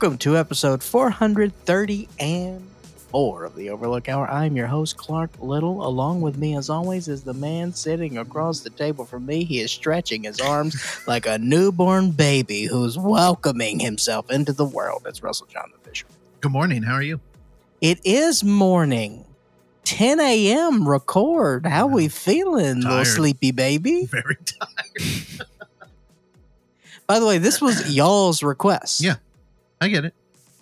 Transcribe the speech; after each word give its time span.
welcome 0.00 0.16
to 0.16 0.36
episode 0.36 0.80
430 0.80 2.08
and 2.20 2.64
four 3.10 3.42
of 3.42 3.56
the 3.56 3.70
Overlook 3.70 4.08
Hour. 4.08 4.30
I'm 4.30 4.54
your 4.54 4.68
host, 4.68 4.96
Clark 4.96 5.32
Little. 5.40 5.84
Along 5.84 6.20
with 6.20 6.38
me, 6.38 6.56
as 6.56 6.70
always, 6.70 7.08
is 7.08 7.24
the 7.24 7.34
man 7.34 7.72
sitting 7.72 8.16
across 8.16 8.60
the 8.60 8.70
table 8.70 9.04
from 9.04 9.26
me. 9.26 9.42
He 9.42 9.58
is 9.58 9.72
stretching 9.72 10.22
his 10.22 10.38
arms 10.38 10.76
like 11.08 11.26
a 11.26 11.36
newborn 11.38 12.12
baby 12.12 12.66
who's 12.66 12.96
welcoming 12.96 13.80
himself 13.80 14.30
into 14.30 14.52
the 14.52 14.64
world. 14.64 15.02
It's 15.04 15.20
Russell 15.20 15.48
John 15.48 15.68
the 15.72 15.88
Fisher. 15.88 16.06
Good 16.42 16.52
morning. 16.52 16.84
How 16.84 16.94
are 16.94 17.02
you? 17.02 17.18
It 17.80 17.98
is 18.04 18.44
morning. 18.44 19.24
10 19.82 20.20
a.m. 20.20 20.88
record. 20.88 21.66
How 21.66 21.88
we 21.88 22.06
feeling, 22.06 22.82
little 22.82 23.04
sleepy 23.04 23.50
baby? 23.50 24.04
Very 24.08 24.36
tired. 24.36 25.48
By 27.08 27.18
the 27.18 27.26
way, 27.26 27.38
this 27.38 27.60
was 27.60 27.92
y'all's 27.96 28.44
request. 28.44 29.00
Yeah. 29.00 29.16
I 29.80 29.88
get 29.88 30.04
it. 30.04 30.14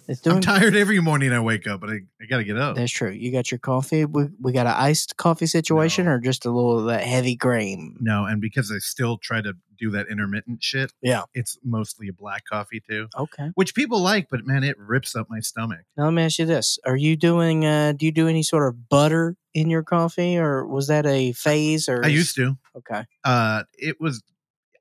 It's 0.08 0.20
doing 0.20 0.36
I'm 0.36 0.42
tired 0.42 0.76
every 0.76 1.00
morning 1.00 1.32
I 1.32 1.40
wake 1.40 1.66
up, 1.66 1.80
but 1.80 1.90
I, 1.90 1.98
I 2.22 2.26
got 2.30 2.36
to 2.36 2.44
get 2.44 2.56
up. 2.56 2.76
That's 2.76 2.92
true. 2.92 3.10
You 3.10 3.32
got 3.32 3.50
your 3.50 3.58
coffee. 3.58 4.04
We, 4.04 4.26
we 4.40 4.52
got 4.52 4.66
an 4.66 4.74
iced 4.76 5.16
coffee 5.16 5.46
situation 5.46 6.04
No. 6.04 6.12
or 6.12 6.18
just 6.20 6.46
a 6.46 6.50
little 6.50 6.78
of 6.78 6.86
that 6.86 7.02
heavy 7.02 7.34
cream? 7.34 7.96
No, 8.00 8.24
and 8.24 8.40
because 8.40 8.70
I 8.70 8.78
still 8.78 9.18
try 9.18 9.40
to 9.40 9.54
do 9.76 9.90
that 9.90 10.06
intermittent 10.08 10.62
shit, 10.62 10.92
Yeah. 11.02 11.22
it's 11.34 11.58
mostly 11.64 12.06
a 12.06 12.12
black 12.12 12.44
coffee 12.48 12.80
too, 12.88 13.08
Okay. 13.18 13.50
which 13.56 13.74
people 13.74 14.00
like, 14.00 14.28
but 14.30 14.46
man, 14.46 14.62
it 14.62 14.78
rips 14.78 15.16
up 15.16 15.26
my 15.28 15.40
stomach. 15.40 15.80
Now 15.96 16.04
let 16.04 16.12
me 16.12 16.22
ask 16.22 16.38
you 16.38 16.46
this: 16.46 16.78
Are 16.86 16.96
you 16.96 17.16
doing? 17.16 17.66
Uh, 17.66 17.92
do 17.92 18.06
you 18.06 18.12
do 18.12 18.28
any 18.28 18.44
sort 18.44 18.68
of 18.68 18.88
butter 18.88 19.36
in 19.54 19.68
your 19.70 19.82
coffee, 19.82 20.38
or 20.38 20.64
was 20.68 20.86
that 20.86 21.04
a 21.04 21.32
phase? 21.32 21.88
Or 21.88 22.04
I 22.04 22.08
used 22.08 22.36
to. 22.36 22.56
Okay. 22.76 23.04
Uh 23.24 23.64
it 23.76 24.00
was 24.00 24.22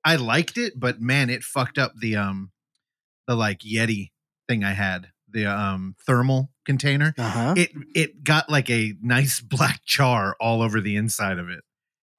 I 0.04 0.18
liked 0.18 0.60
it, 0.60 0.80
but 0.80 1.02
man, 1.02 1.32
it 1.32 1.44
fucked 1.44 1.80
up 1.80 1.94
the 2.00 2.16
um 2.18 2.52
the 3.28 3.36
like 3.36 3.62
Yeti 3.62 4.12
thing 4.48 4.64
I 4.64 4.74
had, 4.74 5.08
the 5.30 5.46
um 5.46 5.96
thermal 6.06 6.52
container. 6.66 7.14
Uh 7.18 7.30
huh. 7.30 7.54
It 7.58 7.72
it 7.94 8.24
got 8.24 8.50
like 8.50 8.70
a 8.70 8.94
nice 9.02 9.40
black 9.42 9.82
char 9.86 10.36
all 10.40 10.62
over 10.62 10.82
the 10.82 10.96
inside 10.96 11.38
of 11.40 11.50
it. 11.50 11.64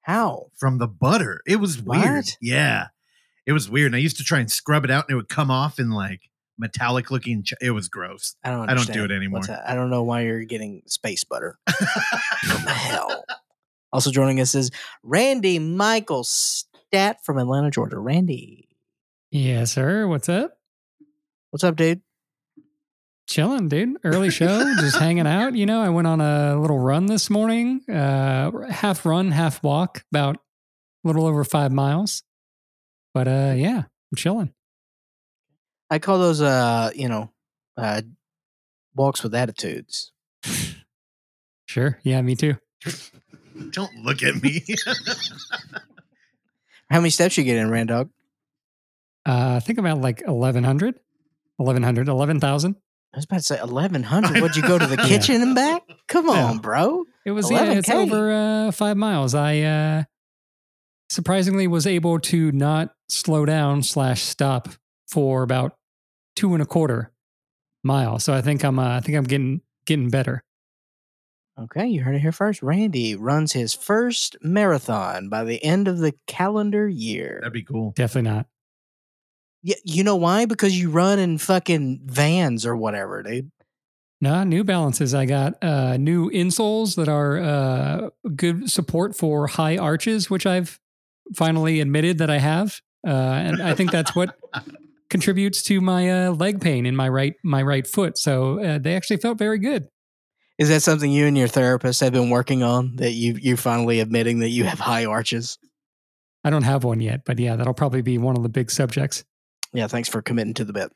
How? 0.01 0.47
from 0.57 0.77
the 0.77 0.87
butter. 0.87 1.41
It 1.45 1.57
was 1.57 1.81
weird. 1.81 2.25
Yeah. 2.41 2.87
It 3.45 3.51
was 3.51 3.69
weird. 3.69 3.87
And 3.87 3.95
I 3.95 3.99
used 3.99 4.17
to 4.17 4.23
try 4.23 4.39
and 4.39 4.49
scrub 4.49 4.85
it 4.85 4.91
out 4.91 5.05
and 5.07 5.11
it 5.13 5.15
would 5.15 5.27
come 5.29 5.51
off 5.51 5.79
in 5.79 5.89
like 5.91 6.21
metallic 6.57 7.11
looking. 7.11 7.43
Ch- 7.43 7.53
it 7.61 7.71
was 7.71 7.89
gross. 7.89 8.35
I 8.43 8.51
don't. 8.51 8.69
I 8.69 8.73
don't 8.73 8.91
do 8.91 9.03
it 9.03 9.11
anymore. 9.11 9.41
I 9.65 9.75
don't 9.75 9.89
know 9.89 10.03
why 10.03 10.21
you're 10.21 10.43
getting 10.45 10.81
space 10.85 11.23
butter. 11.25 11.57
From 12.47 12.61
hell. 12.67 13.25
Also 13.91 14.11
joining 14.11 14.39
us 14.39 14.53
is 14.55 14.71
Randy 15.03 15.59
Michael 15.59 16.23
Stat 16.23 17.17
from 17.25 17.37
Atlanta, 17.37 17.69
Georgia. 17.71 17.97
Randy, 17.99 18.67
Yes, 19.31 19.73
sir. 19.73 20.07
What's 20.07 20.29
up? 20.29 20.57
what's 21.51 21.63
up, 21.63 21.75
dude? 21.75 22.01
Chilling, 23.27 23.67
dude. 23.67 23.97
Early 24.05 24.29
show, 24.29 24.73
just 24.79 24.95
hanging 24.99 25.27
out. 25.27 25.53
You 25.53 25.65
know, 25.65 25.81
I 25.81 25.89
went 25.89 26.07
on 26.07 26.21
a 26.21 26.57
little 26.59 26.79
run 26.79 27.07
this 27.07 27.29
morning, 27.29 27.81
uh, 27.89 28.51
half 28.69 29.05
run, 29.05 29.31
half 29.31 29.61
walk, 29.61 30.05
about 30.11 30.37
a 30.37 31.07
little 31.07 31.25
over 31.25 31.43
five 31.43 31.73
miles. 31.73 32.23
But 33.13 33.27
uh, 33.27 33.53
yeah, 33.57 33.79
I'm 33.79 34.15
chilling. 34.15 34.53
I 35.89 35.99
call 35.99 36.19
those, 36.19 36.41
uh, 36.41 36.91
you 36.95 37.09
know, 37.09 37.31
uh, 37.75 38.01
walks 38.95 39.23
with 39.23 39.35
attitudes. 39.35 40.13
Sure. 41.65 41.99
Yeah, 42.03 42.21
me 42.21 42.35
too. 42.35 42.55
Don't 43.71 43.93
look 44.03 44.23
at 44.23 44.41
me. 44.41 44.63
How 46.89 46.99
many 46.99 47.09
steps 47.09 47.37
you 47.37 47.43
get 47.43 47.57
in, 47.57 47.67
Randog? 47.67 48.09
Uh, 49.25 49.55
I 49.57 49.59
think 49.59 49.79
about 49.79 49.99
like 49.99 50.21
1,100, 50.25 50.99
1,100, 51.57 52.07
11,000. 52.07 52.75
I 53.17 53.19
was 53.19 53.25
about 53.25 53.37
to 53.37 53.43
say 53.43 53.59
eleven 53.59 54.03
hundred. 54.03 54.43
Would 54.43 54.55
you 54.55 54.61
go 54.61 54.77
to 54.77 54.85
the 54.85 54.95
kitchen 54.97 55.41
and 55.41 55.55
back? 55.55 55.81
Come 56.07 56.29
on, 56.29 56.53
Yeah. 56.55 56.59
bro. 56.61 57.03
It 57.25 57.31
was, 57.31 57.49
yeah, 57.49 57.71
it's 57.71 57.89
11K. 57.89 57.95
over 58.11 58.31
uh, 58.67 58.71
five 58.71 58.95
miles. 58.95 59.33
I 59.33 59.61
uh, 59.61 60.03
surprisingly 61.09 61.65
was 61.65 61.87
able 61.87 62.19
to 62.19 62.51
not 62.51 62.93
slow 63.09 63.43
down 63.43 63.81
slash 63.81 64.21
stop 64.21 64.69
for 65.07 65.41
about 65.41 65.75
two 66.35 66.53
and 66.53 66.61
a 66.61 66.65
quarter 66.67 67.11
mile. 67.83 68.19
So 68.19 68.35
I 68.35 68.41
think 68.41 68.63
I'm, 68.63 68.77
uh, 68.77 68.97
I 68.97 68.99
think 68.99 69.17
I'm 69.17 69.23
getting, 69.23 69.61
getting 69.87 70.09
better. 70.11 70.43
Okay, 71.59 71.87
you 71.87 72.03
heard 72.03 72.13
it 72.15 72.19
here 72.21 72.31
first. 72.31 72.61
Randy 72.61 73.15
runs 73.15 73.53
his 73.53 73.73
first 73.73 74.35
marathon 74.43 75.27
by 75.27 75.43
the 75.43 75.63
end 75.63 75.87
of 75.87 75.97
the 75.97 76.13
calendar 76.27 76.87
year. 76.87 77.39
That'd 77.41 77.51
be 77.53 77.63
cool. 77.63 77.93
Definitely 77.95 78.29
not. 78.29 78.45
Yeah, 79.67 79.75
you 79.83 80.05
know 80.05 80.15
why? 80.15 80.45
Because 80.45 80.79
you 80.79 80.89
run 80.89 81.19
in 81.19 81.37
fucking 81.37 81.99
vans 82.05 82.65
or 82.65 82.77
whatever, 82.77 83.21
dude. 83.21 83.51
Nah, 84.21 84.45
New 84.45 84.63
Balances. 84.63 85.13
I 85.13 85.25
got 85.25 85.61
uh, 85.61 85.97
new 85.97 86.31
insoles 86.31 86.95
that 86.95 87.09
are 87.09 87.37
uh, 87.37 88.09
good 88.33 88.71
support 88.71 89.13
for 89.13 89.47
high 89.47 89.75
arches, 89.75 90.29
which 90.29 90.45
I've 90.45 90.79
finally 91.35 91.81
admitted 91.81 92.19
that 92.19 92.29
I 92.29 92.37
have, 92.37 92.79
uh, 93.05 93.11
and 93.11 93.61
I 93.61 93.75
think 93.75 93.91
that's 93.91 94.15
what 94.15 94.37
contributes 95.09 95.61
to 95.63 95.81
my 95.81 96.27
uh, 96.27 96.31
leg 96.31 96.61
pain 96.61 96.85
in 96.85 96.95
my 96.95 97.09
right 97.09 97.33
my 97.43 97.61
right 97.61 97.85
foot. 97.85 98.17
So 98.17 98.63
uh, 98.63 98.77
they 98.77 98.95
actually 98.95 99.17
felt 99.17 99.37
very 99.37 99.59
good. 99.59 99.89
Is 100.57 100.69
that 100.69 100.81
something 100.81 101.11
you 101.11 101.27
and 101.27 101.37
your 101.37 101.49
therapist 101.49 101.99
have 101.99 102.13
been 102.13 102.29
working 102.29 102.63
on? 102.63 102.95
That 102.95 103.11
you 103.11 103.33
you 103.33 103.57
finally 103.57 103.99
admitting 103.99 104.39
that 104.39 104.49
you 104.49 104.63
have 104.63 104.79
high 104.79 105.03
arches? 105.03 105.57
I 106.45 106.51
don't 106.51 106.63
have 106.63 106.85
one 106.85 107.01
yet, 107.01 107.25
but 107.25 107.37
yeah, 107.37 107.57
that'll 107.57 107.73
probably 107.73 108.01
be 108.01 108.17
one 108.17 108.37
of 108.37 108.43
the 108.43 108.49
big 108.49 108.71
subjects. 108.71 109.25
Yeah, 109.73 109.87
thanks 109.87 110.09
for 110.09 110.21
committing 110.21 110.53
to 110.55 110.65
the 110.65 110.73
bit. 110.73 110.91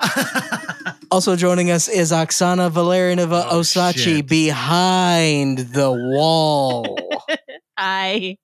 Also 1.10 1.36
joining 1.36 1.70
us 1.70 1.88
is 1.88 2.10
Oksana 2.10 2.70
Valerianova 2.70 3.46
Oh, 3.50 3.60
Osachi 3.60 3.96
shit. 3.98 4.26
behind 4.28 5.58
the 5.58 5.90
wall. 5.92 6.98
Hi. 7.78 8.36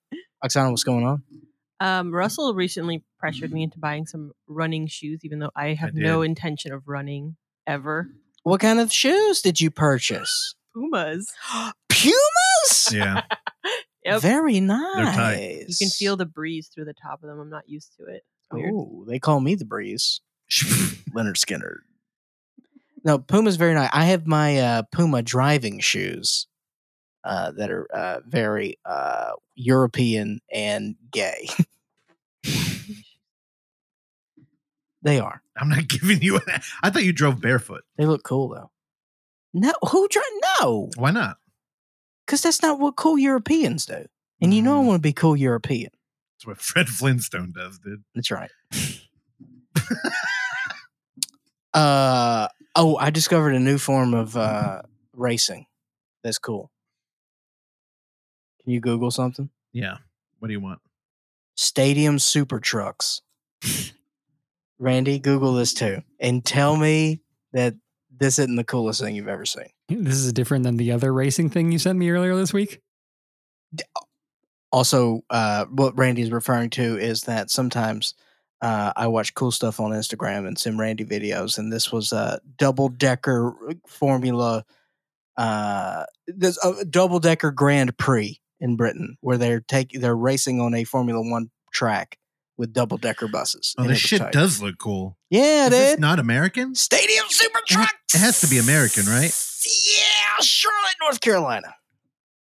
Oksana, 0.44 0.70
what's 0.70 0.84
going 0.84 1.04
on? 1.04 1.22
Um, 1.81 2.12
Russell 2.12 2.54
recently 2.54 3.03
pressured 3.19 3.53
me 3.53 3.65
into 3.65 3.78
buying 3.78 4.06
some 4.06 4.31
running 4.47 4.87
shoes, 4.87 5.20
even 5.25 5.41
though 5.41 5.50
I 5.56 5.75
have 5.75 5.94
no 5.94 6.22
intention 6.22 6.72
of 6.72 6.87
running 6.87 7.37
ever. 7.66 8.09
What 8.44 8.60
kind 8.60 8.78
of 8.78 8.93
shoes 8.93 9.43
did 9.43 9.60
you 9.60 9.70
purchase? 9.70 10.54
Pumas. 10.75 11.32
Pumas? 11.88 12.91
yeah. 12.93 13.22
Yep. 14.04 14.20
Very 14.22 14.54
tight. 14.60 14.66
nice. 14.66 15.81
You 15.81 15.87
can 15.87 15.91
feel 15.91 16.16
the 16.16 16.26
breeze 16.26 16.70
through 16.72 16.84
the 16.84 16.94
top 16.94 17.22
of 17.25 17.28
them. 17.28 17.41
I'm 17.41 17.50
not 17.50 17.69
used 17.69 17.93
to 17.99 18.04
it. 18.06 18.22
Weird. 18.53 18.73
Oh, 18.75 19.05
they 19.07 19.19
call 19.19 19.41
me 19.41 19.55
the 19.55 19.65
breeze. 19.65 20.21
Lynyrd 20.51 21.37
Skynyrd. 21.37 21.79
No, 23.05 23.19
Puma's 23.19 23.57
very 23.57 23.75
nice. 23.75 23.91
I 23.93 24.05
have 24.05 24.27
my 24.27 24.59
uh, 24.59 24.83
Puma 24.93 25.23
driving 25.23 25.81
shoes 25.81 26.47
uh, 27.25 27.51
that 27.53 27.71
are 27.71 27.87
uh, 27.93 28.21
very 28.27 28.79
uh, 28.85 29.33
European 29.57 30.41
and 30.53 30.95
gay. 31.11 31.49
they 35.03 35.19
are. 35.19 35.43
I'm 35.57 35.69
not 35.69 35.89
giving 35.89 36.23
you 36.23 36.37
an. 36.37 36.43
I 36.83 36.91
thought 36.91 37.05
you 37.05 37.12
drove 37.12 37.41
barefoot. 37.41 37.83
They 37.97 38.07
look 38.07 38.23
cool 38.23 38.49
though. 38.51 38.71
No, 39.55 39.73
who 39.91 40.09
drive? 40.09 40.25
No, 40.61 40.91
Why 40.97 41.11
not? 41.11 41.37
because 42.27 42.41
that's 42.43 42.62
not 42.62 42.79
what 42.79 42.97
cool 42.97 43.19
Europeans 43.19 43.85
do. 43.85 44.07
And 44.41 44.55
you 44.55 44.62
know, 44.62 44.79
I 44.81 44.83
Mm. 44.83 44.87
want 44.87 44.99
to 45.01 45.03
be 45.03 45.12
cool 45.12 45.37
European. 45.37 45.91
That's 46.43 46.47
what 46.47 46.61
Fred 46.61 46.89
Flintstone 46.89 47.53
does, 47.53 47.79
dude. 47.79 48.03
That's 48.15 48.31
right. 48.31 48.51
uh 51.75 52.49
oh, 52.75 52.97
I 52.97 53.11
discovered 53.11 53.55
a 53.55 53.61
new 53.61 53.79
form 53.79 54.15
of 54.15 54.37
uh 54.37 54.83
racing. 55.15 55.67
That's 56.25 56.39
cool. 56.39 56.71
Can 58.62 58.73
you 58.73 58.81
Google 58.81 59.11
something? 59.11 59.50
Yeah. 59.73 59.99
What 60.39 60.49
do 60.49 60.53
you 60.53 60.61
want? 60.61 60.81
Stadium 61.56 62.19
super 62.19 62.61
trucks. 62.61 63.21
Randy, 64.79 65.19
Google 65.19 65.55
this 65.55 65.75
too. 65.75 66.03
And 66.19 66.45
tell 66.45 66.77
me 66.77 67.21
that 67.53 67.75
this 68.17 68.38
isn't 68.38 68.56
the 68.56 68.65
coolest 68.65 69.00
thing 69.00 69.15
you've 69.15 69.29
ever 69.29 69.45
seen. 69.45 69.69
This 69.88 70.17
is 70.17 70.33
different 70.33 70.65
than 70.65 70.77
the 70.77 70.93
other 70.93 71.12
racing 71.12 71.50
thing 71.50 71.71
you 71.71 71.79
sent 71.79 71.99
me 71.99 72.11
earlier 72.11 72.35
this 72.35 72.53
week. 72.53 72.81
Also, 74.73 75.23
uh 75.31 75.67
what 75.67 75.97
Randy's 75.97 76.33
referring 76.33 76.71
to 76.71 76.99
is 76.99 77.23
that 77.23 77.51
sometimes 77.51 78.15
uh, 78.63 78.93
I 78.95 79.09
watch 79.09 79.35
cool 79.35 79.51
stuff 79.51 79.81
on 79.81 79.91
Instagram 79.91 80.47
and 80.47 80.57
some 80.57 80.79
Randy 80.79 81.05
videos, 81.05 81.59
and 81.59 81.73
this 81.73 81.91
was 81.91 82.13
a 82.13 82.41
double 82.59 82.89
decker 82.89 83.53
formula. 83.89 84.65
Uh, 85.37 86.05
there's 86.29 86.59
a 86.65 86.85
double 86.85 87.19
decker 87.19 87.51
Grand 87.51 87.99
Prix 87.99 88.41
in 88.61 88.77
Britain 88.77 89.17
where 89.21 89.37
they're 89.37 89.61
taking 89.61 90.01
they're 90.01 90.15
racing 90.17 90.61
on 90.61 90.75
a 90.75 90.85
Formula 90.85 91.21
One 91.29 91.51
track 91.73 92.19
with 92.57 92.73
double 92.73 92.99
decker 92.99 93.27
buses. 93.27 93.75
Oh, 93.79 93.85
this 93.85 93.99
shit 93.99 94.31
does 94.31 94.63
look 94.63 94.79
cool. 94.79 95.19
Yeah, 95.29 95.65
Is 95.65 95.71
this 95.71 95.91
dude. 95.95 96.01
not 96.01 96.21
American? 96.21 96.77
Stadium 96.77 97.25
Super 97.31 97.59
It 97.59 97.67
Trucks. 97.67 97.93
it 98.15 98.19
has 98.19 98.41
to 98.43 98.47
be 98.47 98.59
American, 98.59 99.07
right? 99.07 99.35
Yeah, 99.65 100.37
Charlotte, 100.41 100.95
North 101.01 101.21
Carolina. 101.21 101.75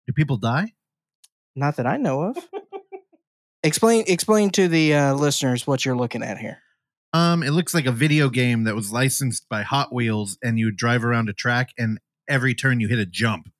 Do 0.07 0.13
people 0.13 0.37
die? 0.37 0.73
Not 1.55 1.77
that 1.77 1.87
I 1.87 1.97
know 1.97 2.23
of. 2.23 2.37
explain 3.63 4.05
explain 4.07 4.51
to 4.51 4.69
the 4.69 4.95
uh, 4.95 5.15
listeners 5.15 5.67
what 5.67 5.85
you're 5.85 5.97
looking 5.97 6.23
at 6.23 6.39
here. 6.39 6.59
Um, 7.13 7.43
it 7.43 7.51
looks 7.51 7.75
like 7.75 7.85
a 7.87 7.93
video 7.93 8.31
game 8.31 8.65
that 8.65 8.75
was 8.75 8.91
licensed 8.93 9.47
by 9.49 9.63
Hot 9.63 9.93
Wheels, 9.93 10.39
and 10.43 10.59
you 10.59 10.71
drive 10.71 11.05
around 11.05 11.29
a 11.29 11.35
track, 11.35 11.71
and 11.77 11.99
every 12.27 12.55
turn 12.55 12.81
you 12.81 12.89
hit 12.89 12.99
a 12.99 13.05
jump. 13.05 13.51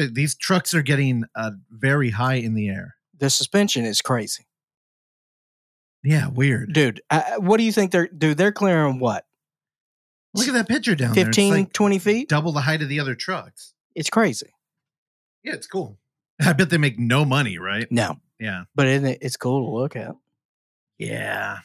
Uh, 0.00 0.06
These 0.12 0.34
trucks 0.36 0.74
are 0.74 0.82
getting 0.82 1.24
uh, 1.36 1.52
very 1.70 2.10
high 2.10 2.34
in 2.34 2.54
the 2.54 2.68
air. 2.68 2.96
The 3.16 3.30
suspension 3.30 3.84
is 3.84 4.02
crazy, 4.02 4.46
Yeah, 6.02 6.26
weird. 6.28 6.72
dude. 6.72 7.00
Uh, 7.08 7.36
what 7.38 7.58
do 7.58 7.62
you 7.64 7.72
think 7.72 7.92
they're 7.92 8.08
dude? 8.08 8.36
They're 8.36 8.52
clearing 8.52 8.98
what 8.98 9.24
Look 10.34 10.48
at 10.48 10.54
that 10.54 10.68
picture 10.68 10.94
down 10.94 11.14
there. 11.14 11.24
15, 11.26 11.52
like 11.54 11.72
20 11.72 11.98
feet? 11.98 12.28
double 12.28 12.52
the 12.52 12.60
height 12.60 12.82
of 12.82 12.88
the 12.90 13.00
other 13.00 13.14
trucks. 13.14 13.72
It's 13.94 14.10
crazy. 14.10 14.50
Yeah, 15.44 15.54
it's 15.54 15.66
cool. 15.66 15.98
I 16.40 16.52
bet 16.52 16.70
they 16.70 16.78
make 16.78 16.98
no 16.98 17.24
money, 17.24 17.58
right? 17.58 17.90
No, 17.90 18.18
Yeah. 18.38 18.64
but 18.74 18.86
isn't 18.86 19.06
it, 19.06 19.18
it's 19.22 19.36
cool 19.36 19.64
to 19.66 19.70
look 19.74 19.96
at. 19.96 20.14
Yeah. 20.98 21.58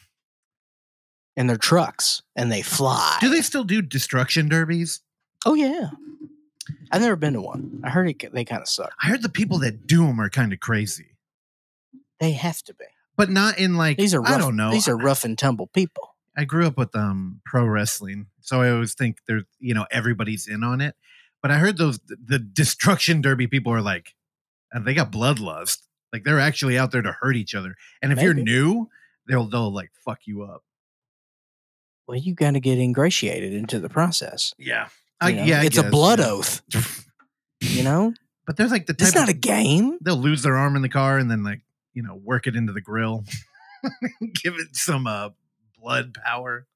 And 1.36 1.48
they're 1.48 1.56
trucks, 1.56 2.22
and 2.36 2.52
they 2.52 2.62
fly. 2.62 3.16
Do 3.20 3.30
they 3.30 3.40
still 3.40 3.64
do 3.64 3.80
destruction 3.82 4.48
derbies? 4.48 5.00
Oh 5.46 5.54
yeah. 5.54 5.90
I've 6.90 7.00
never 7.00 7.16
been 7.16 7.32
to 7.34 7.40
one. 7.40 7.80
I 7.84 7.90
heard 7.90 8.08
it, 8.08 8.32
they 8.32 8.44
kind 8.44 8.60
of 8.62 8.68
suck. 8.68 8.92
I 9.02 9.08
heard 9.08 9.22
the 9.22 9.28
people 9.28 9.58
that 9.60 9.86
do 9.86 10.06
them 10.06 10.20
are 10.20 10.28
kind 10.30 10.52
of 10.52 10.60
crazy, 10.60 11.16
They 12.20 12.32
have 12.32 12.62
to 12.64 12.74
be. 12.74 12.84
but 13.16 13.30
not 13.30 13.58
in 13.58 13.76
like 13.76 13.96
These 13.96 14.14
are 14.14 14.20
rough, 14.20 14.30
I 14.32 14.38
don't 14.38 14.56
know. 14.56 14.70
These 14.70 14.88
are 14.88 14.96
rough 14.96 15.24
and 15.24 15.36
tumble 15.38 15.66
people. 15.68 16.14
I 16.36 16.44
grew 16.44 16.66
up 16.66 16.76
with 16.78 16.94
um 16.94 17.40
pro 17.44 17.64
wrestling, 17.66 18.26
so 18.40 18.60
I 18.62 18.70
always 18.70 18.94
think 18.94 19.18
there's 19.26 19.44
you 19.58 19.74
know 19.74 19.86
everybody's 19.90 20.46
in 20.48 20.62
on 20.62 20.80
it. 20.80 20.94
But 21.42 21.50
I 21.50 21.58
heard 21.58 21.78
those 21.78 21.98
the 22.06 22.38
destruction 22.38 23.20
derby 23.22 23.46
people 23.48 23.72
are 23.72 23.82
like, 23.82 24.14
and 24.72 24.84
they 24.84 24.94
got 24.94 25.12
bloodlust. 25.12 25.78
Like 26.12 26.24
they're 26.24 26.40
actually 26.40 26.78
out 26.78 26.90
there 26.90 27.02
to 27.02 27.12
hurt 27.12 27.36
each 27.36 27.54
other. 27.54 27.74
And 28.02 28.12
if 28.12 28.20
you're 28.20 28.34
new, 28.34 28.88
they'll 29.28 29.48
they'll 29.48 29.72
like 29.72 29.90
fuck 30.04 30.20
you 30.26 30.42
up. 30.42 30.62
Well, 32.06 32.18
you 32.18 32.34
got 32.34 32.52
to 32.52 32.60
get 32.60 32.78
ingratiated 32.78 33.54
into 33.54 33.78
the 33.78 33.88
process. 33.88 34.54
Yeah, 34.58 34.88
you 35.24 35.32
know? 35.36 35.44
yeah, 35.44 35.60
I 35.60 35.64
it's 35.64 35.78
a 35.78 35.84
blood 35.84 36.20
oath. 36.20 36.62
You 37.64 37.84
know, 37.84 38.12
But 38.44 38.56
there's 38.56 38.72
like 38.72 38.86
the 38.86 38.92
type 38.92 39.06
it's 39.06 39.14
not 39.14 39.28
of, 39.28 39.36
a 39.36 39.38
game. 39.38 39.96
they'll 40.02 40.16
lose 40.16 40.42
their 40.42 40.56
arm 40.56 40.74
in 40.74 40.82
the 40.82 40.88
car 40.88 41.16
and 41.16 41.30
then 41.30 41.44
like 41.44 41.60
you 41.94 42.02
know 42.02 42.16
work 42.16 42.48
it 42.48 42.56
into 42.56 42.72
the 42.72 42.80
grill, 42.80 43.24
give 44.20 44.54
it 44.56 44.74
some 44.74 45.06
uh 45.06 45.28
blood 45.80 46.12
power. 46.12 46.66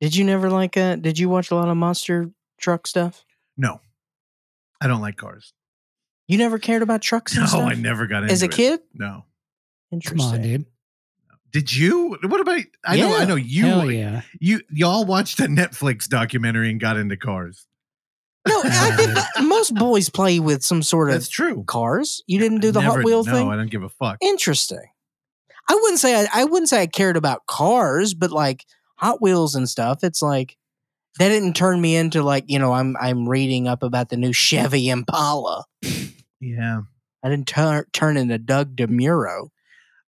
Did 0.00 0.16
you 0.16 0.24
never 0.24 0.48
like? 0.48 0.76
Uh, 0.78 0.96
did 0.96 1.18
you 1.18 1.28
watch 1.28 1.50
a 1.50 1.54
lot 1.54 1.68
of 1.68 1.76
monster 1.76 2.30
truck 2.58 2.86
stuff? 2.86 3.26
No, 3.58 3.80
I 4.80 4.86
don't 4.88 5.00
like 5.00 5.16
cars. 5.16 5.52
You 6.28 6.38
never 6.38 6.58
cared 6.58 6.82
about 6.82 7.02
trucks 7.02 7.36
No, 7.36 7.46
stuff 7.46 7.60
I 7.62 7.74
never 7.74 8.06
got 8.06 8.22
into 8.22 8.32
as 8.32 8.42
a 8.42 8.46
it. 8.46 8.52
kid. 8.52 8.80
No. 8.94 9.06
Come 9.16 9.24
Interesting. 9.92 10.34
on, 10.34 10.42
dude. 10.42 10.66
Did 11.52 11.74
you? 11.74 12.18
What 12.22 12.40
about? 12.40 12.60
I 12.84 12.96
know. 12.98 13.16
I 13.16 13.24
know 13.24 13.36
you. 13.36 13.64
Hell 13.66 13.90
yeah. 13.90 14.22
You 14.40 14.60
y'all 14.70 15.04
watched 15.04 15.38
a 15.40 15.44
Netflix 15.44 16.08
documentary 16.08 16.68
and 16.70 16.80
got 16.80 16.96
into 16.98 17.16
cars. 17.16 17.66
No, 18.46 18.60
I 18.64 18.90
think 18.96 19.46
most 19.46 19.74
boys 19.74 20.08
play 20.10 20.38
with 20.40 20.62
some 20.64 20.82
sort 20.82 21.08
of 21.08 21.14
That's 21.14 21.28
true. 21.28 21.64
cars. 21.66 22.22
You 22.26 22.38
didn't 22.40 22.60
do 22.60 22.72
the 22.72 22.80
Never- 22.80 22.96
Hot 22.96 23.04
Wheel 23.04 23.24
no, 23.24 23.32
thing. 23.32 23.48
I 23.48 23.56
don't 23.56 23.70
give 23.70 23.82
a 23.84 23.88
fuck. 23.88 24.18
Interesting. 24.20 24.84
I 25.68 25.74
wouldn't 25.74 25.98
say 26.00 26.20
I, 26.20 26.28
I 26.34 26.44
wouldn't 26.44 26.68
say 26.68 26.82
I 26.82 26.86
cared 26.86 27.16
about 27.16 27.46
cars, 27.46 28.12
but 28.12 28.30
like 28.32 28.64
Hot 28.98 29.22
Wheels 29.22 29.54
and 29.54 29.68
stuff. 29.68 30.04
It's 30.04 30.20
like 30.22 30.56
that 31.18 31.28
didn't 31.28 31.54
turn 31.54 31.80
me 31.80 31.96
into 31.96 32.22
like 32.22 32.44
you 32.46 32.58
know 32.58 32.72
I'm 32.72 32.96
I'm 33.00 33.28
reading 33.28 33.68
up 33.68 33.82
about 33.82 34.08
the 34.08 34.16
new 34.16 34.32
Chevy 34.32 34.88
Impala. 34.88 35.64
Yeah, 36.40 36.82
I 37.22 37.28
didn't 37.28 37.48
turn 37.48 37.84
turn 37.92 38.16
into 38.16 38.38
Doug 38.38 38.76
DeMuro. 38.76 39.48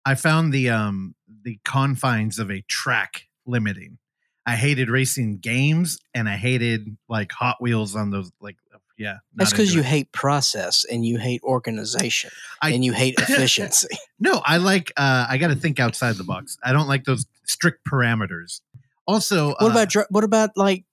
I 0.04 0.14
found 0.14 0.52
the 0.52 0.70
um 0.70 1.14
the 1.42 1.58
confines 1.64 2.38
of 2.38 2.50
a 2.50 2.62
track 2.62 3.26
limiting. 3.46 3.98
I 4.46 4.54
hated 4.54 4.90
racing 4.90 5.38
games 5.38 5.98
and 6.14 6.28
I 6.28 6.36
hated 6.36 6.96
like 7.08 7.32
Hot 7.32 7.60
Wheels 7.60 7.96
on 7.96 8.10
those 8.10 8.30
like 8.40 8.56
yeah. 8.98 9.18
That's 9.34 9.50
because 9.50 9.74
you 9.74 9.82
hate 9.82 10.10
process 10.12 10.84
and 10.90 11.04
you 11.04 11.18
hate 11.18 11.42
organization 11.42 12.30
I- 12.62 12.70
and 12.70 12.84
you 12.84 12.92
hate 12.92 13.14
efficiency. 13.18 13.96
No, 14.18 14.40
I 14.44 14.56
like 14.56 14.92
uh 14.96 15.26
I 15.28 15.38
got 15.38 15.48
to 15.48 15.56
think 15.56 15.78
outside 15.78 16.16
the 16.16 16.24
box. 16.24 16.56
I 16.64 16.72
don't 16.72 16.88
like 16.88 17.04
those 17.04 17.26
strict 17.44 17.84
parameters. 17.86 18.60
Also, 19.06 19.48
what 19.48 19.62
uh, 19.62 19.66
about 19.66 19.94
what 20.10 20.24
about 20.24 20.50
like 20.56 20.84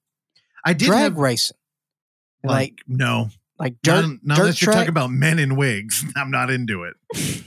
I 0.64 0.72
did 0.72 0.86
drag 0.86 1.02
have 1.02 1.16
racing? 1.18 1.56
like, 2.42 2.54
Like 2.54 2.80
no, 2.88 3.28
like 3.58 3.76
dirt 3.82 4.02
not, 4.06 4.18
not 4.22 4.36
dirt 4.36 4.40
unless 4.42 4.60
you're 4.62 4.66
track? 4.72 4.76
talking 4.82 4.88
about 4.90 5.10
men 5.10 5.38
in 5.38 5.56
wigs. 5.56 6.04
I'm 6.16 6.30
not 6.30 6.50
into 6.50 6.84
it. 6.84 6.94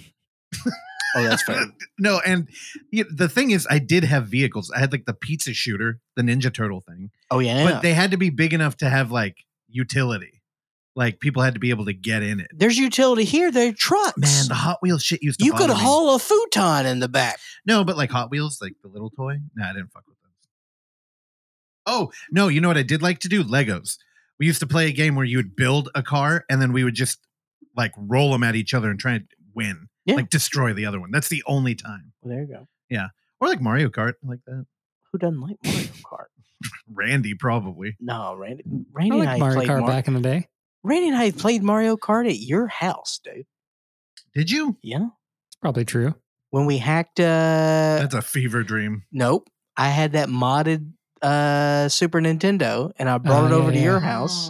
Oh, 1.15 1.23
that's 1.23 1.41
fair. 1.41 1.65
no, 1.97 2.19
and 2.25 2.47
you 2.91 3.03
the 3.05 3.27
thing 3.29 3.49
is, 3.51 3.65
I 3.71 3.79
did 3.79 4.03
have 4.03 4.27
vehicles. 4.27 4.69
I 4.75 4.79
had 4.79 4.91
like 4.91 5.05
the 5.05 5.13
pizza 5.13 5.53
shooter, 5.53 5.99
the 6.15 6.21
Ninja 6.21 6.53
Turtle 6.53 6.81
thing, 6.81 7.09
Oh 7.31 7.39
yeah. 7.39 7.63
but 7.63 7.81
they 7.81 7.93
had 7.93 8.11
to 8.11 8.17
be 8.17 8.29
big 8.29 8.53
enough 8.53 8.77
to 8.77 8.89
have 8.89 9.09
like 9.11 9.37
utility. 9.67 10.43
Like 10.95 11.19
people 11.19 11.41
had 11.41 11.53
to 11.55 11.59
be 11.59 11.69
able 11.71 11.85
to 11.85 11.93
get 11.93 12.21
in 12.23 12.39
it. 12.39 12.47
There's 12.53 12.77
utility 12.77 13.23
here. 13.23 13.51
They're 13.51 13.71
trucks. 13.73 14.17
Man, 14.17 14.47
the 14.47 14.53
Hot 14.55 14.79
Wheels 14.81 15.01
shit 15.01 15.23
used 15.23 15.39
to. 15.39 15.45
you 15.45 15.53
could 15.53 15.69
me. 15.69 15.75
haul 15.75 16.13
a 16.15 16.19
futon 16.19 16.85
in 16.85 16.99
the 16.99 17.07
back. 17.07 17.39
No, 17.65 17.83
but 17.83 17.97
like 17.97 18.11
Hot 18.11 18.29
Wheels, 18.29 18.59
like 18.61 18.73
the 18.83 18.89
little 18.89 19.09
toy. 19.09 19.37
Nah, 19.55 19.69
I 19.69 19.73
didn't 19.73 19.91
fuck 19.93 20.03
with. 20.07 20.16
Oh 21.87 22.11
no, 22.31 22.47
you 22.49 22.61
know 22.61 22.67
what 22.67 22.77
I 22.77 22.83
did 22.83 23.01
like 23.01 23.19
to 23.19 23.29
do? 23.29 23.43
Legos. 23.43 23.97
We 24.39 24.45
used 24.45 24.59
to 24.59 24.67
play 24.67 24.87
a 24.87 24.91
game 24.91 25.15
where 25.15 25.25
you 25.25 25.37
would 25.37 25.55
build 25.55 25.89
a 25.95 26.03
car 26.03 26.45
and 26.49 26.61
then 26.61 26.71
we 26.73 26.83
would 26.83 26.93
just 26.93 27.17
like 27.75 27.91
roll 27.97 28.31
them 28.31 28.43
at 28.43 28.55
each 28.55 28.73
other 28.75 28.91
and 28.91 28.99
try 28.99 29.13
and 29.13 29.27
win. 29.55 29.87
Yeah. 30.05 30.15
Like 30.15 30.29
destroy 30.29 30.73
the 30.73 30.85
other 30.85 30.99
one. 30.99 31.09
That's 31.11 31.29
the 31.29 31.41
only 31.47 31.73
time. 31.73 32.13
Well, 32.21 32.35
there 32.35 32.43
you 32.43 32.47
go. 32.53 32.67
Yeah. 32.89 33.07
Or 33.41 33.47
like 33.47 33.61
Mario 33.61 33.89
Kart, 33.89 34.13
like 34.23 34.39
that. 34.45 34.65
Who 35.11 35.17
doesn't 35.17 35.41
like 35.41 35.57
Mario 35.63 35.87
Kart? 36.05 36.25
Randy 36.93 37.33
probably. 37.33 37.95
No, 37.99 38.35
Randy. 38.35 38.63
I 38.67 38.77
Randy 38.93 39.17
and 39.19 39.25
like 39.25 39.29
I 39.35 39.37
Mario 39.37 39.55
played 39.55 39.69
Kart 39.69 39.79
Mar- 39.81 39.89
back 39.89 40.07
in 40.07 40.13
the 40.13 40.21
day. 40.21 40.47
Randy 40.83 41.07
and 41.09 41.17
I 41.17 41.31
played 41.31 41.63
Mario 41.63 41.97
Kart 41.97 42.27
at 42.29 42.37
your 42.37 42.67
house, 42.67 43.19
dude. 43.23 43.45
Did 44.35 44.51
you? 44.51 44.77
Yeah. 44.83 45.07
It's 45.47 45.55
probably 45.61 45.85
true. 45.85 46.15
When 46.51 46.65
we 46.65 46.77
hacked. 46.77 47.19
uh 47.19 47.97
That's 48.01 48.13
a 48.13 48.21
fever 48.21 48.63
dream. 48.63 49.03
Nope. 49.11 49.49
I 49.75 49.89
had 49.89 50.13
that 50.13 50.29
modded 50.29 50.91
uh 51.21 51.89
Super 51.89 52.19
Nintendo, 52.21 52.91
and 52.97 53.09
I 53.09 53.17
brought 53.17 53.43
Oh, 53.43 53.47
it 53.47 53.51
over 53.53 53.71
yeah, 53.71 53.77
to 53.77 53.83
your 53.83 53.93
yeah. 53.95 53.99
house 54.01 54.49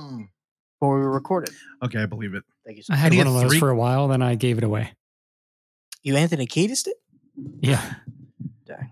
before 0.79 0.99
we 0.99 1.05
recorded. 1.05 1.53
Okay, 1.83 2.01
I 2.01 2.05
believe 2.05 2.33
it. 2.33 2.43
Thank 2.65 2.77
you. 2.77 2.83
So 2.83 2.93
I 2.93 2.97
much. 2.97 3.03
had 3.03 3.17
one 3.17 3.27
of 3.27 3.33
those 3.41 3.51
three- 3.51 3.59
for 3.59 3.69
a 3.69 3.75
while, 3.75 4.07
then 4.07 4.21
I 4.21 4.35
gave 4.35 4.57
it 4.57 4.63
away. 4.63 4.93
You 6.03 6.15
Anthony 6.15 6.47
Kiedis 6.47 6.87
it? 6.87 6.95
Yeah. 7.61 7.81
Dang. 8.65 8.91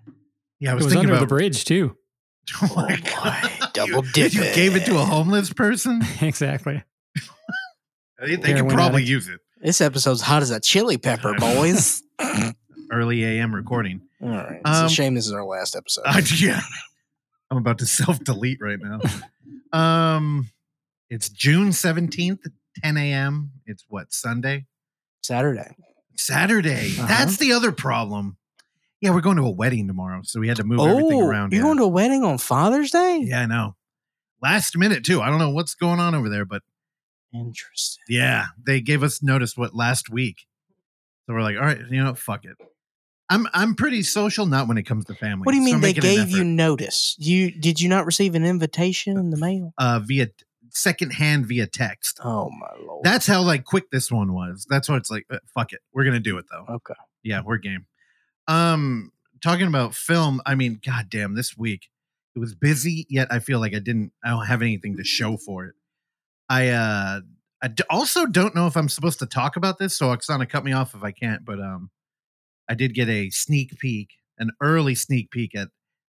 Yeah, 0.59 0.69
I 0.69 0.73
It 0.73 0.75
was, 0.75 0.85
was 0.85 0.93
thinking 0.93 1.09
under 1.09 1.13
about 1.15 1.21
the 1.29 1.35
bridge 1.35 1.65
too. 1.65 1.95
Oh 2.61 2.71
my 2.75 3.01
Oh, 3.01 3.09
God. 3.23 3.41
boy. 3.41 3.65
Double 3.73 4.05
you, 4.15 4.23
you 4.25 4.53
gave 4.53 4.75
it 4.75 4.85
to 4.85 4.95
a 4.97 5.03
homeless 5.05 5.51
person? 5.51 6.01
exactly. 6.21 6.83
They, 8.19 8.37
they 8.37 8.53
could 8.53 8.69
probably 8.69 9.01
addict. 9.03 9.09
use 9.09 9.27
it. 9.27 9.39
This 9.61 9.81
episode's 9.81 10.21
hot 10.21 10.41
as 10.41 10.49
a 10.49 10.59
chili 10.59 10.97
pepper, 10.97 11.33
boys. 11.37 12.01
Early 12.91 13.23
AM 13.25 13.53
recording. 13.53 14.01
right. 14.21 14.61
It's 14.65 14.69
Um, 14.79 14.85
a 14.85 14.89
shame 14.89 15.15
this 15.15 15.25
is 15.27 15.33
our 15.33 15.43
last 15.43 15.75
episode. 15.75 16.03
Uh, 16.05 16.21
yeah. 16.37 16.61
I'm 17.51 17.57
about 17.57 17.79
to 17.79 17.85
self 17.87 18.19
delete 18.23 18.59
right 18.61 18.79
now. 18.81 18.99
um, 19.77 20.49
it's 21.09 21.29
June 21.29 21.69
17th, 21.69 22.39
10 22.83 22.97
a.m. 22.97 23.51
It's 23.65 23.85
what, 23.87 24.11
Sunday? 24.13 24.65
Saturday. 25.23 25.75
Saturday. 26.17 26.93
Uh-huh. 26.97 27.07
That's 27.07 27.37
the 27.37 27.53
other 27.53 27.71
problem. 27.71 28.37
Yeah, 29.01 29.11
we're 29.11 29.21
going 29.21 29.37
to 29.37 29.43
a 29.43 29.49
wedding 29.51 29.87
tomorrow, 29.87 30.21
so 30.23 30.39
we 30.39 30.47
had 30.47 30.57
to 30.57 30.63
move 30.63 30.79
everything 30.79 31.21
Oh, 31.21 31.27
around. 31.27 31.51
you're 31.51 31.61
yeah. 31.61 31.67
going 31.67 31.77
to 31.77 31.83
a 31.83 31.87
wedding 31.89 32.23
on 32.23 32.37
Father's 32.37 32.91
Day? 32.91 33.19
yeah, 33.23 33.41
I 33.41 33.45
know. 33.45 33.75
Last 34.41 34.77
minute, 34.77 35.03
too. 35.03 35.21
I 35.21 35.29
don't 35.29 35.39
know 35.39 35.49
what's 35.51 35.75
going 35.75 35.99
on 35.99 36.15
over 36.15 36.29
there, 36.29 36.45
but 36.45 36.61
Interesting. 37.33 38.03
yeah, 38.07 38.45
they 38.65 38.79
gave 38.81 39.03
us 39.03 39.21
notice 39.21 39.57
what 39.57 39.75
last 39.75 40.09
week. 40.09 40.45
So 41.27 41.33
we're 41.33 41.41
like, 41.41 41.57
all 41.57 41.63
right, 41.63 41.79
you 41.89 42.01
know, 42.01 42.11
what, 42.11 42.17
fuck 42.19 42.45
it. 42.45 42.55
I'm 43.29 43.47
I'm 43.53 43.75
pretty 43.75 44.03
social, 44.03 44.45
not 44.45 44.67
when 44.67 44.77
it 44.77 44.83
comes 44.83 45.05
to 45.05 45.15
family. 45.15 45.45
What 45.45 45.51
do 45.51 45.57
you 45.57 45.63
mean 45.63 45.75
I'm 45.75 45.81
they 45.81 45.93
gave 45.93 46.29
you 46.29 46.43
notice? 46.43 47.15
You 47.17 47.51
did 47.51 47.81
you 47.81 47.89
not 47.89 48.05
receive 48.05 48.35
an 48.35 48.45
invitation 48.45 49.17
in 49.17 49.29
the 49.31 49.37
mail? 49.37 49.73
uh 49.77 49.99
via 50.03 50.27
secondhand 50.69 51.45
via 51.47 51.65
text? 51.67 52.19
Oh 52.23 52.49
my 52.51 52.67
lord. 52.85 53.03
That's 53.03 53.25
how 53.25 53.41
like 53.41 53.63
quick 53.65 53.89
this 53.91 54.11
one 54.11 54.33
was. 54.33 54.67
That's 54.69 54.87
why 54.89 54.97
it's 54.97 55.09
like, 55.09 55.25
uh, 55.31 55.39
fuck 55.53 55.73
it, 55.73 55.79
we're 55.93 56.03
gonna 56.05 56.19
do 56.19 56.37
it 56.37 56.45
though. 56.51 56.65
okay. 56.75 56.93
Yeah, 57.23 57.41
we're 57.43 57.57
game. 57.57 57.87
Um, 58.47 59.11
talking 59.41 59.67
about 59.67 59.95
film, 59.95 60.41
I 60.45 60.53
mean, 60.53 60.79
goddamn, 60.85 61.33
this 61.33 61.57
week 61.57 61.89
it 62.35 62.39
was 62.39 62.53
busy. 62.53 63.07
Yet 63.09 63.29
I 63.31 63.39
feel 63.39 63.59
like 63.59 63.73
I 63.73 63.79
didn't. 63.79 64.11
I 64.23 64.29
don't 64.29 64.45
have 64.45 64.61
anything 64.61 64.97
to 64.97 65.03
show 65.03 65.37
for 65.37 65.65
it. 65.65 65.75
I 66.49 66.69
uh, 66.69 67.21
I 67.63 67.69
d- 67.69 67.83
also 67.89 68.25
don't 68.27 68.53
know 68.53 68.67
if 68.67 68.75
I'm 68.77 68.89
supposed 68.89 69.17
to 69.19 69.25
talk 69.25 69.55
about 69.55 69.79
this, 69.79 69.97
so 69.97 70.07
Oksana 70.15 70.47
cut 70.47 70.63
me 70.63 70.73
off 70.73 70.93
if 70.93 71.03
I 71.03 71.11
can't. 71.11 71.43
But 71.43 71.59
um, 71.59 71.89
I 72.69 72.73
did 72.75 72.93
get 72.93 73.07
a 73.09 73.29
sneak 73.29 73.77
peek, 73.79 74.09
an 74.37 74.51
early 74.61 74.95
sneak 74.95 75.31
peek 75.31 75.55
at 75.55 75.69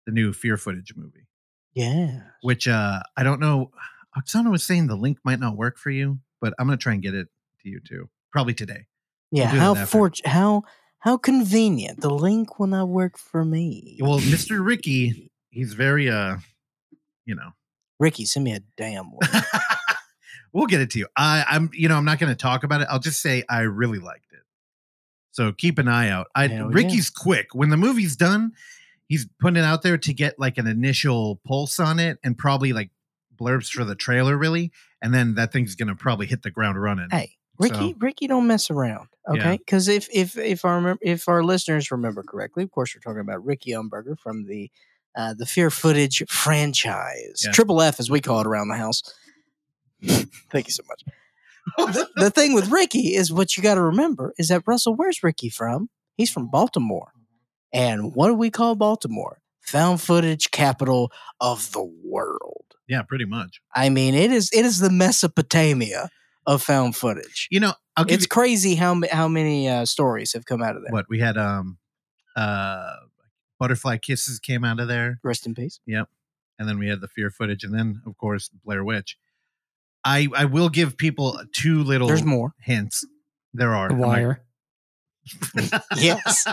the 0.05 0.11
new 0.11 0.33
Fear 0.33 0.57
footage 0.57 0.93
movie, 0.95 1.27
Yeah. 1.73 2.21
which 2.41 2.67
uh, 2.67 3.01
I 3.17 3.23
don't 3.23 3.39
know. 3.39 3.71
Oksana 4.17 4.51
was 4.51 4.63
saying 4.65 4.87
the 4.87 4.95
link 4.95 5.19
might 5.23 5.39
not 5.39 5.55
work 5.55 5.77
for 5.77 5.89
you, 5.91 6.19
but 6.41 6.53
I'm 6.59 6.67
gonna 6.67 6.77
try 6.77 6.93
and 6.93 7.01
get 7.01 7.13
it 7.13 7.27
to 7.63 7.69
you 7.69 7.79
too, 7.79 8.09
probably 8.31 8.53
today. 8.53 8.85
Yeah. 9.31 9.47
How 9.47 9.75
fort 9.75 10.19
how 10.25 10.63
How 10.99 11.17
convenient. 11.17 12.01
The 12.01 12.09
link 12.13 12.59
will 12.59 12.67
not 12.67 12.87
work 12.89 13.17
for 13.17 13.45
me. 13.45 13.97
Well, 14.01 14.19
Mr. 14.19 14.63
Ricky, 14.63 15.31
he's 15.49 15.73
very 15.73 16.09
uh, 16.09 16.37
you 17.25 17.35
know. 17.35 17.51
Ricky, 17.99 18.25
send 18.25 18.43
me 18.45 18.53
a 18.53 18.59
damn 18.77 19.11
link. 19.21 19.43
we'll 20.53 20.65
get 20.65 20.81
it 20.81 20.89
to 20.91 20.99
you. 20.99 21.07
I, 21.15 21.45
I'm, 21.47 21.69
you 21.73 21.87
know, 21.87 21.95
I'm 21.95 22.05
not 22.05 22.17
going 22.19 22.31
to 22.31 22.35
talk 22.35 22.63
about 22.63 22.81
it. 22.81 22.87
I'll 22.89 22.99
just 22.99 23.21
say 23.21 23.43
I 23.47 23.61
really 23.61 23.99
liked 23.99 24.25
it. 24.30 24.30
So 25.31 25.51
keep 25.51 25.77
an 25.79 25.87
eye 25.87 26.09
out. 26.09 26.27
I 26.35 26.47
Hell 26.47 26.67
yeah. 26.69 26.75
Ricky's 26.75 27.09
quick. 27.09 27.53
When 27.53 27.69
the 27.69 27.77
movie's 27.77 28.15
done, 28.15 28.51
he's 29.07 29.27
putting 29.39 29.57
it 29.57 29.65
out 29.65 29.81
there 29.81 29.97
to 29.97 30.13
get 30.13 30.37
like 30.39 30.57
an 30.57 30.67
initial 30.67 31.39
pulse 31.45 31.79
on 31.79 31.99
it 31.99 32.19
and 32.23 32.37
probably 32.37 32.73
like 32.73 32.91
blurbs 33.35 33.69
for 33.71 33.83
the 33.85 33.95
trailer, 33.95 34.37
really. 34.37 34.71
And 35.01 35.13
then 35.13 35.35
that 35.35 35.51
thing's 35.51 35.75
going 35.75 35.87
to 35.87 35.95
probably 35.95 36.27
hit 36.27 36.43
the 36.43 36.51
ground 36.51 36.81
running. 36.81 37.07
hey, 37.11 37.37
Ricky, 37.57 37.91
So- 37.91 37.95
Ricky, 37.99 38.27
don't 38.27 38.47
mess 38.47 38.69
around. 38.69 39.07
Okay, 39.29 39.57
because 39.57 39.87
if 39.87 40.09
if 40.11 40.35
if 40.37 40.65
our 40.65 40.97
if 40.99 41.27
our 41.29 41.43
listeners 41.43 41.91
remember 41.91 42.23
correctly, 42.23 42.63
of 42.63 42.71
course, 42.71 42.95
we're 42.95 43.01
talking 43.01 43.21
about 43.21 43.45
Ricky 43.45 43.71
Umberger 43.71 44.17
from 44.19 44.45
the 44.47 44.71
uh, 45.15 45.33
the 45.35 45.45
Fear 45.45 45.69
Footage 45.69 46.23
franchise, 46.27 47.41
Yeah. 47.45 47.51
Triple 47.51 47.81
F 47.81 47.99
as 47.99 48.09
we 48.09 48.19
call 48.19 48.41
it 48.41 48.47
around 48.47 48.69
the 48.69 48.77
house. 48.77 49.03
Thank 50.03 50.67
you 50.67 50.71
so 50.71 50.83
much. 50.87 51.03
The, 51.77 52.09
the 52.15 52.31
thing 52.31 52.53
with 52.53 52.69
Ricky 52.71 53.15
is 53.15 53.31
what 53.31 53.55
you 53.55 53.63
got 53.63 53.75
to 53.75 53.81
remember 53.81 54.33
is 54.37 54.47
that 54.49 54.63
Russell, 54.65 54.95
where's 54.95 55.23
Ricky 55.23 55.49
from? 55.49 55.89
He's 56.15 56.29
from 56.31 56.49
Baltimore. 56.49 57.11
And 57.73 58.13
what 58.15 58.27
do 58.27 58.33
we 58.33 58.49
call 58.49 58.75
Baltimore? 58.75 59.39
Found 59.61 60.01
footage 60.01 60.51
capital 60.51 61.11
of 61.39 61.71
the 61.71 61.83
world. 62.03 62.65
yeah, 62.87 63.03
pretty 63.03 63.25
much. 63.25 63.61
I 63.75 63.89
mean, 63.89 64.13
it 64.15 64.31
is 64.31 64.49
it 64.51 64.65
is 64.65 64.79
the 64.79 64.89
Mesopotamia 64.89 66.09
of 66.45 66.61
found 66.61 66.95
footage. 66.95 67.47
You 67.51 67.59
know, 67.61 67.73
It's 68.07 68.23
you 68.23 68.27
crazy 68.27 68.75
how 68.75 68.99
how 69.11 69.27
many 69.27 69.69
uh, 69.69 69.85
stories 69.85 70.33
have 70.33 70.45
come 70.45 70.61
out 70.61 70.75
of 70.75 70.81
there. 70.83 70.91
what 70.91 71.05
we 71.09 71.19
had. 71.19 71.37
Um, 71.37 71.77
uh, 72.35 72.95
butterfly 73.59 73.97
kisses 73.97 74.39
came 74.39 74.63
out 74.65 74.79
of 74.79 74.87
there. 74.87 75.19
Rest 75.23 75.45
in 75.45 75.53
peace. 75.53 75.79
Yep. 75.85 76.09
And 76.57 76.67
then 76.67 76.79
we 76.79 76.87
had 76.87 76.99
the 77.01 77.07
fear 77.07 77.29
footage, 77.29 77.63
and 77.63 77.73
then 77.73 78.01
of 78.05 78.17
course 78.17 78.49
Blair 78.65 78.83
Witch. 78.83 79.17
I 80.03 80.27
I 80.35 80.45
will 80.45 80.69
give 80.69 80.97
people 80.97 81.39
two 81.53 81.83
little 81.83 82.07
There's 82.07 82.23
more. 82.23 82.53
hints. 82.59 83.05
There 83.53 83.73
are 83.75 83.89
The 83.89 83.95
I'm 83.95 83.99
Wire. 83.99 84.41
Yes, 85.97 86.45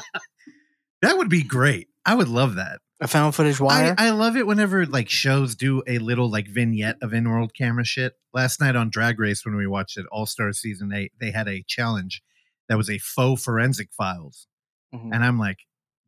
that 1.03 1.17
would 1.17 1.29
be 1.31 1.43
great. 1.43 1.89
I 2.05 2.15
would 2.15 2.29
love 2.29 2.57
that. 2.57 2.81
a 3.01 3.07
found 3.09 3.35
footage 3.35 3.61
wire. 3.61 3.95
I 3.99 4.11
love 4.11 4.37
it 4.37 4.47
whenever 4.47 4.85
like 4.87 5.09
shows 5.09 5.55
do 5.55 5.83
a 5.87 5.99
little 5.99 6.31
like 6.31 6.49
vignette 6.49 6.97
of 7.03 7.13
in-world 7.15 7.53
camera 7.55 7.85
shit. 7.85 8.15
Last 8.35 8.61
night 8.61 8.77
on 8.77 8.91
Drag 8.91 9.19
Race 9.19 9.45
when 9.45 9.57
we 9.57 9.67
watched 9.67 9.97
it, 9.97 10.07
All 10.11 10.27
Star 10.27 10.53
season 10.53 10.93
eight, 10.93 11.13
they 11.21 11.31
had 11.31 11.49
a 11.49 11.65
challenge 11.67 12.23
that 12.69 12.77
was 12.77 12.91
a 12.91 12.99
faux 12.99 13.43
forensic 13.45 13.89
files. 13.97 14.47
Mhm. 14.95 15.11
and 15.15 15.23
I'm 15.25 15.39
like, 15.39 15.59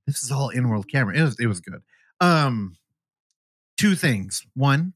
this 0.06 0.22
is 0.22 0.30
all 0.30 0.48
in-world 0.48 0.86
camera. 0.90 1.14
It 1.16 1.22
was 1.22 1.38
it 1.38 1.46
was 1.46 1.60
good. 1.60 1.82
Um, 2.20 2.76
two 3.76 3.94
things. 3.94 4.42
One, 4.54 4.94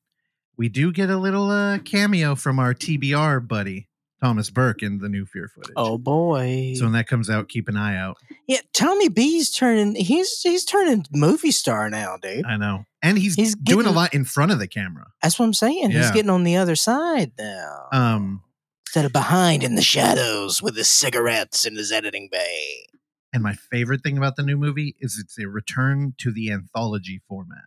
we 0.57 0.69
do 0.69 0.93
get 0.93 1.11
a 1.11 1.17
little 1.17 1.51
uh, 1.51 1.79
cameo 1.79 2.35
from 2.35 2.59
our 2.59 2.75
TBR 2.75 3.47
buddy 3.47 3.89
Thomas 4.23 4.49
Burke 4.51 4.83
in 4.83 4.99
the 4.99 5.09
new 5.09 5.27
Fear 5.27 5.49
footage. 5.55 5.73
oh 5.77 5.99
boy. 5.99 6.75
so 6.77 6.85
when 6.85 6.93
that 6.93 7.07
comes 7.09 7.29
out, 7.29 7.49
keep 7.49 7.69
an 7.69 7.77
eye 7.77 7.97
out. 7.97 8.17
yeah, 8.47 8.61
Tommy 8.73 9.09
B's 9.09 9.51
turning. 9.51 9.95
He's 9.97 10.41
he's 10.41 10.65
turning 10.65 11.05
movie 11.13 11.51
star 11.51 11.91
now, 11.91 12.17
dude. 12.23 12.45
I 12.47 12.57
know, 12.57 12.85
and 13.03 13.19
he's, 13.19 13.35
He's 13.35 13.55
doing 13.55 13.87
a 13.87 13.91
lot 13.91 14.15
in 14.15 14.25
front 14.25 14.53
of 14.53 14.59
the 14.59 14.69
camera. 14.69 15.09
That's 15.23 15.39
what 15.39 15.45
I'm 15.45 15.53
saying. 15.53 15.91
He's 15.91 16.11
getting 16.13 16.31
on 16.31 16.45
the 16.45 16.57
other 16.57 16.77
side 16.77 17.33
now. 17.39 17.89
Um, 17.93 18.43
Instead 18.87 19.05
of 19.07 19.13
behind 19.13 19.65
in 19.65 19.75
the 19.75 19.83
shadows 19.83 20.63
with 20.63 20.77
his 20.77 20.89
cigarettes 20.89 21.67
in 21.67 21.75
his 21.75 21.91
editing 21.91 22.29
bay. 22.31 22.87
and 23.33 23.43
my 23.43 23.53
favorite 23.55 24.03
thing 24.05 24.17
about 24.17 24.37
the 24.37 24.43
new 24.45 24.57
movie 24.57 24.95
is 25.01 25.19
it's 25.19 25.37
a 25.39 25.49
return 25.49 26.15
to 26.19 26.31
the 26.33 26.51
anthology 26.53 27.21
format, 27.29 27.65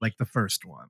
like 0.00 0.16
the 0.18 0.26
first 0.26 0.64
one. 0.66 0.88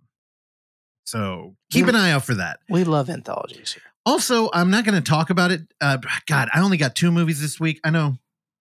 So 1.05 1.57
keep 1.71 1.87
an 1.89 1.97
eye 1.97 2.13
out 2.13 2.25
for 2.25 2.35
that. 2.35 2.61
We 2.69 2.85
love 2.85 3.11
anthologies 3.11 3.73
here. 3.73 3.83
Also, 4.07 4.49
I'm 4.53 4.71
not 4.71 4.85
going 4.85 5.01
to 5.01 5.09
talk 5.09 5.31
about 5.31 5.51
it. 5.51 5.63
Uh, 5.81 5.99
God, 6.27 6.49
I 6.55 6.61
only 6.61 6.77
got 6.77 6.95
two 6.95 7.11
movies 7.11 7.41
this 7.41 7.61
week. 7.61 7.81
I 7.85 7.91
know. 7.91 8.17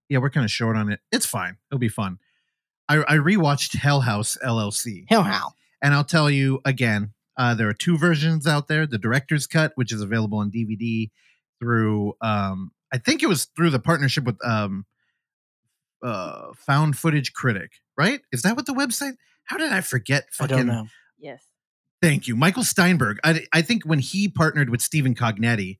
Yeah, 0.10 0.17
we're 0.17 0.29
kind 0.29 0.43
of 0.43 0.51
short 0.51 0.75
on 0.75 0.91
it. 0.91 1.00
It's 1.12 1.25
fine. 1.25 1.58
It'll 1.69 1.79
be 1.79 1.89
fun. 1.89 2.19
I, 2.89 3.03
I 3.08 3.17
rewatched 3.17 3.75
Hell 3.75 4.01
House 4.01 4.38
LLC, 4.43 5.05
Hell 5.08 5.24
how. 5.24 5.51
and 5.81 5.93
I'll 5.93 6.03
tell 6.03 6.29
you 6.29 6.60
again. 6.65 7.13
Uh, 7.38 7.53
there 7.53 7.69
are 7.69 7.74
two 7.74 7.98
versions 7.98 8.48
out 8.48 8.67
there: 8.67 8.86
the 8.88 8.98
director's 8.98 9.48
cut, 9.48 9.72
which 9.75 9.93
is 9.93 10.01
available 10.01 10.39
on 10.39 10.51
DVD 10.51 11.10
through, 11.60 12.15
um, 12.22 12.72
I 12.91 12.98
think 12.98 13.22
it 13.22 13.27
was 13.29 13.46
through 13.55 13.69
the 13.69 13.79
partnership 13.79 14.24
with 14.24 14.38
um, 14.43 14.86
uh, 16.03 16.48
Found 16.65 16.98
Footage 16.98 17.31
Critic. 17.34 17.74
Right? 17.98 18.22
Is 18.31 18.41
that 18.41 18.55
what 18.55 18.65
the 18.65 18.74
website? 18.74 19.13
How 19.46 19.58
did 19.58 19.72
I 19.72 19.81
forget? 19.81 20.25
I 20.39 20.43
Fucking 20.43 20.58
don't 20.58 20.67
know. 20.67 20.88
Yes. 21.17 21.43
Thank 22.01 22.27
you, 22.27 22.36
Michael 22.36 22.63
Steinberg. 22.63 23.20
I, 23.24 23.46
I 23.51 23.62
think 23.62 23.84
when 23.84 24.00
he 24.00 24.27
partnered 24.29 24.70
with 24.70 24.82
Stephen 24.82 25.15
Cognetti, 25.15 25.79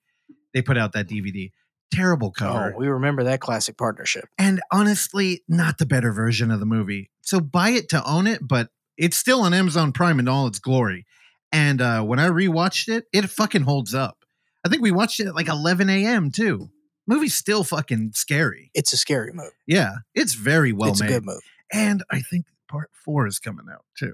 they 0.54 0.62
put 0.62 0.78
out 0.78 0.94
that 0.94 1.08
DVD. 1.08 1.52
Terrible 1.92 2.32
cover, 2.32 2.74
Oh, 2.76 2.80
we 2.80 2.88
remember 2.88 3.24
that 3.24 3.40
classic 3.40 3.76
partnership. 3.78 4.26
and 4.38 4.62
honestly, 4.72 5.42
not 5.48 5.80
the 5.80 5.88
better 5.88 6.12
version 6.12 6.52
of 6.52 6.60
the 6.60 6.66
movie. 6.66 7.10
So 7.22 7.40
buy 7.40 7.70
it 7.70 7.90
to 7.90 8.04
own 8.08 8.28
it, 8.28 8.48
but 8.48 8.70
it's 8.96 9.18
still 9.18 9.42
on 9.42 9.56
Amazon 9.56 9.92
Prime 9.92 10.20
in 10.20 10.28
all 10.28 10.46
its 10.46 10.60
glory. 10.60 11.08
And 11.52 11.82
uh, 11.82 12.04
when 12.04 12.20
I 12.20 12.28
rewatched 12.28 12.90
it, 12.90 13.06
it 13.12 13.28
fucking 13.28 13.64
holds 13.64 13.96
up. 13.96 14.24
I 14.64 14.70
think 14.70 14.84
we 14.84 14.92
watched 14.92 15.20
it 15.20 15.26
at 15.28 15.34
like 15.36 15.48
11 15.48 15.90
a.m. 15.90 16.30
too. 16.30 16.70
Movie's 17.08 17.34
still 17.34 17.64
fucking 17.64 18.12
scary. 18.14 18.70
It's 18.76 18.94
a 18.94 18.98
scary 18.98 19.32
movie. 19.34 19.50
Yeah, 19.66 19.96
it's 20.14 20.36
very 20.36 20.74
well 20.74 20.92
it's 20.92 21.02
made. 21.02 21.10
a 21.10 21.14
good 21.14 21.26
movie. 21.26 21.40
And 21.74 22.04
I 22.12 22.22
think 22.22 22.46
part 22.70 22.92
four 22.94 23.26
is 23.26 23.40
coming 23.40 23.66
out 23.72 23.86
too. 23.98 24.14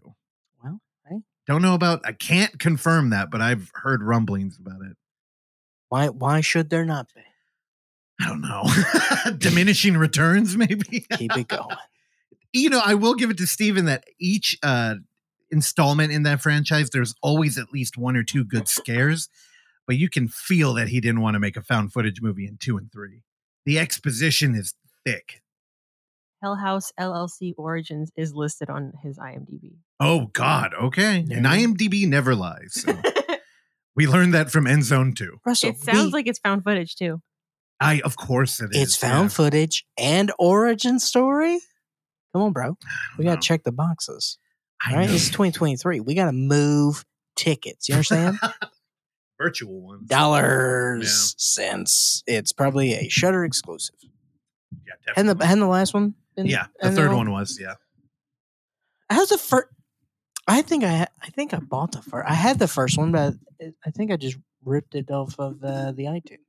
Don't 1.47 1.61
know 1.61 1.75
about. 1.75 2.01
I 2.05 2.11
can't 2.11 2.59
confirm 2.59 3.11
that, 3.11 3.29
but 3.29 3.41
I've 3.41 3.71
heard 3.75 4.01
rumblings 4.01 4.57
about 4.57 4.81
it. 4.81 4.97
Why 5.89 6.09
why 6.09 6.41
should 6.41 6.69
there 6.69 6.85
not 6.85 7.07
be? 7.13 7.21
I 8.19 8.27
don't 8.27 8.41
know. 8.41 8.63
Diminishing 9.37 9.97
returns, 9.97 10.55
maybe. 10.57 11.05
Keep 11.17 11.37
it 11.37 11.47
going. 11.47 11.75
you 12.53 12.69
know, 12.69 12.81
I 12.83 12.95
will 12.95 13.13
give 13.13 13.29
it 13.29 13.37
to 13.37 13.47
Stephen 13.47 13.85
that 13.85 14.05
each 14.19 14.57
uh 14.63 14.95
installment 15.51 16.11
in 16.11 16.23
that 16.23 16.41
franchise, 16.41 16.89
there's 16.89 17.13
always 17.21 17.57
at 17.57 17.71
least 17.71 17.97
one 17.97 18.15
or 18.15 18.23
two 18.23 18.43
good 18.43 18.67
scares, 18.67 19.29
but 19.85 19.97
you 19.97 20.09
can 20.09 20.27
feel 20.27 20.73
that 20.73 20.87
he 20.87 20.99
didn't 20.99 21.21
want 21.21 21.35
to 21.35 21.39
make 21.39 21.55
a 21.55 21.61
found 21.61 21.93
footage 21.93 22.21
movie 22.21 22.47
in 22.47 22.57
two 22.57 22.77
and 22.77 22.91
three. 22.91 23.21
The 23.65 23.79
exposition 23.79 24.55
is 24.55 24.73
thick. 25.05 25.41
Hell 26.45 26.55
House 26.55 26.91
LLC 26.99 27.53
Origins 27.57 28.11
is 28.15 28.31
listed 28.35 28.69
on 28.69 28.93
his 29.01 29.17
IMDb. 29.17 29.77
Oh 29.99 30.27
God, 30.33 30.75
okay. 30.79 31.25
Yeah. 31.27 31.37
And 31.37 31.45
IMDb 31.47 32.07
never 32.07 32.35
lies. 32.35 32.83
So 32.83 32.95
we 33.95 34.05
learned 34.05 34.35
that 34.35 34.51
from 34.51 34.67
End 34.67 34.83
Zone 34.83 35.13
2. 35.15 35.39
Russell, 35.43 35.71
it 35.71 35.79
sounds 35.79 36.05
we- 36.07 36.11
like 36.11 36.27
it's 36.27 36.37
found 36.37 36.63
footage 36.63 36.95
too. 36.97 37.19
I 37.79 37.99
of 38.01 38.15
course 38.15 38.61
it 38.61 38.69
is. 38.75 38.79
it's 38.83 38.95
found 38.95 39.31
yeah. 39.31 39.35
footage 39.35 39.85
and 39.97 40.31
origin 40.37 40.99
story. 40.99 41.59
Come 42.31 42.43
on, 42.43 42.53
bro. 42.53 42.77
We 43.17 43.23
gotta 43.23 43.37
know. 43.37 43.41
check 43.41 43.63
the 43.63 43.71
boxes. 43.71 44.37
I 44.85 44.91
All 44.91 44.97
right, 44.99 45.09
know. 45.09 45.15
it's 45.15 45.29
2023. 45.29 45.99
We 46.01 46.13
gotta 46.13 46.31
move 46.31 47.05
tickets. 47.35 47.89
You 47.89 47.95
understand? 47.95 48.37
virtual 49.41 49.81
ones. 49.81 50.07
Dollars, 50.07 51.33
cents. 51.39 52.21
It's 52.27 52.51
probably 52.53 52.93
a 52.93 53.09
Shutter 53.09 53.43
exclusive. 53.43 53.95
Yeah, 54.85 54.93
And 55.17 55.27
the 55.27 55.33
definitely. 55.33 55.53
and 55.53 55.61
the 55.63 55.67
last 55.67 55.93
one. 55.95 56.13
Yeah, 56.37 56.67
the 56.81 56.91
third 56.91 57.13
one 57.13 57.31
was 57.31 57.57
yeah. 57.59 57.75
How's 59.09 59.29
the 59.29 59.37
first? 59.37 59.67
I 60.47 60.61
think 60.61 60.83
I 60.83 61.07
I 61.21 61.29
think 61.29 61.53
I 61.53 61.59
bought 61.59 61.91
the 61.91 62.01
first. 62.01 62.29
I 62.29 62.33
had 62.33 62.59
the 62.59 62.67
first 62.67 62.97
one, 62.97 63.11
but 63.11 63.33
I 63.85 63.91
think 63.91 64.11
I 64.11 64.17
just 64.17 64.37
ripped 64.63 64.95
it 64.95 65.11
off 65.11 65.35
of 65.39 65.63
uh, 65.63 65.91
the 65.91 66.03
iTunes. 66.03 66.39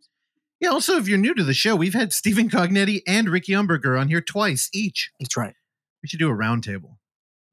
Yeah. 0.60 0.70
Also, 0.70 0.96
if 0.96 1.08
you're 1.08 1.18
new 1.18 1.34
to 1.34 1.44
the 1.44 1.54
show, 1.54 1.76
we've 1.76 1.94
had 1.94 2.12
Stephen 2.12 2.48
Cognetti 2.48 3.02
and 3.06 3.28
Ricky 3.28 3.52
Umberger 3.52 4.00
on 4.00 4.08
here 4.08 4.22
twice 4.22 4.70
each. 4.72 5.10
That's 5.20 5.36
right. 5.36 5.54
We 6.02 6.08
should 6.08 6.18
do 6.18 6.30
a 6.30 6.34
roundtable. 6.34 6.95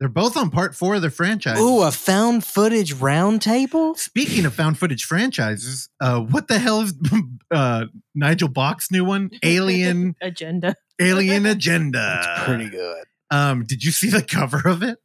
They're 0.03 0.10
both 0.10 0.36
on 0.36 0.50
part 0.50 0.75
four 0.75 0.95
of 0.95 1.01
the 1.01 1.10
franchise. 1.10 1.57
Ooh, 1.57 1.81
a 1.81 1.89
found 1.89 2.43
footage 2.43 2.93
roundtable. 2.95 3.98
Speaking 3.98 4.43
of 4.45 4.53
found 4.53 4.77
footage 4.77 5.05
franchises, 5.05 5.88
uh, 6.01 6.19
what 6.19 6.50
the 6.50 6.60
hell 6.60 6.81
is 6.81 6.93
uh, 7.51 7.86
Nigel 8.13 8.50
Bach's 8.50 8.91
new 8.91 9.05
one? 9.05 9.31
Alien 9.43 10.17
Agenda. 10.22 10.75
Alien 11.00 11.45
Agenda. 11.45 12.19
It's 12.22 12.43
pretty 12.43 12.69
good. 12.69 13.05
Um, 13.31 13.63
did 13.63 13.81
you 13.86 13.91
see 13.91 14.10
the 14.10 14.22
cover 14.22 14.67
of 14.67 14.83
it, 14.83 14.98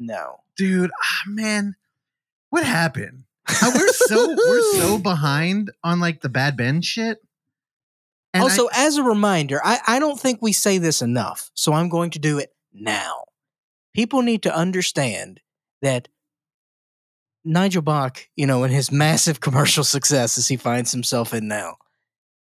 No, 0.00 0.40
dude? 0.56 0.90
Ah, 1.00 1.22
man, 1.28 1.76
what 2.50 2.64
happened? 2.64 3.22
Uh, 3.48 3.70
we're 3.72 3.88
so 3.92 4.30
we're 4.30 4.72
so 4.80 4.98
behind 4.98 5.70
on 5.84 6.00
like 6.00 6.22
the 6.22 6.28
Bad 6.28 6.56
Ben 6.56 6.82
shit. 6.82 7.18
And 8.32 8.40
I- 8.42 8.46
also, 8.46 8.66
as 8.74 8.96
a 8.96 9.04
reminder, 9.04 9.60
I, 9.64 9.78
I 9.86 9.98
don't 10.00 10.18
think 10.18 10.42
we 10.42 10.52
say 10.52 10.78
this 10.78 11.02
enough, 11.02 11.52
so 11.54 11.72
I'm 11.72 11.88
going 11.88 12.10
to 12.10 12.18
do 12.18 12.38
it 12.38 12.52
now. 12.72 13.23
People 13.94 14.22
need 14.22 14.42
to 14.42 14.54
understand 14.54 15.40
that 15.82 16.08
Nigel 17.44 17.82
Bach, 17.82 18.26
you 18.36 18.46
know, 18.46 18.64
in 18.64 18.70
his 18.70 18.90
massive 18.92 19.40
commercial 19.40 19.84
success 19.84 20.38
as 20.38 20.48
he 20.48 20.56
finds 20.56 20.92
himself 20.92 21.32
in 21.32 21.48
now, 21.48 21.76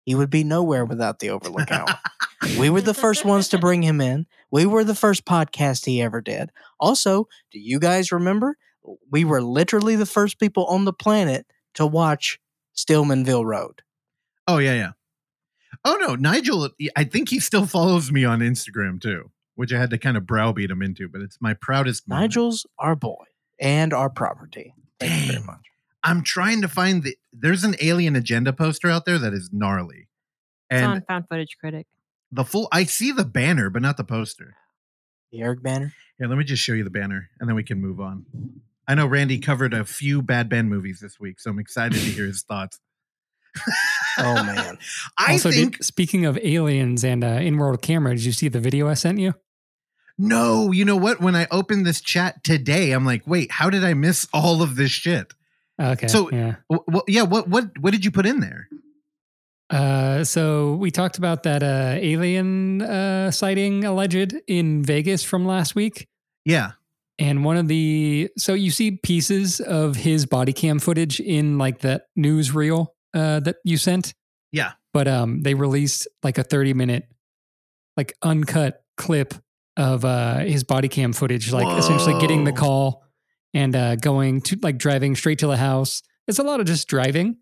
he 0.05 0.15
would 0.15 0.29
be 0.29 0.43
nowhere 0.43 0.85
without 0.85 1.19
the 1.19 1.29
Overlook 1.29 1.71
Hour. 1.71 1.99
we 2.57 2.69
were 2.69 2.81
the 2.81 2.93
first 2.93 3.25
ones 3.25 3.47
to 3.49 3.59
bring 3.59 3.83
him 3.83 4.01
in. 4.01 4.25
We 4.49 4.65
were 4.65 4.83
the 4.83 4.95
first 4.95 5.25
podcast 5.25 5.85
he 5.85 6.01
ever 6.01 6.21
did. 6.21 6.49
Also, 6.79 7.27
do 7.51 7.59
you 7.59 7.79
guys 7.79 8.11
remember? 8.11 8.57
We 9.11 9.23
were 9.23 9.41
literally 9.41 9.95
the 9.95 10.07
first 10.07 10.39
people 10.39 10.65
on 10.65 10.85
the 10.85 10.93
planet 10.93 11.45
to 11.75 11.85
watch 11.85 12.39
Steelmanville 12.75 13.45
Road. 13.45 13.83
Oh 14.47 14.57
yeah, 14.57 14.73
yeah. 14.73 14.91
Oh 15.85 15.97
no, 16.01 16.15
Nigel. 16.15 16.69
I 16.95 17.03
think 17.03 17.29
he 17.29 17.39
still 17.39 17.67
follows 17.67 18.11
me 18.11 18.25
on 18.25 18.39
Instagram 18.39 18.99
too, 18.99 19.29
which 19.59 19.73
I 19.73 19.77
had 19.77 19.89
to 19.89 19.97
kind 19.97 20.15
of 20.15 20.25
browbeat 20.25 20.71
him 20.71 20.81
into. 20.81 21.09
But 21.09 21.19
it's 21.19 21.37
my 21.41 21.53
proudest. 21.53 22.07
Moment. 22.07 22.31
Nigel's 22.31 22.65
our 22.79 22.95
boy 22.95 23.25
and 23.59 23.93
our 23.93 24.09
property. 24.09 24.73
Thank 25.01 25.25
you 25.25 25.33
very 25.33 25.43
much. 25.45 25.59
I'm 26.01 26.23
trying 26.23 26.61
to 26.61 26.69
find 26.69 27.03
the. 27.03 27.17
There's 27.33 27.65
an 27.65 27.75
alien 27.81 28.15
agenda 28.15 28.53
poster 28.53 28.89
out 28.89 29.03
there 29.03 29.17
that 29.17 29.33
is 29.33 29.49
gnarly, 29.51 30.07
It's 30.69 30.81
and 30.81 30.85
on 30.85 31.01
Found 31.09 31.27
Footage 31.27 31.57
Critic. 31.59 31.87
the 32.31 32.45
full. 32.45 32.69
I 32.71 32.85
see 32.85 33.11
the 33.11 33.25
banner, 33.25 33.69
but 33.69 33.81
not 33.81 33.97
the 33.97 34.05
poster. 34.05 34.55
The 35.33 35.41
Eric 35.41 35.61
Banner. 35.61 35.93
Here, 36.17 36.29
let 36.29 36.37
me 36.37 36.45
just 36.45 36.63
show 36.63 36.71
you 36.71 36.85
the 36.85 36.89
banner, 36.89 37.29
and 37.41 37.49
then 37.49 37.57
we 37.57 37.63
can 37.63 37.81
move 37.81 37.99
on. 37.99 38.25
I 38.87 38.95
know 38.95 39.07
Randy 39.07 39.39
covered 39.39 39.73
a 39.73 39.83
few 39.83 40.21
Bad 40.21 40.47
Ben 40.47 40.69
movies 40.69 41.01
this 41.01 41.19
week, 41.19 41.41
so 41.41 41.51
I'm 41.51 41.59
excited 41.59 41.99
to 41.99 42.09
hear 42.09 42.25
his 42.25 42.43
thoughts. 42.43 42.79
Oh 44.17 44.35
man. 44.43 44.77
I 45.17 45.33
also, 45.33 45.51
think 45.51 45.77
did, 45.77 45.85
speaking 45.85 46.25
of 46.25 46.37
aliens 46.41 47.03
and 47.03 47.25
uh, 47.25 47.27
in-world 47.27 47.81
camera, 47.81 48.15
did 48.15 48.23
you 48.23 48.31
see 48.31 48.47
the 48.47 48.61
video 48.61 48.87
I 48.87 48.93
sent 48.93 49.19
you? 49.19 49.33
No. 50.19 50.71
You 50.71 50.85
know 50.85 50.95
what? 50.97 51.19
When 51.21 51.35
I 51.35 51.47
opened 51.49 51.85
this 51.85 52.01
chat 52.01 52.43
today, 52.43 52.91
I'm 52.91 53.05
like, 53.05 53.23
wait, 53.25 53.51
how 53.51 53.69
did 53.69 53.83
I 53.83 53.93
miss 53.95 54.27
all 54.33 54.61
of 54.61 54.75
this 54.75 54.91
shit? 54.91 55.33
Okay. 55.81 56.07
So- 56.07 56.29
yeah. 56.31 56.55
Well, 56.69 56.83
well, 56.87 57.03
yeah. 57.07 57.23
What 57.23 57.47
what 57.47 57.77
what 57.79 57.91
did 57.91 58.05
you 58.05 58.11
put 58.11 58.25
in 58.25 58.39
there? 58.41 58.67
Uh, 59.69 60.23
so 60.23 60.73
we 60.73 60.89
talked 60.91 61.17
about 61.17 61.43
that 61.43 61.61
uh, 61.61 61.95
alien 61.99 62.81
uh, 62.81 63.29
sighting 63.31 63.85
alleged 63.85 64.35
in 64.47 64.83
Vegas 64.83 65.23
from 65.23 65.45
last 65.45 65.75
week. 65.75 66.07
Yeah. 66.43 66.71
And 67.19 67.43
one 67.45 67.57
of 67.57 67.67
the 67.67 68.29
so 68.37 68.53
you 68.53 68.71
see 68.71 68.91
pieces 68.91 69.59
of 69.59 69.95
his 69.95 70.25
body 70.25 70.53
cam 70.53 70.79
footage 70.79 71.19
in 71.19 71.57
like 71.57 71.79
that 71.79 72.07
newsreel 72.17 72.87
uh, 73.13 73.41
that 73.41 73.57
you 73.63 73.77
sent. 73.77 74.13
Yeah. 74.51 74.71
But 74.93 75.07
um, 75.07 75.41
they 75.43 75.53
released 75.53 76.07
like 76.23 76.37
a 76.39 76.43
thirty 76.43 76.73
minute, 76.73 77.07
like 77.95 78.13
uncut 78.23 78.83
clip 78.97 79.35
of 79.79 80.03
uh 80.03 80.39
his 80.39 80.63
body 80.63 80.89
cam 80.89 81.13
footage, 81.13 81.51
like 81.51 81.77
essentially 81.77 82.19
getting 82.19 82.43
the 82.43 82.51
call 82.51 83.03
and 83.53 83.75
uh 83.75 83.95
going 83.95 84.41
to 84.41 84.57
like 84.61 84.77
driving 84.77 85.15
straight 85.15 85.39
to 85.39 85.47
the 85.47 85.57
house. 85.57 86.03
It's 86.27 86.37
a 86.37 86.43
lot 86.43 86.59
of 86.59 86.67
just 86.67 86.87
driving, 86.87 87.37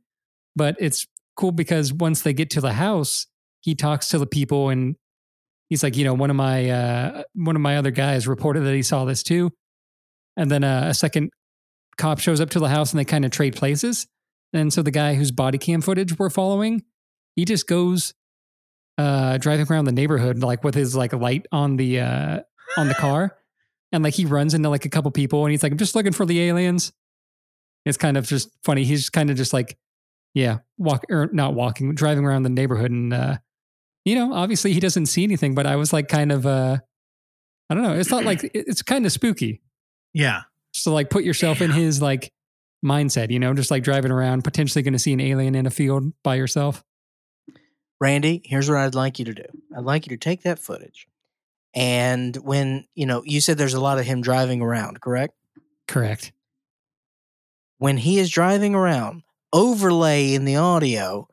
but 0.56 0.78
it's 0.80 1.08
cool 1.36 1.52
because 1.52 1.92
once 1.92 2.22
they 2.22 2.34
get 2.34 2.52
to 2.52 2.62
the 2.62 2.74
house, 2.74 3.26
he 3.62 3.76
talks 3.76 4.10
to 4.10 4.20
the 4.20 4.28
people 4.28 4.70
and 4.70 4.96
he's 5.68 5.84
like, 5.84 5.98
you 5.98 6.06
know, 6.06 6.14
one 6.14 6.30
of 6.30 6.36
my 6.36 6.70
uh 6.70 7.24
one 7.34 7.56
of 7.56 7.62
my 7.62 7.78
other 7.78 7.92
guys 7.92 8.28
reported 8.28 8.62
that 8.62 8.76
he 8.76 8.84
saw 8.84 9.04
this 9.04 9.24
too. 9.24 9.52
And 10.38 10.52
then 10.52 10.64
uh, 10.64 10.86
a 10.90 10.94
second 10.94 11.32
cop 11.98 12.20
shows 12.20 12.40
up 12.40 12.52
to 12.52 12.60
the 12.60 12.70
house 12.70 12.92
and 12.92 13.00
they 13.00 13.06
kind 13.06 13.26
of 13.26 13.32
trade 13.32 13.56
places. 13.56 14.06
And 14.54 14.72
so 14.72 14.84
the 14.84 14.92
guy 14.92 15.16
whose 15.16 15.32
body 15.32 15.58
cam 15.58 15.82
footage 15.82 16.18
we're 16.20 16.30
following, 16.30 16.84
he 17.36 17.44
just 17.44 17.68
goes 17.68 18.14
uh 18.98 19.38
driving 19.38 19.68
around 19.70 19.86
the 19.86 19.92
neighborhood 19.92 20.40
like 20.40 20.64
with 20.64 20.76
his 20.76 20.96
like 20.96 21.14
light 21.14 21.46
on 21.52 21.78
the 21.78 22.00
uh 22.00 22.40
on 22.78 22.88
the 22.88 22.96
car. 22.96 23.36
And 23.94 24.04
like 24.04 24.16
he 24.16 24.26
runs 24.26 24.54
into 24.54 24.68
like 24.68 24.84
a 24.84 24.90
couple 24.90 25.10
people 25.12 25.46
and 25.46 25.52
he's 25.52 25.64
like, 25.64 25.72
I'm 25.72 25.78
just 25.78 25.96
looking 25.96 26.12
for 26.12 26.26
the 26.26 26.42
aliens. 26.42 26.92
It's 27.86 27.96
kind 27.96 28.18
of 28.18 28.28
just 28.28 28.50
funny. 28.62 28.84
He's 28.84 29.10
kind 29.10 29.30
of 29.30 29.38
just 29.38 29.54
like, 29.54 29.78
yeah, 30.34 30.58
walk 30.78 31.06
or 31.10 31.30
not 31.32 31.54
walking, 31.54 31.96
driving 31.96 32.26
around 32.26 32.44
the 32.44 32.50
neighborhood 32.50 32.92
and 32.92 33.14
uh 33.14 33.38
you 34.04 34.16
know, 34.16 34.34
obviously 34.34 34.74
he 34.74 34.82
doesn't 34.82 35.06
see 35.06 35.24
anything, 35.24 35.56
but 35.56 35.66
I 35.66 35.78
was 35.78 35.94
like 35.94 36.10
kind 36.10 36.34
of 36.34 36.46
uh 36.46 36.80
I 37.70 37.74
don't 37.74 37.84
know. 37.84 37.94
It's 37.94 38.12
not 38.12 38.26
like 38.26 38.52
it's 38.54 38.82
kind 38.82 39.06
of 39.06 39.14
spooky. 39.14 39.62
Yeah. 40.14 40.42
So 40.74 40.94
like 40.94 41.10
put 41.10 41.24
yourself 41.24 41.62
in 41.62 41.72
his 41.72 42.02
like 42.02 42.32
mindset, 42.86 43.32
you 43.32 43.40
know, 43.40 43.54
just 43.54 43.72
like 43.72 43.84
driving 43.84 44.12
around, 44.12 44.44
potentially 44.44 44.84
going 44.84 44.94
to 44.94 45.00
see 45.00 45.14
an 45.14 45.20
alien 45.20 45.56
in 45.56 45.66
a 45.66 45.72
field 45.72 46.14
by 46.24 46.36
yourself. 46.36 46.84
Randy, 48.00 48.42
here's 48.46 48.70
what 48.70 48.78
I'd 48.78 48.96
like 48.96 49.20
you 49.20 49.26
to 49.26 49.34
do. 49.34 49.46
I'd 49.76 49.84
like 49.84 50.06
you 50.06 50.16
to 50.16 50.18
take 50.18 50.44
that 50.44 50.60
footage. 50.60 51.08
And 51.74 52.36
when, 52.38 52.86
you 52.96 53.06
know, 53.06 53.24
you 53.26 53.42
said 53.42 53.58
there's 53.58 53.74
a 53.74 53.82
lot 53.82 54.00
of 54.00 54.06
him 54.06 54.22
driving 54.22 54.62
around, 54.62 55.02
correct? 55.02 55.34
Correct. 55.88 56.32
When 57.78 57.98
he 57.98 58.20
is 58.20 58.30
driving 58.30 58.76
around, 58.76 59.24
overlay 59.54 60.34
in 60.34 60.46
the 60.46 60.56
audio 60.56 61.28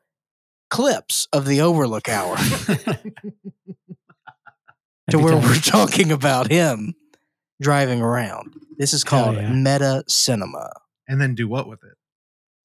clips 0.70 1.28
of 1.32 1.46
the 1.46 1.60
Overlook 1.60 2.08
Hour 2.08 2.36
to 5.10 5.18
where 5.18 5.36
we're 5.36 5.56
talking 5.56 6.12
about 6.12 6.50
him 6.50 6.94
driving 7.60 8.02
around. 8.02 8.54
This 8.76 8.92
is 8.92 9.04
Hell 9.04 9.24
called 9.24 9.36
yeah. 9.36 9.52
meta 9.52 10.04
cinema. 10.08 10.72
and 11.08 11.20
then 11.20 11.34
do 11.34 11.48
what 11.48 11.68
with 11.68 11.82
it? 11.84 11.96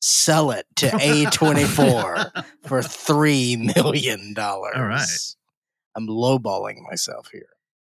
Sell 0.01 0.51
it 0.51 0.65
to 0.77 0.87
A24 0.87 2.45
for 2.65 2.79
$3 2.79 3.75
million. 3.75 4.33
All 4.37 4.63
right. 4.85 5.07
I'm 5.95 6.07
lowballing 6.07 6.81
myself 6.89 7.27
here. 7.31 7.47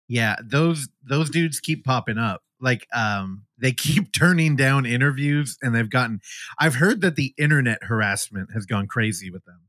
Yeah, 0.09 0.37
those 0.45 0.89
those 1.03 1.31
dudes 1.31 1.61
keep 1.61 1.85
popping 1.85 2.19
up. 2.19 2.43
Like 2.61 2.87
um 2.93 3.45
they 3.59 3.73
keep 3.73 4.13
turning 4.17 4.55
down 4.57 4.85
interviews 4.85 5.57
and 5.63 5.75
they've 5.75 5.89
gotten 5.89 6.21
I've 6.59 6.75
heard 6.75 7.01
that 7.01 7.17
the 7.17 7.33
internet 7.39 7.85
harassment 7.85 8.51
has 8.53 8.67
gone 8.67 8.87
crazy 8.87 9.31
with 9.31 9.45
them. 9.47 9.61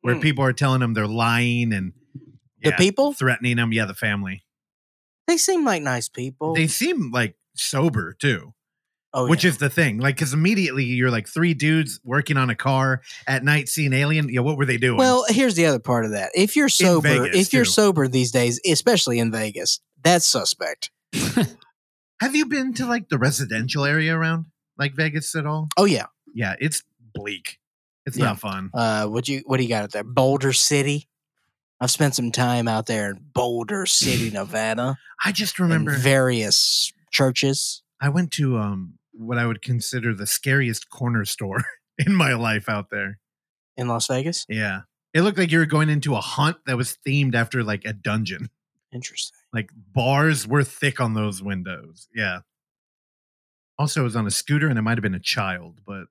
Where 0.00 0.16
Hmm. 0.16 0.20
people 0.20 0.44
are 0.44 0.52
telling 0.52 0.80
them 0.80 0.94
they're 0.94 1.06
lying 1.06 1.72
and 1.72 1.92
The 2.62 2.72
people? 2.72 3.12
threatening 3.12 3.56
them, 3.56 3.72
yeah, 3.72 3.84
the 3.84 3.94
family. 3.94 4.42
They 5.28 5.36
seem 5.36 5.64
like 5.64 5.82
nice 5.82 6.08
people. 6.08 6.54
They 6.54 6.66
seem 6.66 7.12
like 7.12 7.36
sober 7.54 8.14
too, 8.18 8.54
oh, 9.14 9.28
which 9.28 9.44
yeah. 9.44 9.50
is 9.50 9.58
the 9.58 9.70
thing. 9.70 9.98
Like 9.98 10.16
cuz 10.16 10.32
immediately 10.32 10.84
you're 10.84 11.10
like 11.10 11.28
three 11.28 11.54
dudes 11.54 12.00
working 12.04 12.36
on 12.36 12.50
a 12.50 12.54
car 12.54 13.02
at 13.26 13.44
night 13.44 13.68
seeing 13.68 13.92
alien. 13.92 14.28
Yeah, 14.28 14.40
what 14.40 14.56
were 14.56 14.66
they 14.66 14.76
doing? 14.76 14.98
Well, 14.98 15.24
here's 15.28 15.54
the 15.54 15.66
other 15.66 15.78
part 15.78 16.04
of 16.04 16.12
that. 16.12 16.30
If 16.34 16.56
you're 16.56 16.68
sober, 16.68 17.08
Vegas, 17.08 17.36
if 17.36 17.52
you're 17.52 17.64
too. 17.64 17.70
sober 17.70 18.08
these 18.08 18.30
days, 18.30 18.60
especially 18.68 19.18
in 19.18 19.30
Vegas, 19.32 19.80
that's 20.02 20.26
suspect. 20.26 20.90
have 22.20 22.34
you 22.34 22.46
been 22.46 22.74
to 22.74 22.86
like 22.86 23.08
the 23.08 23.18
residential 23.18 23.84
area 23.84 24.16
around 24.16 24.46
like 24.78 24.94
Vegas 24.94 25.34
at 25.34 25.46
all? 25.46 25.68
Oh 25.76 25.84
yeah. 25.84 26.06
Yeah, 26.34 26.54
it's 26.60 26.82
bleak. 27.14 27.58
It's 28.06 28.16
Yeah. 28.16 28.26
not 28.26 28.40
fun. 28.40 28.70
Uh, 28.74 29.06
what 29.06 29.28
you 29.28 29.42
what 29.46 29.56
do 29.58 29.62
you 29.62 29.68
got 29.68 29.84
out 29.84 29.92
there? 29.92 30.04
Boulder 30.04 30.52
City. 30.52 31.08
I've 31.80 31.90
spent 31.92 32.14
some 32.16 32.32
time 32.32 32.66
out 32.66 32.86
there 32.86 33.10
in 33.10 33.20
Boulder 33.34 33.86
City, 33.86 34.30
Nevada, 34.32 34.96
I 35.24 35.32
just 35.32 35.58
remember 35.58 35.92
various 35.96 36.92
churches. 37.10 37.82
I 38.00 38.08
went 38.08 38.30
to 38.32 38.58
um 38.58 38.97
what 39.18 39.38
I 39.38 39.46
would 39.46 39.62
consider 39.62 40.14
the 40.14 40.26
scariest 40.26 40.90
corner 40.90 41.24
store 41.24 41.64
in 41.98 42.14
my 42.14 42.34
life 42.34 42.68
out 42.68 42.90
there. 42.90 43.18
in 43.76 43.88
Las 43.88 44.06
Vegas. 44.06 44.46
Yeah. 44.48 44.82
It 45.14 45.22
looked 45.22 45.38
like 45.38 45.50
you 45.50 45.58
were 45.58 45.66
going 45.66 45.88
into 45.88 46.14
a 46.14 46.20
hunt 46.20 46.58
that 46.66 46.76
was 46.76 46.96
themed 47.06 47.34
after 47.34 47.62
like 47.64 47.84
a 47.84 47.92
dungeon. 47.92 48.50
Interesting. 48.92 49.34
Like 49.50 49.70
bars 49.94 50.46
were 50.46 50.62
thick 50.62 51.00
on 51.00 51.14
those 51.14 51.42
windows. 51.42 52.06
Yeah. 52.14 52.40
Also, 53.78 54.02
it 54.02 54.04
was 54.04 54.14
on 54.14 54.26
a 54.26 54.30
scooter 54.30 54.68
and 54.68 54.78
it 54.78 54.82
might 54.82 54.98
have 54.98 55.02
been 55.02 55.14
a 55.14 55.18
child, 55.20 55.80
but 55.86 56.04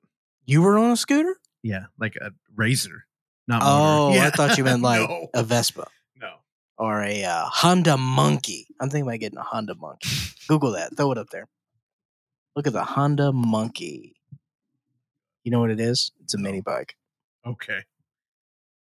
You 0.45 0.63
were 0.63 0.79
on 0.79 0.89
a 0.89 0.97
scooter? 0.97 1.35
yeah, 1.61 1.85
like 1.99 2.15
a 2.15 2.31
razor. 2.55 3.05
Not 3.47 3.61
Oh, 3.63 4.09
motor. 4.09 4.21
I 4.21 4.29
thought 4.31 4.57
you 4.57 4.63
meant 4.63 4.81
like 4.81 5.07
no, 5.07 5.27
a 5.35 5.43
Vespa 5.43 5.85
no. 6.19 6.31
or 6.79 7.03
a 7.03 7.23
uh, 7.25 7.45
Honda 7.45 7.95
Monkey. 7.95 8.65
I'm 8.81 8.89
thinking 8.89 9.07
about 9.07 9.19
getting 9.19 9.37
a 9.37 9.43
Honda 9.43 9.75
Monkey. 9.75 10.09
Google 10.47 10.71
that. 10.71 10.97
Throw 10.97 11.11
it 11.11 11.19
up 11.19 11.29
there. 11.29 11.47
Look 12.57 12.65
at 12.65 12.73
the 12.73 12.83
Honda 12.83 13.31
Monkey. 13.31 14.15
You 15.43 15.51
know 15.51 15.59
what 15.59 15.69
it 15.69 15.79
is? 15.79 16.11
It's 16.23 16.33
a 16.33 16.39
mini 16.39 16.59
bike. 16.59 16.95
Okay. 17.45 17.81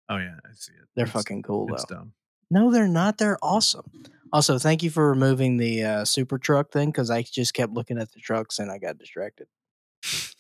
Oh 0.10 0.18
yeah, 0.18 0.38
I 0.44 0.50
see 0.56 0.74
it. 0.74 0.88
They're 0.96 1.04
It's- 1.06 1.14
fucking 1.14 1.44
cool 1.44 1.72
It's 1.74 1.86
though. 1.86 1.98
dumb. 1.98 2.14
No, 2.50 2.72
they're 2.72 2.88
not. 2.88 3.20
They're 3.20 3.38
awesome. 3.44 3.86
Also, 4.34 4.58
thank 4.58 4.82
you 4.82 4.90
for 4.90 5.08
removing 5.08 5.58
the 5.58 5.84
uh, 5.84 6.06
super 6.06 6.40
truck 6.40 6.72
thing 6.72 6.90
because 6.90 7.12
I 7.12 7.22
just 7.22 7.54
kept 7.54 7.72
looking 7.74 8.00
at 8.00 8.12
the 8.14 8.20
trucks 8.20 8.58
and 8.58 8.72
I 8.72 8.80
got 8.80 8.98
distracted. 8.98 9.48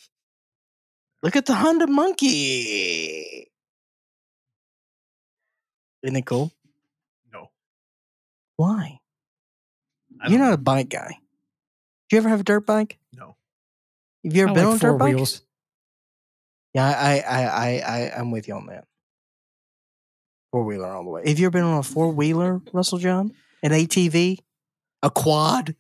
Look 1.21 1.36
at 1.36 1.45
the 1.45 1.53
Honda 1.53 1.86
Monkey. 1.86 3.51
Isn't 6.01 6.15
it 6.15 6.25
cool? 6.25 6.51
No. 7.31 7.51
Why? 8.55 8.99
You're 10.27 10.39
not 10.39 10.53
a 10.53 10.57
bike 10.57 10.89
guy. 10.89 11.17
Do 12.12 12.17
you 12.17 12.21
ever 12.21 12.30
have 12.30 12.41
a 12.41 12.43
dirt 12.43 12.65
bike? 12.65 12.97
No. 13.13 13.38
Have 14.26 14.36
you 14.36 14.41
ever 14.41 14.52
I 14.52 14.54
been 14.54 14.63
like 14.65 14.71
on 14.71 14.76
a 14.76 14.80
four 14.80 14.91
dirt 14.91 14.97
bike? 14.97 15.15
wheels. 15.15 15.41
Yeah, 16.74 16.86
I, 16.86 17.19
I, 17.19 17.43
I, 17.43 17.80
I, 17.80 18.19
I'm 18.19 18.32
with 18.32 18.50
you 18.50 18.56
on 18.56 18.65
that. 18.65 18.84
Four 20.52 20.65
wheeler 20.65 20.93
all 20.93 21.06
the 21.06 21.10
way. 21.10 21.24
Have 21.26 21.39
you 21.39 21.45
ever 21.45 21.52
been 21.52 21.63
on 21.63 21.78
a 21.78 21.84
four 21.84 22.12
wheeler, 22.12 22.62
Russell 22.74 22.97
John? 22.97 23.32
An 23.63 23.71
ATV? 23.71 24.39
A 25.04 25.10
quad? 25.10 25.74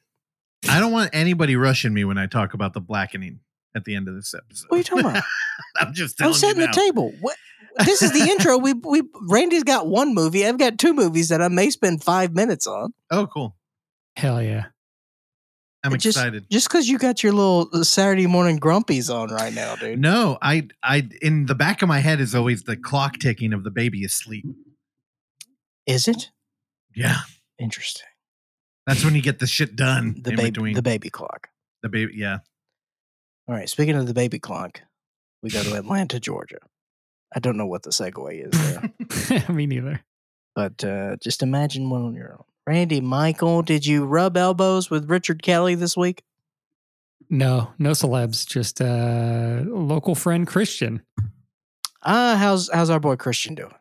I 0.69 0.79
don't 0.79 0.93
want 0.93 1.09
anybody 1.11 1.57
rushing 1.57 1.93
me 1.93 2.05
when 2.05 2.17
I 2.17 2.27
talk 2.27 2.53
about 2.53 2.73
the 2.73 2.79
blackening. 2.79 3.41
at 3.75 3.83
the 3.83 3.93
end 3.93 4.07
of 4.07 4.15
this 4.15 4.33
episode. 4.33 4.67
What 4.69 4.75
are 4.75 4.77
you 4.77 4.83
talking 4.85 5.05
about? 5.05 5.23
I'm 5.75 5.93
just 5.93 6.21
I'm 6.21 6.31
setting 6.31 6.61
you 6.61 6.67
the 6.67 6.73
table. 6.73 7.11
What? 7.19 7.35
This 7.85 8.01
is 8.01 8.11
the 8.11 8.29
intro. 8.29 8.57
We 8.57 8.73
we 8.73 9.01
Randy's 9.29 9.63
got 9.63 9.87
one 9.87 10.13
movie. 10.13 10.45
I've 10.45 10.57
got 10.57 10.77
two 10.77 10.93
movies 10.93 11.29
that 11.29 11.41
I 11.41 11.47
may 11.47 11.69
spend 11.69 12.03
five 12.03 12.33
minutes 12.33 12.67
on. 12.67 12.93
Oh, 13.09 13.27
cool. 13.27 13.55
Hell 14.17 14.41
yeah. 14.41 14.65
I'm 15.83 15.91
just- 15.97 16.17
excited. 16.17 16.45
Just 16.51 16.67
because 16.69 16.87
you 16.87 16.97
got 16.99 17.23
your 17.23 17.33
little 17.33 17.69
uh, 17.73 17.83
Saturday 17.83 18.27
morning 18.27 18.59
grumpies 18.59 19.13
on 19.13 19.29
right 19.29 19.53
now, 19.53 19.75
dude. 19.75 19.99
No, 19.99 20.37
I, 20.41 20.67
I, 20.83 21.07
in 21.21 21.45
the 21.47 21.55
back 21.55 21.81
of 21.81 21.87
my 21.87 21.99
head 21.99 22.19
is 22.19 22.35
always 22.35 22.63
the 22.63 22.77
clock 22.77 23.17
ticking 23.17 23.51
of 23.53 23.63
the 23.63 23.71
baby 23.71 24.03
asleep. 24.05 24.45
Is 25.87 26.07
it 26.07 26.29
Yeah, 26.95 27.17
interesting? 27.59 28.07
that's 28.85 29.03
when 29.03 29.15
you 29.15 29.21
get 29.21 29.39
the 29.39 29.47
shit 29.47 29.75
done. 29.75 30.15
The 30.23 30.31
baby, 30.31 30.43
between 30.51 30.75
the 30.75 30.81
baby 30.81 31.09
clock. 31.09 31.47
the 31.81 31.89
baby. 31.89 32.13
Yeah, 32.15 32.39
All 33.47 33.55
right. 33.55 33.69
Speaking 33.69 33.95
of 33.95 34.05
the 34.07 34.13
baby 34.13 34.37
clock, 34.39 34.81
we 35.41 35.49
go 35.49 35.63
to 35.63 35.73
Atlanta, 35.75 36.19
Georgia. 36.19 36.57
I 37.35 37.39
don't 37.39 37.57
know 37.57 37.65
what 37.65 37.83
the 37.83 37.89
segue 37.91 38.53
is 38.53 39.29
there, 39.29 39.49
Me 39.55 39.65
neither. 39.65 40.01
but 40.55 40.83
uh, 40.83 41.15
just 41.17 41.41
imagine 41.41 41.89
one 41.89 42.03
on 42.03 42.13
your 42.13 42.33
own. 42.33 42.43
Randy, 42.67 43.01
Michael, 43.01 43.61
did 43.63 43.85
you 43.85 44.05
rub 44.05 44.37
elbows 44.37 44.89
with 44.89 45.09
Richard 45.09 45.41
Kelly 45.41 45.75
this 45.75 45.97
week? 45.97 46.23
No, 47.29 47.71
no 47.79 47.91
celebs, 47.91 48.45
just 48.45 48.81
uh, 48.81 48.85
a 48.85 49.63
local 49.65 50.15
friend 50.15 50.45
Christian. 50.45 51.01
Ah, 52.03 52.35
how's 52.37 52.69
how's 52.73 52.89
our 52.89 52.99
boy 52.99 53.15
Christian 53.15 53.55
doing? 53.55 53.73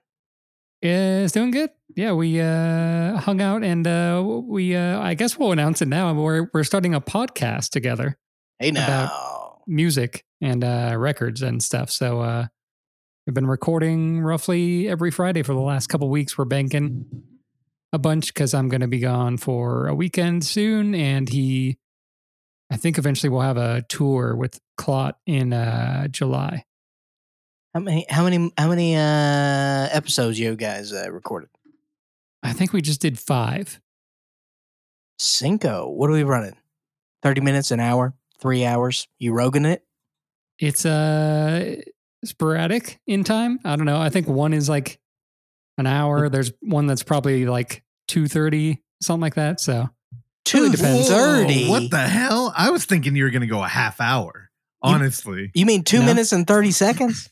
is 0.83 1.33
doing 1.33 1.51
good. 1.51 1.69
Yeah, 1.95 2.13
we 2.13 2.41
uh, 2.41 3.19
hung 3.19 3.43
out 3.43 3.63
and 3.63 3.87
uh, 3.87 4.23
we 4.25 4.75
uh, 4.75 4.99
I 5.01 5.13
guess 5.15 5.37
we'll 5.39 5.53
announce 5.53 5.83
it 5.83 5.89
now. 5.89 6.13
We're 6.15 6.49
we're 6.55 6.65
starting 6.65 6.95
a 6.95 7.01
podcast 7.01 7.71
together, 7.71 8.17
Hey 8.59 8.71
About- 8.71 8.87
now, 8.89 9.59
music 9.67 10.25
and 10.41 10.65
uh, 10.65 10.95
records 10.97 11.43
and 11.43 11.63
stuff. 11.63 11.91
So 11.91 12.21
uh, 12.21 12.47
we've 13.27 13.35
been 13.35 13.47
recording 13.47 14.21
roughly 14.21 14.89
every 14.89 15.11
Friday 15.11 15.43
for 15.43 15.53
the 15.53 15.61
last 15.61 15.89
couple 15.89 16.09
weeks. 16.09 16.39
We're 16.39 16.45
banking 16.47 17.05
a 17.93 17.99
bunch 17.99 18.33
because 18.33 18.55
I'm 18.55 18.69
going 18.69 18.81
to 18.81 18.89
be 18.89 19.01
gone 19.01 19.37
for 19.37 19.89
a 19.89 19.95
weekend 19.95 20.45
soon, 20.45 20.95
and 20.95 21.29
he, 21.29 21.79
I 22.71 22.77
think 22.77 22.99
eventually 22.99 23.31
we'll 23.31 23.41
have 23.41 23.57
a 23.57 23.83
tour 23.89 24.37
with 24.37 24.61
Clot 24.77 25.19
in 25.27 25.53
uh, 25.53 26.09
July. 26.09 26.65
how 27.75 27.81
many 27.81 28.07
how 28.09 28.25
many 28.25 28.53
how 28.57 28.69
many 28.69 28.97
uh, 28.97 29.89
episodes 29.93 30.39
you 30.39 30.57
guys 30.57 30.93
uh, 30.93 31.11
recorded? 31.11 31.51
I 32.43 32.53
think 32.53 32.73
we 32.73 32.81
just 32.81 33.01
did 33.01 33.19
five. 33.19 33.81
Cinco. 35.19 35.89
What 35.89 36.09
are 36.09 36.15
we 36.15 36.23
running? 36.23 36.57
Thirty 37.23 37.43
minutes, 37.43 37.71
an 37.71 37.81
hour, 37.81 38.15
three 38.41 38.65
hours. 38.65 39.07
You 39.19 39.33
rogan 39.35 39.67
it? 39.67 39.85
It's 40.59 40.87
uh 40.87 41.77
sporadic 42.25 43.01
in 43.07 43.25
time. 43.25 43.59
I 43.65 43.77
don't 43.77 43.87
know. 43.87 44.01
I 44.01 44.09
think 44.09 44.29
one 44.29 44.53
is 44.53 44.69
like 44.69 44.99
an 45.81 45.87
hour. 45.87 46.29
There's 46.29 46.53
one 46.61 46.87
that's 46.87 47.03
probably 47.03 47.47
like 47.47 47.83
two 48.07 48.29
thirty, 48.29 48.83
something 49.03 49.21
like 49.23 49.35
that. 49.35 49.59
So 49.61 49.89
Two 50.45 50.71
depends. 50.71 51.09
thirty. 51.09 51.65
Whoa, 51.67 51.71
What 51.81 51.91
the 51.91 51.99
hell? 52.09 52.53
I 52.57 52.71
was 52.71 52.85
thinking 52.85 53.15
you 53.17 53.25
were 53.25 53.31
going 53.31 53.43
to 53.43 53.47
go 53.49 53.63
a 53.63 53.69
half 53.69 54.01
hour. 54.01 54.51
Honestly, 54.83 55.51
You 55.55 55.67
mean 55.67 55.83
two 55.85 55.99
No. 56.01 56.07
minutes 56.07 56.33
and 56.33 56.47
thirty 56.47 56.71
seconds? 56.71 57.29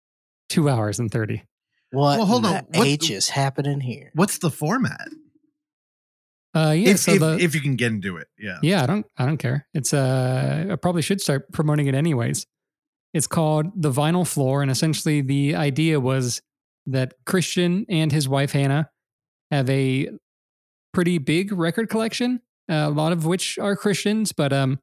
two 0.48 0.68
hours 0.68 0.98
and 0.98 1.10
thirty. 1.10 1.44
What? 1.92 2.18
Well, 2.18 2.26
hold 2.26 2.44
in 2.46 2.54
on. 2.54 2.66
the 2.70 2.78
What- 2.78 2.86
H 2.88 3.10
is 3.10 3.28
happening 3.30 3.80
here? 3.80 4.10
what's 4.14 4.38
the 4.38 4.50
format? 4.50 5.08
Uh 6.54 6.74
yeah, 6.76 6.90
if, 6.90 6.98
so 6.98 7.12
if, 7.12 7.20
the 7.20 7.38
if 7.38 7.54
you 7.54 7.60
can 7.60 7.76
get 7.76 7.92
into 7.92 8.16
it, 8.16 8.26
yeah. 8.38 8.58
Yeah, 8.62 8.82
I 8.82 8.86
don't 8.86 9.06
I 9.16 9.24
don't 9.24 9.36
care. 9.38 9.66
It's 9.72 9.94
uh 9.94 10.66
I 10.70 10.76
probably 10.76 11.02
should 11.02 11.20
start 11.20 11.50
promoting 11.52 11.86
it 11.86 11.94
anyways. 11.94 12.46
It's 13.14 13.26
called 13.28 13.66
The 13.80 13.90
Vinyl 13.92 14.26
Floor 14.26 14.60
and 14.62 14.70
essentially 14.70 15.20
the 15.20 15.54
idea 15.54 16.00
was 16.00 16.42
that 16.90 17.14
Christian 17.26 17.86
and 17.88 18.12
his 18.12 18.28
wife 18.28 18.52
Hannah 18.52 18.90
have 19.50 19.68
a 19.70 20.10
pretty 20.92 21.18
big 21.18 21.52
record 21.52 21.88
collection, 21.88 22.40
uh, 22.70 22.86
a 22.86 22.90
lot 22.90 23.12
of 23.12 23.24
which 23.24 23.58
are 23.58 23.76
Christians, 23.76 24.32
but 24.32 24.52
um 24.52 24.78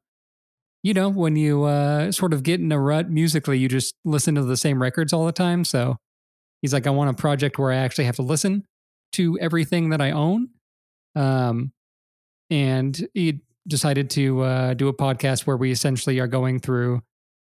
you 0.84 0.94
know, 0.94 1.08
when 1.08 1.36
you 1.36 1.64
uh 1.64 2.12
sort 2.12 2.32
of 2.32 2.42
get 2.42 2.60
in 2.60 2.70
a 2.72 2.80
rut 2.80 3.10
musically, 3.10 3.58
you 3.58 3.68
just 3.68 3.94
listen 4.04 4.34
to 4.36 4.44
the 4.44 4.56
same 4.56 4.80
records 4.80 5.12
all 5.12 5.26
the 5.26 5.32
time, 5.32 5.64
so 5.64 5.96
he's 6.62 6.72
like 6.72 6.86
I 6.86 6.90
want 6.90 7.10
a 7.10 7.14
project 7.14 7.58
where 7.58 7.72
I 7.72 7.76
actually 7.76 8.04
have 8.04 8.16
to 8.16 8.22
listen 8.22 8.64
to 9.12 9.38
everything 9.40 9.90
that 9.90 10.00
I 10.00 10.10
own. 10.12 10.48
Um 11.14 11.72
and 12.50 13.06
he 13.14 13.40
decided 13.66 14.08
to 14.08 14.40
uh, 14.40 14.74
do 14.74 14.88
a 14.88 14.94
podcast 14.94 15.46
where 15.46 15.56
we 15.56 15.70
essentially 15.70 16.18
are 16.18 16.26
going 16.26 16.58
through 16.58 17.02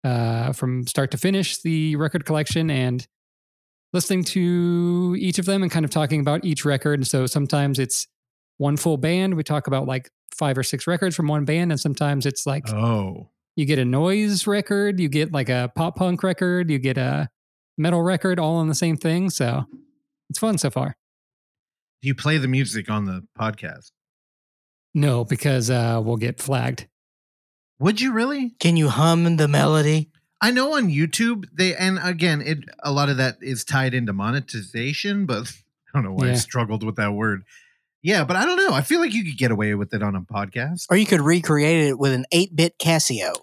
uh, 0.04 0.52
from 0.54 0.88
start 0.88 1.12
to 1.12 1.18
finish 1.18 1.62
the 1.62 1.96
record 1.96 2.26
collection 2.26 2.70
and 2.72 3.08
listening 3.94 4.24
to 4.24 5.16
each 5.20 5.40
of 5.40 5.46
them 5.46 5.64
and 5.64 5.72
kind 5.72 5.84
of 5.86 5.92
talking 5.92 6.20
about 6.20 6.46
each 6.46 6.64
record. 6.66 7.00
And 7.00 7.08
so 7.08 7.26
sometimes 7.26 7.80
it's 7.80 8.08
one 8.58 8.78
full 8.78 8.98
band. 8.98 9.36
We 9.36 9.44
talk 9.44 9.68
about 9.68 9.88
like 9.88 10.10
five 10.36 10.58
or 10.58 10.64
six 10.64 10.86
records 10.88 11.16
from 11.16 11.28
one 11.28 11.46
band, 11.46 11.72
and 11.72 11.80
sometimes 11.80 12.26
it's 12.26 12.46
like 12.46 12.70
Oh, 12.72 13.30
you 13.56 13.66
get 13.66 13.80
a 13.80 13.86
noise 13.86 14.48
record, 14.48 15.00
you 15.00 15.10
get 15.10 15.32
like 15.34 15.50
a 15.50 15.72
pop 15.76 15.96
punk 15.96 16.24
record, 16.24 16.70
you 16.70 16.80
get 16.80 16.98
a 16.98 17.30
metal 17.78 18.02
record, 18.02 18.40
all 18.40 18.58
on 18.58 18.68
the 18.68 18.76
same 18.76 18.98
thing. 18.98 19.30
So 19.30 19.66
it's 20.30 20.40
fun 20.40 20.58
so 20.58 20.70
far. 20.70 20.96
do 22.02 22.08
you 22.08 22.16
play 22.16 22.38
the 22.38 22.48
music 22.48 22.90
on 22.90 23.06
the 23.06 23.26
podcast? 23.38 23.92
No, 24.94 25.24
because 25.24 25.70
uh, 25.70 26.02
we'll 26.04 26.18
get 26.18 26.40
flagged. 26.42 26.88
Would 27.80 28.02
you 28.02 28.12
really? 28.12 28.56
Can 28.60 28.76
you 28.78 28.90
hum 28.90 29.38
the 29.38 29.48
melody? 29.48 30.10
I 30.42 30.52
know 30.52 30.76
on 30.76 30.88
YouTube 30.88 31.46
they 31.54 31.76
and 31.76 32.00
again 32.02 32.42
it 32.42 32.60
a 32.84 32.92
lot 32.92 33.10
of 33.10 33.18
that 33.18 33.38
is 33.42 33.64
tied 33.64 33.94
into 33.94 34.14
monetization, 34.14 35.26
but 35.26 35.52
I 35.94 35.98
don't 35.98 36.04
know 36.04 36.14
why 36.14 36.32
I 36.32 36.34
struggled 36.36 36.84
with 36.84 36.96
that 36.98 37.14
word. 37.14 37.44
Yeah, 38.02 38.24
but 38.24 38.38
I 38.38 38.46
don't 38.46 38.56
know. 38.56 38.74
I 38.74 38.82
feel 38.82 39.02
like 39.02 39.14
you 39.14 39.26
could 39.26 39.38
get 39.38 39.52
away 39.52 39.76
with 39.76 39.94
it 39.94 40.02
on 40.02 40.16
a 40.16 40.22
podcast. 40.22 40.86
Or 40.90 40.96
you 40.96 41.06
could 41.06 41.20
recreate 41.20 41.88
it 41.88 42.00
with 42.00 42.14
an 42.14 42.26
eight-bit 42.32 42.80
Casio. 42.80 43.34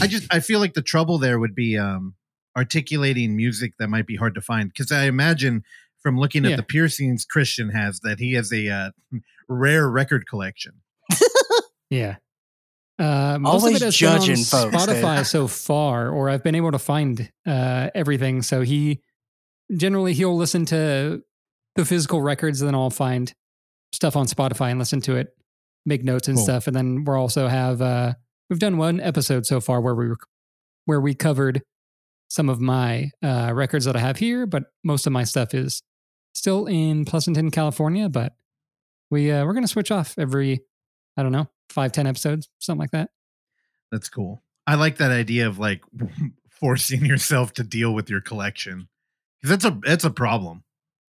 I 0.00 0.06
just 0.06 0.32
I 0.32 0.38
feel 0.38 0.60
like 0.60 0.74
the 0.74 0.82
trouble 0.82 1.18
there 1.18 1.38
would 1.38 1.54
be 1.54 1.76
um 1.76 2.14
articulating 2.56 3.34
music 3.34 3.72
that 3.78 3.88
might 3.88 4.06
be 4.06 4.14
hard 4.14 4.34
to 4.36 4.40
find 4.40 4.68
because 4.68 4.92
I 4.92 5.04
imagine 5.04 5.64
from 6.00 6.18
looking 6.18 6.44
at 6.44 6.56
the 6.56 6.62
piercings 6.62 7.24
Christian 7.24 7.70
has 7.70 8.00
that 8.00 8.20
he 8.20 8.34
has 8.34 8.52
a 8.52 8.68
uh, 8.68 8.90
rare 9.48 9.88
record 9.88 10.26
collection. 10.28 10.74
Yeah. 11.90 12.16
Uh, 12.98 13.38
most 13.40 13.62
Always 13.62 13.76
of 13.76 13.82
it 13.82 13.84
has 13.86 13.96
judging 13.96 14.34
been 14.36 14.38
on 14.40 14.70
folks, 14.72 14.76
Spotify 14.86 15.16
Dave. 15.16 15.26
so 15.26 15.48
far, 15.48 16.10
or 16.10 16.30
I've 16.30 16.42
been 16.44 16.54
able 16.54 16.70
to 16.72 16.78
find 16.78 17.28
uh, 17.46 17.90
everything. 17.94 18.42
So 18.42 18.60
he 18.62 19.00
generally 19.76 20.14
he'll 20.14 20.36
listen 20.36 20.64
to 20.66 21.22
the 21.76 21.84
physical 21.84 22.22
records, 22.22 22.60
and 22.60 22.68
then 22.68 22.74
I'll 22.76 22.90
find 22.90 23.32
stuff 23.92 24.14
on 24.16 24.26
Spotify 24.26 24.70
and 24.70 24.78
listen 24.78 25.00
to 25.02 25.16
it, 25.16 25.28
make 25.84 26.04
notes 26.04 26.28
and 26.28 26.36
Cool. 26.36 26.44
stuff. 26.44 26.66
And 26.68 26.76
then 26.76 27.04
we're 27.04 27.18
also 27.18 27.48
have 27.48 27.82
uh, 27.82 28.14
we've 28.48 28.60
done 28.60 28.76
one 28.76 29.00
episode 29.00 29.44
so 29.46 29.60
far 29.60 29.80
where 29.80 29.94
we 29.94 30.06
rec- 30.06 30.18
where 30.84 31.00
we 31.00 31.14
covered 31.14 31.62
some 32.28 32.48
of 32.48 32.60
my 32.60 33.10
uh, 33.24 33.50
records 33.54 33.84
that 33.86 33.96
I 33.96 34.00
have 34.00 34.18
here, 34.18 34.46
but 34.46 34.64
most 34.84 35.06
of 35.06 35.12
my 35.12 35.24
stuff 35.24 35.52
is 35.52 35.82
still 36.34 36.66
in 36.66 37.04
Pleasanton, 37.04 37.50
California. 37.50 38.08
But 38.08 38.34
we 39.10 39.32
uh, 39.32 39.44
we're 39.44 39.54
gonna 39.54 39.66
switch 39.66 39.90
off 39.90 40.14
every 40.16 40.60
I 41.16 41.22
don't 41.24 41.32
know 41.32 41.48
five 41.68 41.92
ten 41.92 42.06
episodes, 42.06 42.48
something 42.58 42.80
like 42.80 42.90
that. 42.92 43.10
That's 43.92 44.08
cool. 44.08 44.42
I 44.66 44.74
like 44.76 44.96
that 44.98 45.10
idea 45.10 45.46
of 45.46 45.58
like 45.58 45.82
forcing 46.50 47.04
yourself 47.04 47.52
to 47.54 47.62
deal 47.62 47.92
with 47.94 48.08
your 48.08 48.20
collection 48.20 48.88
because 49.40 49.50
that's 49.50 49.64
a 49.64 49.78
that's 49.82 50.04
a 50.04 50.10
problem. 50.10 50.64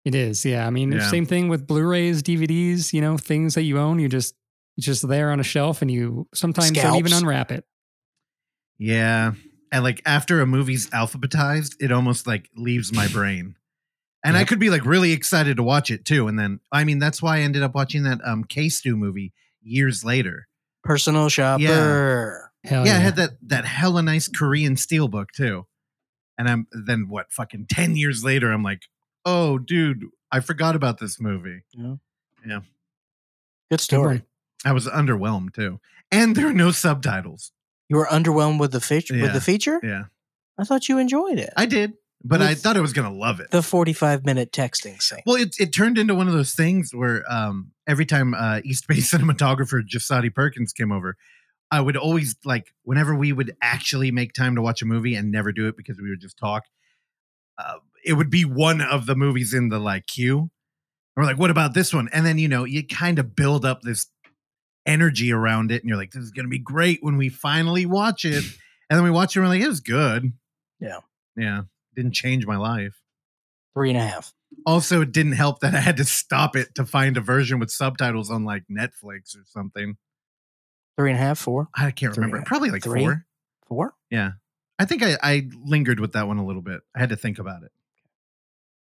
It 0.04 0.16
is, 0.16 0.44
yeah. 0.46 0.66
I 0.66 0.72
mean, 0.72 0.92
Yeah. 0.94 1.08
same 1.10 1.28
thing 1.28 1.48
with 1.48 1.68
Blu-rays, 1.68 2.24
DVDs. 2.24 2.92
You 2.92 3.02
know, 3.02 3.18
things 3.18 3.54
that 3.56 3.64
you 3.64 3.78
own, 3.78 4.00
you 4.00 4.10
just 4.10 4.36
it's 4.78 4.86
just 4.86 5.08
there 5.08 5.32
on 5.32 5.40
a 5.40 5.44
shelf, 5.44 5.82
and 5.82 5.92
you 5.92 6.28
sometimes 6.34 6.72
don't 6.72 6.96
even 6.96 7.14
unwrap 7.14 7.52
it. 7.52 7.66
Yeah. 8.78 9.34
And 9.72 9.84
like 9.84 10.02
after 10.06 10.42
a 10.42 10.46
movie's 10.46 10.90
alphabetized, 10.90 11.76
it 11.80 11.92
almost 11.92 12.28
like 12.28 12.50
leaves 12.56 12.92
my 12.94 13.08
brain. 13.08 13.56
And 14.24 14.38
I 14.38 14.44
could 14.44 14.60
be 14.60 14.70
like 14.70 14.86
really 14.86 15.14
excited 15.14 15.58
to 15.58 15.64
watch 15.64 15.90
it 15.90 16.06
too. 16.06 16.28
And 16.28 16.38
then 16.38 16.60
I 16.72 16.84
mean 16.84 17.00
that's 17.00 17.22
why 17.22 17.38
I 17.38 17.42
ended 17.42 17.64
up 17.64 17.74
watching 17.74 18.04
that 18.04 18.20
um 18.24 18.44
K 18.44 18.70
Stew 18.70 18.96
movie 18.96 19.34
years 19.62 20.04
later. 20.04 20.48
Personal 20.84 21.30
shopper. 21.30 22.52
Hell 22.64 22.86
yeah, 22.86 22.94
yeah, 22.94 22.98
I 22.98 23.02
had 23.02 23.16
that 23.16 23.32
that 23.48 23.66
hella 23.66 24.02
nice 24.04 24.28
Korean 24.28 24.76
steelbook 24.76 25.28
too. 25.36 25.66
And 26.38 26.48
I'm 26.50 26.68
then 26.72 27.08
what 27.10 27.32
fucking 27.32 27.68
10 27.70 27.96
years 27.96 28.24
later, 28.24 28.52
I'm 28.52 28.64
like, 28.64 28.84
oh 29.26 29.58
dude, 29.58 30.06
I 30.32 30.40
forgot 30.40 30.76
about 30.76 31.00
this 31.00 31.20
movie. 31.20 31.62
Yeah. 31.74 31.96
Yeah. 32.46 32.60
Good 33.70 33.82
story. 33.82 34.24
I 34.66 34.74
was 34.74 34.88
underwhelmed 34.88 35.54
too. 35.54 35.80
And 36.12 36.36
there 36.36 36.48
are 36.48 36.54
no 36.54 36.72
subtitles. 36.72 37.52
You 37.90 37.98
were 37.98 38.06
underwhelmed 38.08 38.60
with 38.60 38.72
the 38.72 38.82
feature. 38.82 39.20
With 39.20 39.34
the 39.34 39.42
feature, 39.42 39.80
Yeah. 39.84 40.04
I 40.58 40.64
thought 40.64 40.88
you 40.88 40.98
enjoyed 41.00 41.40
it. 41.40 41.52
I 41.58 41.66
did, 41.66 41.94
but 42.24 42.42
I 42.42 42.54
thought 42.56 42.78
I 42.78 42.82
was 42.82 42.94
gonna 42.94 43.14
love 43.14 43.40
it. 43.40 43.52
the 43.52 43.64
forty-five 43.64 44.26
minute 44.26 44.52
texting 44.52 45.02
scene. 45.02 45.20
Well, 45.26 45.36
it, 45.38 45.56
it 45.60 45.74
turned 45.74 45.98
into 45.98 46.16
one 46.16 46.28
of 46.28 46.34
those 46.34 46.54
things 46.54 46.94
where 46.94 47.24
um, 47.30 47.72
every 47.88 48.06
time 48.06 48.34
uh, 48.34 48.62
East 48.64 48.88
Bay 48.88 48.96
cinematographer 48.98 49.82
Jasadi 49.82 50.34
Perkins 50.34 50.74
came 50.74 50.92
over, 50.92 51.18
I 51.72 51.82
would 51.82 51.98
always 51.98 52.36
like 52.46 52.74
whenever 52.84 53.16
we 53.16 53.34
would 53.34 53.56
actually 53.62 54.12
make 54.12 54.34
time 54.34 54.56
to 54.56 54.62
watch 54.62 54.82
a 54.82 54.86
movie 54.86 55.16
and 55.16 55.32
never 55.32 55.52
do 55.52 55.68
it 55.68 55.78
because 55.78 56.00
we 56.00 56.10
would 56.10 56.20
just 56.22 56.38
talk. 56.38 56.64
Uh, 57.58 57.76
it 58.04 58.14
would 58.14 58.30
be 58.30 58.46
one 58.46 58.82
of 58.82 59.06
the 59.06 59.16
movies 59.16 59.54
in 59.54 59.70
the 59.70 59.80
like 59.80 60.08
queue. 60.08 60.40
And 60.40 60.50
we're 61.16 61.26
like, 61.26 61.38
what 61.40 61.52
about 61.52 61.74
this 61.74 61.94
one? 61.94 62.10
And 62.14 62.26
then 62.26 62.38
you 62.38 62.48
know 62.48 62.64
you 62.66 62.86
kind 62.86 63.20
of 63.20 63.36
build 63.36 63.66
up 63.66 63.82
this 63.82 64.08
energy 64.86 65.32
around 65.32 65.72
it, 65.72 65.82
and 65.82 65.90
you're 65.90 65.98
like, 65.98 66.12
this 66.12 66.24
is 66.24 66.32
gonna 66.32 66.48
be 66.48 66.60
great 66.60 67.00
when 67.02 67.18
we 67.18 67.30
finally 67.30 67.86
watch 67.86 68.26
it. 68.26 68.44
And 68.90 68.98
then 68.98 69.06
we 69.06 69.12
watch 69.12 69.38
it, 69.38 69.40
and 69.40 69.48
we're 69.48 69.56
like, 69.56 69.64
it 69.64 69.70
was 69.70 69.80
good. 69.80 70.34
Yeah. 70.82 70.98
yeah, 71.38 71.62
didn't 71.96 72.14
change 72.14 72.46
my 72.46 72.58
life. 72.58 73.02
Three 73.74 73.90
and 73.90 73.98
a 73.98 74.02
half. 74.06 74.34
Also, 74.66 75.02
it 75.02 75.12
didn't 75.12 75.32
help 75.34 75.60
that 75.62 75.74
I 75.74 75.80
had 75.80 75.98
to 75.98 76.04
stop 76.06 76.56
it 76.56 76.76
to 76.76 76.86
find 76.86 77.16
a 77.18 77.22
version 77.22 77.58
with 77.60 77.72
subtitles 77.72 78.30
on 78.30 78.44
like 78.44 78.64
Netflix 78.70 79.36
or 79.36 79.44
something. 79.46 79.96
Three 80.98 81.12
and 81.12 81.18
a 81.20 81.22
half, 81.24 81.40
four, 81.40 81.70
I 81.76 81.92
can't 81.92 82.14
Three. 82.14 82.26
remember. 82.26 82.44
Probably 82.46 82.70
like 82.70 82.84
Three? 82.84 83.02
four. 83.04 83.26
four. 83.68 83.94
Yeah. 84.10 84.32
I 84.78 84.86
think 84.86 85.04
I, 85.04 85.18
I 85.24 85.48
lingered 85.64 86.00
with 86.00 86.14
that 86.14 86.28
one 86.28 86.38
a 86.38 86.46
little 86.46 86.62
bit. 86.62 86.82
I 86.96 87.00
had 87.00 87.10
to 87.10 87.16
think 87.16 87.40
about 87.40 87.64
it. 87.64 87.72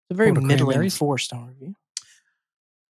It's 0.08 0.12
a 0.12 0.14
very 0.14 0.32
to 0.34 0.40
middling 0.40 0.66
cranberries? 0.66 0.96
four 0.96 1.18
star 1.18 1.46
review. 1.48 1.76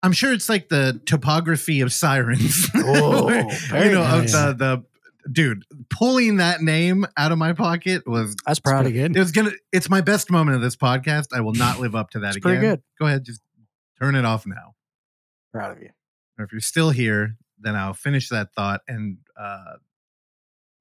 I'm 0.03 0.11
sure 0.11 0.33
it's 0.33 0.49
like 0.49 0.69
the 0.69 0.99
topography 1.05 1.81
of 1.81 1.91
sirens. 1.93 2.69
Oh, 2.75 3.29
you 3.29 3.91
know, 3.91 4.03
nice. 4.03 4.33
of 4.35 4.57
the 4.59 4.65
the 4.65 4.83
dude 5.31 5.63
pulling 5.89 6.37
that 6.37 6.61
name 6.61 7.05
out 7.17 7.31
of 7.31 7.37
my 7.37 7.53
pocket 7.53 8.07
was 8.07 8.35
That's 8.45 8.59
It's 8.59 8.59
proud 8.59 8.83
pretty 8.83 8.97
good. 8.97 9.15
it 9.15 9.19
was 9.19 9.31
gonna 9.31 9.51
it's 9.71 9.89
my 9.89 10.01
best 10.01 10.29
moment 10.31 10.55
of 10.55 10.61
this 10.61 10.75
podcast. 10.75 11.27
I 11.33 11.41
will 11.41 11.53
not 11.53 11.79
live 11.79 11.95
up 11.95 12.11
to 12.11 12.19
that 12.19 12.29
It's 12.29 12.37
again. 12.37 12.43
pretty 12.59 12.61
good. 12.67 12.81
Go 12.99 13.07
ahead, 13.07 13.23
just 13.25 13.41
turn 13.99 14.15
it 14.15 14.25
off 14.25 14.45
now. 14.45 14.75
Proud 15.51 15.77
of 15.77 15.81
you. 15.83 15.89
Or 16.37 16.45
if 16.45 16.51
you're 16.51 16.61
still 16.61 16.89
here, 16.91 17.37
then 17.59 17.75
I'll 17.75 17.93
finish 17.93 18.29
that 18.29 18.53
thought 18.55 18.81
and 18.87 19.17
uh 19.39 19.75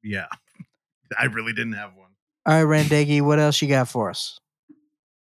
yeah. 0.02 0.26
I 1.18 1.24
really 1.26 1.52
didn't 1.52 1.74
have 1.74 1.94
one. 1.94 2.10
All 2.46 2.64
right, 2.64 2.84
Randegi, 2.84 3.22
what 3.22 3.38
else 3.38 3.62
you 3.62 3.68
got 3.68 3.88
for 3.88 4.10
us? 4.10 4.38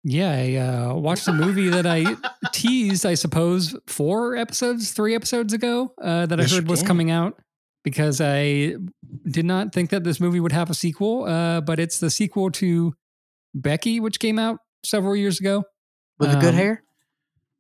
Yeah, 0.05 0.31
I 0.33 0.55
uh, 0.57 0.95
watched 0.95 1.29
a 1.29 1.33
movie 1.33 1.69
that 1.69 1.87
I 1.87 2.17
teased, 2.53 3.07
I 3.07 3.15
suppose, 3.15 3.77
four 3.87 4.35
episodes, 4.35 4.91
three 4.93 5.15
episodes 5.15 5.53
ago 5.53 5.93
uh, 6.03 6.27
that 6.27 6.41
I 6.41 6.43
Yes, 6.43 6.51
you 6.53 6.57
heard 6.59 6.69
was 6.69 6.83
coming 6.83 7.11
out 7.11 7.39
because 7.85 8.21
I 8.21 8.77
did 9.25 9.45
not 9.45 9.73
think 9.73 9.91
that 9.91 10.05
this 10.05 10.21
movie 10.21 10.41
would 10.41 10.53
have 10.53 10.71
a 10.71 10.75
sequel, 10.75 11.25
uh, 11.25 11.61
but 11.61 11.81
it's 11.81 11.99
the 12.01 12.11
sequel 12.11 12.51
to 12.53 12.95
Becky, 13.55 14.01
which 14.01 14.19
came 14.19 14.39
out 14.39 14.59
several 14.85 15.17
years 15.17 15.41
ago. 15.41 15.65
With 16.19 16.31
the 16.31 16.39
good 16.39 16.51
Um, 16.51 16.55
hair? 16.55 16.83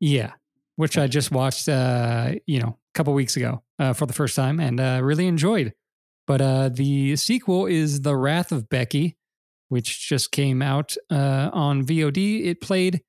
Yeah, 0.00 0.32
which 0.76 0.96
I 0.98 1.06
just 1.06 1.30
watched, 1.30 1.68
uh, 1.68 2.34
you 2.46 2.60
know, 2.60 2.68
a 2.68 2.92
couple 2.94 3.12
weeks 3.14 3.36
ago 3.36 3.62
uh, 3.78 3.92
for 3.92 4.06
the 4.06 4.12
first 4.12 4.36
time 4.36 4.60
and 4.60 4.78
uh, 4.80 5.00
really 5.02 5.26
enjoyed. 5.26 5.72
But 6.26 6.40
uh, 6.40 6.68
the 6.68 7.16
sequel 7.16 7.66
is 7.66 8.02
The 8.02 8.16
Wrath 8.16 8.52
of 8.52 8.68
Becky, 8.68 9.16
which 9.68 10.08
just 10.08 10.30
came 10.30 10.62
out 10.62 10.96
uh, 11.10 11.50
on 11.52 11.84
VOD. 11.84 12.46
It 12.46 12.60
played 12.60 13.02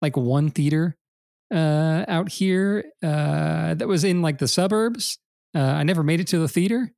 like 0.00 0.16
one 0.16 0.50
theater 0.50 0.96
uh, 1.52 2.04
out 2.08 2.30
here 2.30 2.84
uh, 3.02 3.74
that 3.74 3.86
was 3.88 4.04
in 4.04 4.22
like 4.22 4.38
the 4.38 4.48
suburbs. 4.48 5.18
Uh, 5.54 5.60
I 5.60 5.82
never 5.84 6.02
made 6.02 6.20
it 6.20 6.26
to 6.28 6.38
the 6.38 6.48
theater, 6.48 6.92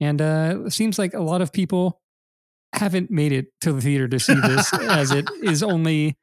and 0.00 0.20
uh, 0.20 0.62
it 0.66 0.72
seems 0.72 0.98
like 0.98 1.14
a 1.14 1.20
lot 1.22 1.40
of 1.42 1.52
people 1.52 2.00
haven't 2.74 3.10
made 3.10 3.32
it 3.32 3.46
to 3.60 3.72
the 3.72 3.80
theater 3.80 4.08
to 4.08 4.18
see 4.18 4.34
this, 4.34 4.72
as 4.80 5.12
it 5.12 5.26
is 5.42 5.62
only 5.62 6.16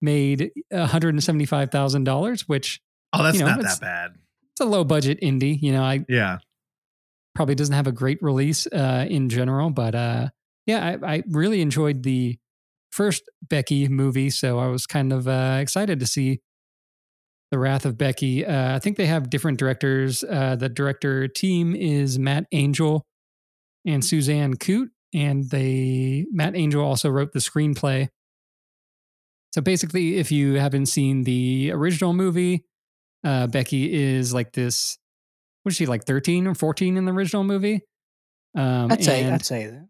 made 0.00 0.50
one 0.70 0.88
hundred 0.88 1.14
and 1.14 1.22
seventy 1.22 1.44
five 1.46 1.70
thousand 1.70 2.04
dollars, 2.04 2.48
which 2.48 2.80
Oh, 3.12 3.22
that's 3.22 3.38
You 3.38 3.44
know, 3.44 3.50
not 3.56 3.62
that 3.62 3.80
bad. 3.80 4.12
it's 4.52 4.60
a 4.60 4.64
low 4.64 4.84
budget 4.84 5.20
indie. 5.20 5.60
You 5.60 5.72
know, 5.72 5.82
I 5.82 6.04
Yeah. 6.08 6.38
probably 7.34 7.54
doesn't 7.54 7.74
have 7.74 7.86
a 7.86 7.92
great 7.92 8.18
release 8.22 8.66
uh, 8.66 9.06
in 9.08 9.28
general, 9.28 9.70
but 9.70 9.94
uh, 9.94 10.28
yeah, 10.66 10.96
I, 11.02 11.14
I 11.16 11.22
really 11.28 11.60
enjoyed 11.60 12.02
the 12.02 12.38
first 12.90 13.22
Becky 13.42 13.88
movie, 13.88 14.30
so 14.30 14.58
I 14.58 14.66
was 14.68 14.86
kind 14.86 15.12
of 15.12 15.28
uh, 15.28 15.58
excited 15.60 16.00
to 16.00 16.06
see 16.06 16.40
the 17.50 17.58
Wrath 17.58 17.84
of 17.86 17.96
Becky. 17.96 18.44
Uh, 18.44 18.74
I 18.74 18.78
think 18.78 18.96
they 18.96 19.06
have 19.06 19.30
different 19.30 19.58
directors. 19.58 20.24
Uh, 20.24 20.56
the 20.56 20.68
director 20.68 21.28
team 21.28 21.74
is 21.76 22.18
Matt 22.18 22.46
Angel 22.52 23.04
and 23.84 24.04
Suzanne 24.04 24.54
Coote, 24.56 24.90
and 25.14 25.48
they 25.50 26.26
Matt 26.32 26.56
Angel 26.56 26.84
also 26.84 27.08
wrote 27.08 27.32
the 27.32 27.38
screenplay. 27.38 28.08
So 29.54 29.62
basically, 29.62 30.16
if 30.16 30.30
you 30.32 30.54
haven't 30.54 30.86
seen 30.86 31.24
the 31.24 31.70
original 31.72 32.12
movie, 32.12 32.64
uh, 33.24 33.46
Becky 33.46 33.92
is 33.94 34.34
like 34.34 34.52
this. 34.52 34.98
Was 35.64 35.74
she 35.76 35.86
like 35.86 36.04
thirteen 36.04 36.46
or 36.46 36.54
fourteen 36.54 36.96
in 36.96 37.04
the 37.06 37.12
original 37.12 37.44
movie? 37.44 37.82
Um, 38.56 38.90
I'd 38.92 39.04
say, 39.04 39.22
and- 39.22 39.34
I'd 39.34 39.44
say 39.44 39.66
that. 39.66 39.88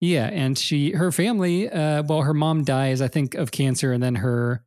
yeah, 0.00 0.26
and 0.26 0.56
she 0.58 0.92
her 0.92 1.10
family, 1.12 1.68
uh, 1.70 2.02
well, 2.04 2.22
her 2.22 2.34
mom 2.34 2.64
dies, 2.64 3.00
I 3.00 3.08
think, 3.08 3.34
of 3.34 3.50
cancer, 3.50 3.92
and 3.92 4.02
then 4.02 4.16
her 4.16 4.64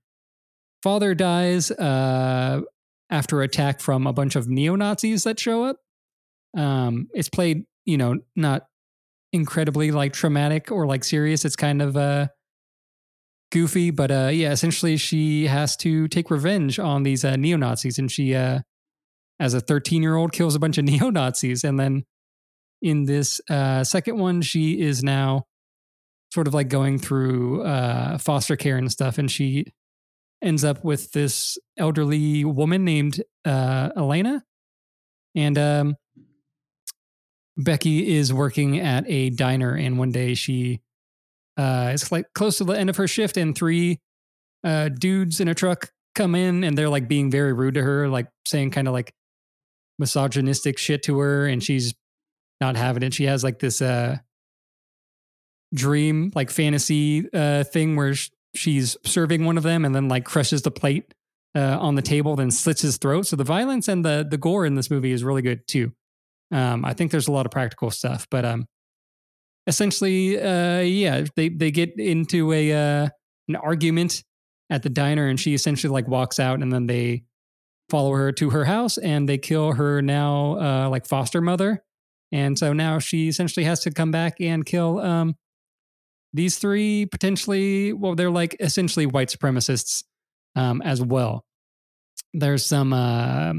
father 0.84 1.14
dies 1.14 1.72
uh, 1.72 2.62
after 3.10 3.42
attack 3.42 3.80
from 3.80 4.08
a 4.08 4.14
bunch 4.14 4.36
of 4.36 4.48
neo 4.48 4.76
Nazis 4.76 5.24
that 5.24 5.40
show 5.40 5.64
up. 5.64 5.78
Um, 6.58 7.08
it's 7.14 7.30
played, 7.30 7.66
you 7.86 7.98
know, 7.98 8.20
not 8.36 8.64
incredibly 9.34 9.92
like 9.92 10.14
traumatic 10.14 10.72
or 10.72 10.86
like 10.86 11.04
serious. 11.04 11.46
It's 11.46 11.56
kind 11.56 11.82
of 11.82 11.96
uh, 11.96 12.28
goofy, 13.52 13.92
but 13.92 14.12
uh, 14.12 14.30
yeah, 14.34 14.52
essentially, 14.52 14.98
she 14.98 15.48
has 15.48 15.78
to 15.78 16.08
take 16.08 16.32
revenge 16.32 16.80
on 16.80 17.04
these 17.04 17.24
uh, 17.24 17.36
neo 17.36 17.58
Nazis, 17.58 18.00
and 18.00 18.12
she, 18.12 18.36
uh, 18.36 18.60
as 19.40 19.54
a 19.54 19.62
thirteen 19.62 20.02
year 20.02 20.16
old, 20.16 20.32
kills 20.32 20.56
a 20.56 20.60
bunch 20.60 20.78
of 20.78 20.86
neo 20.86 21.10
Nazis, 21.10 21.64
and 21.64 21.80
then 21.80 22.04
in 22.82 23.06
this 23.06 23.40
uh, 23.50 23.84
second 23.84 24.18
one, 24.18 24.42
she 24.42 24.82
is 24.82 25.04
now 25.04 25.46
sort 26.34 26.48
of 26.48 26.54
like 26.54 26.70
going 26.70 26.98
through 26.98 27.62
uh, 27.64 28.18
foster 28.18 28.56
care 28.56 28.78
and 28.78 28.92
stuff, 28.92 29.18
and 29.18 29.30
she 29.30 29.66
ends 30.42 30.64
up 30.64 30.84
with 30.84 31.12
this 31.12 31.58
elderly 31.78 32.44
woman 32.46 32.84
named 32.84 33.22
uh, 33.46 33.90
Elena, 33.96 34.44
and 35.36 35.58
um, 35.58 35.96
Becky 37.58 38.16
is 38.16 38.34
working 38.34 38.80
at 38.80 39.04
a 39.08 39.30
diner, 39.30 39.76
and 39.76 39.98
one 39.98 40.12
day 40.12 40.34
she 40.34 40.82
uh, 41.58 41.92
is 41.94 42.12
like 42.12 42.26
close 42.34 42.58
to 42.58 42.64
the 42.64 42.74
end 42.74 42.90
of 42.90 42.98
her 42.98 43.08
shift, 43.08 43.38
and 43.38 43.56
three 43.56 44.00
uh, 44.64 44.90
dudes 44.90 45.40
in 45.40 45.48
a 45.48 45.54
truck 45.54 45.92
come 46.16 46.36
in, 46.36 46.64
and 46.64 46.78
they're 46.78 46.90
like 46.90 47.08
being 47.08 47.32
very 47.32 47.54
rude 47.54 47.76
to 47.76 47.82
her, 47.84 48.08
like 48.10 48.28
saying 48.46 48.72
kind 48.72 48.88
of 48.88 48.94
like 48.94 49.14
misogynistic 50.00 50.78
shit 50.78 51.04
to 51.04 51.20
her, 51.20 51.46
and 51.46 51.64
she's 51.64 51.94
not 52.60 52.76
having 52.76 53.04
it. 53.04 53.14
She 53.14 53.26
has 53.26 53.44
like 53.44 53.60
this 53.60 53.82
uh 53.82 54.18
dream, 55.74 56.32
like 56.36 56.50
fantasy 56.50 57.28
uh 57.34 57.64
thing 57.64 57.96
where 57.96 58.14
sh- 58.14 58.30
she's 58.54 58.98
serving 59.06 59.46
one 59.46 59.58
of 59.58 59.64
them 59.64 59.86
and 59.86 59.96
then 59.96 60.08
like 60.08 60.26
crushes 60.26 60.62
the 60.62 60.72
plate 60.72 61.14
uh 61.56 61.78
on 61.80 61.96
the 61.96 62.02
table, 62.02 62.36
then 62.36 62.52
slits 62.52 62.82
his 62.82 62.98
throat. 62.98 63.28
So 63.28 63.36
the 63.36 63.44
violence 63.44 63.88
and 63.88 64.06
the 64.06 64.26
the 64.30 64.38
gore 64.38 64.66
in 64.66 64.76
this 64.76 64.90
movie 64.90 65.12
is 65.12 65.24
really 65.24 65.42
good 65.42 65.68
too. 65.68 65.94
Um, 66.52 66.84
I 66.84 66.94
think 66.94 67.12
there's 67.12 67.28
a 67.28 67.32
lot 67.32 67.46
of 67.46 67.52
practical 67.52 67.92
stuff, 67.92 68.28
but 68.30 68.44
um, 68.44 68.68
essentially, 69.68 70.40
uh, 70.40 70.80
yeah, 70.80 71.26
they 71.36 71.50
they 71.50 71.72
get 71.72 71.98
into 71.98 72.52
a 72.52 72.72
uh, 72.74 73.10
an 73.48 73.56
argument 73.56 74.24
at 74.70 74.84
the 74.84 74.90
diner, 74.90 75.28
and 75.28 75.40
she 75.40 75.54
essentially 75.54 75.92
like 75.92 76.08
walks 76.08 76.40
out, 76.40 76.62
and 76.62 76.72
then 76.72 76.88
they 76.88 77.24
follow 77.90 78.12
her 78.14 78.32
to 78.34 78.50
her 78.50 78.66
house, 78.66 78.98
and 78.98 79.28
they 79.28 79.38
kill 79.38 79.74
her 79.74 80.02
now 80.02 80.60
uh, 80.60 80.90
like 80.90 81.06
foster 81.06 81.42
mother, 81.42 81.84
and 82.32 82.60
so 82.60 82.74
now 82.74 83.00
she 83.00 83.28
essentially 83.30 83.66
has 83.66 83.80
to 83.82 83.92
come 83.92 84.12
back 84.12 84.36
and 84.40 84.66
kill 84.66 85.00
um 85.00 85.36
these 86.34 86.58
three 86.58 87.06
potentially. 87.06 87.94
Well, 87.94 88.16
they're 88.16 88.32
like 88.32 88.56
essentially 88.60 89.06
white 89.06 89.30
supremacists 89.30 90.04
um, 90.56 90.82
as 90.82 91.02
well. 91.02 91.46
There's 92.34 92.66
some. 92.66 92.94
Uh, 92.94 93.54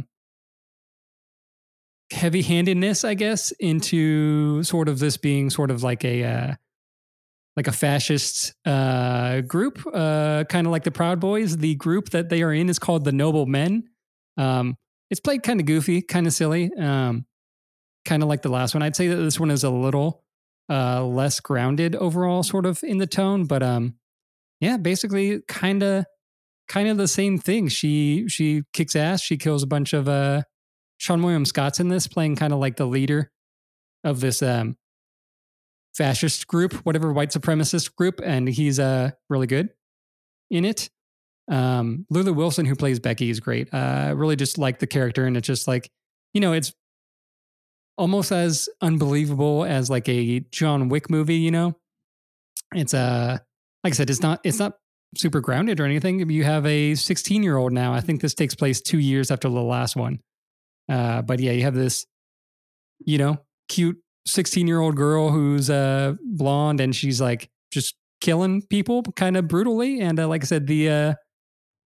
heavy 2.13 2.43
handedness, 2.43 3.05
I 3.05 3.15
guess, 3.15 3.51
into 3.53 4.63
sort 4.63 4.89
of 4.89 4.99
this 4.99 5.17
being 5.17 5.51
sort 5.51 5.71
of 5.71 5.83
like 5.83 6.05
a 6.05 6.25
uh, 6.25 6.55
like 7.57 7.67
a 7.67 7.73
fascist 7.73 8.55
uh, 8.65 9.41
group, 9.43 9.85
uh, 9.93 10.45
kind 10.45 10.67
of 10.67 10.71
like 10.71 10.85
the 10.85 10.91
Proud 10.91 11.21
Boys. 11.21 11.57
The 11.57 11.75
group 11.75 12.11
that 12.11 12.29
they 12.29 12.43
are 12.43 12.53
in 12.53 12.69
is 12.69 12.79
called 12.79 13.05
the 13.05 13.13
Noble 13.13 13.47
Men. 13.47 13.89
Um, 14.37 14.77
it's 15.11 15.21
played 15.21 15.43
kind 15.43 15.61
of 15.61 15.67
goofy, 15.67 16.01
kind 16.01 16.27
of 16.27 16.33
silly, 16.33 16.71
um, 16.79 17.27
kind 18.05 18.23
of 18.23 18.29
like 18.29 18.43
the 18.43 18.49
last 18.49 18.75
one. 18.75 18.83
I'd 18.83 18.97
say 18.97 19.09
that 19.09 19.17
this 19.17 19.39
one 19.39 19.51
is 19.51 19.65
a 19.65 19.71
little 19.71 20.23
uh, 20.68 21.05
less 21.05 21.40
grounded 21.40 21.96
overall, 21.96 22.42
sort 22.42 22.66
of 22.66 22.83
in 22.83 22.98
the 22.98 23.07
tone, 23.07 23.44
but 23.44 23.62
um, 23.62 23.94
yeah, 24.61 24.77
basically, 24.77 25.40
kind 25.48 25.83
of, 25.83 26.07
kind 26.68 26.88
of 26.88 26.96
the 26.96 27.09
same 27.09 27.38
thing. 27.38 27.68
She 27.68 28.29
she 28.29 28.62
kicks 28.72 28.96
ass. 28.96 29.20
She 29.20 29.37
kills 29.37 29.62
a 29.62 29.66
bunch 29.66 29.92
of 29.92 30.09
uh, 30.09 30.42
Seann 31.01 31.22
William 31.22 31.44
Scott's 31.44 31.81
in 31.81 31.88
this, 31.88 32.07
playing 32.07 32.37
kind 32.37 32.53
of 32.53 32.59
like 32.59 32.77
the 32.77 32.87
leader 32.87 33.31
of 34.05 34.20
this 34.20 34.42
um, 34.42 34.77
fascist 35.94 36.46
group, 36.46 36.75
whatever 36.85 37.12
white 37.12 37.31
supremacist 37.31 37.94
group, 37.96 38.20
and 38.25 38.48
he's 38.48 38.79
uh 38.79 39.11
really 39.29 39.46
good 39.46 39.70
in 40.51 40.64
it. 40.64 40.90
Um, 41.51 42.07
Lulu 42.09 42.33
Wilson, 42.33 42.66
who 42.66 42.77
plays 42.77 43.01
Becky, 43.01 43.31
is 43.31 43.40
great. 43.40 43.68
Uh, 43.75 44.14
really 44.16 44.37
just 44.37 44.59
like 44.59 44.79
the 44.79 44.87
character, 44.87 45.27
and 45.27 45.37
it's 45.37 45.46
just 45.46 45.66
like 45.66 45.90
you 46.33 46.40
know, 46.40 46.53
it's 46.53 46.72
almost 47.97 48.33
as 48.33 48.69
unbelievable 48.81 49.65
as 49.65 49.91
like 49.91 50.09
a 50.09 50.41
John 50.51 50.89
Wick 50.89 51.11
movie. 51.11 51.37
You 51.37 51.51
know, 51.51 51.77
it's 52.75 52.95
uh, 52.95 53.39
like 53.85 53.93
I 53.93 53.97
said, 53.97 54.11
it's 54.11 54.23
not 54.23 54.41
it's 54.45 54.59
not 54.59 54.75
super 55.17 55.41
grounded 55.41 55.81
or 55.81 55.85
anything. 55.85 56.29
You 56.31 56.45
have 56.45 56.65
a 56.67 56.95
16 56.95 57.43
year 57.43 57.57
old 57.57 57.73
now. 57.73 57.93
I 57.93 58.01
think 58.01 58.21
this 58.21 58.35
takes 58.35 58.55
place 58.55 58.81
two 58.81 58.99
years 58.99 59.31
after 59.31 59.49
the 59.49 59.61
last 59.61 59.97
one. 59.97 60.21
Uh, 60.89 61.23
but 61.23 61.41
yeah, 61.41 61.53
you 61.53 61.63
have 61.63 61.75
this, 61.75 62.07
you 63.05 63.19
know, 63.19 63.39
cute 63.69 63.99
16 64.27 64.67
year 64.67 64.81
old 64.81 64.97
girl 64.97 65.31
who's 65.31 65.69
uh 65.69 66.15
blonde 66.25 66.81
and 66.81 66.95
she's 66.95 67.21
like 67.21 67.51
just 67.73 67.95
killing 68.21 68.63
people 68.63 69.03
kind 69.17 69.37
of 69.37 69.49
brutally. 69.49 70.01
And 70.01 70.19
uh, 70.19 70.29
like 70.29 70.43
I 70.43 70.47
said, 70.47 70.67
the 70.67 70.89
uh, 70.89 71.15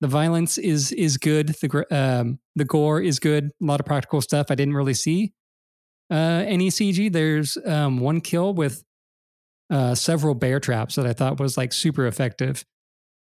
the 0.00 0.08
violence 0.08 0.58
is 0.58 0.90
is 0.92 1.16
good. 1.16 1.48
The 1.48 1.86
um, 1.90 2.38
the 2.56 2.64
gore 2.64 3.00
is 3.00 3.18
good. 3.20 3.44
A 3.44 3.64
lot 3.64 3.80
of 3.80 3.86
practical 3.86 4.20
stuff. 4.20 4.46
I 4.50 4.54
didn't 4.54 4.74
really 4.74 4.94
see 4.94 5.32
uh, 6.12 6.44
any 6.46 6.68
CG. 6.68 7.10
There's 7.10 7.56
um, 7.64 7.98
one 7.98 8.20
kill 8.20 8.52
with 8.52 8.84
uh, 9.70 9.94
several 9.94 10.34
bear 10.34 10.60
traps 10.60 10.96
that 10.96 11.06
I 11.06 11.14
thought 11.14 11.40
was 11.40 11.56
like 11.56 11.72
super 11.72 12.06
effective. 12.06 12.64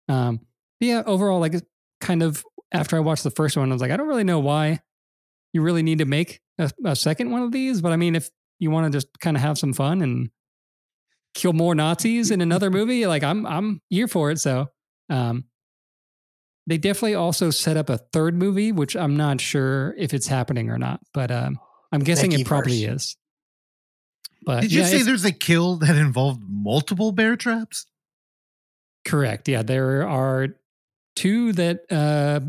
Um, 0.08 0.40
yeah, 0.80 1.04
overall, 1.06 1.40
like 1.40 1.54
kind 2.02 2.24
of 2.24 2.44
after 2.72 2.98
I 2.98 3.02
watched 3.02 3.24
the 3.24 3.32
first 3.32 3.56
one, 3.56 3.70
I 3.70 3.74
was 3.74 3.82
like, 3.82 3.92
I 3.92 3.98
don't 3.98 4.08
really 4.08 4.24
know 4.24 4.40
why 4.40 4.80
you 5.54 5.62
really 5.62 5.84
need 5.84 6.00
to 6.00 6.06
make 6.06 6.42
a, 6.58 6.72
a 6.84 6.96
second 6.96 7.30
one 7.30 7.44
of 7.44 7.52
these. 7.52 7.82
But 7.82 7.92
I 7.92 7.96
mean, 7.96 8.16
if 8.16 8.30
you 8.58 8.72
want 8.72 8.92
to 8.92 8.98
just 8.98 9.08
kind 9.20 9.38
of 9.38 9.42
have 9.42 9.60
some 9.60 9.74
fun 9.74 10.02
and 10.02 10.32
kill 11.36 11.54
more 11.54 11.76
Nazis 11.76 12.32
in 12.32 12.42
another 12.42 12.70
movie, 12.72 13.06
like 13.06 13.24
I'm 13.24 13.46
I'm 13.46 13.82
here 13.90 14.08
for 14.08 14.32
it. 14.32 14.40
So 14.40 14.68
um, 15.12 15.46
they 16.66 16.80
definitely 16.80 17.16
also 17.16 17.52
set 17.52 17.78
up 17.78 17.90
a 17.90 17.98
third 17.98 18.36
movie, 18.36 18.72
which 18.72 18.96
I'm 18.96 19.16
not 19.16 19.42
sure 19.42 19.94
if 19.96 20.14
it's 20.14 20.28
happening 20.28 20.72
or 20.72 20.80
not, 20.80 21.02
but 21.14 21.30
um, 21.30 21.60
I'm 21.92 22.02
guessing 22.02 22.32
it 22.32 22.46
probably 22.46 22.82
Beckyverse. 22.82 22.96
is. 22.96 23.18
But 24.46 24.62
Did 24.62 24.72
you 24.72 24.82
yeah, 24.82 24.88
say 24.88 25.02
there's 25.02 25.26
a 25.26 25.32
kill 25.32 25.76
that 25.78 25.96
involved 25.96 26.42
multiple 26.48 27.12
bear 27.12 27.36
traps? 27.36 27.86
Correct. 29.06 29.48
Yeah, 29.48 29.64
there 29.64 30.08
are 30.08 30.48
two 31.16 31.52
that 31.54 31.82
uh, 31.92 32.40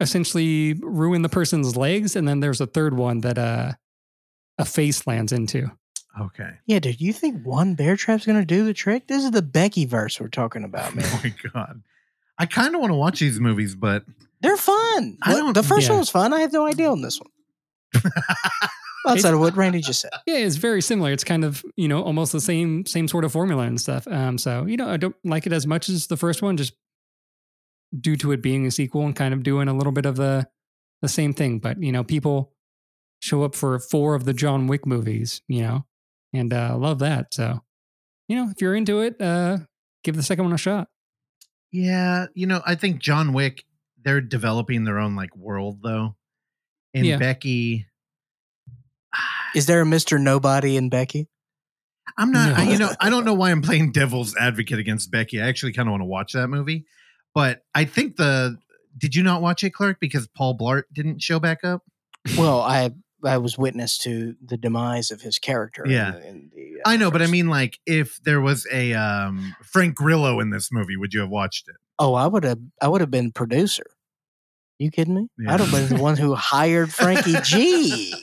essentially 0.00 0.74
ruin 0.74 1.22
the 1.22 1.28
person's 1.28 1.76
legs, 1.76 2.16
and 2.16 2.26
then 2.26 2.40
there's 2.40 2.60
a 2.60 2.66
third 2.66 2.94
one 2.96 3.20
that 3.20 3.38
uh, 3.38 3.72
a 4.58 4.64
face 4.64 5.06
lands 5.06 5.32
into. 5.32 5.70
Okay. 6.20 6.50
Yeah, 6.66 6.78
dude, 6.78 7.00
you 7.00 7.12
think 7.12 7.44
one 7.44 7.74
bear 7.74 7.96
trap's 7.96 8.24
gonna 8.26 8.44
do 8.44 8.64
the 8.64 8.74
trick? 8.74 9.08
This 9.08 9.24
is 9.24 9.30
the 9.32 9.42
Beckyverse 9.42 10.20
we're 10.20 10.28
talking 10.28 10.64
about, 10.64 10.94
man. 10.96 11.04
Oh 11.08 11.20
my 11.24 11.34
god. 11.52 11.82
I 12.38 12.46
kind 12.46 12.74
of 12.74 12.80
want 12.80 12.90
to 12.90 12.96
watch 12.96 13.20
these 13.20 13.38
movies, 13.40 13.74
but 13.74 14.04
They're 14.40 14.56
fun. 14.56 15.18
I 15.22 15.32
don't- 15.32 15.52
the 15.54 15.62
first 15.62 15.86
yeah. 15.86 15.92
one 15.92 15.98
was 16.00 16.10
fun. 16.10 16.32
I 16.32 16.40
have 16.40 16.52
no 16.52 16.66
idea 16.66 16.90
on 16.90 17.02
this 17.02 17.20
one. 17.20 17.30
Outside 19.06 19.34
of 19.34 19.40
what 19.40 19.54
Randy 19.56 19.80
just 19.80 20.00
said. 20.00 20.10
Yeah, 20.26 20.36
it's 20.38 20.56
very 20.56 20.80
similar. 20.80 21.12
It's 21.12 21.24
kind 21.24 21.44
of 21.44 21.62
you 21.76 21.88
know 21.88 22.02
almost 22.02 22.32
the 22.32 22.40
same 22.40 22.86
same 22.86 23.06
sort 23.08 23.24
of 23.24 23.32
formula 23.32 23.64
and 23.64 23.78
stuff. 23.80 24.06
Um, 24.08 24.38
so 24.38 24.64
you 24.66 24.76
know 24.76 24.88
I 24.88 24.96
don't 24.96 25.16
like 25.24 25.46
it 25.46 25.52
as 25.52 25.66
much 25.66 25.88
as 25.88 26.06
the 26.06 26.16
first 26.16 26.40
one, 26.42 26.56
just 26.56 26.72
due 27.98 28.16
to 28.16 28.32
it 28.32 28.42
being 28.42 28.66
a 28.66 28.70
sequel 28.70 29.04
and 29.04 29.14
kind 29.14 29.34
of 29.34 29.42
doing 29.42 29.68
a 29.68 29.74
little 29.74 29.92
bit 29.92 30.06
of 30.06 30.16
the 30.16 30.48
the 31.02 31.08
same 31.08 31.34
thing. 31.34 31.58
But 31.58 31.82
you 31.82 31.92
know 31.92 32.02
people 32.02 32.52
show 33.20 33.42
up 33.42 33.54
for 33.54 33.78
four 33.78 34.14
of 34.14 34.24
the 34.24 34.32
John 34.34 34.66
Wick 34.66 34.86
movies, 34.86 35.42
you 35.48 35.62
know, 35.62 35.84
and 36.32 36.52
uh, 36.52 36.76
love 36.78 36.98
that. 37.00 37.34
So 37.34 37.60
you 38.28 38.36
know 38.36 38.50
if 38.50 38.62
you're 38.62 38.74
into 38.74 39.00
it, 39.00 39.20
uh, 39.20 39.58
give 40.02 40.16
the 40.16 40.22
second 40.22 40.44
one 40.44 40.54
a 40.54 40.58
shot. 40.58 40.88
yeah, 41.70 42.26
you 42.34 42.46
know, 42.46 42.62
I 42.64 42.74
think 42.74 43.00
John 43.00 43.32
Wick, 43.34 43.64
they're 44.02 44.20
developing 44.22 44.84
their 44.84 44.98
own 44.98 45.14
like 45.14 45.36
world 45.36 45.80
though. 45.82 46.16
And 46.94 47.04
Yeah. 47.06 47.18
Becky, 47.18 47.86
Is 49.54 49.66
there 49.66 49.82
a 49.82 49.84
Mr. 49.84 50.20
Nobody 50.20 50.76
in 50.76 50.88
Becky? 50.88 51.28
I'm 52.18 52.30
not, 52.32 52.50
No. 52.50 52.54
I, 52.56 52.62
you 52.72 52.78
know, 52.78 52.90
I 53.00 53.10
don't 53.10 53.24
know 53.24 53.34
why 53.34 53.50
I'm 53.50 53.62
playing 53.62 53.92
devil's 53.92 54.34
advocate 54.36 54.78
against 54.78 55.10
Becky. 55.10 55.40
I 55.40 55.48
actually 55.48 55.72
kind 55.72 55.88
of 55.88 55.92
want 55.92 56.00
to 56.02 56.06
watch 56.06 56.32
that 56.32 56.48
movie. 56.48 56.86
But 57.34 57.62
I 57.74 57.84
think 57.84 58.16
the, 58.16 58.58
did 58.96 59.14
you 59.14 59.22
not 59.22 59.42
watch 59.42 59.64
it, 59.64 59.70
Clark? 59.70 59.98
Because 60.00 60.28
Paul 60.28 60.56
Blart 60.56 60.84
didn't 60.92 61.22
show 61.22 61.38
back 61.40 61.64
up? 61.64 61.82
Well, 62.38 62.60
I 62.60 62.90
I 63.24 63.38
was 63.38 63.56
witness 63.56 63.96
to 63.98 64.34
the 64.44 64.56
demise 64.58 65.10
of 65.10 65.22
his 65.22 65.38
character. 65.38 65.82
in 65.84 65.90
Yeah. 65.92 66.10
the- 66.12 66.28
in 66.28 66.50
the, 66.54 66.62
uh, 66.84 66.88
I 66.90 66.96
know, 66.98 67.10
but 67.10 67.22
I 67.22 67.26
mean, 67.26 67.48
like, 67.48 67.78
if 67.86 68.22
there 68.22 68.40
was 68.40 68.66
a 68.70 68.92
um, 68.92 69.56
Frank 69.64 69.94
Grillo 69.94 70.40
in 70.40 70.50
this 70.50 70.70
movie, 70.70 70.96
would 70.96 71.14
you 71.14 71.20
have 71.20 71.30
watched 71.30 71.68
it? 71.68 71.76
oh, 71.98 72.14
I 72.14 72.26
would 72.26 72.42
have 72.44 72.58
I 72.82 72.88
would 72.88 73.00
have 73.00 73.10
been 73.10 73.30
producer. 73.32 73.84
You 74.78 74.90
kidding 74.90 75.14
me? 75.14 75.28
Yeah. 75.38 75.54
I'd 75.54 75.60
have 75.60 75.70
been 75.70 75.88
the 75.96 76.02
one 76.02 76.16
who 76.16 76.34
hired 76.34 76.92
Frankie 76.92 77.34
G. 77.42 78.14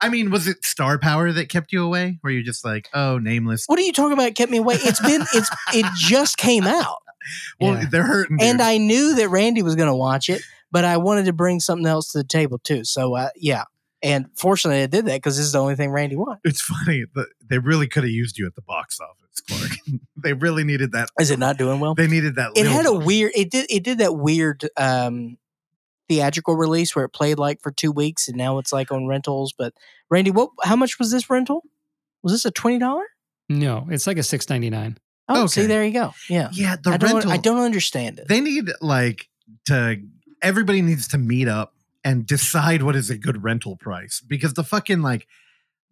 I 0.00 0.08
mean, 0.08 0.30
was 0.30 0.46
it 0.46 0.64
star 0.64 0.98
power 0.98 1.32
that 1.32 1.48
kept 1.48 1.72
you 1.72 1.82
away? 1.84 2.18
Were 2.22 2.30
you 2.30 2.42
just 2.42 2.64
like, 2.64 2.88
oh, 2.92 3.18
nameless? 3.18 3.64
What 3.66 3.78
are 3.78 3.82
you 3.82 3.92
talking 3.92 4.12
about? 4.12 4.34
Kept 4.34 4.50
me 4.50 4.58
away. 4.58 4.74
It's 4.76 5.00
been 5.00 5.22
it's 5.32 5.50
it 5.72 5.86
just 5.96 6.36
came 6.36 6.64
out, 6.64 6.98
Well, 7.60 7.74
Yeah. 7.74 7.86
they're 7.90 8.02
hurting. 8.02 8.38
and. 8.40 8.60
I 8.60 8.76
knew 8.78 9.14
that 9.14 9.28
Randy 9.30 9.62
was 9.62 9.74
going 9.76 9.88
to 9.88 9.94
watch 9.94 10.28
it, 10.28 10.42
but 10.70 10.84
I 10.84 10.96
wanted 10.98 11.24
to 11.26 11.32
bring 11.32 11.60
something 11.60 11.86
else 11.86 12.12
to 12.12 12.18
the 12.18 12.24
table 12.24 12.58
too. 12.58 12.84
So 12.84 13.14
uh, 13.16 13.30
yeah, 13.36 13.64
and 14.02 14.26
fortunately 14.34 14.82
I 14.82 14.86
did 14.86 15.06
that 15.06 15.16
because 15.16 15.36
this 15.38 15.46
is 15.46 15.52
the 15.52 15.60
only 15.62 15.76
thing 15.76 15.90
Randy 15.90 16.16
watched. 16.16 16.42
It's 16.44 16.60
funny 16.60 17.04
they 17.48 17.58
really 17.58 17.86
could 17.88 18.02
have 18.02 18.10
used 18.12 18.36
you 18.38 18.46
at 18.46 18.54
the 18.54 18.62
box 18.62 18.98
office, 19.00 19.40
Clark. 19.48 19.78
they 20.22 20.34
really 20.34 20.64
needed 20.64 20.92
that. 20.92 21.08
Is 21.18 21.30
it 21.30 21.38
not 21.38 21.56
doing 21.56 21.80
well? 21.80 21.94
They 21.94 22.06
needed 22.08 22.34
that. 22.36 22.50
It 22.54 22.66
had 22.66 22.84
a 22.86 22.92
weird. 22.92 23.32
It 23.34 23.50
did. 23.50 23.66
It 23.70 23.82
did 23.82 23.98
that 23.98 24.14
weird 24.14 24.68
um, 24.76 25.38
theatrical 26.08 26.56
release 26.56 26.94
where 26.94 27.04
it 27.04 27.10
played 27.10 27.38
like 27.38 27.60
for 27.62 27.70
two 27.70 27.92
weeks, 27.92 28.28
and 28.28 28.36
now 28.36 28.58
it's 28.58 28.72
like 28.72 28.90
on 28.92 29.06
rentals. 29.06 29.52
But 29.56 29.74
Randy, 30.10 30.30
what? 30.30 30.50
How 30.62 30.76
much 30.76 30.98
was 30.98 31.10
this 31.10 31.28
rental? 31.30 31.62
Was 32.22 32.32
this 32.32 32.44
a 32.44 32.50
twenty 32.50 32.78
dollar? 32.78 33.04
No, 33.48 33.86
it's 33.90 34.06
like 34.06 34.18
a 34.18 34.22
six 34.22 34.48
ninety 34.48 34.70
nine. 34.70 34.98
Oh, 35.28 35.46
see, 35.46 35.66
there 35.66 35.84
you 35.84 35.92
go. 35.92 36.12
Yeah, 36.28 36.50
Yeah, 36.52 36.76
the 36.80 36.90
I 36.90 36.96
don't. 36.98 37.12
rental. 37.14 37.32
I 37.32 37.36
don't 37.36 37.60
understand 37.60 38.18
it. 38.20 38.28
They 38.28 38.40
need 38.40 38.70
like 38.80 39.28
to. 39.66 40.00
Everybody 40.42 40.82
needs 40.82 41.08
to 41.08 41.18
meet 41.18 41.48
up 41.48 41.74
and 42.04 42.24
decide 42.26 42.82
what 42.82 42.94
is 42.94 43.10
a 43.10 43.18
good 43.18 43.42
rental 43.42 43.74
price 43.76 44.20
because 44.20 44.54
the 44.54 44.62
fucking 44.62 45.02
like 45.02 45.26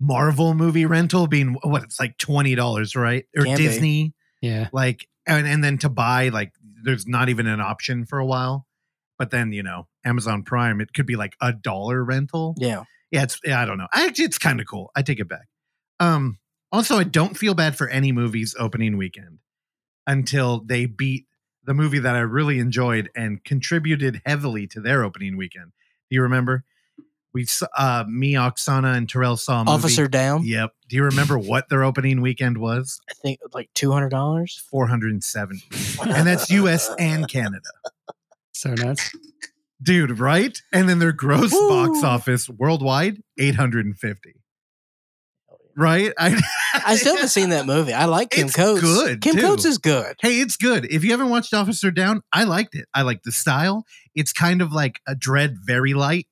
Marvel 0.00 0.54
movie 0.54 0.86
rental 0.86 1.26
being 1.26 1.56
what 1.62 1.82
it's 1.82 1.98
like 1.98 2.18
twenty 2.18 2.54
dollars, 2.54 2.94
right? 2.94 3.24
Or 3.36 3.44
Can 3.44 3.56
be. 3.56 3.62
Disney, 3.64 4.14
Yeah, 4.40 4.68
like, 4.72 5.08
and 5.26 5.46
and 5.46 5.64
then 5.64 5.78
to 5.78 5.88
buy 5.88 6.28
like 6.28 6.52
there's 6.84 7.06
not 7.06 7.28
even 7.28 7.46
an 7.46 7.60
option 7.60 8.04
for 8.06 8.18
a 8.18 8.26
while. 8.26 8.66
But 9.18 9.30
then 9.30 9.52
you 9.52 9.62
know 9.62 9.86
Amazon 10.04 10.42
Prime, 10.42 10.80
it 10.80 10.92
could 10.92 11.06
be 11.06 11.16
like 11.16 11.34
a 11.40 11.52
dollar 11.52 12.02
rental. 12.04 12.54
yeah, 12.58 12.84
yeah, 13.10 13.22
it's 13.22 13.38
yeah, 13.44 13.60
I 13.60 13.64
don't 13.64 13.78
know. 13.78 13.88
I 13.92 14.06
actually 14.06 14.24
it's 14.26 14.38
kind 14.38 14.60
of 14.60 14.66
cool. 14.66 14.90
I 14.96 15.02
take 15.02 15.20
it 15.20 15.28
back. 15.28 15.46
Um 16.00 16.38
also 16.72 16.96
I 16.96 17.04
don't 17.04 17.36
feel 17.36 17.54
bad 17.54 17.76
for 17.76 17.88
any 17.88 18.10
movies 18.12 18.54
opening 18.58 18.96
weekend 18.96 19.38
until 20.06 20.60
they 20.60 20.86
beat 20.86 21.26
the 21.64 21.74
movie 21.74 22.00
that 22.00 22.14
I 22.14 22.20
really 22.20 22.58
enjoyed 22.58 23.08
and 23.16 23.42
contributed 23.44 24.20
heavily 24.26 24.66
to 24.68 24.80
their 24.80 25.02
opening 25.04 25.36
weekend. 25.36 25.72
Do 26.10 26.16
you 26.16 26.22
remember? 26.22 26.64
We 27.32 27.46
uh 27.76 28.04
me, 28.08 28.34
Oksana, 28.34 28.96
and 28.96 29.08
Terrell 29.08 29.36
saw 29.36 29.62
a 29.62 29.64
movie. 29.64 29.74
Officer 29.74 30.06
Downe. 30.06 30.44
Yep. 30.46 30.72
Do 30.88 30.96
you 30.96 31.04
remember 31.04 31.36
what 31.36 31.68
their 31.68 31.82
opening 31.82 32.20
weekend 32.20 32.58
was? 32.58 33.00
I 33.10 33.14
think 33.14 33.40
like 33.52 33.70
two 33.74 33.90
hundred 33.90 34.10
dollars. 34.10 34.62
470. 34.70 35.62
and 36.12 36.26
that's 36.26 36.50
US 36.50 36.90
and 36.98 37.28
Canada. 37.28 37.70
So 38.54 38.72
nuts. 38.74 39.14
Dude, 39.82 40.18
right? 40.18 40.56
And 40.72 40.88
then 40.88 40.98
their 40.98 41.12
gross 41.12 41.50
box 41.52 42.02
office 42.02 42.48
worldwide 42.48 43.20
850. 43.38 44.34
Right? 45.76 46.12
I 46.18 46.40
I 46.86 46.96
still 46.96 47.16
haven't 47.16 47.30
seen 47.30 47.50
that 47.50 47.66
movie. 47.66 47.92
I 47.92 48.04
like 48.04 48.30
Kim 48.30 48.46
It's 48.46 48.54
Coates. 48.54 48.80
good, 48.80 49.20
Kim 49.20 49.34
too. 49.34 49.40
Coates 49.42 49.64
is 49.64 49.78
good. 49.78 50.14
Hey, 50.22 50.40
it's 50.40 50.56
good. 50.56 50.84
If 50.90 51.02
you 51.04 51.10
haven't 51.10 51.30
watched 51.30 51.52
Officer 51.52 51.90
Downe, 51.90 52.20
I 52.32 52.44
liked 52.44 52.76
it. 52.76 52.86
I 52.94 53.02
like 53.02 53.24
the 53.24 53.32
style. 53.32 53.84
It's 54.14 54.32
kind 54.32 54.62
of 54.62 54.72
like 54.72 55.00
a 55.06 55.16
dread, 55.16 55.56
very 55.64 55.92
light, 55.94 56.28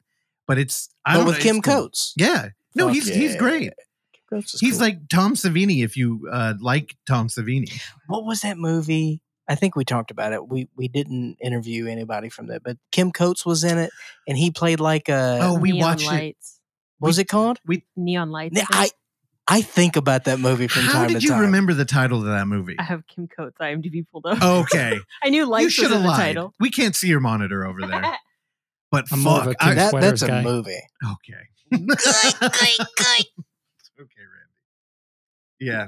but 0.46 0.58
it's 0.58 0.88
I 1.04 1.14
But 1.14 1.18
don't 1.18 1.26
with 1.26 1.36
know, 1.38 1.42
Kim 1.42 1.56
it's 1.56 1.66
cool. 1.66 1.74
Coates. 1.74 2.14
Yeah. 2.16 2.48
No, 2.76 2.86
Fuck 2.86 2.94
he's 2.94 3.08
he's 3.08 3.36
great. 3.36 3.72
Kim 4.12 4.22
Coates 4.30 4.54
is 4.54 4.60
He's 4.60 4.74
cool. 4.74 4.82
like 4.86 5.08
Tom 5.08 5.34
Savini 5.34 5.82
if 5.84 5.96
you 5.96 6.28
uh, 6.32 6.54
like 6.60 6.94
Tom 7.08 7.26
Savini. 7.26 7.72
what 8.06 8.24
was 8.24 8.42
that 8.42 8.56
movie? 8.58 9.20
I 9.53 9.55
think 9.55 9.76
we 9.76 9.84
talked 9.84 10.11
about 10.11 10.32
it. 10.32 10.48
We 10.48 10.68
we 10.76 10.88
didn't 10.88 11.36
interview 11.40 11.86
anybody 11.86 12.28
from 12.28 12.46
that, 12.48 12.62
but 12.62 12.76
Kim 12.90 13.12
Coates 13.12 13.44
was 13.46 13.62
in 13.64 13.78
it, 13.78 13.90
and 14.26 14.36
he 14.38 14.50
played 14.50 14.80
like 14.80 15.09
a. 15.09 15.38
Oh, 15.42 15.59
we 15.59 15.72
Neon 15.72 15.80
watched 15.90 16.11
it. 16.12 16.36
what 16.98 17.09
was 17.09 17.18
it 17.18 17.28
called? 17.28 17.61
We 17.66 17.84
Neon 17.96 18.30
lights. 18.30 18.61
I 18.72 18.90
I 19.48 19.61
think 19.61 19.96
about 19.96 20.24
that 20.24 20.38
movie 20.38 20.68
from 20.68 20.82
How 20.84 20.92
time 20.92 21.00
How 21.03 21.07
did 21.09 21.16
to 21.18 21.22
you 21.24 21.30
time. 21.30 21.40
remember 21.42 21.74
the 21.74 21.84
title 21.84 22.18
of 22.20 22.24
that 22.26 22.46
movie? 22.46 22.76
I 22.78 22.84
have 22.84 23.07
Kim 23.07 23.28
Coates 23.28 23.57
IMDb 23.61 24.07
pulled 24.11 24.24
up. 24.26 24.40
Okay. 24.42 24.98
I 25.22 25.28
knew 25.30 25.38
you 25.38 25.46
lights 25.46 25.64
was 25.66 25.72
should 25.74 25.84
in 25.86 25.92
have 25.92 26.03
the 26.03 26.09
lied. 26.09 26.16
title. 26.18 26.55
We 26.61 26.70
can't 26.70 26.94
see 26.96 27.09
your 27.09 27.20
monitor 27.20 27.66
over 27.66 27.80
there. 27.86 28.03
But 28.90 29.07
I'm 29.11 29.22
fuck. 29.22 29.46
a 29.46 29.55
Kim 29.55 29.68
I- 29.70 29.74
That, 29.74 29.90
Sweaters 29.90 30.20
that's 30.20 30.30
a 30.30 30.42
movie. 30.42 30.80
okay. 31.03 31.48
Okay, 34.00 34.22
Randy. 34.22 34.53
Yeah. 35.61 35.86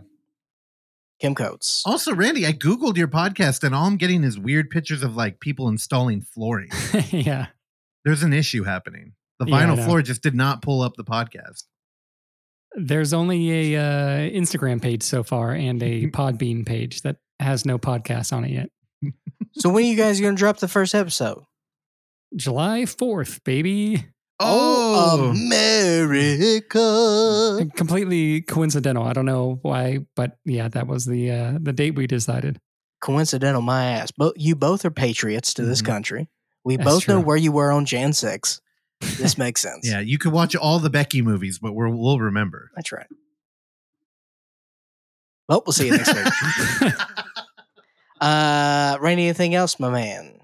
Kim 1.25 1.35
Coates. 1.35 1.83
Also, 1.87 2.15
Randy, 2.15 2.47
I 2.47 2.53
Googled 2.53 2.99
your 2.99 3.09
podcast 3.09 3.65
and 3.65 3.75
all 3.75 3.87
I'm 3.87 3.97
getting 3.97 4.25
is 4.25 4.39
weird 4.39 4.69
pictures 4.69 5.03
of 5.03 5.17
like 5.17 5.41
people 5.41 5.69
installing 5.69 6.21
flooring. 6.21 6.69
yeah, 7.09 7.47
There's 8.05 8.23
an 8.23 8.35
issue 8.35 8.65
happening. 8.65 9.15
The 9.39 9.47
vinyl 9.47 9.79
know. 9.79 9.85
floor 9.85 10.03
just 10.03 10.23
did 10.23 10.35
not 10.35 10.61
pull 10.61 10.83
up 10.83 10.97
the 10.97 11.05
podcast. 11.05 11.65
There's 12.75 13.15
only 13.15 13.75
a 13.75 13.81
uh, 13.81 14.19
Instagram 14.33 14.83
page 14.83 15.03
so 15.03 15.23
far 15.23 15.53
and 15.53 15.83
a 15.83 16.07
Podbean 16.11 16.67
page 16.67 17.01
that 17.03 17.17
has 17.41 17.65
no 17.65 17.79
podcast 17.79 18.31
on 18.35 18.45
it 18.45 18.51
yet. 18.51 18.69
So 19.57 19.69
when 19.69 19.85
are 19.85 19.87
you 19.87 19.97
guys 19.97 20.21
going 20.21 20.35
to 20.35 20.39
drop 20.39 20.57
the 20.59 20.67
first 20.67 20.97
episode? 20.97 21.45
July 22.35 22.83
4th, 22.83 23.45
baby. 23.45 24.05
Oh, 24.41 25.31
America. 25.31 26.79
Completely 27.77 28.43
coincidental. 28.43 29.05
I 29.05 29.13
don't 29.13 29.27
know 29.27 29.59
why, 29.63 30.01
but 30.17 30.39
yeah, 30.45 30.69
that 30.69 30.87
was 30.87 31.05
the 31.07 31.31
uh, 31.31 31.59
the 31.61 31.73
date 31.73 31.95
we 31.95 32.07
decided. 32.07 32.61
Coincidental, 33.01 33.63
my 33.63 33.85
ass. 33.87 34.11
But 34.11 34.41
you 34.41 34.55
both 34.57 34.85
are 34.85 34.91
patriots 34.91 35.55
to 35.55 35.65
this 35.65 35.83
Mhm. 35.83 35.87
country. 35.87 36.29
We 36.65 36.77
That's 36.77 36.89
both 36.89 37.09
know 37.09 37.21
where 37.21 37.37
you 37.37 37.53
were 37.53 37.71
on 37.71 37.85
Jan 37.85 38.13
6. 38.13 38.61
This 39.01 39.37
makes 39.45 39.61
sense. 39.61 39.87
yeah. 39.89 40.01
You 40.01 40.17
could 40.19 40.33
watch 40.33 40.57
all 40.57 40.79
the 40.79 40.89
Becky 40.91 41.21
movies, 41.21 41.59
but 41.59 41.73
we're, 41.75 41.89
we'll 41.91 42.19
remember. 42.19 42.71
That's 42.75 42.91
right. 42.93 43.07
Well, 45.49 45.63
we'll 45.67 45.75
see 45.75 45.87
you 45.89 45.97
next 45.97 46.15
week. 46.81 46.93
Uh, 48.21 48.97
Randy, 49.03 49.25
anything 49.25 49.55
else, 49.55 49.79
my 49.79 49.91
man? 49.91 50.39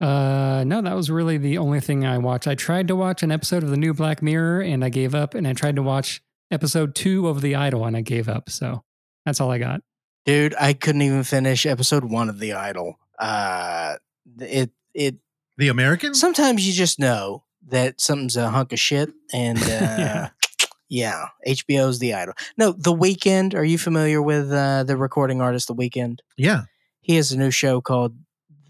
Uh, 0.00 0.64
no, 0.66 0.80
that 0.80 0.94
was 0.96 1.10
really 1.10 1.36
the 1.38 1.58
only 1.58 1.80
thing 1.80 2.06
I 2.06 2.18
watched. 2.18 2.46
I 2.48 2.54
tried 2.54 2.88
to 2.88 2.96
watch 2.96 3.22
an 3.22 3.30
episode 3.30 3.62
of 3.62 3.70
the 3.70 3.76
new 3.76 3.92
Black 3.92 4.22
Mirror 4.22 4.62
and 4.62 4.84
I 4.84 4.88
gave 4.88 5.14
up, 5.14 5.34
and 5.34 5.46
I 5.46 5.52
tried 5.52 5.76
to 5.76 5.82
watch 5.82 6.22
episode 6.50 6.94
two 6.94 7.28
of 7.28 7.42
The 7.42 7.54
Idol 7.54 7.84
and 7.84 7.96
I 7.96 8.00
gave 8.00 8.28
up. 8.28 8.48
So 8.50 8.82
that's 9.26 9.40
all 9.40 9.50
I 9.50 9.58
got. 9.58 9.82
Dude, 10.24 10.54
I 10.58 10.72
couldn't 10.72 11.02
even 11.02 11.22
finish 11.24 11.66
episode 11.66 12.04
one 12.04 12.28
of 12.28 12.38
The 12.38 12.54
Idol. 12.54 12.98
Uh, 13.18 13.96
it, 14.38 14.70
it, 14.94 15.16
The 15.58 15.68
American? 15.68 16.14
sometimes 16.14 16.66
you 16.66 16.72
just 16.72 16.98
know 16.98 17.44
that 17.68 18.00
something's 18.00 18.36
a 18.36 18.48
hunk 18.48 18.72
of 18.72 18.80
shit 18.80 19.10
and 19.32 19.58
uh 19.62 19.66
Yeah. 19.68 20.28
yeah. 20.88 21.26
hbo's 21.46 21.98
the 21.98 22.14
idol 22.14 22.32
no 22.56 22.72
the 22.72 22.92
Weeknd 22.94 23.54
are 23.54 23.62
you 23.64 23.76
familiar 23.76 24.22
with 24.22 24.50
uh 24.50 24.82
the 24.84 24.96
recording 24.96 25.40
artist 25.42 25.68
the 25.68 25.74
Weeknd 25.74 26.20
yeah. 26.38 26.62
he 27.02 27.16
has 27.16 27.30
a 27.32 27.38
new 27.38 27.50
show 27.50 27.80
called 27.82 28.16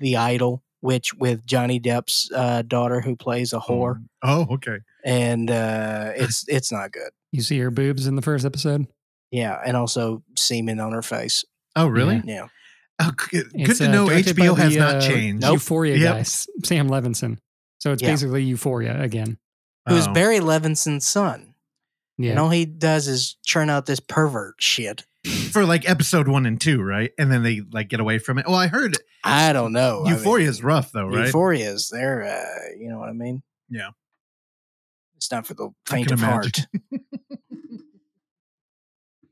the 0.00 0.16
idol 0.16 0.62
which 0.80 1.14
with 1.14 1.44
johnny 1.46 1.78
depp's 1.80 2.30
uh 2.34 2.62
daughter 2.62 3.00
who 3.00 3.14
plays 3.16 3.52
a 3.52 3.58
whore 3.60 4.02
Oh, 4.22 4.46
okay. 4.54 4.78
and 5.04 5.50
uh 5.50 6.12
it's 6.16 6.44
it's 6.48 6.70
not 6.72 6.92
good 6.92 7.10
You 7.32 7.42
see 7.42 7.58
her 7.60 7.70
boobs 7.70 8.06
in 8.06 8.16
the 8.16 8.22
first 8.22 8.44
episode? 8.44 8.86
yeah 9.30 9.60
and 9.64 9.76
also 9.76 10.22
semen 10.36 10.80
on 10.80 10.92
her 10.92 11.02
face 11.02 11.44
Oh, 11.76 11.86
really? 11.86 12.20
yeah 12.24 12.48
Oh, 13.02 13.12
good 13.30 13.46
good 13.54 13.76
to 13.76 13.88
uh, 13.88 13.92
know 13.92 14.06
HBO 14.08 14.56
has 14.58 14.74
the, 14.74 14.78
not 14.80 14.96
uh, 14.96 15.00
changed. 15.00 15.40
Nope. 15.40 15.54
Euphoria 15.54 15.96
Yep. 15.96 16.14
guys, 16.16 16.46
Sam 16.64 16.90
Levinson. 16.90 17.38
So 17.78 17.92
it's 17.92 18.02
Yeah. 18.02 18.10
basically 18.10 18.42
Euphoria 18.42 19.00
again. 19.00 19.38
who's 19.88 20.06
barry 20.08 20.40
levinson's 20.40 21.06
son 21.06 21.54
Yeah. 22.18 22.32
and 22.32 22.38
all 22.38 22.50
he 22.50 22.66
does 22.66 23.08
is 23.08 23.36
churn 23.46 23.70
out 23.70 23.86
this 23.86 24.00
pervert 24.00 24.56
shit 24.58 25.04
for 25.52 25.64
like 25.64 25.88
episode 25.88 26.28
one 26.28 26.46
and 26.46 26.60
two, 26.60 26.82
right? 26.82 27.12
And 27.18 27.30
then 27.30 27.42
they 27.42 27.60
like 27.72 27.88
get 27.88 28.00
away 28.00 28.18
from 28.18 28.38
it. 28.38 28.46
Well, 28.46 28.56
I 28.56 28.66
heard 28.68 28.96
i 29.22 29.52
don't 29.52 29.72
know 29.72 30.00
I 30.00 30.10
mean- 30.10 30.18
Euphoria 30.18 30.48
is 30.48 30.62
rough 30.64 30.92
though, 30.92 31.06
right? 31.06 31.26
Euphoria's 31.26 31.90
they're 31.90 32.22
uh, 32.22 32.74
you 32.78 32.88
know 32.88 32.98
what 32.98 33.08
I 33.08 33.12
mean? 33.12 33.42
Yeah. 33.68 33.90
It's 35.16 35.30
not 35.30 35.46
for 35.46 35.52
the 35.54 35.68
faint 35.86 36.10
of 36.10 36.20
heart. 36.20 36.66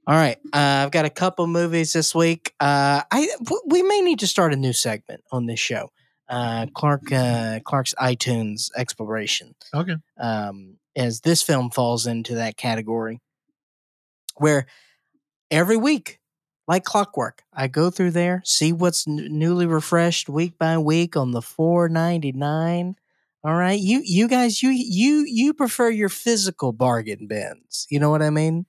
All 0.06 0.14
right. 0.14 0.38
Uh, 0.54 0.84
I've 0.84 0.90
got 0.90 1.04
a 1.04 1.10
couple 1.10 1.46
movies 1.46 1.92
this 1.92 2.14
week. 2.14 2.54
Uh, 2.60 3.02
I 3.10 3.28
w- 3.42 3.62
we 3.66 3.82
may 3.82 4.00
need 4.00 4.20
to 4.20 4.26
start 4.26 4.54
a 4.54 4.56
new 4.56 4.72
segment 4.72 5.22
on 5.32 5.46
this 5.46 5.60
show. 5.60 5.90
Uh, 6.28 6.66
Clark 6.74 7.10
uh, 7.12 7.60
Clark's 7.64 7.94
iTunes 8.00 8.70
exploration. 8.76 9.54
Okay. 9.74 9.96
Um, 10.18 10.76
as 10.96 11.20
this 11.20 11.42
film 11.42 11.70
falls 11.70 12.06
into 12.06 12.34
that 12.36 12.56
category, 12.56 13.20
where 14.36 14.66
every 15.50 15.76
week, 15.76 16.20
like 16.66 16.84
clockwork, 16.84 17.42
I 17.52 17.68
go 17.68 17.90
through 17.90 18.10
there, 18.12 18.42
see 18.44 18.72
what's 18.72 19.06
n- 19.08 19.28
newly 19.30 19.66
refreshed 19.66 20.28
week 20.28 20.58
by 20.58 20.78
week 20.78 21.16
on 21.16 21.32
the 21.32 21.42
four 21.42 21.88
ninety 21.88 22.32
nine. 22.32 22.96
All 23.44 23.54
right, 23.54 23.78
you 23.78 24.02
you 24.04 24.28
guys, 24.28 24.62
you 24.62 24.70
you 24.70 25.24
you 25.26 25.54
prefer 25.54 25.88
your 25.90 26.08
physical 26.08 26.72
bargain 26.72 27.26
bins. 27.26 27.86
You 27.90 28.00
know 28.00 28.10
what 28.10 28.22
I 28.22 28.30
mean? 28.30 28.66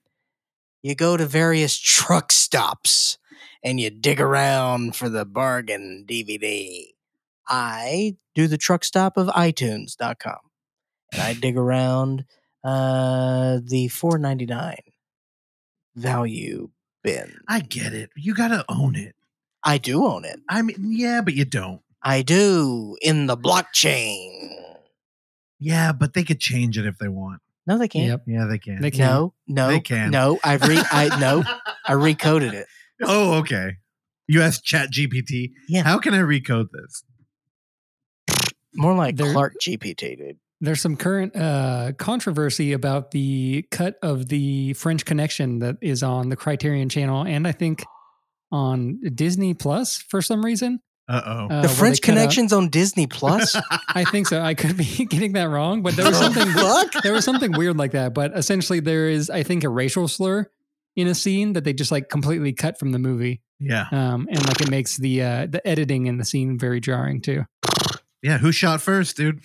You 0.82 0.94
go 0.94 1.16
to 1.16 1.26
various 1.26 1.76
truck 1.78 2.32
stops 2.32 3.18
and 3.62 3.78
you 3.78 3.90
dig 3.90 4.20
around 4.20 4.96
for 4.96 5.08
the 5.08 5.26
bargain 5.26 6.06
DVD. 6.08 6.86
I 7.48 8.16
do 8.34 8.46
the 8.46 8.56
truck 8.56 8.84
stop 8.84 9.16
of 9.16 9.26
iTunes.com 9.28 10.38
and 11.12 11.20
I 11.20 11.34
dig 11.34 11.56
around 11.58 12.24
uh, 12.64 13.58
the 13.62 13.88
four 13.88 14.18
ninety 14.18 14.46
nine 14.46 14.78
value 15.94 16.70
bin. 17.02 17.40
I 17.48 17.60
get 17.60 17.92
it. 17.92 18.10
You 18.16 18.34
got 18.34 18.48
to 18.48 18.64
own 18.68 18.96
it. 18.96 19.14
I 19.62 19.78
do 19.78 20.06
own 20.06 20.24
it. 20.24 20.40
I 20.48 20.62
mean, 20.62 20.76
yeah, 20.80 21.20
but 21.20 21.34
you 21.34 21.44
don't. 21.44 21.82
I 22.02 22.22
do 22.22 22.96
in 23.02 23.26
the 23.26 23.36
blockchain. 23.36 24.48
Yeah, 25.58 25.92
but 25.92 26.14
they 26.14 26.24
could 26.24 26.40
change 26.40 26.78
it 26.78 26.86
if 26.86 26.98
they 26.98 27.08
want. 27.08 27.42
No, 27.66 27.76
they 27.78 27.88
can't. 27.88 28.06
Yep. 28.06 28.22
Yeah, 28.26 28.46
they 28.46 28.58
can. 28.58 28.80
They 28.80 28.88
hmm. 28.88 28.96
can. 28.96 29.06
No, 29.06 29.34
no, 29.46 29.68
They 29.68 29.80
can. 29.80 30.10
no. 30.10 30.38
I 30.42 30.54
re 30.54 30.82
I 30.90 31.18
no, 31.20 31.44
I 31.86 31.92
recoded 31.92 32.54
it. 32.54 32.66
oh, 33.02 33.34
okay. 33.38 33.76
You 34.26 34.42
asked 34.42 34.64
Chat 34.64 34.90
GPT. 34.90 35.50
Yeah. 35.68 35.82
How 35.82 35.98
can 35.98 36.14
I 36.14 36.18
recode 36.18 36.68
this? 36.72 37.04
More 38.74 38.94
like 38.94 39.16
There- 39.16 39.32
Clark 39.32 39.54
GPT, 39.60 40.16
dude. 40.16 40.38
There's 40.60 40.80
some 40.80 40.96
current 40.96 41.34
uh, 41.34 41.92
controversy 41.96 42.72
about 42.72 43.12
the 43.12 43.64
cut 43.70 43.96
of 44.02 44.28
the 44.28 44.74
French 44.74 45.04
Connection 45.04 45.60
that 45.60 45.76
is 45.80 46.02
on 46.02 46.28
the 46.28 46.36
Criterion 46.36 46.88
Channel 46.88 47.24
and 47.26 47.46
I 47.48 47.52
think 47.52 47.82
on 48.52 49.00
Disney 49.14 49.54
Plus 49.54 49.96
for 49.98 50.20
some 50.20 50.44
reason. 50.44 50.80
Uh 51.08 51.22
oh. 51.24 51.48
Uh, 51.48 51.62
The 51.62 51.68
French 51.68 52.00
cut 52.02 52.12
out- 52.12 52.16
Connection's 52.16 52.52
on 52.52 52.68
Disney 52.68 53.06
Plus. 53.10 53.56
I 53.88 54.04
think 54.04 54.26
so. 54.28 54.40
I 54.42 54.54
could 54.54 54.76
be 54.76 54.84
getting 55.10 55.32
that 55.32 55.48
wrong, 55.48 55.82
but 55.82 55.96
there 55.96 56.06
was 56.06 56.18
something 56.18 56.46
there 57.02 57.12
was 57.12 57.24
something 57.24 57.52
weird 57.52 57.76
like 57.76 57.92
that. 57.92 58.14
But 58.14 58.36
essentially, 58.36 58.80
there 58.80 59.08
is 59.08 59.30
I 59.30 59.42
think 59.42 59.64
a 59.64 59.68
racial 59.68 60.08
slur 60.08 60.46
in 60.94 61.06
a 61.08 61.14
scene 61.14 61.54
that 61.54 61.64
they 61.64 61.72
just 61.72 61.90
like 61.90 62.08
completely 62.10 62.52
cut 62.52 62.78
from 62.78 62.92
the 62.92 62.98
movie, 62.98 63.40
yeah. 63.58 63.86
um, 63.92 64.28
and 64.30 64.46
like 64.46 64.60
it 64.60 64.70
makes 64.70 64.96
the 64.98 65.22
uh, 65.22 65.46
the 65.46 65.66
editing 65.66 66.06
in 66.06 66.18
the 66.18 66.24
scene 66.24 66.58
very 66.58 66.80
jarring 66.80 67.20
too. 67.20 67.44
Yeah. 68.22 68.38
Who 68.38 68.52
shot 68.52 68.80
first, 68.80 69.16
dude? 69.16 69.40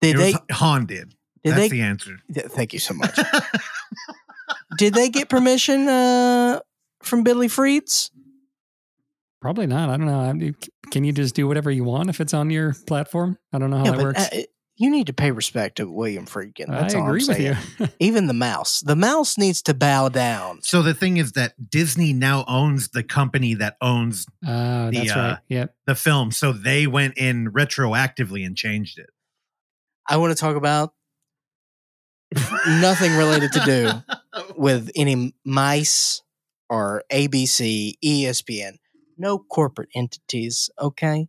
Did 0.00 0.16
It 0.16 0.18
they? 0.18 0.32
was 0.32 0.40
Han 0.52 0.86
did. 0.86 1.14
Did 1.44 1.52
That's 1.54 1.56
they? 1.58 1.68
the 1.68 1.80
answer. 1.82 2.16
th- 2.32 2.46
Thank 2.46 2.72
you 2.72 2.78
so 2.78 2.94
much. 2.94 3.18
did 4.78 4.94
they 4.94 5.08
get 5.08 5.28
permission 5.28 5.88
uh, 5.88 6.60
from 7.02 7.22
Billy 7.22 7.48
Freeds? 7.48 8.10
Probably 9.40 9.66
not. 9.66 9.88
I 9.90 9.96
don't 9.96 10.06
know. 10.06 10.18
I 10.20 10.32
mean, 10.32 10.56
can 10.90 11.04
you 11.04 11.12
just 11.12 11.34
do 11.34 11.46
whatever 11.46 11.70
you 11.70 11.84
want 11.84 12.08
if 12.10 12.20
it's 12.20 12.34
on 12.34 12.50
your 12.50 12.74
platform? 12.86 13.38
I 13.52 13.58
don't 13.58 13.70
know 13.70 13.78
how 13.78 13.84
yeah, 13.84 13.90
that 13.92 13.96
but 13.96 14.04
works. 14.04 14.28
uh, 14.32 14.42
you 14.78 14.90
need 14.90 15.06
to 15.06 15.12
pay 15.12 15.30
respect 15.30 15.76
to 15.76 15.90
William 15.90 16.26
Friedkin. 16.26 16.66
That's 16.68 16.94
I 16.94 16.98
all 16.98 17.06
agree 17.06 17.22
I'm 17.22 17.28
with 17.28 17.40
you. 17.80 17.86
Even 18.00 18.26
the 18.26 18.34
mouse. 18.34 18.80
The 18.80 18.96
mouse 18.96 19.38
needs 19.38 19.62
to 19.62 19.74
bow 19.74 20.08
down. 20.08 20.60
So 20.62 20.82
the 20.82 20.94
thing 20.94 21.16
is 21.18 21.32
that 21.32 21.54
Disney 21.70 22.12
now 22.12 22.44
owns 22.48 22.88
the 22.88 23.02
company 23.04 23.54
that 23.54 23.76
owns 23.80 24.26
Oh, 24.46 24.90
The, 24.90 24.98
that's 24.98 25.10
uh, 25.12 25.18
right. 25.18 25.38
Yep. 25.48 25.74
the 25.86 25.94
film. 25.94 26.30
So 26.32 26.52
they 26.52 26.86
went 26.86 27.16
in 27.16 27.52
retroactively 27.52 28.44
and 28.44 28.56
changed 28.56 28.98
it. 28.98 29.10
I 30.08 30.16
want 30.18 30.36
to 30.36 30.40
talk 30.40 30.56
about 30.56 30.92
nothing 32.80 33.16
related 33.16 33.52
to 33.52 33.60
do 33.64 33.92
with 34.56 34.90
any 34.96 35.34
mice 35.44 36.22
or 36.68 37.02
ABC, 37.12 37.94
ESPN. 38.04 38.76
No 39.18 39.38
corporate 39.38 39.88
entities, 39.94 40.68
okay? 40.80 41.28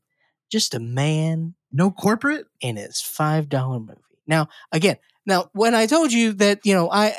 Just 0.51 0.73
a 0.73 0.79
man 0.79 1.55
no 1.71 1.91
corporate? 1.91 2.47
in 2.61 2.75
his 2.77 3.01
five 3.01 3.49
dollar 3.49 3.79
movie. 3.79 4.01
Now, 4.25 4.47
again, 4.71 4.97
now 5.25 5.49
when 5.53 5.75
I 5.75 5.85
told 5.85 6.11
you 6.11 6.33
that, 6.33 6.65
you 6.65 6.73
know, 6.73 6.89
I 6.89 7.09
uh, 7.09 7.13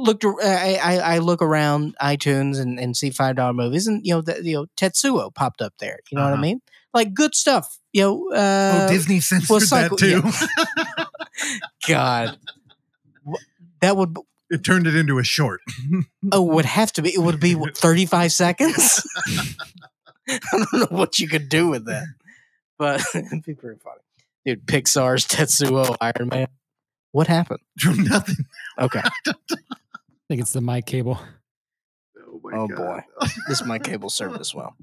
looked, 0.00 0.24
I, 0.24 0.74
I, 0.82 0.98
I 1.14 1.18
look 1.18 1.42
around 1.42 1.96
iTunes 2.00 2.60
and, 2.60 2.78
and 2.78 2.96
see 2.96 3.10
five 3.10 3.36
dollar 3.36 3.52
movies, 3.54 3.86
and 3.86 4.06
you 4.06 4.14
know, 4.14 4.20
that 4.22 4.44
you 4.44 4.54
know, 4.54 4.66
Tetsuo 4.76 5.34
popped 5.34 5.60
up 5.62 5.74
there. 5.78 5.98
You 6.10 6.18
know 6.18 6.24
what 6.24 6.30
I 6.30 6.34
Uh-huh. 6.34 6.42
mean? 6.42 6.60
Like 6.94 7.14
good 7.14 7.34
stuff. 7.34 7.78
You 7.96 8.02
know, 8.02 8.30
uh, 8.30 8.80
oh, 8.82 8.92
Disney 8.92 9.20
censored 9.20 9.48
well, 9.48 9.58
that 9.60 9.66
cycle- 9.66 9.96
too. 9.96 10.22
God, 11.88 12.36
that 13.80 13.96
would 13.96 14.18
it 14.50 14.62
turned 14.62 14.86
it 14.86 14.94
into 14.94 15.18
a 15.18 15.24
short. 15.24 15.62
oh 16.30 16.46
it 16.46 16.52
would 16.52 16.66
have 16.66 16.92
to 16.92 17.02
be. 17.02 17.14
It 17.14 17.20
would 17.20 17.40
be 17.40 17.54
what, 17.54 17.74
thirty 17.78 18.04
five 18.04 18.32
seconds. 18.32 19.02
I 20.28 20.38
don't 20.52 20.72
know 20.74 20.86
what 20.90 21.18
you 21.18 21.26
could 21.26 21.48
do 21.48 21.68
with 21.68 21.86
that, 21.86 22.04
but 22.78 23.02
it'd 23.14 23.42
be 23.46 23.54
pretty 23.54 23.80
funny, 23.82 24.02
dude. 24.44 24.66
Pixar's 24.66 25.26
Tetsuo 25.26 25.96
Iron 25.98 26.28
Man. 26.28 26.48
What 27.12 27.28
happened? 27.28 27.60
Nothing. 27.82 28.44
Okay. 28.78 29.00
I 29.26 29.32
think 30.28 30.42
it's 30.42 30.52
the 30.52 30.60
mic 30.60 30.84
cable. 30.84 31.18
Oh, 32.18 32.40
Oh 32.52 32.68
boy, 32.68 33.00
this 33.48 33.64
mic 33.64 33.84
cable 33.84 34.10
service 34.10 34.40
as 34.40 34.54
well. 34.54 34.76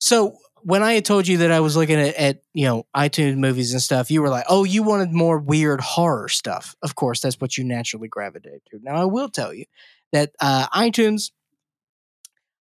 So 0.00 0.36
when 0.62 0.82
I 0.82 0.94
had 0.94 1.04
told 1.04 1.26
you 1.26 1.38
that 1.38 1.50
I 1.50 1.60
was 1.60 1.76
looking 1.76 1.98
at, 1.98 2.14
at 2.16 2.42
you 2.54 2.64
know 2.64 2.86
iTunes 2.96 3.36
movies 3.36 3.72
and 3.72 3.82
stuff, 3.82 4.10
you 4.10 4.22
were 4.22 4.28
like, 4.28 4.46
"Oh, 4.48 4.64
you 4.64 4.82
wanted 4.82 5.12
more 5.12 5.38
weird 5.38 5.80
horror 5.80 6.28
stuff." 6.28 6.74
Of 6.82 6.94
course, 6.94 7.20
that's 7.20 7.40
what 7.40 7.56
you 7.56 7.64
naturally 7.64 8.08
gravitate 8.08 8.62
to. 8.70 8.78
Now, 8.82 8.96
I 8.96 9.04
will 9.04 9.28
tell 9.28 9.52
you 9.52 9.64
that 10.12 10.32
uh, 10.40 10.68
iTunes 10.68 11.30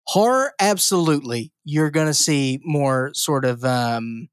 horror, 0.08 0.54
absolutely, 0.60 1.52
you're 1.64 1.92
going 1.92 2.08
to 2.08 2.14
see 2.14 2.60
more 2.64 3.12
sort 3.14 3.46
of 3.46 3.64
um, 3.64 4.30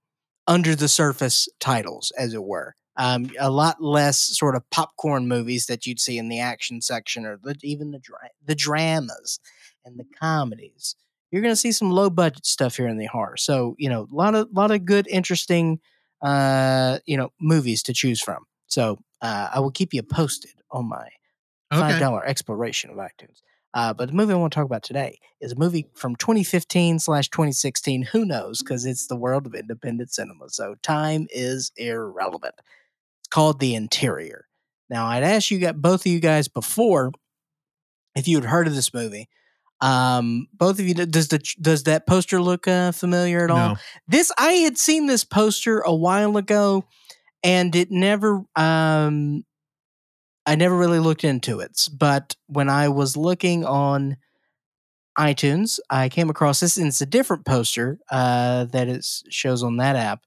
under 0.46 0.74
the 0.74 0.88
surface 0.88 1.48
titles, 1.60 2.12
as 2.18 2.34
it 2.34 2.44
were. 2.44 2.74
Um, 2.96 3.30
a 3.38 3.50
lot 3.50 3.82
less 3.82 4.18
sort 4.18 4.56
of 4.56 4.68
popcorn 4.70 5.26
movies 5.26 5.66
that 5.66 5.86
you'd 5.86 6.00
see 6.00 6.18
in 6.18 6.28
the 6.28 6.40
action 6.40 6.82
section 6.82 7.24
or 7.24 7.38
the, 7.42 7.54
even 7.62 7.92
the 7.92 7.98
dra- 7.98 8.30
the 8.44 8.54
dramas 8.54 9.40
and 9.84 9.98
the 9.98 10.04
comedies. 10.20 10.96
You're 11.30 11.42
going 11.42 11.52
to 11.52 11.56
see 11.60 11.72
some 11.72 11.90
low 11.90 12.10
budget 12.10 12.46
stuff 12.46 12.76
here 12.76 12.88
in 12.88 12.98
the 12.98 13.06
horror. 13.06 13.36
So 13.36 13.74
you 13.78 13.88
know, 13.88 14.08
a 14.10 14.14
lot 14.14 14.34
of 14.34 14.48
lot 14.52 14.70
of 14.70 14.84
good, 14.84 15.06
interesting, 15.08 15.80
uh, 16.22 16.98
you 17.06 17.16
know, 17.16 17.30
movies 17.40 17.82
to 17.84 17.92
choose 17.94 18.20
from. 18.20 18.44
So 18.66 18.98
uh, 19.22 19.50
I 19.54 19.60
will 19.60 19.70
keep 19.70 19.94
you 19.94 20.02
posted 20.02 20.52
on 20.70 20.88
my 20.88 21.08
five 21.72 22.00
Okay. 22.02 22.26
exploration 22.26 22.90
of 22.90 22.96
iTunes. 22.96 23.42
Uh, 23.72 23.94
but 23.94 24.08
the 24.08 24.14
movie 24.14 24.32
I 24.32 24.36
want 24.36 24.52
to 24.52 24.56
talk 24.56 24.64
about 24.66 24.82
today 24.82 25.18
is 25.40 25.52
a 25.52 25.56
movie 25.56 25.86
from 25.94 26.16
2015 26.16 26.98
slash 26.98 27.28
2016. 27.28 28.02
Who 28.02 28.24
knows? 28.24 28.58
Because 28.58 28.84
it's 28.84 29.06
the 29.06 29.16
world 29.16 29.46
of 29.46 29.54
independent 29.54 30.12
cinema, 30.12 30.48
so 30.48 30.74
time 30.82 31.28
is 31.30 31.70
irrelevant. 31.76 32.54
It's 33.20 33.28
called 33.28 33.60
The 33.60 33.74
Interior. 33.76 34.46
Now, 34.88 35.06
I'd 35.06 35.22
asked 35.22 35.52
you 35.52 35.60
got 35.60 35.80
both 35.80 36.00
of 36.04 36.06
you 36.10 36.18
guys 36.18 36.48
before 36.48 37.12
if 38.16 38.26
you 38.26 38.36
had 38.38 38.46
heard 38.50 38.66
of 38.66 38.74
this 38.74 38.92
movie. 38.92 39.28
Um, 39.80 40.46
both 40.52 40.78
of 40.78 40.86
you, 40.86 40.94
does 40.94 41.28
the 41.28 41.38
does 41.60 41.84
that 41.84 42.06
poster 42.06 42.40
look 42.40 42.68
uh, 42.68 42.92
familiar 42.92 43.44
at 43.44 43.50
all? 43.50 43.68
No. 43.70 43.76
this 44.08 44.30
I 44.38 44.52
had 44.52 44.76
seen 44.76 45.06
this 45.06 45.24
poster 45.24 45.80
a 45.80 45.94
while 45.94 46.36
ago, 46.36 46.84
and 47.42 47.74
it 47.74 47.90
never 47.90 48.42
um 48.56 49.44
I 50.46 50.56
never 50.56 50.76
really 50.76 50.98
looked 50.98 51.24
into 51.24 51.60
it. 51.60 51.88
But 51.92 52.36
when 52.46 52.68
I 52.68 52.88
was 52.88 53.16
looking 53.16 53.64
on 53.64 54.16
iTunes, 55.18 55.78
I 55.90 56.08
came 56.08 56.30
across 56.30 56.60
this, 56.60 56.76
and 56.76 56.88
it's 56.88 57.00
a 57.00 57.06
different 57.06 57.44
poster 57.44 57.98
uh, 58.10 58.64
that 58.66 58.88
it 58.88 59.06
shows 59.28 59.62
on 59.62 59.76
that 59.76 59.96
app. 59.96 60.24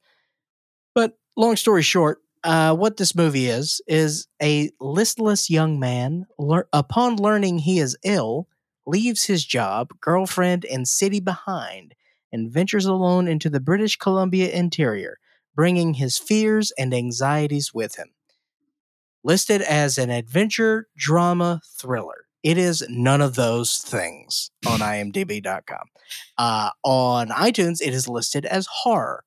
But 0.93 1.17
long 1.35 1.55
story 1.55 1.81
short, 1.81 2.19
uh, 2.43 2.75
what 2.75 2.97
this 2.97 3.15
movie 3.15 3.47
is 3.47 3.81
is 3.87 4.27
a 4.41 4.69
listless 4.79 5.49
young 5.49 5.79
man, 5.79 6.25
lear- 6.37 6.67
upon 6.73 7.15
learning 7.15 7.59
he 7.59 7.79
is 7.79 7.97
ill, 8.03 8.47
leaves 8.85 9.25
his 9.25 9.45
job, 9.45 9.91
girlfriend, 10.01 10.65
and 10.65 10.87
city 10.87 11.19
behind, 11.19 11.95
and 12.31 12.51
ventures 12.51 12.85
alone 12.85 13.27
into 13.27 13.49
the 13.49 13.59
British 13.59 13.97
Columbia 13.97 14.49
interior, 14.49 15.19
bringing 15.55 15.95
his 15.95 16.17
fears 16.17 16.71
and 16.77 16.93
anxieties 16.93 17.73
with 17.73 17.95
him 17.95 18.09
listed 19.23 19.61
as 19.61 19.97
an 19.97 20.09
adventure 20.09 20.87
drama 20.97 21.61
thriller. 21.77 22.25
It 22.43 22.57
is 22.57 22.85
none 22.89 23.21
of 23.21 23.35
those 23.35 23.77
things 23.77 24.51
on 24.67 24.79
imdb.com. 24.79 25.87
Uh, 26.37 26.69
on 26.83 27.29
iTunes, 27.29 27.81
it 27.81 27.93
is 27.93 28.07
listed 28.09 28.45
as 28.45 28.67
horror. 28.69 29.23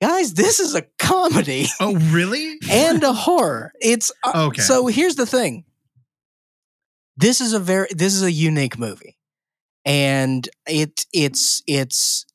Guys, 0.00 0.34
this 0.34 0.60
is 0.60 0.74
a 0.74 0.82
comedy 0.98 1.66
Oh, 1.80 1.96
really? 1.96 2.58
and 2.70 3.02
a 3.02 3.12
horror. 3.12 3.72
It's 3.80 4.12
uh, 4.22 4.46
Okay. 4.48 4.62
So 4.62 4.86
here's 4.86 5.16
the 5.16 5.26
thing. 5.26 5.64
This 7.16 7.40
is 7.40 7.52
a 7.52 7.58
very 7.58 7.88
this 7.90 8.14
is 8.14 8.22
a 8.22 8.32
unique 8.32 8.78
movie. 8.78 9.16
And 9.84 10.48
it 10.66 11.06
it's 11.12 11.62
it's 11.66 12.26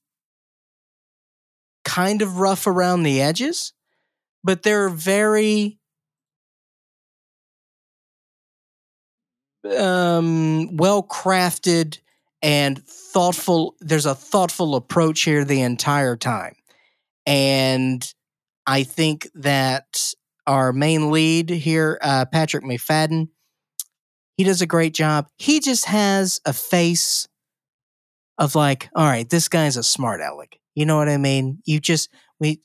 kind 1.83 2.21
of 2.21 2.37
rough 2.37 2.67
around 2.67 3.03
the 3.03 3.21
edges, 3.21 3.73
but 4.43 4.63
they're 4.63 4.89
very 4.89 5.79
um 9.77 10.75
well 10.75 11.03
crafted 11.03 11.99
and 12.41 12.83
thoughtful 12.87 13.75
there's 13.79 14.07
a 14.07 14.15
thoughtful 14.15 14.75
approach 14.75 15.21
here 15.21 15.45
the 15.45 15.61
entire 15.61 16.17
time 16.17 16.55
and 17.27 18.13
i 18.65 18.81
think 18.81 19.27
that 19.35 20.15
our 20.47 20.73
main 20.73 21.11
lead 21.11 21.49
here 21.49 21.99
uh, 22.01 22.25
patrick 22.25 22.63
mcfadden 22.63 23.27
he 24.41 24.45
does 24.45 24.63
a 24.63 24.65
great 24.65 24.95
job. 24.95 25.27
He 25.37 25.59
just 25.59 25.85
has 25.85 26.41
a 26.45 26.51
face 26.51 27.27
of 28.39 28.55
like 28.55 28.89
all 28.95 29.05
right 29.05 29.29
this 29.29 29.47
guy's 29.47 29.77
a 29.77 29.83
smart 29.83 30.19
aleck. 30.19 30.57
You 30.73 30.87
know 30.87 30.97
what 30.97 31.09
i 31.09 31.17
mean? 31.17 31.61
You 31.63 31.79
just 31.79 32.09
we 32.39 32.59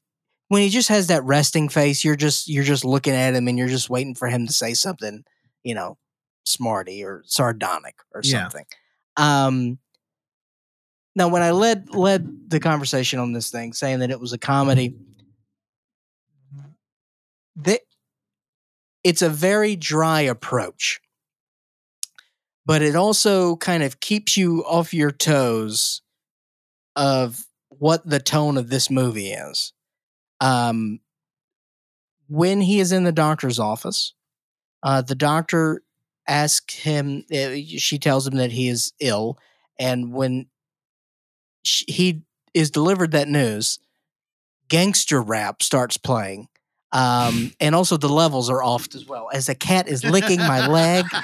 when 0.48 0.62
he 0.62 0.70
just 0.70 0.88
has 0.88 1.08
that 1.08 1.22
resting 1.24 1.68
face 1.68 2.02
you're 2.02 2.16
just 2.16 2.48
you're 2.48 2.64
just 2.64 2.82
looking 2.82 3.12
at 3.12 3.34
him 3.34 3.46
and 3.46 3.58
you're 3.58 3.68
just 3.68 3.90
waiting 3.90 4.14
for 4.14 4.28
him 4.28 4.46
to 4.46 4.52
say 4.54 4.72
something 4.72 5.22
you 5.64 5.74
know 5.74 5.98
smarty 6.44 7.04
or 7.04 7.22
sardonic 7.26 7.96
or 8.14 8.22
Yeah. 8.24 8.44
something. 8.44 8.64
Um, 9.18 9.78
now, 11.14 11.28
when 11.28 11.42
I 11.42 11.50
led 11.50 11.94
led 11.94 12.50
the 12.50 12.58
conversation 12.58 13.18
on 13.18 13.32
this 13.32 13.50
thing, 13.50 13.74
saying 13.74 13.98
that 13.98 14.10
it 14.10 14.18
was 14.18 14.32
a 14.32 14.38
comedy, 14.38 14.94
that 17.56 17.80
it's 19.04 19.20
a 19.20 19.28
very 19.28 19.76
dry 19.76 20.22
approach, 20.22 21.00
but 22.66 22.82
it 22.82 22.96
also 22.96 23.56
kind 23.56 23.84
of 23.84 24.00
keeps 24.00 24.36
you 24.36 24.64
off 24.64 24.92
your 24.92 25.12
toes 25.12 26.02
of 26.96 27.46
what 27.68 28.08
the 28.08 28.18
tone 28.18 28.58
of 28.58 28.68
this 28.68 28.90
movie 28.90 29.30
is. 29.30 29.72
Um, 30.40 31.00
when 32.28 32.60
he 32.60 32.80
is 32.80 32.90
in 32.90 33.04
the 33.04 33.12
doctor's 33.12 33.60
office, 33.60 34.12
uh, 34.82 35.00
the 35.00 35.14
doctor 35.14 35.82
asks 36.26 36.74
him, 36.74 37.24
uh, 37.32 37.54
she 37.54 37.98
tells 37.98 38.26
him 38.26 38.36
that 38.36 38.50
he 38.50 38.68
is 38.68 38.92
ill. 38.98 39.38
And 39.78 40.12
when 40.12 40.46
sh 41.64 41.84
he 41.86 42.22
is 42.52 42.70
delivered 42.70 43.12
that 43.12 43.28
news, 43.28 43.78
gangster 44.68 45.22
rap 45.22 45.62
starts 45.62 45.96
playing. 45.96 46.48
Um, 46.92 47.52
and 47.60 47.74
also 47.74 47.96
the 47.96 48.08
levels 48.08 48.50
are 48.50 48.62
off 48.62 48.88
as 48.94 49.06
well. 49.06 49.28
As 49.32 49.46
the 49.46 49.54
cat 49.54 49.86
is 49.86 50.04
licking 50.04 50.38
my 50.38 50.66
leg. 50.66 51.04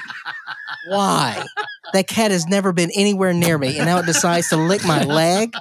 Why? 0.87 1.45
That 1.93 2.07
cat 2.07 2.31
has 2.31 2.45
never 2.47 2.71
been 2.73 2.91
anywhere 2.95 3.33
near 3.33 3.57
me, 3.57 3.77
and 3.77 3.85
now 3.85 3.99
it 3.99 4.05
decides 4.05 4.49
to 4.49 4.57
lick 4.57 4.83
my 4.85 5.03
leg. 5.03 5.53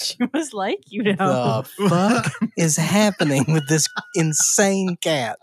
She 0.00 0.16
was 0.32 0.52
like 0.52 0.78
you 0.86 1.02
know, 1.02 1.14
What 1.18 1.66
the 1.76 1.88
fuck 1.88 2.32
is 2.56 2.76
happening 2.76 3.44
with 3.48 3.68
this 3.68 3.88
insane 4.14 4.96
cat? 5.00 5.38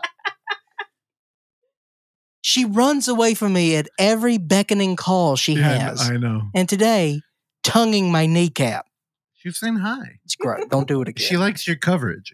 She 2.41 2.63
runs 2.63 3.07
away 3.07 3.33
from 3.33 3.53
me 3.53 3.75
at 3.75 3.89
every 3.99 4.37
beckoning 4.37 4.95
call 4.95 5.35
she 5.35 5.53
Yeah, 5.53 5.89
has. 5.89 6.09
I 6.09 6.17
know. 6.17 6.43
and 6.53 6.69
today, 6.69 7.21
tonguing 7.63 8.11
my 8.11 8.27
kneecap. 8.27 8.85
She's 9.33 9.57
saying 9.57 9.77
hi. 9.77 10.19
It's 10.23 10.35
great. 10.35 10.69
Don't 10.69 10.87
do 10.87 11.01
it 11.01 11.07
again. 11.07 11.25
She 11.27 11.37
likes 11.37 11.67
your 11.67 11.75
coverage. 11.75 12.33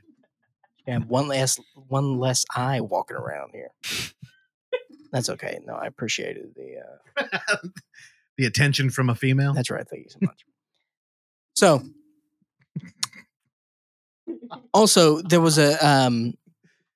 and 0.86 1.06
one 1.10 1.28
less 1.28 1.60
one 1.88 2.18
less 2.20 2.46
eye 2.56 2.82
walking 2.82 3.18
around 3.18 3.52
here. 3.54 3.72
That's 5.12 5.30
okay. 5.30 5.60
No, 5.66 5.74
I 5.74 5.88
appreciated 5.88 6.56
the 6.56 6.78
uh 7.22 7.58
the 8.38 8.46
attention 8.46 8.90
from 8.90 9.10
a 9.10 9.16
female. 9.16 9.54
That's 9.54 9.70
right. 9.70 9.88
Thank 9.88 10.06
you 10.06 10.10
so 10.10 10.20
much. 10.22 10.46
So, 11.56 11.84
also 14.74 15.22
there 15.22 15.42
was 15.42 15.58
a 15.58 15.86
um, 15.86 16.36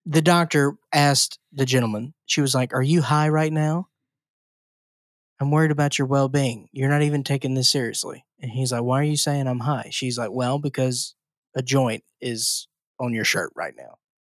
the 0.05 0.22
doctor 0.22 0.78
asked 0.93 1.39
the 1.51 1.66
gentleman. 1.66 2.13
She 2.26 2.41
was 2.41 2.55
like, 2.55 2.74
"Are 2.74 2.82
you 2.82 3.01
high 3.01 3.30
right 3.30 3.51
now?" 3.51 3.89
I'm 5.39 5.51
worried 5.51 5.72
about 5.72 5.97
your 5.97 6.07
well 6.07 6.30
being. 6.30 6.70
You're 6.72 6.89
not 6.89 7.01
even 7.01 7.24
taking 7.24 7.55
this 7.55 7.70
seriously. 7.70 8.26
And 8.39 8.51
he's 8.51 8.72
like, 8.72 8.84
Why 8.84 9.01
are 9.01 9.03
you 9.03 9.18
saying 9.18 9.47
I'm 9.47 9.59
high? 9.59 9.89
She's 9.91 10.18
like, 10.18 10.32
Well, 10.32 10.59
because 10.59 11.16
a 11.55 11.61
joint 11.61 12.03
is 12.22 12.68
on 12.99 13.13
your 13.13 13.26
shirt 13.26 13.51
right 13.55 13.74
now 13.78 13.97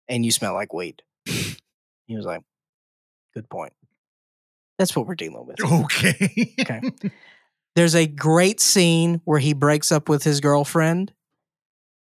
and 0.09 0.25
you 0.25 0.31
smell 0.31 0.55
like 0.55 0.73
weed. 0.73 1.03
he 1.27 2.17
was 2.17 2.25
like, 2.25 2.43
Good 3.37 3.49
point. 3.51 3.73
That's 4.79 4.97
what 4.97 5.07
we're 5.07 5.15
dealing 5.15 5.47
with. 5.47 5.63
Okay. 5.63 6.55
Okay. 6.61 6.81
There's 7.77 7.95
a 7.95 8.07
great 8.07 8.59
scene 8.61 9.21
where 9.27 9.39
he 9.39 9.53
breaks 9.53 9.93
up 9.93 10.09
with 10.09 10.25
his 10.25 10.41
girlfriend. 10.41 11.13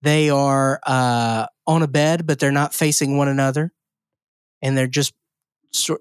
They 0.03 0.29
are 0.29 0.79
uh, 0.85 1.47
on 1.65 1.81
a 1.81 1.87
bed, 1.87 2.27
but 2.27 2.37
they're 2.37 2.51
not 2.51 2.75
facing 2.75 3.17
one 3.17 3.27
another, 3.27 3.73
and 4.61 4.77
they're 4.77 4.85
just 4.85 5.13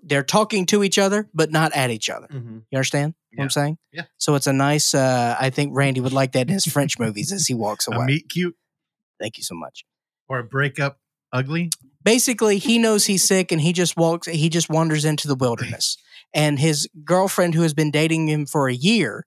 they're 0.02 0.22
talking 0.22 0.66
to 0.66 0.84
each 0.84 0.98
other, 0.98 1.30
but 1.32 1.50
not 1.50 1.72
at 1.74 1.90
each 1.90 2.10
other. 2.10 2.26
Mhm. 2.28 2.64
You 2.70 2.76
understand 2.76 3.14
what 3.34 3.44
I'm 3.44 3.48
saying? 3.50 3.78
Yeah. 3.90 4.02
So 4.18 4.34
it's 4.34 4.46
a 4.46 4.52
nice. 4.52 4.92
Uh, 4.94 5.34
I 5.40 5.48
think 5.48 5.72
Randy 5.74 6.00
would 6.00 6.12
like 6.12 6.32
that 6.32 6.48
in 6.48 6.52
his 6.52 6.66
French 6.66 6.98
movies 6.98 7.32
as 7.32 7.46
he 7.46 7.54
walks 7.54 7.88
A 7.88 7.92
away. 7.92 8.04
meet 8.04 8.28
cute 8.28 8.54
Thank 9.18 9.38
you 9.38 9.44
so 9.44 9.54
much. 9.54 9.84
or 10.28 10.38
a 10.40 10.44
breakup 10.44 10.98
ugly. 11.32 11.70
Basically 12.05 12.59
he 12.59 12.78
knows 12.78 13.07
he's 13.07 13.24
sick 13.24 13.53
and 13.53 13.61
he 13.61 13.72
just 13.72 13.96
walks 13.96 14.26
he 14.28 14.48
just 14.48 14.68
wanders 14.70 15.05
into 15.05 15.28
the 15.28 15.34
wilderness. 15.34 15.96
And 16.34 16.59
his 16.59 16.88
girlfriend 17.05 17.55
who 17.55 17.62
has 17.62 17.74
been 17.74 17.90
dating 17.90 18.28
him 18.28 18.46
for 18.46 18.68
a 18.68 18.74
year 18.74 19.26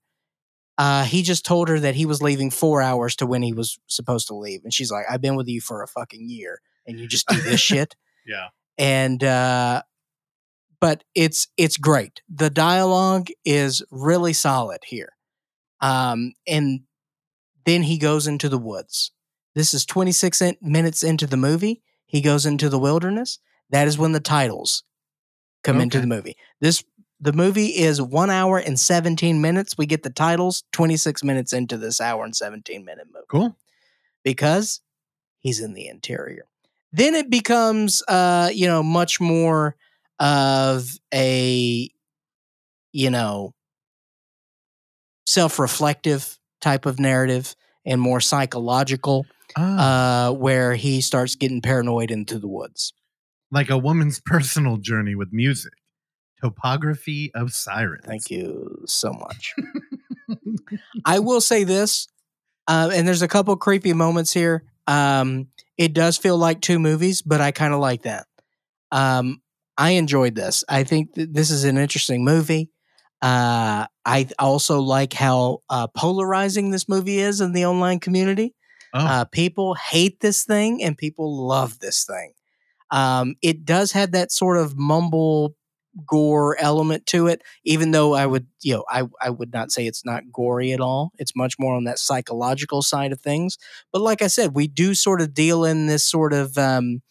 Uh, 0.77 1.05
he 1.05 1.21
just 1.23 1.45
told 1.45 1.69
her 1.69 1.79
that 1.79 1.95
he 1.95 2.05
was 2.05 2.21
leaving 2.21 2.51
four 2.51 2.81
hours 2.81 3.15
to 3.15 3.25
when 3.25 3.41
he 3.41 3.53
was 3.53 3.79
supposed 3.87 4.27
to 4.27 4.35
leave, 4.35 4.59
and 4.65 4.73
she's 4.73 4.91
like, 4.91 5.05
"I've 5.09 5.21
been 5.21 5.37
with 5.37 5.47
you 5.47 5.61
for 5.61 5.81
a 5.81 5.87
fucking 5.87 6.27
year, 6.29 6.59
and 6.85 6.99
you 6.99 7.07
just 7.07 7.27
do 7.29 7.39
this 7.41 7.61
shit." 7.71 7.95
Yeah. 8.27 8.49
and 8.77 9.23
uh 9.23 9.83
but 10.81 11.03
it's 11.13 11.47
it's 11.55 11.77
great. 11.77 12.21
The 12.27 12.49
dialogue 12.49 13.27
is 13.45 13.81
really 13.89 14.33
solid 14.33 14.79
here. 14.85 15.13
Um 15.79 16.33
and 16.47 16.81
then 17.65 17.83
he 17.83 17.97
goes 17.97 18.27
into 18.27 18.49
the 18.49 18.57
woods. 18.59 19.11
This 19.55 19.73
is 19.73 19.85
26 19.85 20.41
in- 20.41 20.57
minutes 20.61 21.03
into 21.03 21.25
the 21.27 21.37
movie 21.37 21.81
he 22.05 22.21
goes 22.21 22.45
into 22.45 22.69
the 22.69 22.79
wilderness 22.79 23.39
that 23.69 23.87
is 23.87 23.97
when 23.97 24.11
the 24.11 24.19
titles 24.19 24.83
come 25.63 25.81
into 25.81 25.99
the 25.99 26.07
movie. 26.07 26.37
This 26.61 26.83
the 27.19 27.33
movie 27.33 27.67
is 27.67 28.01
one 28.01 28.29
hour 28.29 28.57
and 28.57 28.79
17 28.79 29.41
minutes. 29.41 29.77
We 29.77 29.85
get 29.85 30.03
the 30.03 30.09
titles 30.09 30.63
26 30.73 31.23
minutes 31.23 31.53
into 31.53 31.77
this 31.77 31.99
hour 32.01 32.23
and 32.23 32.35
17 32.35 32.83
minute 32.85 33.07
movie. 33.13 33.25
Cool. 33.29 33.55
because 34.23 34.81
he's 35.39 35.59
in 35.59 35.73
the 35.73 35.87
interior. 35.87 36.45
Then 36.91 37.15
it 37.15 37.29
becomes, 37.29 38.03
uh, 38.07 38.49
you 38.53 38.67
know, 38.67 38.83
much 38.83 39.19
more 39.19 39.75
of 40.19 40.89
a, 41.13 41.89
you 42.91 43.09
know, 43.09 43.53
self-reflective 45.25 46.37
type 46.61 46.85
of 46.85 46.99
narrative 46.99 47.55
and 47.85 47.99
more 47.99 48.21
psychological, 48.21 49.25
Ah, 49.57 50.27
uh, 50.27 50.31
where 50.33 50.75
he 50.75 50.99
starts 51.01 51.35
getting 51.35 51.61
paranoid 51.61 52.11
into 52.11 52.39
the 52.39 52.47
woods. 52.47 52.93
like 53.51 53.69
a 53.69 53.77
woman's 53.77 54.19
personal 54.25 54.77
journey 54.77 55.15
with 55.15 55.29
music. 55.31 55.73
Topography 56.43 57.31
of 57.33 57.53
Sirens. 57.53 58.03
Thank 58.05 58.29
you 58.29 58.83
so 58.85 59.13
much. 59.13 59.53
I 61.05 61.19
will 61.19 61.41
say 61.41 61.63
this, 61.63 62.07
uh, 62.67 62.89
and 62.93 63.07
there's 63.07 63.21
a 63.21 63.27
couple 63.27 63.55
creepy 63.55 63.93
moments 63.93 64.33
here. 64.33 64.63
Um, 64.87 65.47
it 65.77 65.93
does 65.93 66.17
feel 66.17 66.37
like 66.37 66.61
two 66.61 66.79
movies, 66.79 67.21
but 67.21 67.41
I 67.41 67.51
kind 67.51 67.73
of 67.73 67.79
like 67.79 68.03
that. 68.03 68.27
Um, 68.91 69.41
I 69.77 69.91
enjoyed 69.91 70.35
this. 70.35 70.63
I 70.69 70.83
think 70.83 71.13
th- 71.15 71.29
this 71.31 71.49
is 71.51 71.63
an 71.63 71.77
interesting 71.77 72.23
movie. 72.23 72.69
Uh, 73.21 73.87
I 74.05 74.27
also 74.39 74.81
like 74.81 75.13
how 75.13 75.59
uh, 75.69 75.87
polarizing 75.87 76.69
this 76.71 76.87
movie 76.87 77.19
is 77.19 77.41
in 77.41 77.53
the 77.53 77.65
online 77.65 77.99
community. 77.99 78.53
Oh, 78.95 79.05
Uh, 79.05 79.25
people 79.25 79.75
hate 79.75 80.21
this 80.21 80.43
thing 80.43 80.81
and 80.81 80.97
people 80.97 81.45
love 81.47 81.79
this 81.79 82.05
thing. 82.05 82.33
Um, 82.91 83.35
it 83.41 83.65
does 83.65 83.91
have 83.91 84.11
that 84.13 84.31
sort 84.31 84.57
of 84.57 84.77
mumble 84.77 85.55
gore 86.07 86.57
element 86.59 87.05
to 87.07 87.27
it, 87.27 87.41
even 87.63 87.91
though 87.91 88.13
I 88.13 88.25
would, 88.25 88.47
you 88.61 88.73
know, 88.73 88.85
I, 88.89 89.03
I 89.21 89.29
would 89.29 89.53
not 89.53 89.71
say 89.71 89.85
it's 89.85 90.05
not 90.05 90.31
gory 90.31 90.71
at 90.71 90.81
all. 90.81 91.11
It's 91.17 91.35
much 91.35 91.55
more 91.59 91.75
on 91.75 91.83
that 91.85 91.99
psychological 91.99 92.81
side 92.81 93.11
of 93.11 93.21
things. 93.21 93.57
But 93.91 94.01
like 94.01 94.21
I 94.21 94.27
said, 94.27 94.55
we 94.55 94.67
do 94.67 94.93
sort 94.93 95.21
of 95.21 95.33
deal 95.33 95.65
in 95.65 95.87
this 95.87 96.05
sort 96.05 96.33
of, 96.33 96.57
um, 96.57 97.01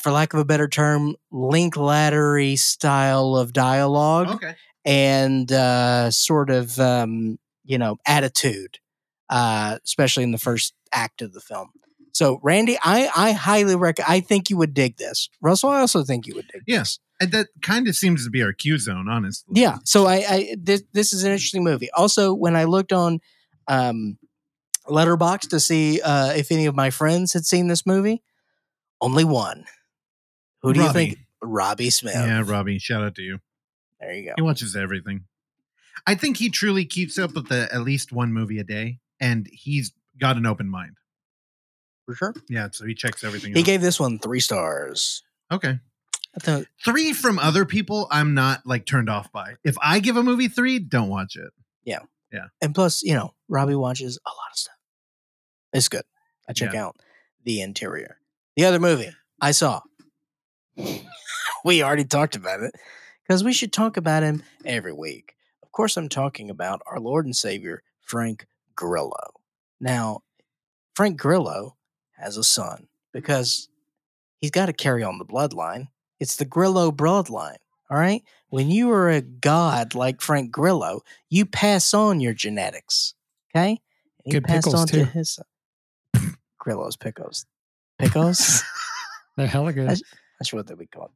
for 0.00 0.10
lack 0.10 0.32
of 0.34 0.40
a 0.40 0.44
better 0.44 0.68
term, 0.68 1.16
link 1.30 1.76
laddery 1.76 2.56
style 2.56 3.36
of 3.36 3.52
dialogue 3.52 4.28
okay. 4.30 4.54
and 4.84 5.50
uh, 5.52 6.10
sort 6.10 6.50
of 6.50 6.78
um, 6.80 7.38
you 7.64 7.78
know 7.78 7.98
attitude, 8.06 8.78
uh, 9.30 9.78
especially 9.84 10.24
in 10.24 10.32
the 10.32 10.38
first 10.38 10.74
act 10.92 11.22
of 11.22 11.32
the 11.32 11.40
film. 11.40 11.70
So, 12.12 12.40
Randy, 12.42 12.76
I 12.82 13.08
I 13.16 13.32
highly 13.32 13.76
recommend. 13.76 14.12
I 14.12 14.20
think 14.20 14.50
you 14.50 14.58
would 14.58 14.74
dig 14.74 14.96
this. 14.98 15.30
Russell, 15.40 15.70
I 15.70 15.80
also 15.80 16.02
think 16.02 16.26
you 16.26 16.34
would 16.34 16.48
dig 16.48 16.62
Yeah. 16.66 16.84
And 17.20 17.32
that 17.32 17.48
kind 17.62 17.86
of 17.86 17.94
seems 17.94 18.24
to 18.24 18.30
be 18.30 18.42
our 18.42 18.52
Q 18.52 18.78
zone, 18.78 19.08
honestly. 19.08 19.60
Yeah. 19.60 19.78
So 19.84 20.06
I, 20.06 20.24
I 20.28 20.56
this 20.58 20.82
this 20.92 21.12
is 21.12 21.22
an 21.22 21.32
interesting 21.32 21.64
movie. 21.64 21.90
Also, 21.92 22.34
when 22.34 22.56
I 22.56 22.64
looked 22.64 22.92
on 22.92 23.20
um, 23.68 24.18
Letterboxd 24.88 25.50
to 25.50 25.60
see 25.60 26.00
uh, 26.00 26.32
if 26.32 26.50
any 26.50 26.66
of 26.66 26.74
my 26.74 26.90
friends 26.90 27.32
had 27.32 27.44
seen 27.44 27.68
this 27.68 27.86
movie, 27.86 28.22
only 29.00 29.24
one. 29.24 29.64
Who 30.62 30.72
do 30.72 30.82
you 30.82 30.92
think? 30.92 31.18
Robbie 31.42 31.90
Smith. 31.90 32.14
Yeah, 32.14 32.42
Robbie, 32.44 32.78
shout 32.78 33.02
out 33.02 33.14
to 33.14 33.22
you. 33.22 33.40
There 33.98 34.12
you 34.12 34.26
go. 34.26 34.32
He 34.36 34.42
watches 34.42 34.76
everything. 34.76 35.24
I 36.06 36.14
think 36.14 36.36
he 36.36 36.50
truly 36.50 36.84
keeps 36.84 37.18
up 37.18 37.34
with 37.34 37.48
the 37.48 37.68
at 37.72 37.82
least 37.82 38.12
one 38.12 38.32
movie 38.32 38.58
a 38.58 38.64
day, 38.64 38.98
and 39.20 39.48
he's 39.52 39.92
got 40.20 40.36
an 40.36 40.46
open 40.46 40.68
mind. 40.68 40.96
For 42.06 42.14
sure. 42.14 42.34
Yeah, 42.48 42.68
so 42.72 42.86
he 42.86 42.94
checks 42.94 43.22
everything. 43.22 43.54
He 43.54 43.60
out. 43.60 43.66
gave 43.66 43.80
this 43.82 44.00
one 44.00 44.18
three 44.18 44.40
stars. 44.40 45.22
okay. 45.52 45.78
Thought 46.40 46.66
Three 46.84 47.12
from 47.12 47.40
other 47.40 47.64
people, 47.64 48.06
I'm 48.12 48.34
not 48.34 48.64
like 48.64 48.86
turned 48.86 49.10
off 49.10 49.32
by. 49.32 49.54
If 49.64 49.74
I 49.82 49.98
give 49.98 50.16
a 50.16 50.22
movie 50.22 50.46
three, 50.46 50.78
don't 50.78 51.08
watch 51.08 51.34
it. 51.34 51.50
Yeah. 51.84 52.00
Yeah. 52.32 52.46
And 52.60 52.72
plus, 52.72 53.02
you 53.02 53.14
know, 53.14 53.34
Robbie 53.48 53.74
watches 53.74 54.16
a 54.24 54.28
lot 54.30 54.50
of 54.52 54.56
stuff. 54.56 54.74
It's 55.72 55.88
good. 55.88 56.04
I 56.48 56.52
check 56.52 56.72
Yeah. 56.72 56.84
out 56.86 56.96
the 57.44 57.60
interior. 57.60 58.18
The 58.54 58.64
other 58.64 58.78
movie 58.78 59.10
I 59.40 59.50
saw. 59.50 59.80
we 61.64 61.82
already 61.82 62.04
talked 62.04 62.36
about 62.36 62.60
it 62.60 62.74
because 63.26 63.42
we 63.44 63.52
should 63.52 63.72
talk 63.72 63.96
about 63.96 64.22
him 64.22 64.42
every 64.64 64.92
week. 64.92 65.34
Of 65.64 65.72
course, 65.72 65.96
I'm 65.96 66.08
talking 66.08 66.50
about 66.50 66.80
our 66.86 67.00
Lord 67.00 67.24
and 67.26 67.34
Savior, 67.36 67.82
Frank 68.02 68.46
Grillo. 68.80 69.34
Now, 69.78 70.22
Frank 70.94 71.18
Grillo 71.20 71.76
has 72.16 72.38
a 72.38 72.42
son 72.44 72.88
because 73.12 73.68
he's 74.40 74.50
got 74.50 74.66
to 74.66 74.72
carry 74.72 75.02
on 75.02 75.18
the 75.18 75.24
bloodline. 75.26 75.88
It's 76.18 76.36
the 76.36 76.46
Grillo 76.46 76.90
bloodline. 76.90 77.56
All 77.90 77.98
right. 77.98 78.22
When 78.48 78.70
you 78.70 78.90
are 78.90 79.10
a 79.10 79.20
god 79.20 79.94
like 79.94 80.22
Frank 80.22 80.50
Grillo, 80.50 81.02
you 81.28 81.44
pass 81.44 81.92
on 81.92 82.20
your 82.20 82.32
genetics. 82.32 83.12
Okay. 83.54 83.70
And 83.70 83.78
he 84.24 84.30
Good 84.32 84.44
passed 84.44 84.64
pickles, 84.64 84.80
on 84.80 84.86
too. 84.86 84.98
to 85.00 85.04
his 85.04 85.30
son. 85.34 85.44
Grillo's 86.58 86.96
pickles. 86.96 87.44
Pickles? 87.98 88.62
They're 89.36 89.46
hella 89.46 89.72
good. 89.74 89.84
That's- 89.88 90.02
That's 90.38 90.52
what 90.54 90.66
they 90.66 90.74
would 90.74 90.90
call. 90.90 91.12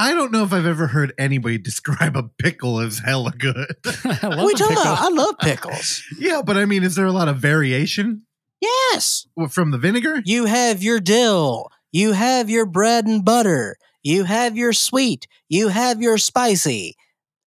I 0.00 0.14
don't 0.14 0.30
know 0.30 0.44
if 0.44 0.52
I've 0.52 0.66
ever 0.66 0.86
heard 0.88 1.12
anybody 1.18 1.58
describe 1.58 2.16
a 2.16 2.22
pickle 2.22 2.80
as 2.80 3.00
hella 3.00 3.32
good. 3.32 3.74
I 4.04 4.26
love 4.28 4.46
We 4.46 4.52
the 4.52 4.58
talk- 4.58 4.68
pickle. 4.68 4.82
I 4.86 5.08
love 5.10 5.34
pickles. 5.40 6.02
yeah, 6.18 6.42
but 6.44 6.56
I 6.56 6.64
mean, 6.64 6.82
is 6.84 6.94
there 6.94 7.06
a 7.06 7.12
lot 7.12 7.28
of 7.28 7.38
variation 7.38 8.22
yes. 8.60 9.26
from 9.50 9.70
the 9.70 9.78
vinegar? 9.78 10.22
You 10.24 10.44
have 10.46 10.82
your 10.82 11.00
dill. 11.00 11.68
You 11.90 12.12
have 12.12 12.48
your 12.50 12.66
bread 12.66 13.06
and 13.06 13.24
butter. 13.24 13.76
You 14.02 14.24
have 14.24 14.56
your 14.56 14.72
sweet. 14.72 15.26
You 15.48 15.68
have 15.68 16.00
your 16.00 16.18
spicy. 16.18 16.94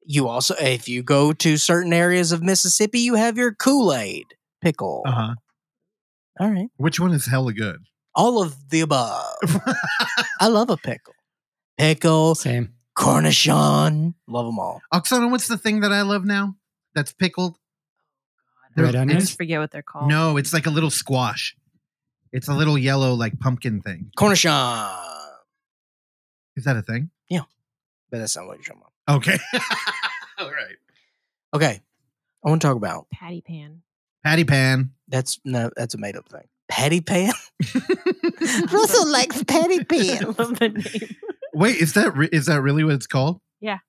You 0.05 0.29
also, 0.29 0.55
if 0.59 0.87
you 0.87 1.03
go 1.03 1.33
to 1.33 1.57
certain 1.57 1.91
areas 1.91 2.31
of 2.31 2.41
Mississippi, 2.41 3.01
you 3.01 3.15
have 3.15 3.35
your 3.35 3.53
Kool 3.53 3.93
Aid 3.93 4.25
pickle. 4.61 5.03
Uh 5.05 5.11
huh. 5.11 5.33
All 6.39 6.49
right. 6.51 6.69
Which 6.77 6.99
one 6.99 7.11
is 7.11 7.25
hella 7.25 7.51
good? 7.51 7.79
All 8.15 8.41
of 8.41 8.69
the 8.69 8.79
above. 8.81 9.35
I 10.39 10.47
love 10.47 10.69
a 10.69 10.77
pickle. 10.77 11.13
Pickle, 11.77 12.35
Same. 12.35 12.73
cornichon, 12.97 14.13
love 14.27 14.45
them 14.47 14.59
all. 14.59 14.81
Oksana, 14.93 15.29
what's 15.29 15.47
the 15.47 15.57
thing 15.57 15.81
that 15.81 15.91
I 15.91 16.01
love 16.01 16.25
now? 16.25 16.55
That's 16.95 17.13
pickled. 17.13 17.57
Red 18.75 18.93
There- 18.93 19.01
I 19.01 19.05
just 19.13 19.37
forget 19.37 19.59
what 19.59 19.71
they're 19.71 19.81
called. 19.81 20.09
No, 20.09 20.37
it's 20.37 20.53
like 20.53 20.65
a 20.67 20.69
little 20.69 20.89
squash. 20.91 21.55
It's 22.31 22.47
a 22.47 22.53
little 22.53 22.77
yellow 22.77 23.13
like 23.13 23.39
pumpkin 23.39 23.81
thing. 23.81 24.11
Cornichon. 24.17 24.95
Is 26.55 26.63
that 26.65 26.75
a 26.77 26.81
thing? 26.81 27.09
Yeah, 27.29 27.41
but 28.11 28.19
that's 28.19 28.35
not 28.35 28.47
what 28.47 28.57
you're 28.57 28.63
talking 28.63 28.81
about. 29.05 29.17
Okay. 29.17 29.37
All 30.39 30.51
right. 30.51 30.75
Okay. 31.53 31.81
I 32.45 32.49
want 32.49 32.61
to 32.61 32.67
talk 32.67 32.77
about 32.77 33.07
Patty 33.11 33.41
pan. 33.41 33.81
Patty 34.23 34.43
pan. 34.43 34.91
that's 35.07 35.39
no, 35.45 35.69
that's 35.75 35.93
a 35.95 35.97
made 35.97 36.15
up 36.17 36.27
thing. 36.29 36.47
Patty 36.69 37.01
pan. 37.01 37.31
Russell 38.71 39.11
likes 39.11 39.43
patty 39.43 39.83
pan. 39.83 40.23
I 40.23 40.27
love 40.37 40.59
the 40.59 40.69
name. 40.69 41.15
Wait, 41.57 41.77
is 41.77 41.93
that 41.93 42.15
re- 42.15 42.29
is 42.31 42.45
that 42.45 42.61
really 42.61 42.83
what 42.83 42.93
it's 42.93 43.07
called? 43.07 43.39
Yeah. 43.59 43.79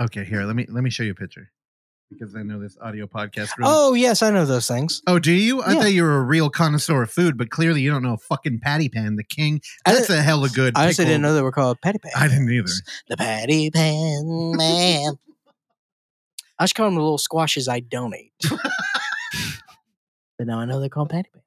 Okay, 0.00 0.24
here 0.24 0.44
let 0.44 0.56
me 0.56 0.66
let 0.68 0.82
me 0.84 0.90
show 0.90 1.02
you 1.02 1.12
a 1.12 1.14
picture 1.14 1.50
because 2.10 2.34
I 2.36 2.42
know 2.42 2.60
this 2.60 2.76
audio 2.80 3.06
podcast. 3.06 3.56
Really- 3.58 3.70
Oh 3.74 3.94
yes, 3.94 4.22
I 4.22 4.30
know 4.30 4.44
those 4.46 4.66
things. 4.68 5.02
Oh, 5.06 5.18
do 5.18 5.32
you? 5.32 5.62
I 5.62 5.72
Yeah. 5.72 5.80
thought 5.80 5.92
you 5.92 6.02
were 6.02 6.16
a 6.18 6.22
real 6.22 6.48
connoisseur 6.50 7.02
of 7.02 7.10
food, 7.10 7.36
but 7.36 7.50
clearly 7.50 7.80
you 7.82 7.90
don't 7.90 8.02
know 8.02 8.16
fucking 8.16 8.60
patty 8.60 8.88
pan, 8.88 9.16
the 9.16 9.24
king. 9.24 9.60
I 9.86 9.92
That's 9.94 10.10
a 10.10 10.22
hella 10.22 10.48
good. 10.48 10.74
I 10.76 10.84
honestly 10.84 11.04
pickle. 11.04 11.12
didn't 11.14 11.22
know 11.22 11.34
they 11.34 11.42
were 11.42 11.52
called 11.52 11.80
patty 11.82 11.98
pan. 11.98 12.12
I 12.16 12.28
didn't 12.28 12.50
either. 12.50 12.72
The 13.08 13.16
patty 13.16 13.70
pan 13.70 14.52
man. 14.56 15.18
I 16.58 16.64
just 16.64 16.74
call 16.74 16.86
them 16.86 16.94
the 16.94 17.02
little 17.02 17.18
squashes 17.18 17.68
I 17.68 17.80
donate. 17.80 18.32
but 20.38 20.46
now 20.46 20.58
I 20.60 20.64
know 20.64 20.80
they're 20.80 20.88
called 20.88 21.10
patty 21.10 21.28
pans. 21.32 21.44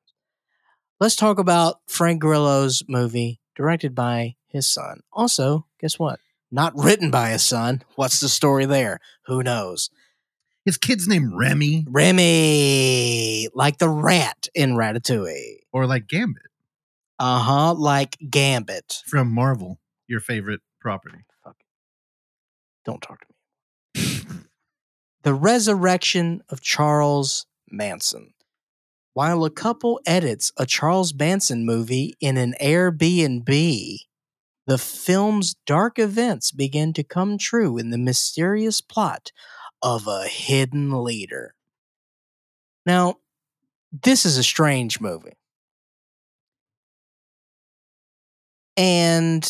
Let's 1.00 1.16
talk 1.16 1.40
about 1.40 1.80
Frank 1.88 2.20
Grillo's 2.22 2.84
movie, 2.88 3.40
directed 3.56 3.96
by 3.96 4.36
his 4.50 4.68
son. 4.68 5.02
Also, 5.14 5.66
guess 5.80 5.98
what? 5.98 6.20
Not 6.52 6.74
written 6.76 7.12
by 7.12 7.30
his 7.30 7.44
son. 7.44 7.84
What's 7.96 8.20
the 8.20 8.30
story 8.30 8.66
there? 8.66 9.00
Who 9.26 9.44
knows? 9.44 9.90
His 10.66 10.78
kid's 10.78 11.08
name 11.08 11.36
Remy 11.36 11.86
Remy, 11.90 13.48
like 13.54 13.78
the 13.78 13.90
rat 13.90 14.48
in 14.54 14.74
Ratatouille. 14.76 15.60
or 15.72 15.86
like 15.88 16.08
Gambit 16.08 16.44
Uh 17.18 17.40
huh, 17.40 17.74
like 17.74 18.18
Gambit. 18.30 19.02
from 19.06 19.32
Marvel, 19.32 19.80
your 20.08 20.20
favorite 20.20 20.62
property. 20.80 21.20
Fuck. 21.44 21.56
Don't 22.86 23.02
talk 23.02 23.20
to 23.22 23.26
me. 23.28 23.36
The 25.24 25.34
Resurrection 25.34 26.42
of 26.50 26.62
Charles 26.62 27.46
Manson. 27.70 28.34
While 29.14 29.44
a 29.44 29.50
couple 29.50 30.00
edits 30.06 30.52
a 30.58 30.66
Charles 30.66 31.14
Manson 31.14 31.66
movie 31.66 32.16
in 32.22 32.38
an 32.38 32.56
Airbnb, 32.62 33.98
the 34.70 34.78
film's 34.78 35.56
dark 35.66 35.98
events 35.98 36.52
begin 36.52 36.94
to 36.94 37.04
come 37.04 37.40
true 37.40 37.80
in 37.80 37.90
the 37.90 37.98
mysterious 37.98 38.82
plot 38.82 39.32
of 39.82 40.06
a 40.06 40.28
hidden 40.28 41.04
leader. 41.04 41.56
Now, 42.86 43.16
this 43.92 44.28
is 44.28 44.38
a 44.38 44.44
strange 44.44 45.02
movie. 45.02 45.34
And 48.78 49.44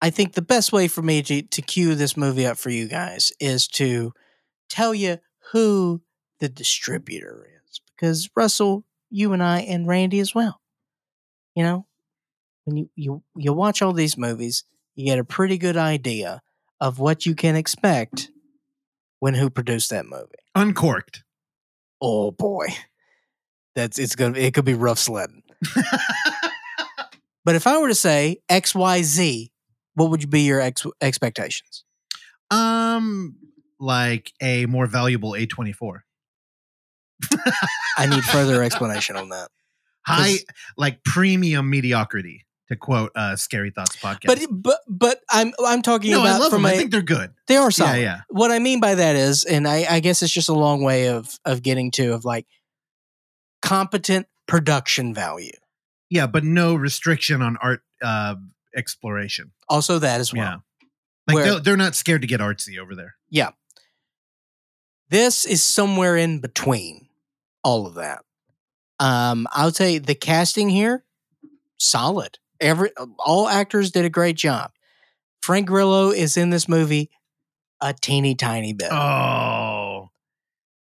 I 0.00 0.10
think 0.10 0.34
the 0.34 0.40
best 0.40 0.72
way 0.72 0.86
for 0.86 1.02
me 1.02 1.20
to, 1.22 1.42
to 1.42 1.60
cue 1.60 1.96
this 1.96 2.16
movie 2.16 2.46
up 2.46 2.58
for 2.58 2.70
you 2.70 2.86
guys 2.86 3.32
is 3.40 3.66
to 3.70 4.12
tell 4.68 4.94
you 4.94 5.18
who 5.50 6.00
the 6.38 6.48
distributor 6.48 7.44
is. 7.66 7.80
Because 7.96 8.30
Russell, 8.36 8.84
you 9.10 9.32
and 9.32 9.42
I, 9.42 9.62
and 9.62 9.88
Randy 9.88 10.20
as 10.20 10.32
well. 10.32 10.60
You 11.56 11.64
know, 11.64 11.86
when 12.70 12.76
you, 12.76 12.90
you, 12.94 13.22
you 13.36 13.52
watch 13.52 13.82
all 13.82 13.92
these 13.92 14.16
movies, 14.16 14.64
you 14.94 15.04
get 15.06 15.18
a 15.18 15.24
pretty 15.24 15.58
good 15.58 15.76
idea 15.76 16.40
of 16.80 16.98
what 16.98 17.26
you 17.26 17.34
can 17.34 17.56
expect 17.56 18.30
when 19.18 19.34
who 19.34 19.50
produced 19.50 19.90
that 19.90 20.06
movie. 20.06 20.26
Uncork'd. 20.54 21.22
Oh 22.00 22.30
boy. 22.30 22.68
That's 23.74 23.98
it's 23.98 24.14
gonna 24.14 24.38
it 24.38 24.54
could 24.54 24.64
be 24.64 24.74
rough 24.74 24.98
sledding. 24.98 25.42
But 27.42 27.54
if 27.54 27.66
I 27.66 27.78
were 27.78 27.88
to 27.88 27.94
say 27.94 28.42
XYZ, 28.50 29.50
what 29.94 30.10
would 30.10 30.28
be 30.28 30.42
your 30.42 30.60
ex- 30.60 30.86
expectations? 31.00 31.84
um, 32.50 33.36
like 33.78 34.32
a 34.42 34.66
more 34.66 34.86
valuable 34.86 35.32
A24. 35.32 36.00
I 37.96 38.06
need 38.06 38.22
further 38.24 38.62
explanation 38.62 39.16
on 39.16 39.28
that. 39.30 39.48
High, 40.06 40.36
like 40.76 41.02
premium 41.02 41.70
mediocrity, 41.70 42.44
to 42.70 42.76
quote 42.76 43.12
uh, 43.14 43.36
Scary 43.36 43.70
Thoughts 43.70 43.96
podcast. 43.96 44.26
But 44.26 44.40
but 44.50 44.80
but 44.88 45.20
I'm 45.30 45.52
I'm 45.64 45.82
talking 45.82 46.10
no, 46.12 46.20
I 46.22 46.28
about 46.30 46.40
love 46.40 46.50
from 46.50 46.62
them. 46.62 46.70
a 46.72 46.74
I 46.74 46.78
think 46.78 46.90
they're 46.90 47.02
good. 47.02 47.32
they 47.46 47.56
are 47.56 47.70
Yeah, 47.76 47.94
yeah. 47.96 48.20
What 48.28 48.50
I 48.50 48.58
mean 48.58 48.80
by 48.80 48.94
that 48.94 49.16
is, 49.16 49.44
and 49.44 49.66
I, 49.68 49.86
I 49.88 50.00
guess 50.00 50.22
it's 50.22 50.32
just 50.32 50.48
a 50.48 50.54
long 50.54 50.82
way 50.82 51.08
of 51.08 51.38
of 51.44 51.62
getting 51.62 51.90
to 51.92 52.12
of 52.14 52.24
like 52.24 52.46
competent 53.62 54.26
production 54.46 55.12
value. 55.14 55.52
Yeah, 56.08 56.26
but 56.26 56.44
no 56.44 56.74
restriction 56.74 57.42
on 57.42 57.56
art 57.62 57.82
uh, 58.02 58.36
exploration. 58.74 59.52
Also 59.68 59.98
that 59.98 60.20
as 60.20 60.32
well. 60.32 60.42
yeah. 60.44 60.56
Like 61.26 61.34
Where- 61.34 61.44
they're, 61.44 61.60
they're 61.60 61.76
not 61.76 61.94
scared 61.94 62.22
to 62.22 62.26
get 62.26 62.40
artsy 62.40 62.78
over 62.78 62.94
there. 62.94 63.14
Yeah. 63.28 63.50
This 65.08 65.44
is 65.44 65.62
somewhere 65.62 66.16
in 66.16 66.40
between 66.40 67.08
all 67.64 67.86
of 67.86 67.94
that. 67.94 68.24
Um, 68.98 69.46
I'll 69.52 69.72
tell 69.72 69.88
you 69.88 70.00
the 70.00 70.14
casting 70.14 70.68
here, 70.68 71.04
solid. 71.78 72.38
Every 72.60 72.90
all 73.18 73.48
actors 73.48 73.90
did 73.90 74.04
a 74.04 74.10
great 74.10 74.36
job. 74.36 74.72
Frank 75.40 75.66
Grillo 75.66 76.10
is 76.10 76.36
in 76.36 76.50
this 76.50 76.68
movie 76.68 77.10
a 77.80 77.94
teeny 77.94 78.34
tiny 78.34 78.72
bit. 78.72 78.92
Oh, 78.92 80.10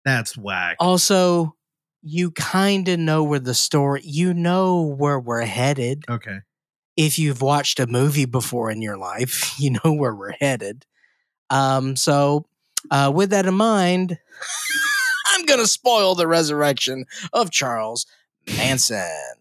that's 0.06 0.38
whack. 0.38 0.78
Also, 0.80 1.56
you 2.02 2.32
kind 2.32 2.88
of 2.88 3.00
know 3.00 3.24
where 3.24 3.40
the 3.40 3.54
story, 3.54 4.02
you 4.04 4.34
know 4.34 4.82
where 4.82 5.20
we're 5.20 5.46
headed. 5.46 6.06
Okay. 6.10 6.40
If 6.96 7.20
you've 7.20 7.42
watched 7.42 7.80
a 7.80 7.88
movie 7.88 8.26
before 8.26 8.72
in 8.72 8.82
your 8.82 8.98
life, 8.98 9.54
you 9.60 9.72
know 9.72 9.94
where 9.94 10.16
we're 10.16 10.36
headed. 10.40 10.86
Um, 11.50 11.96
so, 11.96 12.46
uh, 12.90 13.12
with 13.14 13.32
that 13.32 13.46
in 13.46 13.54
mind, 13.54 14.18
I'm 15.34 15.46
going 15.46 15.60
to 15.60 15.68
spoil 15.68 16.16
the 16.16 16.28
resurrection 16.28 17.06
of 17.34 17.52
Charles 17.52 18.06
Manson. 18.48 19.37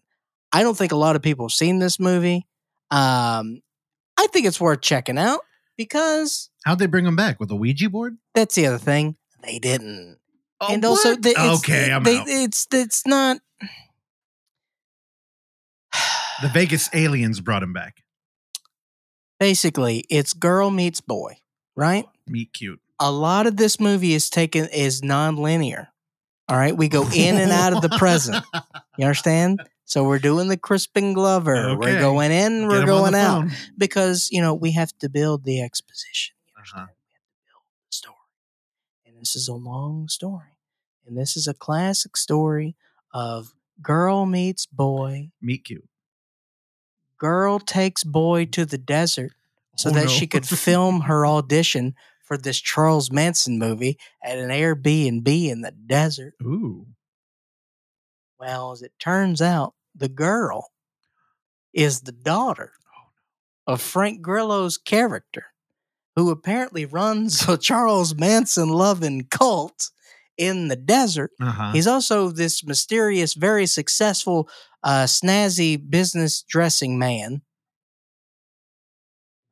I 0.57 0.63
don't 0.63 0.75
think 0.75 0.91
a 0.91 0.95
lot 0.95 1.15
of 1.15 1.21
people 1.21 1.45
have 1.45 1.53
seen 1.53 1.77
this 1.77 1.99
movie. 1.99 2.47
Um, 2.89 3.61
I 4.17 4.25
think 4.25 4.47
it's 4.47 4.59
worth 4.59 4.81
checking 4.81 5.19
out 5.19 5.41
because 5.77 6.49
How'd 6.65 6.79
they 6.79 6.87
bring 6.87 7.05
him 7.05 7.15
back 7.15 7.39
with 7.39 7.51
a 7.51 7.55
Ouija 7.55 7.91
board? 7.91 8.17
that's 8.33 8.55
the 8.55 8.65
other 8.65 8.79
thing. 8.79 9.17
They 9.43 9.59
didn't. 9.59 10.17
Oh, 10.59 10.73
and 10.73 10.83
also, 10.83 11.15
the, 11.15 11.29
it's, 11.37 11.59
okay, 11.59 11.91
I'm 11.91 12.01
they, 12.01 12.17
out. 12.17 12.25
it's 12.27 12.65
it's 12.71 13.05
not. 13.05 13.37
The 16.41 16.49
Vegas 16.49 16.89
aliens 16.93 17.39
brought 17.39 17.61
him 17.61 17.73
back. 17.73 18.03
Basically, 19.39 20.05
it's 20.09 20.33
girl 20.33 20.71
meets 20.71 21.01
boy, 21.01 21.37
right? 21.75 22.05
Meet 22.25 22.53
cute. 22.53 22.79
A 22.99 23.11
lot 23.11 23.45
of 23.45 23.57
this 23.57 23.79
movie 23.79 24.13
is 24.13 24.31
taken 24.31 24.67
is 24.67 25.03
non-linear. 25.03 25.89
All 26.49 26.57
right, 26.57 26.75
we 26.75 26.89
go 26.89 27.07
in 27.09 27.37
and 27.37 27.51
out 27.51 27.73
of 27.73 27.83
the 27.83 27.89
present. 27.89 28.43
You 28.97 29.05
understand? 29.05 29.61
So 29.87 30.03
we're 30.03 30.19
doing 30.19 30.49
the 30.49 30.57
Crispin 30.57 31.13
Glover. 31.13 31.55
Okay. 31.55 31.75
We're 31.77 31.99
going 32.01 32.31
in, 32.31 32.61
Get 32.61 32.67
we're 32.69 32.85
going 32.85 33.15
out 33.15 33.43
phone. 33.47 33.51
because 33.77 34.27
you 34.31 34.41
know 34.41 34.53
we 34.53 34.73
have 34.73 34.91
to 34.99 35.09
build 35.09 35.45
the 35.45 35.61
exposition. 35.61 36.35
You 36.47 36.53
Uh-huh. 36.61 36.75
We 36.75 36.81
have 36.81 36.87
to 36.89 37.39
build 37.47 37.63
the 37.89 37.95
story, 37.95 38.15
and 39.05 39.15
this 39.19 39.35
is 39.35 39.47
a 39.47 39.53
long 39.53 40.09
story, 40.09 40.57
and 41.05 41.17
this 41.17 41.35
is 41.37 41.47
a 41.47 41.53
classic 41.53 42.17
story 42.17 42.75
of 43.13 43.53
girl 43.81 44.25
meets 44.25 44.65
boy. 44.65 45.31
Meet 45.41 45.63
cute. 45.65 45.87
Girl 47.17 47.57
takes 47.57 48.03
boy 48.03 48.45
to 48.45 48.65
the 48.65 48.77
desert 48.77 49.31
so 49.77 49.89
Oh, 49.89 49.93
that 49.93 50.03
no. 50.05 50.09
she 50.09 50.27
could 50.27 50.45
film 50.47 51.01
her 51.01 51.25
audition 51.25 51.95
for 52.23 52.37
this 52.37 52.59
Charles 52.59 53.09
Manson 53.09 53.57
movie 53.57 53.97
at 54.21 54.37
an 54.37 54.49
Airbnb 54.49 55.27
in 55.49 55.61
the 55.61 55.71
desert. 55.71 56.33
Ooh. 56.43 56.87
Well, 58.39 58.71
as 58.73 58.81
it 58.81 58.91
turns 58.99 59.41
out, 59.41 59.73
the 59.97 60.09
girl 60.09 60.71
is 61.73 62.01
the 62.01 62.11
daughter 62.11 62.71
of 63.65 63.81
Frank 63.81 64.21
Grillo's 64.21 64.77
character, 64.77 65.47
who 66.15 66.31
apparently 66.31 66.85
runs 66.85 67.47
a 67.49 67.57
Charles 67.57 68.15
Manson 68.15 68.69
loving 68.69 69.27
cult 69.29 69.91
in 70.37 70.67
the 70.67 70.75
desert. 70.75 71.31
Uh 71.41 71.51
huh. 71.51 71.71
He's 71.71 71.87
also 71.87 72.29
this 72.29 72.63
mysterious, 72.63 73.33
very 73.33 73.65
successful, 73.65 74.49
uh, 74.83 75.03
snazzy 75.03 75.77
business 75.89 76.43
dressing 76.43 76.97
man. 76.97 77.41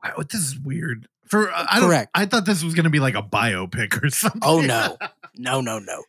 Wow, 0.04 0.24
this 0.30 0.42
is 0.42 0.60
weird. 0.60 1.08
For 1.28 1.52
uh, 1.52 1.66
I 1.68 1.80
Correct. 1.80 2.12
I 2.14 2.26
thought 2.26 2.46
this 2.46 2.64
was 2.64 2.76
going 2.76 2.84
to 2.84 2.92
be 2.92 3.00
like 3.00 3.16
a 3.16 3.24
biopic 3.24 4.04
or 4.04 4.10
something. 4.10 4.42
Oh, 4.44 4.62
no. 4.62 4.98
No, 5.36 5.62
no, 5.62 5.80
no. 5.80 6.04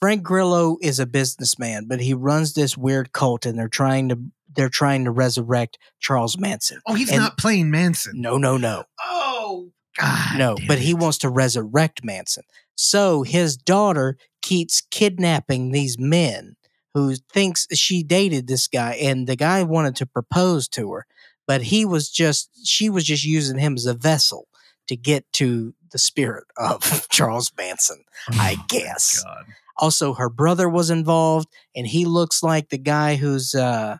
Frank 0.00 0.22
Grillo 0.22 0.76
is 0.82 0.98
a 1.00 1.06
businessman, 1.06 1.86
but 1.86 2.00
he 2.00 2.12
runs 2.14 2.54
this 2.54 2.76
weird 2.76 3.12
cult, 3.12 3.46
and 3.46 3.58
they're 3.58 3.68
trying 3.68 4.08
to 4.10 4.18
they're 4.54 4.68
trying 4.70 5.04
to 5.04 5.10
resurrect 5.10 5.78
Charles 6.00 6.38
Manson. 6.38 6.80
oh, 6.86 6.94
he's 6.94 7.10
And- 7.10 7.20
not 7.20 7.36
playing 7.36 7.70
Manson. 7.70 8.20
No, 8.20 8.38
no, 8.38 8.56
no. 8.56 8.84
Oh 9.02 9.70
God. 9.98 10.38
No, 10.38 10.56
but 10.66 10.78
he 10.78 10.94
wants 10.94 11.18
to 11.18 11.30
resurrect 11.30 12.02
Manson. 12.04 12.44
So 12.74 13.22
his 13.22 13.56
daughter 13.56 14.16
keeps 14.42 14.82
kidnapping 14.90 15.72
these 15.72 15.98
men 15.98 16.56
who 16.94 17.16
thinks 17.32 17.66
she 17.74 18.02
dated 18.02 18.46
this 18.46 18.66
guy 18.68 18.92
and 18.94 19.26
the 19.26 19.36
guy 19.36 19.62
wanted 19.62 19.96
to 19.96 20.06
propose 20.06 20.68
to 20.68 20.92
her, 20.92 21.06
but 21.46 21.62
he 21.64 21.84
was 21.84 22.10
just 22.10 22.50
she 22.66 22.88
was 22.88 23.04
just 23.04 23.24
using 23.24 23.58
him 23.58 23.74
as 23.74 23.84
a 23.86 23.94
vessel 23.94 24.48
to 24.88 24.96
get 24.96 25.30
to 25.34 25.74
the 25.92 25.98
spirit 25.98 26.44
of 26.56 27.08
Charles 27.10 27.52
Manson. 27.58 28.04
I 28.28 28.32
Oh, 28.32 28.36
my 28.36 28.56
guess. 28.68 29.22
God. 29.22 29.44
Also 29.78 30.14
her 30.14 30.28
brother 30.28 30.68
was 30.68 30.90
involved 30.90 31.48
and 31.74 31.86
he 31.86 32.04
looks 32.04 32.42
like 32.42 32.68
the 32.68 32.78
guy 32.78 33.16
who's 33.16 33.54
uh 33.54 33.96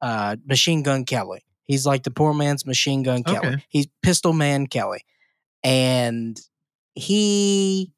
uh 0.00 0.36
Machine 0.46 0.82
Gun 0.82 1.04
Kelly. 1.04 1.44
He's 1.64 1.86
like 1.86 2.02
the 2.02 2.10
poor 2.10 2.32
man's 2.32 2.64
Machine 2.64 3.02
Gun 3.02 3.22
Kelly. 3.22 3.48
Okay. 3.48 3.64
He's 3.68 3.86
Pistol 4.02 4.32
Man 4.32 4.66
Kelly. 4.66 5.04
And 5.62 6.40
he 6.94 7.92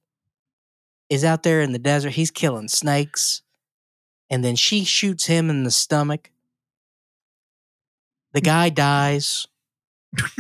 is 1.09 1.25
out 1.25 1.43
there 1.43 1.61
in 1.61 1.73
the 1.73 1.79
desert. 1.79 2.11
He's 2.11 2.31
killing 2.31 2.69
snakes. 2.69 3.43
And 4.29 4.45
then 4.45 4.57
she 4.57 4.85
shoots 4.85 5.27
him 5.27 5.51
in 5.51 5.65
the 5.65 5.71
stomach. 5.71 6.31
The 8.33 8.41
guy 8.41 8.69
dies. 8.69 9.47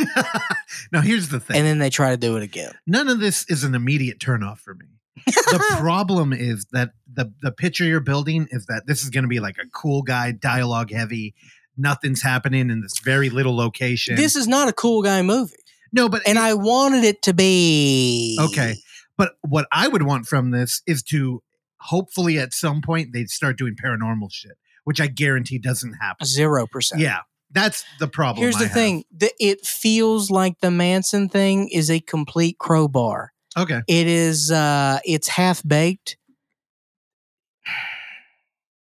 now 0.93 1.01
here's 1.01 1.29
the 1.29 1.41
thing. 1.41 1.57
And 1.57 1.67
then 1.67 1.79
they 1.79 1.91
try 1.91 2.11
to 2.11 2.17
do 2.17 2.37
it 2.37 2.43
again. 2.43 2.73
None 2.87 3.09
of 3.09 3.21
this 3.21 3.45
is 3.49 3.65
an 3.65 3.75
immediate 3.75 4.19
turnoff 4.19 4.59
for 4.59 4.75
me. 4.75 4.87
The 5.27 5.65
problem 5.79 6.33
is 6.33 6.67
that 6.73 6.91
the 7.13 7.33
the 7.43 7.53
picture 7.53 7.85
you're 7.85 8.01
building 8.01 8.49
is 8.51 8.67
that 8.67 8.85
this 8.87 9.03
is 9.03 9.11
going 9.11 9.25
to 9.25 9.29
be 9.29 9.41
like 9.41 9.57
a 9.59 9.69
cool 9.73 10.03
guy, 10.03 10.33
dialogue 10.33 10.91
heavy. 10.93 11.35
Nothing's 11.77 12.23
happening 12.23 12.71
in 12.71 12.83
this 12.83 12.99
very 13.03 13.31
little 13.31 13.57
location. 13.57 14.17
This 14.17 14.37
is 14.37 14.47
not 14.47 14.69
a 14.69 14.73
cool 14.73 15.03
guy 15.03 15.23
movie. 15.23 15.55
no, 15.93 16.09
but 16.09 16.23
And 16.27 16.39
I 16.39 16.55
wanted 16.55 17.05
it 17.05 17.23
to 17.23 17.33
be. 17.33 18.39
Okay. 18.41 18.77
But 19.17 19.33
what 19.43 19.67
I 19.73 19.89
would 19.89 20.03
want 20.03 20.27
from 20.27 20.51
this 20.51 20.83
is 20.87 21.03
to 21.05 21.43
hopefully 21.79 22.39
at 22.39 22.53
some 22.53 22.81
point 22.83 23.13
they 23.13 23.25
start 23.25 23.59
doing 23.59 23.77
paranormal 23.77 24.31
shit, 24.31 24.57
which 24.85 25.01
I 25.01 25.07
guarantee 25.09 25.59
doesn't 25.59 25.95
happen. 25.95 26.27
Zero 26.27 26.67
percent. 26.67 27.01
Yeah, 27.01 27.21
that's 27.51 27.85
the 27.99 28.09
problem. 28.09 28.43
Here's 28.43 28.57
the 28.57 28.69
thing: 28.69 29.05
the, 29.15 29.31
it 29.39 29.65
feels 29.67 30.31
like 30.31 30.61
the 30.61 30.71
Manson 30.71 31.29
thing 31.29 31.69
is 31.69 31.91
a 31.91 32.01
complete 32.01 32.59
crowbar. 32.59 33.33
Okay. 33.59 33.81
It 33.89 34.07
is 34.07 34.51
uh 34.51 34.99
it's 35.05 35.29
half 35.29 35.63
baked. 35.67 36.17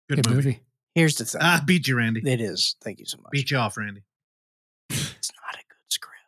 Good, 0.10 0.18
Good 0.24 0.30
movie. 0.30 0.36
movie. 0.50 0.60
Here's 0.96 1.16
the 1.16 1.26
thing. 1.26 1.42
Ah, 1.44 1.62
beat 1.66 1.88
you, 1.88 1.98
Randy. 1.98 2.22
it 2.30 2.40
is. 2.42 2.76
Thank 2.84 3.00
you 3.00 3.06
so 3.06 3.18
much. 3.18 3.32
Beat 3.32 3.50
you 3.52 3.58
off, 3.58 3.78
Randy. 3.78 4.04
It's 4.90 5.32
not 5.42 5.56
a 5.56 5.64
good 5.68 5.90
script. 5.90 6.20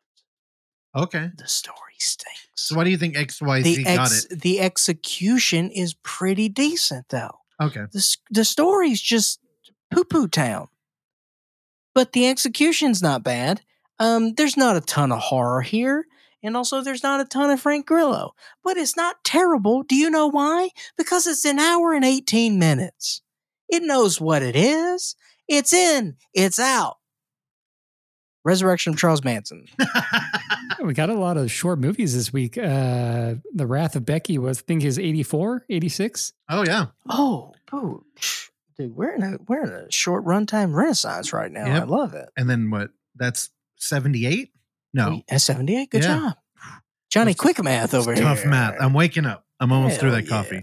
Okay. 0.96 1.30
The 1.38 1.48
story 1.48 1.76
stinks. 2.00 2.48
So 2.56 2.76
why 2.76 2.84
do 2.84 2.90
you 2.90 2.98
think 2.98 3.16
XYZ 3.16 3.64
the 3.64 3.84
got 3.84 4.06
ex- 4.08 4.26
it? 4.26 4.42
the 4.42 4.60
execution 4.62 5.70
is 5.70 5.94
pretty 6.04 6.50
decent 6.50 7.10
though. 7.10 7.40
Okay. 7.62 7.86
The 7.92 8.18
the 8.32 8.46
story's 8.46 9.02
just 9.02 9.40
poo 9.92 10.04
poo 10.06 10.28
town. 10.28 10.68
But 11.94 12.14
the 12.14 12.28
execution's 12.28 13.02
not 13.04 13.24
bad. 13.24 13.62
Um, 14.00 14.34
there's 14.34 14.58
not 14.58 14.76
a 14.76 14.82
ton 14.82 15.12
of 15.14 15.20
horror 15.20 15.62
here, 15.62 16.06
and 16.46 16.56
also 16.56 16.82
there's 16.82 17.04
not 17.04 17.22
a 17.22 17.26
ton 17.26 17.50
of 17.50 17.60
Frank 17.60 17.86
Grillo. 17.86 18.34
But 18.64 18.78
it's 18.78 18.96
not 18.96 19.24
terrible. 19.24 19.84
Do 19.84 19.96
you 19.96 20.10
know 20.10 20.28
why? 20.28 20.70
Because 20.98 21.28
it's 21.28 21.46
an 21.46 21.60
hour 21.60 21.93
and 21.93 22.06
18 22.06 22.58
minutes. 22.60 23.22
It 23.68 23.84
knows 23.84 24.22
what 24.22 24.41
it 24.43 24.56
is. 24.56 25.16
It's 25.48 25.74
in, 25.74 26.16
it's 26.34 26.60
out. 26.60 26.98
Resurrection 28.43 28.93
of 28.93 29.00
Charles 29.00 29.24
Manson. 29.24 29.66
We 30.84 30.93
got 30.93 31.10
a 31.10 31.16
lot 31.16 31.38
of 31.38 31.50
short 31.50 31.80
movies 31.80 32.14
this 32.16 32.32
week. 32.32 32.58
Uh, 32.58 33.36
the 33.54 33.66
Wrath 33.66 33.96
of 33.96 34.06
Becky 34.06 34.38
was, 34.38 34.60
I 34.60 34.62
think, 34.62 34.84
is 34.84 35.00
84, 35.00 35.66
86. 35.70 36.34
oh 36.50 36.64
yeah. 36.64 36.88
Oh, 37.10 37.54
boo. 37.72 38.06
Dude, 38.78 38.96
we're 38.96 39.16
in 39.16 39.24
a 39.24 39.38
we're 39.48 39.64
in 39.64 39.70
a 39.72 39.91
short 39.91 40.26
runtime 40.26 40.76
renaissance 40.76 41.34
right 41.34 41.52
now. 41.52 41.66
Yep. 41.66 41.82
I 41.82 41.86
love 41.86 42.14
it. 42.14 42.30
And 42.38 42.50
then 42.50 42.70
what? 42.70 42.89
That's 43.16 43.50
78? 43.78 44.52
No. 44.96 45.22
S 45.28 45.43
seventy 45.43 45.76
eight. 45.80 45.91
good 45.91 46.04
Yeah. 46.04 46.18
job. 46.20 46.34
Johnny 47.12 47.32
That's 47.34 47.41
Quick 47.41 47.64
Math 47.64 47.93
over 47.93 48.14
here. 48.14 48.24
Tough 48.24 48.46
math. 48.46 48.76
I'm 48.80 48.93
waking 48.93 49.26
up. 49.26 49.46
I'm 49.60 49.72
almost 49.72 50.00
through 50.00 50.10
Hell 50.12 50.22
that 50.22 50.28
coffee. 50.30 50.56
yeah. 50.56 50.62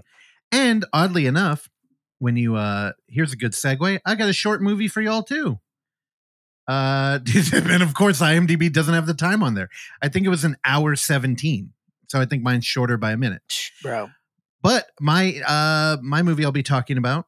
And 0.61 0.85
oddly 0.93 1.27
enough, 1.27 1.69
when 2.19 2.37
you 2.37 2.57
uh 2.57 2.93
here's 3.09 3.33
a 3.33 3.37
good 3.37 3.53
segue, 3.53 4.01
I 4.05 4.15
got 4.15 4.29
a 4.29 4.33
short 4.33 4.61
movie 4.63 4.89
for 4.89 5.01
y'all 5.01 5.23
too. 5.23 5.61
Uh 6.69 7.19
and 7.53 7.83
of 7.83 7.95
course 7.95 8.21
IMDb 8.21 8.73
doesn't 8.73 8.95
have 8.95 9.07
the 9.07 9.15
time 9.15 9.43
on 9.43 9.55
there. 9.55 9.69
I 10.01 10.09
think 10.09 10.27
it 10.27 10.31
was 10.31 10.45
an 10.45 10.57
hour 10.65 10.95
17. 10.97 11.73
So 12.09 12.21
I 12.21 12.27
think 12.27 12.43
mine's 12.43 12.65
shorter 12.67 12.97
by 12.97 13.13
a 13.13 13.17
minute. 13.17 13.43
Bro. 13.83 14.11
But 14.63 14.87
my 15.01 15.41
uh 15.47 15.97
my 16.03 16.23
movie 16.23 16.45
I'll 16.45 16.53
be 16.53 16.63
talking 16.63 16.97
about 16.99 17.27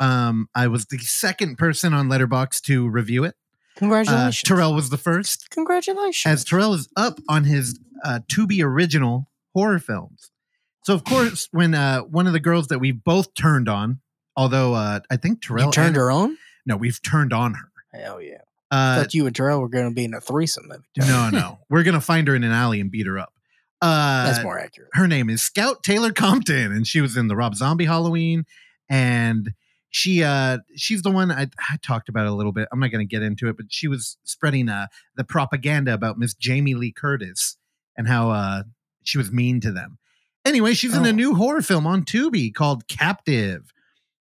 um 0.00 0.48
I 0.54 0.68
was 0.68 0.86
the 0.86 0.98
second 0.98 1.56
person 1.58 1.92
on 1.92 2.08
Letterboxd 2.08 2.62
to 2.62 2.88
review 2.88 3.24
it. 3.24 3.34
Uh, 3.76 3.78
Congratulations. 3.78 4.42
Terrell 4.42 4.74
was 4.74 4.90
the 4.90 4.98
first 4.98 5.50
Congratulations. 5.50 6.30
as 6.32 6.44
Terrell 6.44 6.74
is 6.74 6.88
up 6.96 7.18
on 7.28 7.44
his 7.44 7.78
uh, 8.04 8.20
to 8.30 8.46
be 8.46 8.62
original 8.62 9.28
horror 9.54 9.78
films. 9.78 10.30
So 10.84 10.94
of 10.94 11.04
course, 11.04 11.48
when 11.52 11.74
uh, 11.74 12.00
one 12.00 12.26
of 12.26 12.32
the 12.32 12.40
girls 12.40 12.68
that 12.68 12.78
we 12.80 12.90
both 12.92 13.34
turned 13.34 13.68
on, 13.68 14.00
although 14.36 14.74
uh, 14.74 15.00
I 15.10 15.16
think 15.16 15.42
Terrell 15.42 15.66
you 15.66 15.72
turned 15.72 15.88
and- 15.88 15.96
her 15.96 16.10
on? 16.10 16.36
No, 16.66 16.76
we've 16.76 17.00
turned 17.02 17.32
on 17.32 17.54
her. 17.54 17.70
Hell 17.92 18.20
yeah. 18.22 18.38
Uh, 18.70 19.02
thought 19.02 19.12
you 19.14 19.26
and 19.26 19.34
Terrell 19.36 19.60
were 19.60 19.68
going 19.68 19.88
to 19.88 19.94
be 19.94 20.04
in 20.04 20.14
a 20.14 20.20
threesome. 20.20 20.70
No, 20.96 21.28
no, 21.30 21.58
we're 21.68 21.82
gonna 21.82 22.00
find 22.00 22.26
her 22.28 22.34
in 22.34 22.42
an 22.44 22.52
alley 22.52 22.80
and 22.80 22.90
beat 22.90 23.06
her 23.06 23.18
up. 23.18 23.32
Uh, 23.82 24.26
That's 24.26 24.42
more 24.44 24.58
accurate. 24.58 24.90
her 24.94 25.06
name 25.08 25.28
is 25.28 25.42
Scout 25.42 25.82
Taylor 25.82 26.12
Compton, 26.12 26.72
and 26.72 26.86
she 26.86 27.00
was 27.00 27.16
in 27.16 27.26
the 27.28 27.36
Rob 27.36 27.54
Zombie 27.54 27.84
Halloween, 27.84 28.46
and 28.88 29.52
she 29.92 30.24
uh 30.24 30.58
she's 30.74 31.02
the 31.02 31.10
one 31.12 31.30
I, 31.30 31.42
I 31.70 31.76
talked 31.82 32.08
about 32.08 32.26
a 32.26 32.32
little 32.32 32.50
bit. 32.52 32.66
I'm 32.72 32.80
not 32.80 32.90
going 32.90 33.06
to 33.06 33.10
get 33.10 33.22
into 33.22 33.48
it, 33.48 33.56
but 33.56 33.66
she 33.68 33.86
was 33.86 34.16
spreading 34.24 34.68
uh 34.68 34.88
the 35.16 35.22
propaganda 35.24 35.94
about 35.94 36.18
Miss 36.18 36.34
Jamie 36.34 36.74
Lee 36.74 36.90
Curtis 36.92 37.56
and 37.96 38.08
how 38.08 38.30
uh 38.30 38.62
she 39.04 39.18
was 39.18 39.30
mean 39.30 39.60
to 39.60 39.70
them. 39.70 39.98
Anyway, 40.44 40.74
she's 40.74 40.96
in 40.96 41.06
Oh. 41.06 41.10
a 41.10 41.12
new 41.12 41.34
horror 41.34 41.62
film 41.62 41.86
on 41.86 42.04
Tubi 42.04 42.52
called 42.52 42.88
Captive. 42.88 43.72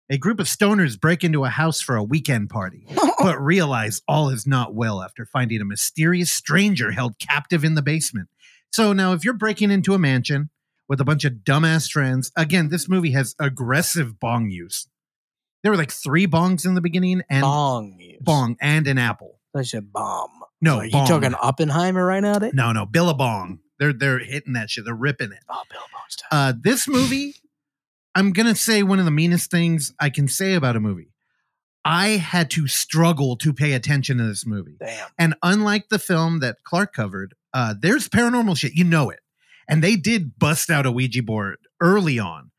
A 0.09 0.17
group 0.17 0.41
of 0.41 0.47
stoners 0.47 0.99
break 0.99 1.23
into 1.23 1.45
a 1.45 1.49
house 1.49 1.79
for 1.79 1.95
a 1.95 2.03
weekend 2.03 2.49
party, 2.49 2.85
but 3.19 3.41
realize 3.41 4.01
all 4.09 4.29
is 4.29 4.45
not 4.45 4.75
well 4.75 5.01
after 5.01 5.25
finding 5.25 5.61
a 5.61 5.65
mysterious 5.65 6.29
stranger 6.29 6.91
held 6.91 7.17
captive 7.17 7.63
in 7.63 7.75
the 7.75 7.81
basement. 7.81 8.27
So 8.73 8.91
now, 8.91 9.13
if 9.13 9.23
you're 9.23 9.33
breaking 9.33 9.71
into 9.71 9.93
a 9.93 9.97
mansion 9.99 10.49
with 10.89 10.99
a 10.99 11.05
bunch 11.05 11.23
of 11.23 11.33
dumbass 11.45 11.89
friends, 11.89 12.29
again, 12.35 12.67
this 12.69 12.89
movie 12.89 13.11
has 13.11 13.35
aggressive 13.39 14.19
bong 14.19 14.49
use. 14.49 14.87
There 15.63 15.71
were 15.71 15.77
like 15.77 15.91
three 15.91 16.27
bongs 16.27 16.65
in 16.65 16.73
the 16.73 16.81
beginning, 16.81 17.21
and 17.29 17.41
Bong. 17.41 17.97
use. 17.99 18.17
bong 18.21 18.57
and 18.61 18.87
an 18.87 18.97
apple. 18.97 19.39
I 19.55 19.61
said 19.63 19.91
bomb. 19.93 20.29
No, 20.61 20.77
Are 20.77 20.85
you 20.85 20.91
bong. 20.91 21.07
talking 21.07 21.33
Oppenheimer 21.35 22.05
right 22.05 22.21
now? 22.21 22.39
Dick? 22.39 22.53
No, 22.53 22.71
no, 22.71 22.85
Billabong. 22.85 23.59
They're 23.79 23.93
they're 23.93 24.19
hitting 24.19 24.53
that 24.53 24.69
shit. 24.69 24.85
They're 24.85 24.93
ripping 24.95 25.31
it. 25.31 25.39
Oh, 25.49 25.61
Bill 25.69 25.81
Bong's 25.93 26.15
time. 26.15 26.27
Uh, 26.31 26.53
this 26.61 26.87
movie, 26.87 27.35
I'm 28.15 28.31
gonna 28.33 28.55
say 28.55 28.83
one 28.83 28.99
of 28.99 29.05
the 29.05 29.11
meanest 29.11 29.49
things 29.51 29.93
I 29.99 30.09
can 30.09 30.27
say 30.27 30.53
about 30.53 30.75
a 30.75 30.79
movie. 30.79 31.07
I 31.83 32.09
had 32.09 32.51
to 32.51 32.67
struggle 32.67 33.35
to 33.37 33.53
pay 33.53 33.73
attention 33.73 34.19
to 34.19 34.23
this 34.25 34.45
movie. 34.45 34.77
Damn. 34.79 35.07
And 35.17 35.35
unlike 35.41 35.89
the 35.89 35.97
film 35.97 36.39
that 36.41 36.57
Clark 36.63 36.93
covered, 36.93 37.33
uh, 37.55 37.73
there's 37.79 38.07
paranormal 38.07 38.55
shit. 38.57 38.73
You 38.75 38.83
know 38.83 39.09
it. 39.09 39.19
And 39.67 39.83
they 39.83 39.95
did 39.95 40.37
bust 40.37 40.69
out 40.69 40.85
a 40.85 40.91
Ouija 40.91 41.23
board 41.23 41.57
early 41.79 42.19
on. 42.19 42.51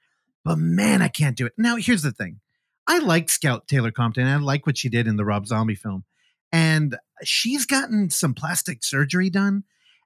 But 0.45 0.59
man, 0.59 1.03
I 1.03 1.07
can't 1.09 1.37
do 1.37 1.47
it. 1.47 1.53
Now, 1.57 1.77
here's 1.77 2.03
the 2.03 2.11
thing 2.11 2.41
I 2.87 2.99
liked 2.99 3.31
Scout 3.31 3.69
Taylor 3.69 3.91
Compton. 3.91 4.27
I 4.27 4.37
like 4.37 4.67
what 4.67 4.79
she 4.79 4.89
did 4.89 5.07
in 5.07 5.17
the 5.17 5.25
Rob 5.25 5.47
Zombie 5.47 5.75
film. 5.75 6.05
And 6.51 6.99
she's 7.25 7.67
gotten 7.67 8.11
some 8.11 8.35
plastic 8.35 8.85
surgery 8.85 9.31
done. 9.31 9.65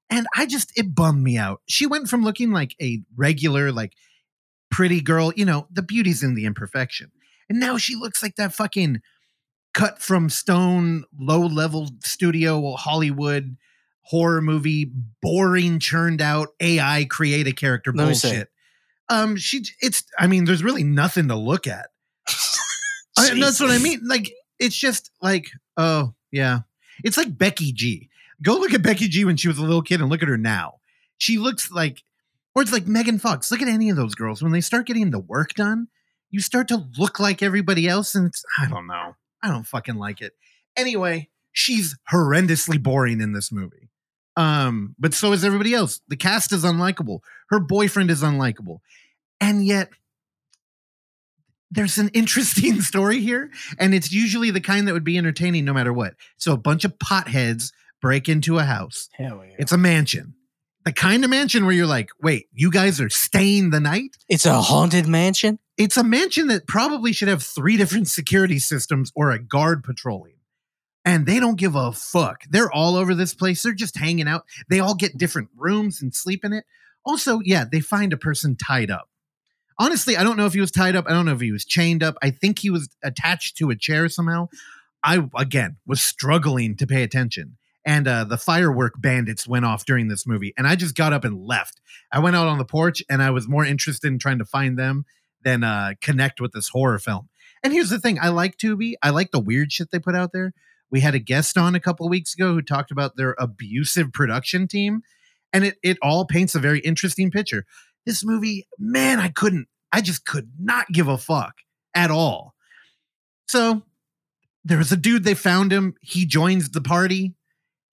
And 0.09 0.27
I 0.37 0.47
just, 0.47 0.73
it 0.79 0.95
bummed 0.95 1.23
me 1.23 1.37
out. 1.37 1.63
She 1.67 1.87
went 1.87 2.09
from 2.09 2.23
looking 2.23 2.53
like 2.53 2.77
a 2.81 3.03
regular, 3.17 3.73
like 3.73 3.95
pretty 4.71 5.01
girl, 5.01 5.33
you 5.35 5.45
know, 5.45 5.67
the 5.71 5.83
beauty's 5.83 6.23
in 6.23 6.35
the 6.35 6.45
imperfection. 6.45 7.11
And 7.49 7.59
now 7.59 7.77
she 7.77 7.97
looks 7.97 8.23
like 8.23 8.37
that 8.37 8.53
fucking 8.53 9.01
cut 9.75 10.01
from 10.01 10.31
stone, 10.31 11.05
low 11.19 11.41
level 11.41 11.89
studio 12.05 12.73
Hollywood 12.73 13.57
horror 14.07 14.41
movie, 14.41 14.91
boring, 15.21 15.81
churned 15.81 16.21
out 16.21 16.49
AI 16.61 17.07
create 17.11 17.49
a 17.49 17.53
character 17.53 17.93
Let 17.93 18.05
bullshit. 18.05 18.49
Um, 19.09 19.37
she, 19.37 19.65
it's, 19.81 20.05
I 20.19 20.29
mean, 20.29 20.45
there's 20.45 20.63
really 20.63 20.85
nothing 20.85 21.29
to 21.29 21.37
look 21.37 21.67
at. 21.67 21.89
I, 23.19 23.39
that's 23.39 23.61
what 23.61 23.71
I 23.71 23.79
mean. 23.79 24.01
Like, 24.05 24.33
it's 24.59 24.77
just 24.77 25.11
like, 25.23 25.51
oh, 25.77 26.15
yeah. 26.31 26.61
It's 27.05 27.17
like 27.17 27.37
Becky 27.37 27.73
G. 27.73 28.09
Go 28.43 28.55
look 28.55 28.75
at 28.75 28.83
Becky 28.83 29.09
G 29.09 29.25
when 29.25 29.37
she 29.37 29.49
was 29.49 29.59
a 29.59 29.63
little 29.63 29.83
kid 29.83 30.01
and 30.01 30.11
look 30.11 30.23
at 30.23 30.29
her 30.29 30.37
now. 30.37 30.75
She 31.19 31.39
looks 31.39 31.71
like, 31.71 32.03
or 32.55 32.63
it's 32.63 32.73
like 32.73 32.87
Megan 32.87 33.19
Fox. 33.19 33.51
Look 33.51 33.63
at 33.63 33.69
any 33.69 33.91
of 33.91 33.97
those 33.97 34.15
girls. 34.15 34.43
When 34.43 34.53
they 34.53 34.61
start 34.61 34.87
getting 34.87 35.11
the 35.11 35.19
work 35.19 35.55
done, 35.55 35.89
you 36.31 36.41
start 36.41 36.69
to 36.69 36.87
look 36.99 37.19
like 37.19 37.43
everybody 37.43 37.89
else. 37.89 38.15
And 38.15 38.27
it's, 38.27 38.45
I 38.59 38.69
don't 38.69 38.87
know. 38.87 39.17
I 39.43 39.49
don't 39.49 39.67
fucking 39.67 39.97
like 39.97 40.21
it. 40.21 40.35
Anyway, 40.77 41.29
she's 41.53 41.97
horrendously 42.13 42.83
boring 42.83 43.21
in 43.21 43.33
this 43.33 43.51
movie. 43.51 43.89
Um, 44.37 44.95
but 44.99 45.15
so 45.15 45.33
is 45.33 45.45
everybody 45.45 45.73
else. 45.73 46.01
The 46.09 46.17
cast 46.17 46.53
is 46.53 46.65
unlikable. 46.65 47.21
Her 47.49 47.61
boyfriend 47.61 48.11
is 48.11 48.23
unlikable. 48.23 48.81
And 49.41 49.65
yet, 49.65 49.91
there's 51.71 51.99
an 51.99 52.09
interesting 52.09 52.81
story 52.81 53.21
here, 53.21 53.51
and 53.79 53.95
it's 53.95 54.13
usually 54.13 54.51
the 54.51 54.61
kind 54.61 54.87
that 54.87 54.93
would 54.93 55.05
be 55.05 55.19
entertaining 55.19 55.65
no 55.65 55.73
matter 55.73 55.93
what. 55.93 56.15
So 56.37 56.53
a 56.53 56.59
bunch 56.59 56.85
of 56.85 56.99
potheads 56.99 57.73
break 58.01 58.29
into 58.29 58.59
a 58.59 58.65
house. 58.65 59.09
Hell 59.13 59.43
yeah. 59.45 59.57
It's 59.59 59.73
a 59.73 59.79
mansion. 59.79 60.35
The 60.85 60.93
kind 60.93 61.25
of 61.25 61.31
mansion 61.31 61.65
where 61.65 61.75
you're 61.75 61.87
like, 61.87 62.11
wait, 62.23 62.47
you 62.53 62.71
guys 62.71 63.01
are 63.01 63.09
staying 63.09 63.71
the 63.71 63.81
night? 63.81 64.17
It's 64.29 64.47
a 64.47 64.61
haunted 64.61 65.09
mansion. 65.09 65.59
It's 65.77 65.97
a 65.97 66.05
mansion 66.05 66.47
that 66.47 66.69
probably 66.69 67.13
should 67.13 67.27
have 67.27 67.43
three 67.43 67.77
different 67.77 68.07
security 68.07 68.61
systems 68.61 69.11
or 69.17 69.33
a 69.33 69.43
guard 69.43 69.83
patrolling. 69.83 70.37
And 71.05 71.27
they 71.27 71.41
don't 71.41 71.59
give 71.59 71.75
a 71.75 71.93
fuck. 71.93 72.43
They're 72.49 72.71
all 72.71 72.97
over 72.97 73.15
this 73.15 73.35
place. 73.35 73.63
They're 73.63 73.73
just 73.73 73.99
hanging 73.99 74.29
out. 74.29 74.45
They 74.69 74.79
all 74.79 74.95
get 74.95 75.19
different 75.19 75.49
rooms 75.57 76.01
and 76.01 76.15
sleep 76.15 76.45
in 76.45 76.53
it. 76.53 76.65
Also, 77.05 77.41
yeah, 77.45 77.65
they 77.71 77.81
find 77.81 78.13
a 78.13 78.17
person 78.17 78.57
tied 78.57 78.91
up. 78.91 79.09
Honestly, 79.79 80.17
I 80.17 80.25
don't 80.25 80.37
know 80.37 80.47
if 80.47 80.55
he 80.55 80.61
was 80.61 80.71
tied 80.71 80.97
up. 80.97 81.05
I 81.07 81.13
don't 81.13 81.27
know 81.27 81.35
if 81.35 81.41
he 81.41 81.53
was 81.53 81.65
chained 81.65 82.03
up. 82.03 82.17
I 82.23 82.31
think 82.31 82.59
he 82.59 82.71
was 82.71 82.89
attached 83.03 83.57
to 83.59 83.71
a 83.71 83.77
chair 83.77 84.09
somehow. 84.09 84.49
I, 85.05 85.29
again, 85.37 85.77
was 85.87 86.01
struggling 86.01 86.77
to 86.77 86.87
pay 86.87 87.03
attention. 87.03 87.59
And 87.85 88.09
uh, 88.09 88.25
the 88.25 88.37
firework 88.37 88.95
bandits 88.99 89.47
went 89.47 89.65
off 89.65 89.85
during 89.85 90.09
this 90.09 90.27
movie. 90.27 90.53
And 90.59 90.67
I 90.67 90.75
just 90.75 90.97
got 90.97 91.13
up 91.13 91.25
and 91.25 91.47
left. 91.47 91.81
I 92.13 92.19
went 92.19 92.35
out 92.35 92.49
on 92.49 92.59
the 92.59 92.65
porch 92.65 93.03
and 93.09 93.23
I 93.23 93.31
was 93.31 93.47
more 93.47 93.65
interested 93.65 94.09
in 94.09 94.19
trying 94.19 94.39
to 94.39 94.45
find 94.45 94.77
them 94.77 95.05
than 95.45 95.63
uh, 95.63 95.93
connect 96.01 96.41
with 96.41 96.53
this 96.53 96.71
horror 96.71 96.99
film. 96.99 97.29
And 97.63 97.73
here's 97.73 97.91
the 97.91 98.01
thing 98.01 98.19
I 98.21 98.29
like 98.29 98.57
Tubi, 98.57 98.95
I 99.03 99.11
like 99.11 99.31
the 99.31 99.41
weird 99.41 99.73
shit 99.73 99.91
they 99.93 100.01
put 100.01 100.17
out 100.17 100.33
there. 100.33 100.53
We 100.91 101.01
had 101.01 101.15
a 101.15 101.21
guest 101.21 101.57
on 101.57 101.75
a 101.75 101.81
couple 101.81 102.09
weeks 102.09 102.35
ago 102.35 102.53
who 102.53 102.63
talked 102.63 102.91
about 102.91 103.17
their 103.17 103.37
abusive 103.39 104.13
production 104.13 104.67
team. 104.67 105.03
And 105.53 105.65
it, 105.65 105.77
it 105.83 105.99
all 106.03 106.27
paints 106.27 106.55
a 106.55 106.59
very 106.59 106.81
interesting 106.81 107.31
picture. 107.31 107.65
This 108.07 108.25
movie, 108.25 108.67
man, 108.79 109.19
I 109.19 109.29
couldn't, 109.29 109.69
I 109.93 110.01
just 110.01 110.25
could 110.25 110.51
not 110.59 110.87
give 110.89 111.09
a 111.09 111.19
fuck 111.19 111.55
at 111.95 112.11
all. 112.11 112.55
So 113.49 113.83
there 114.65 114.79
was 114.79 114.93
a 114.93 114.97
dude, 114.97 115.25
they 115.25 115.35
found 115.35 115.73
him. 115.73 115.95
He 116.01 116.25
joins 116.25 116.71
the 116.71 116.81
party. 116.81 117.35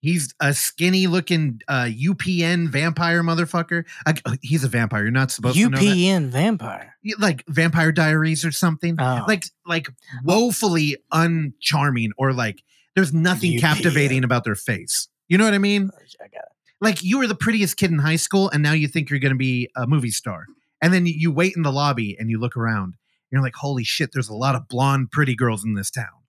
He's 0.04 0.34
a 0.38 0.52
skinny 0.52 1.06
looking 1.06 1.62
uh, 1.66 1.84
UPN 1.86 2.68
vampire 2.68 3.22
motherfucker. 3.22 3.84
I, 4.04 4.14
he's 4.42 4.62
a 4.62 4.68
vampire. 4.68 5.02
You're 5.04 5.10
not 5.10 5.30
supposed 5.30 5.56
to 5.56 5.70
know 5.70 5.78
that. 5.78 5.82
UPN 5.82 6.28
vampire. 6.28 6.94
Like 7.18 7.42
Vampire 7.48 7.90
Diaries 7.90 8.44
or 8.44 8.52
something. 8.52 8.96
Oh. 8.98 9.24
Like 9.26 9.44
like 9.64 9.88
woefully 10.22 10.98
uncharming 11.10 12.10
or 12.18 12.34
like 12.34 12.62
there's 12.94 13.14
nothing 13.14 13.52
UPN. 13.52 13.60
captivating 13.60 14.24
about 14.24 14.44
their 14.44 14.54
face. 14.54 15.08
You 15.28 15.38
know 15.38 15.44
what 15.44 15.54
I 15.54 15.58
mean? 15.58 15.90
I 16.22 16.28
got. 16.28 16.43
Like 16.80 17.02
you 17.02 17.18
were 17.18 17.26
the 17.26 17.34
prettiest 17.34 17.76
kid 17.76 17.90
in 17.90 17.98
high 17.98 18.16
school 18.16 18.50
and 18.50 18.62
now 18.62 18.72
you 18.72 18.88
think 18.88 19.10
you're 19.10 19.20
going 19.20 19.32
to 19.32 19.38
be 19.38 19.68
a 19.76 19.86
movie 19.86 20.10
star. 20.10 20.46
And 20.82 20.92
then 20.92 21.06
you, 21.06 21.32
wait 21.32 21.56
in 21.56 21.62
the 21.62 21.72
lobby 21.72 22.16
and 22.18 22.28
you 22.30 22.38
look 22.38 22.56
around. 22.56 22.84
And 22.84 22.96
you're 23.30 23.42
like, 23.42 23.54
"Holy 23.54 23.84
shit, 23.84 24.10
there's 24.12 24.28
a 24.28 24.34
lot 24.34 24.54
of 24.54 24.68
blonde 24.68 25.10
pretty 25.10 25.34
girls 25.34 25.64
in 25.64 25.74
this 25.74 25.90
town." 25.90 26.24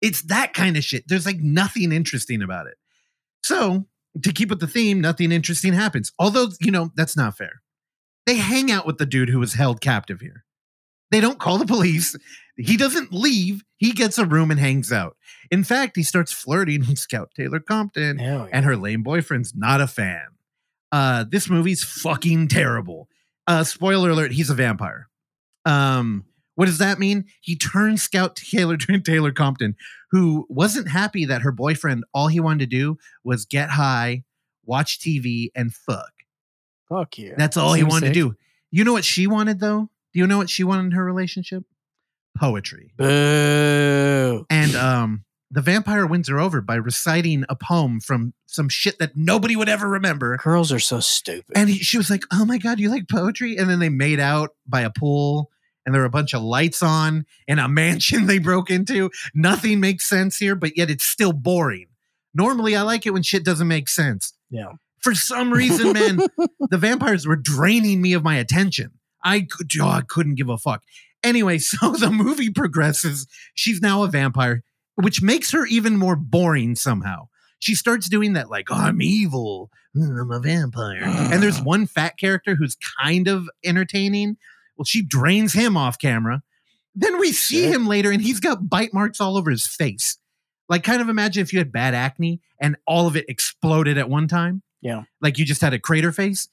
It's 0.00 0.22
that 0.22 0.54
kind 0.54 0.76
of 0.76 0.84
shit. 0.84 1.04
There's 1.08 1.26
like 1.26 1.40
nothing 1.40 1.90
interesting 1.90 2.42
about 2.42 2.68
it. 2.68 2.76
So, 3.42 3.86
to 4.22 4.32
keep 4.32 4.50
with 4.50 4.60
the 4.60 4.66
theme, 4.66 5.00
nothing 5.00 5.32
interesting 5.32 5.72
happens. 5.72 6.12
Although, 6.18 6.48
you 6.60 6.70
know, 6.70 6.90
that's 6.94 7.16
not 7.16 7.36
fair. 7.36 7.62
They 8.26 8.36
hang 8.36 8.70
out 8.70 8.86
with 8.86 8.98
the 8.98 9.06
dude 9.06 9.30
who 9.30 9.38
was 9.38 9.54
held 9.54 9.80
captive 9.80 10.20
here. 10.20 10.44
They 11.10 11.20
don't 11.20 11.38
call 11.38 11.58
the 11.58 11.66
police. 11.66 12.16
He 12.56 12.76
doesn't 12.76 13.12
leave. 13.12 13.64
He 13.76 13.92
gets 13.92 14.18
a 14.18 14.26
room 14.26 14.50
and 14.50 14.58
hangs 14.58 14.92
out. 14.92 15.16
In 15.50 15.64
fact, 15.64 15.96
he 15.96 16.02
starts 16.02 16.32
flirting 16.32 16.80
with 16.80 16.98
Scout 16.98 17.30
Taylor 17.34 17.60
Compton, 17.60 18.18
yeah. 18.18 18.48
and 18.52 18.64
her 18.64 18.76
lame 18.76 19.02
boyfriend's 19.02 19.54
not 19.54 19.80
a 19.80 19.86
fan. 19.86 20.26
Uh, 20.90 21.24
this 21.28 21.48
movie's 21.48 21.84
fucking 21.84 22.48
terrible. 22.48 23.08
Uh, 23.46 23.64
spoiler 23.64 24.10
alert: 24.10 24.32
he's 24.32 24.50
a 24.50 24.54
vampire. 24.54 25.08
Um, 25.64 26.24
what 26.54 26.66
does 26.66 26.78
that 26.78 26.98
mean? 26.98 27.26
He 27.40 27.56
turned 27.56 28.00
Scout 28.00 28.34
Taylor 28.36 28.76
Taylor 29.04 29.32
Compton, 29.32 29.76
who 30.10 30.46
wasn't 30.48 30.88
happy 30.88 31.24
that 31.26 31.42
her 31.42 31.52
boyfriend 31.52 32.04
all 32.12 32.28
he 32.28 32.40
wanted 32.40 32.70
to 32.70 32.76
do 32.76 32.98
was 33.22 33.44
get 33.44 33.70
high, 33.70 34.24
watch 34.64 34.98
TV, 34.98 35.50
and 35.54 35.72
fuck. 35.72 36.10
Fuck 36.88 37.18
you. 37.18 37.34
That's 37.36 37.56
all 37.56 37.74
he 37.74 37.84
wanted 37.84 38.06
sick. 38.06 38.14
to 38.14 38.30
do. 38.30 38.36
You 38.70 38.84
know 38.84 38.92
what 38.92 39.04
she 39.04 39.26
wanted 39.26 39.60
though? 39.60 39.90
Do 40.12 40.20
you 40.20 40.26
know 40.26 40.38
what 40.38 40.50
she 40.50 40.64
wanted 40.64 40.86
in 40.86 40.90
her 40.92 41.04
relationship? 41.04 41.64
Poetry. 42.36 42.92
Boo. 42.96 44.46
And 44.50 44.74
um 44.76 45.24
the 45.50 45.62
vampire 45.62 46.06
wins 46.06 46.28
her 46.28 46.38
over 46.38 46.60
by 46.60 46.74
reciting 46.74 47.44
a 47.48 47.56
poem 47.56 48.00
from 48.00 48.34
some 48.46 48.68
shit 48.68 48.98
that 48.98 49.16
nobody 49.16 49.56
would 49.56 49.68
ever 49.68 49.88
remember. 49.88 50.36
Girls 50.36 50.70
are 50.72 50.78
so 50.78 51.00
stupid. 51.00 51.56
And 51.56 51.70
he, 51.70 51.78
she 51.78 51.96
was 51.96 52.10
like, 52.10 52.24
"Oh 52.30 52.44
my 52.44 52.58
god, 52.58 52.78
you 52.78 52.90
like 52.90 53.08
poetry?" 53.08 53.56
And 53.56 53.68
then 53.70 53.78
they 53.78 53.88
made 53.88 54.20
out 54.20 54.50
by 54.66 54.82
a 54.82 54.90
pool, 54.90 55.50
and 55.86 55.94
there 55.94 56.02
were 56.02 56.06
a 56.06 56.10
bunch 56.10 56.34
of 56.34 56.42
lights 56.42 56.82
on 56.82 57.24
in 57.46 57.58
a 57.58 57.66
mansion 57.68 58.26
they 58.26 58.38
broke 58.38 58.70
into. 58.70 59.10
Nothing 59.34 59.80
makes 59.80 60.06
sense 60.06 60.36
here, 60.36 60.54
but 60.54 60.76
yet 60.76 60.90
it's 60.90 61.04
still 61.04 61.32
boring. 61.32 61.86
Normally, 62.34 62.76
I 62.76 62.82
like 62.82 63.06
it 63.06 63.10
when 63.14 63.22
shit 63.22 63.44
doesn't 63.44 63.68
make 63.68 63.88
sense. 63.88 64.34
yeah. 64.50 64.72
For 65.00 65.14
some 65.14 65.52
reason, 65.52 65.92
man, 65.92 66.16
the 66.70 66.76
vampires 66.76 67.24
were 67.24 67.36
draining 67.36 68.02
me 68.02 68.12
of 68.14 68.24
my 68.24 68.36
attention. 68.36 68.97
I 69.24 69.40
could, 69.42 69.70
oh, 69.80 69.88
I 69.88 70.02
couldn't 70.06 70.36
give 70.36 70.48
a 70.48 70.58
fuck. 70.58 70.82
Anyway, 71.22 71.58
so 71.58 71.92
the 71.92 72.10
movie 72.10 72.50
progresses. 72.50 73.26
She's 73.54 73.80
now 73.80 74.02
a 74.02 74.08
vampire, 74.08 74.62
which 74.96 75.22
makes 75.22 75.50
her 75.52 75.66
even 75.66 75.96
more 75.96 76.16
boring 76.16 76.76
somehow. 76.76 77.28
She 77.60 77.74
starts 77.74 78.08
doing 78.08 78.34
that, 78.34 78.50
like, 78.50 78.70
oh, 78.70 78.76
I'm 78.76 79.02
evil. 79.02 79.70
Mm, 79.96 80.20
I'm 80.20 80.30
a 80.30 80.38
vampire. 80.38 81.02
And 81.02 81.42
there's 81.42 81.60
one 81.60 81.86
fat 81.86 82.16
character 82.16 82.54
who's 82.54 82.76
kind 83.02 83.26
of 83.26 83.48
entertaining. 83.64 84.36
Well, 84.76 84.84
she 84.84 85.02
drains 85.02 85.54
him 85.54 85.76
off 85.76 85.98
camera. 85.98 86.42
Then 86.94 87.18
we 87.18 87.32
see 87.32 87.64
him 87.64 87.88
later, 87.88 88.12
and 88.12 88.22
he's 88.22 88.38
got 88.38 88.68
bite 88.68 88.94
marks 88.94 89.20
all 89.20 89.36
over 89.36 89.50
his 89.50 89.66
face. 89.66 90.18
Like, 90.68 90.84
kind 90.84 91.02
of 91.02 91.08
imagine 91.08 91.42
if 91.42 91.52
you 91.52 91.58
had 91.58 91.72
bad 91.72 91.94
acne 91.94 92.40
and 92.60 92.76
all 92.86 93.06
of 93.06 93.16
it 93.16 93.24
exploded 93.28 93.98
at 93.98 94.08
one 94.08 94.28
time. 94.28 94.62
Yeah. 94.80 95.02
Like 95.20 95.38
you 95.38 95.44
just 95.44 95.60
had 95.60 95.74
a 95.74 95.78
crater 95.78 96.12
face. 96.12 96.48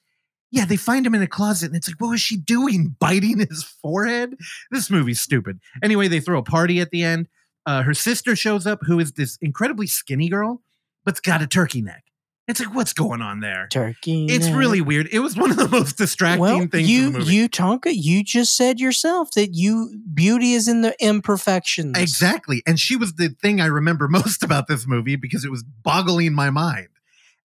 Yeah, 0.51 0.65
they 0.65 0.77
find 0.77 1.05
him 1.05 1.15
in 1.15 1.21
a 1.21 1.27
closet, 1.27 1.67
and 1.67 1.75
it's 1.75 1.87
like, 1.87 1.99
what 1.99 2.11
was 2.11 2.21
she 2.21 2.37
doing? 2.37 2.95
Biting 2.99 3.39
his 3.39 3.63
forehead? 3.63 4.35
This 4.71 4.89
movie's 4.89 5.21
stupid. 5.21 5.59
Anyway, 5.83 6.07
they 6.07 6.19
throw 6.19 6.39
a 6.39 6.43
party 6.43 6.79
at 6.79 6.91
the 6.91 7.03
end. 7.03 7.27
Uh, 7.65 7.81
her 7.81 7.93
sister 7.93 8.35
shows 8.35 8.67
up, 8.67 8.79
who 8.83 8.99
is 8.99 9.13
this 9.13 9.37
incredibly 9.41 9.87
skinny 9.87 10.29
girl, 10.29 10.61
but's 11.03 11.19
got 11.19 11.41
a 11.41 11.47
turkey 11.47 11.81
neck. 11.81 12.03
It's 12.47 12.59
like, 12.59 12.75
what's 12.75 12.93
going 12.93 13.23
on 13.23 13.39
there? 13.39 13.67
Turkey. 13.71 14.27
It's 14.27 14.45
neck. 14.45 14.55
really 14.55 14.79
weird. 14.79 15.09
It 15.11 15.19
was 15.19 15.35
one 15.35 15.49
of 15.49 15.57
the 15.57 15.67
most 15.71 15.97
distracting 15.97 16.41
well, 16.41 16.67
things. 16.67 16.89
you 16.89 17.07
in 17.07 17.13
the 17.13 17.19
movie. 17.19 17.33
you 17.33 17.49
Tonka, 17.49 17.91
you 17.91 18.23
just 18.23 18.55
said 18.55 18.79
yourself 18.79 19.31
that 19.31 19.55
you 19.55 19.99
beauty 20.13 20.53
is 20.53 20.67
in 20.67 20.81
the 20.81 20.95
imperfections. 21.03 21.97
Exactly. 21.97 22.61
And 22.67 22.79
she 22.79 22.95
was 22.95 23.13
the 23.13 23.29
thing 23.29 23.59
I 23.59 23.65
remember 23.65 24.07
most 24.09 24.43
about 24.43 24.67
this 24.67 24.85
movie 24.85 25.15
because 25.15 25.43
it 25.43 25.49
was 25.49 25.63
boggling 25.63 26.33
my 26.33 26.51
mind. 26.51 26.89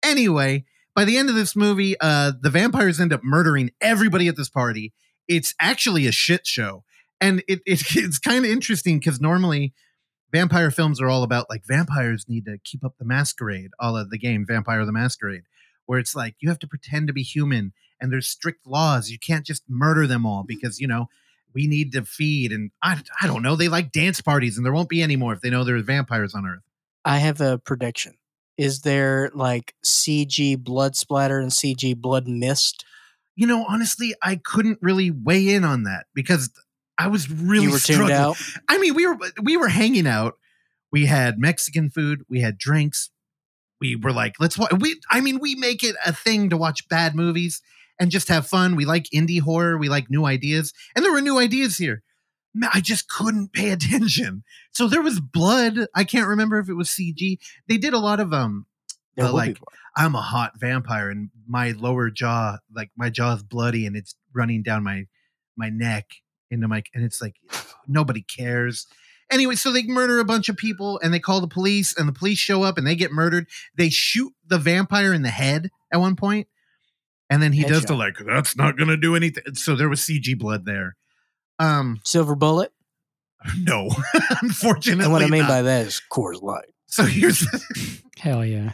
Anyway, 0.03 0.65
by 0.95 1.05
the 1.05 1.17
end 1.17 1.29
of 1.29 1.35
this 1.35 1.55
movie, 1.55 1.95
uh, 1.99 2.33
the 2.39 2.49
vampires 2.49 2.99
end 2.99 3.13
up 3.13 3.23
murdering 3.23 3.71
everybody 3.81 4.27
at 4.27 4.35
this 4.35 4.49
party. 4.49 4.93
It's 5.27 5.53
actually 5.59 6.07
a 6.07 6.11
shit 6.11 6.45
show. 6.45 6.83
And 7.21 7.43
it, 7.47 7.61
it 7.65 7.83
it's 7.95 8.19
kind 8.19 8.45
of 8.45 8.51
interesting 8.51 8.99
because 8.99 9.21
normally 9.21 9.73
vampire 10.31 10.71
films 10.71 11.01
are 11.01 11.09
all 11.09 11.23
about 11.23 11.49
like 11.49 11.65
vampires 11.65 12.25
need 12.27 12.45
to 12.45 12.57
keep 12.63 12.83
up 12.83 12.95
the 12.97 13.05
masquerade, 13.05 13.71
all 13.79 13.97
of 13.97 14.09
the 14.09 14.17
game 14.17 14.45
Vampire 14.45 14.85
the 14.85 14.91
Masquerade, 14.91 15.43
where 15.85 15.99
it's 15.99 16.15
like 16.15 16.35
you 16.39 16.49
have 16.49 16.59
to 16.59 16.67
pretend 16.67 17.07
to 17.07 17.13
be 17.13 17.23
human 17.23 17.73
and 18.01 18.11
there's 18.11 18.27
strict 18.27 18.65
laws. 18.65 19.09
You 19.09 19.19
can't 19.19 19.45
just 19.45 19.63
murder 19.67 20.07
them 20.07 20.25
all 20.25 20.43
because, 20.43 20.79
you 20.79 20.87
know, 20.87 21.09
we 21.53 21.67
need 21.67 21.91
to 21.93 22.05
feed. 22.05 22.51
And 22.51 22.71
I, 22.81 23.01
I 23.21 23.27
don't 23.27 23.41
know. 23.41 23.55
They 23.55 23.67
like 23.67 23.91
dance 23.91 24.21
parties 24.21 24.57
and 24.57 24.65
there 24.65 24.73
won't 24.73 24.89
be 24.89 25.01
any 25.01 25.15
more 25.15 25.33
if 25.33 25.41
they 25.41 25.49
know 25.49 25.63
there's 25.63 25.83
vampires 25.83 26.35
on 26.35 26.45
Earth. 26.45 26.63
I 27.03 27.17
have 27.17 27.41
a 27.41 27.57
prediction. 27.57 28.18
Is 28.59 28.81
there 28.81 29.31
like 29.33 29.73
CG 29.85 30.61
blood 30.61 30.97
splatter 30.97 31.39
and 31.39 31.49
CG 31.49 31.95
blood 31.95 32.27
mist? 32.27 32.83
You 33.37 33.47
know, 33.47 33.65
honestly, 33.65 34.13
I 34.21 34.35
couldn't 34.35 34.79
really 34.81 35.11
weigh 35.11 35.47
in 35.47 35.63
on 35.63 35.83
that 35.83 36.07
because 36.13 36.51
I 36.97 37.07
was 37.07 37.31
really 37.31 37.67
you 37.67 37.71
were 37.71 37.79
tuned 37.79 38.09
struggling. 38.09 38.17
out. 38.17 38.35
I 38.67 38.77
mean, 38.77 38.95
we 38.95 39.07
were 39.07 39.17
we 39.41 39.55
were 39.55 39.69
hanging 39.69 40.05
out. 40.05 40.33
We 40.91 41.05
had 41.05 41.39
Mexican 41.39 41.89
food. 41.89 42.23
We 42.29 42.41
had 42.41 42.57
drinks. 42.57 43.11
We 43.79 43.95
were 43.95 44.11
like, 44.11 44.33
let's 44.41 44.57
watch. 44.57 44.73
We, 44.77 44.99
I 45.09 45.21
mean, 45.21 45.39
we 45.39 45.55
make 45.55 45.81
it 45.81 45.95
a 46.05 46.11
thing 46.11 46.49
to 46.49 46.57
watch 46.57 46.89
bad 46.89 47.15
movies 47.15 47.61
and 47.97 48.11
just 48.11 48.27
have 48.27 48.45
fun. 48.45 48.75
We 48.75 48.83
like 48.83 49.05
indie 49.15 49.39
horror. 49.39 49.77
We 49.77 49.87
like 49.87 50.09
new 50.09 50.25
ideas, 50.25 50.73
and 50.97 51.05
there 51.05 51.13
were 51.13 51.21
new 51.21 51.39
ideas 51.39 51.77
here. 51.77 52.03
Man, 52.53 52.69
I 52.73 52.81
just 52.81 53.07
couldn't 53.09 53.53
pay 53.53 53.69
attention. 53.71 54.43
So 54.71 54.87
there 54.87 55.01
was 55.01 55.19
blood. 55.19 55.87
I 55.95 56.03
can't 56.03 56.27
remember 56.27 56.59
if 56.59 56.69
it 56.69 56.73
was 56.73 56.89
CG. 56.89 57.37
They 57.67 57.77
did 57.77 57.93
a 57.93 57.99
lot 57.99 58.19
of 58.19 58.33
um. 58.33 58.65
There 59.15 59.25
But, 59.25 59.33
will 59.33 59.41
be 59.41 59.47
like. 59.49 59.57
I'm 59.95 60.15
a 60.15 60.21
hot 60.21 60.53
vampire, 60.57 61.09
and 61.09 61.29
my 61.47 61.71
lower 61.71 62.09
jaw, 62.09 62.57
like 62.73 62.91
my 62.95 63.09
jaw 63.09 63.33
is 63.33 63.43
bloody, 63.43 63.85
and 63.85 63.95
it's 63.95 64.15
running 64.33 64.63
down 64.63 64.83
my 64.83 65.07
my 65.57 65.69
neck 65.69 66.05
into 66.51 66.67
my, 66.67 66.83
and 66.93 67.03
it's 67.03 67.21
like 67.21 67.35
nobody 67.87 68.21
cares. 68.21 68.87
Anyway, 69.31 69.55
so 69.55 69.71
they 69.71 69.83
murder 69.83 70.19
a 70.19 70.25
bunch 70.25 70.49
of 70.49 70.57
people, 70.57 70.99
and 71.03 71.13
they 71.13 71.19
call 71.19 71.41
the 71.41 71.47
police, 71.47 71.95
and 71.97 72.07
the 72.07 72.13
police 72.13 72.39
show 72.39 72.63
up, 72.63 72.77
and 72.77 72.87
they 72.87 72.95
get 72.95 73.11
murdered. 73.11 73.47
They 73.75 73.89
shoot 73.89 74.33
the 74.47 74.57
vampire 74.57 75.13
in 75.13 75.21
the 75.21 75.29
head 75.29 75.69
at 75.91 75.99
one 75.99 76.15
point, 76.15 76.47
and 77.29 77.41
then 77.43 77.51
he 77.51 77.63
does 77.63 77.85
the 77.85 77.95
like, 77.95 78.17
that's 78.25 78.55
not 78.55 78.77
gonna 78.77 78.97
do 78.97 79.15
anything. 79.15 79.55
So 79.55 79.75
there 79.75 79.89
was 79.89 80.01
CG 80.01 80.37
blood 80.37 80.65
there. 80.65 80.95
Um, 81.59 81.99
silver 82.03 82.35
bullet. 82.35 82.71
no, 83.59 83.89
unfortunately. 84.41 85.03
And 85.05 85.13
what 85.13 85.21
I 85.21 85.27
mean 85.27 85.41
not. 85.41 85.49
by 85.49 85.61
that 85.61 85.87
is 85.87 86.01
Coors 86.11 86.41
Light. 86.41 86.69
so 86.87 87.03
here's 87.03 87.45
Hell 88.17 88.45
yeah. 88.45 88.71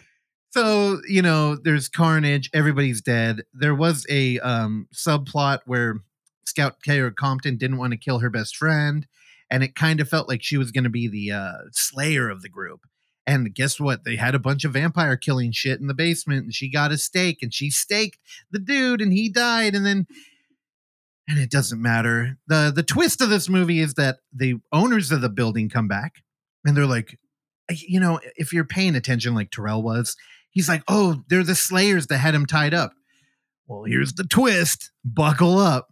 So, 0.51 1.01
you 1.07 1.21
know, 1.21 1.55
there's 1.55 1.89
carnage, 1.89 2.49
everybody's 2.53 3.01
dead. 3.01 3.41
There 3.53 3.75
was 3.75 4.05
a 4.09 4.39
um 4.39 4.87
subplot 4.93 5.59
where 5.65 5.97
Scout 6.45 6.77
Taylor 6.83 7.11
Compton 7.11 7.57
didn't 7.57 7.77
want 7.77 7.91
to 7.91 7.97
kill 7.97 8.19
her 8.19 8.29
best 8.29 8.55
friend, 8.55 9.05
and 9.51 9.63
it 9.63 9.75
kind 9.75 9.99
of 9.99 10.09
felt 10.09 10.29
like 10.29 10.43
she 10.43 10.57
was 10.57 10.71
going 10.71 10.85
to 10.85 10.89
be 10.89 11.07
the 11.07 11.31
uh 11.31 11.57
slayer 11.71 12.29
of 12.29 12.41
the 12.41 12.49
group. 12.49 12.81
And 13.27 13.53
guess 13.55 13.79
what? 13.79 14.03
They 14.03 14.17
had 14.17 14.35
a 14.35 14.39
bunch 14.39 14.65
of 14.65 14.73
vampire 14.73 15.17
killing 15.17 15.51
shit 15.51 15.79
in 15.79 15.87
the 15.87 15.95
basement, 15.95 16.43
and 16.43 16.53
she 16.53 16.69
got 16.69 16.91
a 16.91 16.97
stake, 16.97 17.39
and 17.41 17.53
she 17.53 17.69
staked 17.69 18.19
the 18.51 18.59
dude, 18.59 19.01
and 19.01 19.11
he 19.11 19.29
died, 19.29 19.75
and 19.75 19.85
then 19.85 20.07
and 21.27 21.39
it 21.39 21.49
doesn't 21.51 21.81
matter. 21.81 22.37
The 22.47 22.71
the 22.75 22.83
twist 22.83 23.21
of 23.21 23.29
this 23.29 23.49
movie 23.49 23.79
is 23.79 23.95
that 23.95 24.17
the 24.33 24.55
owners 24.71 25.11
of 25.11 25.21
the 25.21 25.29
building 25.29 25.69
come 25.69 25.87
back 25.87 26.23
and 26.63 26.75
they're 26.75 26.85
like, 26.85 27.17
you 27.69 27.99
know, 27.99 28.19
if 28.35 28.53
you're 28.53 28.65
paying 28.65 28.95
attention 28.95 29.33
like 29.33 29.51
Terrell 29.51 29.83
was, 29.83 30.15
he's 30.51 30.69
like, 30.69 30.83
oh, 30.87 31.23
they're 31.29 31.43
the 31.43 31.55
slayers 31.55 32.07
that 32.07 32.17
had 32.19 32.35
him 32.35 32.45
tied 32.45 32.73
up. 32.73 32.93
Well, 33.67 33.83
here's 33.83 34.13
the 34.13 34.23
twist. 34.23 34.91
Buckle 35.03 35.57
up. 35.57 35.87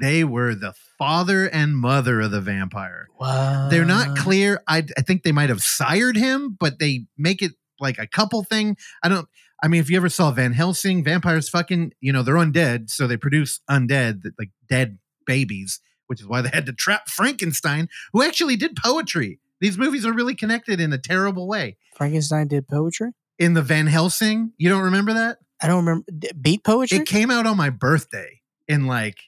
They 0.00 0.22
were 0.22 0.54
the 0.54 0.74
father 0.96 1.46
and 1.46 1.76
mother 1.76 2.20
of 2.20 2.30
the 2.30 2.40
vampire. 2.40 3.08
What? 3.16 3.70
They're 3.70 3.84
not 3.84 4.16
clear. 4.16 4.62
I, 4.68 4.84
I 4.96 5.02
think 5.02 5.24
they 5.24 5.32
might 5.32 5.48
have 5.48 5.62
sired 5.62 6.16
him, 6.16 6.56
but 6.58 6.78
they 6.78 7.06
make 7.16 7.42
it 7.42 7.52
like 7.80 7.98
a 7.98 8.06
couple 8.06 8.44
thing. 8.44 8.76
I 9.02 9.08
don't. 9.08 9.28
I 9.62 9.68
mean, 9.68 9.80
if 9.80 9.90
you 9.90 9.96
ever 9.96 10.08
saw 10.08 10.30
Van 10.30 10.52
Helsing, 10.52 11.02
vampires 11.02 11.48
fucking, 11.48 11.92
you 12.00 12.12
know, 12.12 12.22
they're 12.22 12.36
undead, 12.36 12.90
so 12.90 13.06
they 13.06 13.16
produce 13.16 13.60
undead, 13.68 14.22
like 14.38 14.50
dead 14.68 14.98
babies, 15.26 15.80
which 16.06 16.20
is 16.20 16.26
why 16.28 16.42
they 16.42 16.48
had 16.50 16.66
to 16.66 16.72
trap 16.72 17.08
Frankenstein, 17.08 17.88
who 18.12 18.22
actually 18.22 18.56
did 18.56 18.76
poetry. 18.76 19.40
These 19.60 19.76
movies 19.76 20.06
are 20.06 20.12
really 20.12 20.34
connected 20.36 20.80
in 20.80 20.92
a 20.92 20.98
terrible 20.98 21.48
way. 21.48 21.76
Frankenstein 21.96 22.46
did 22.46 22.68
poetry. 22.68 23.10
in 23.38 23.54
the 23.54 23.62
Van 23.62 23.88
Helsing. 23.88 24.52
You 24.58 24.68
don't 24.68 24.82
remember 24.82 25.12
that? 25.14 25.38
I 25.60 25.66
don't 25.66 25.84
remember 25.84 26.04
beat 26.40 26.62
poetry. 26.62 26.98
It 26.98 27.06
came 27.08 27.30
out 27.30 27.46
on 27.46 27.56
my 27.56 27.70
birthday 27.70 28.40
in 28.68 28.86
like, 28.86 29.18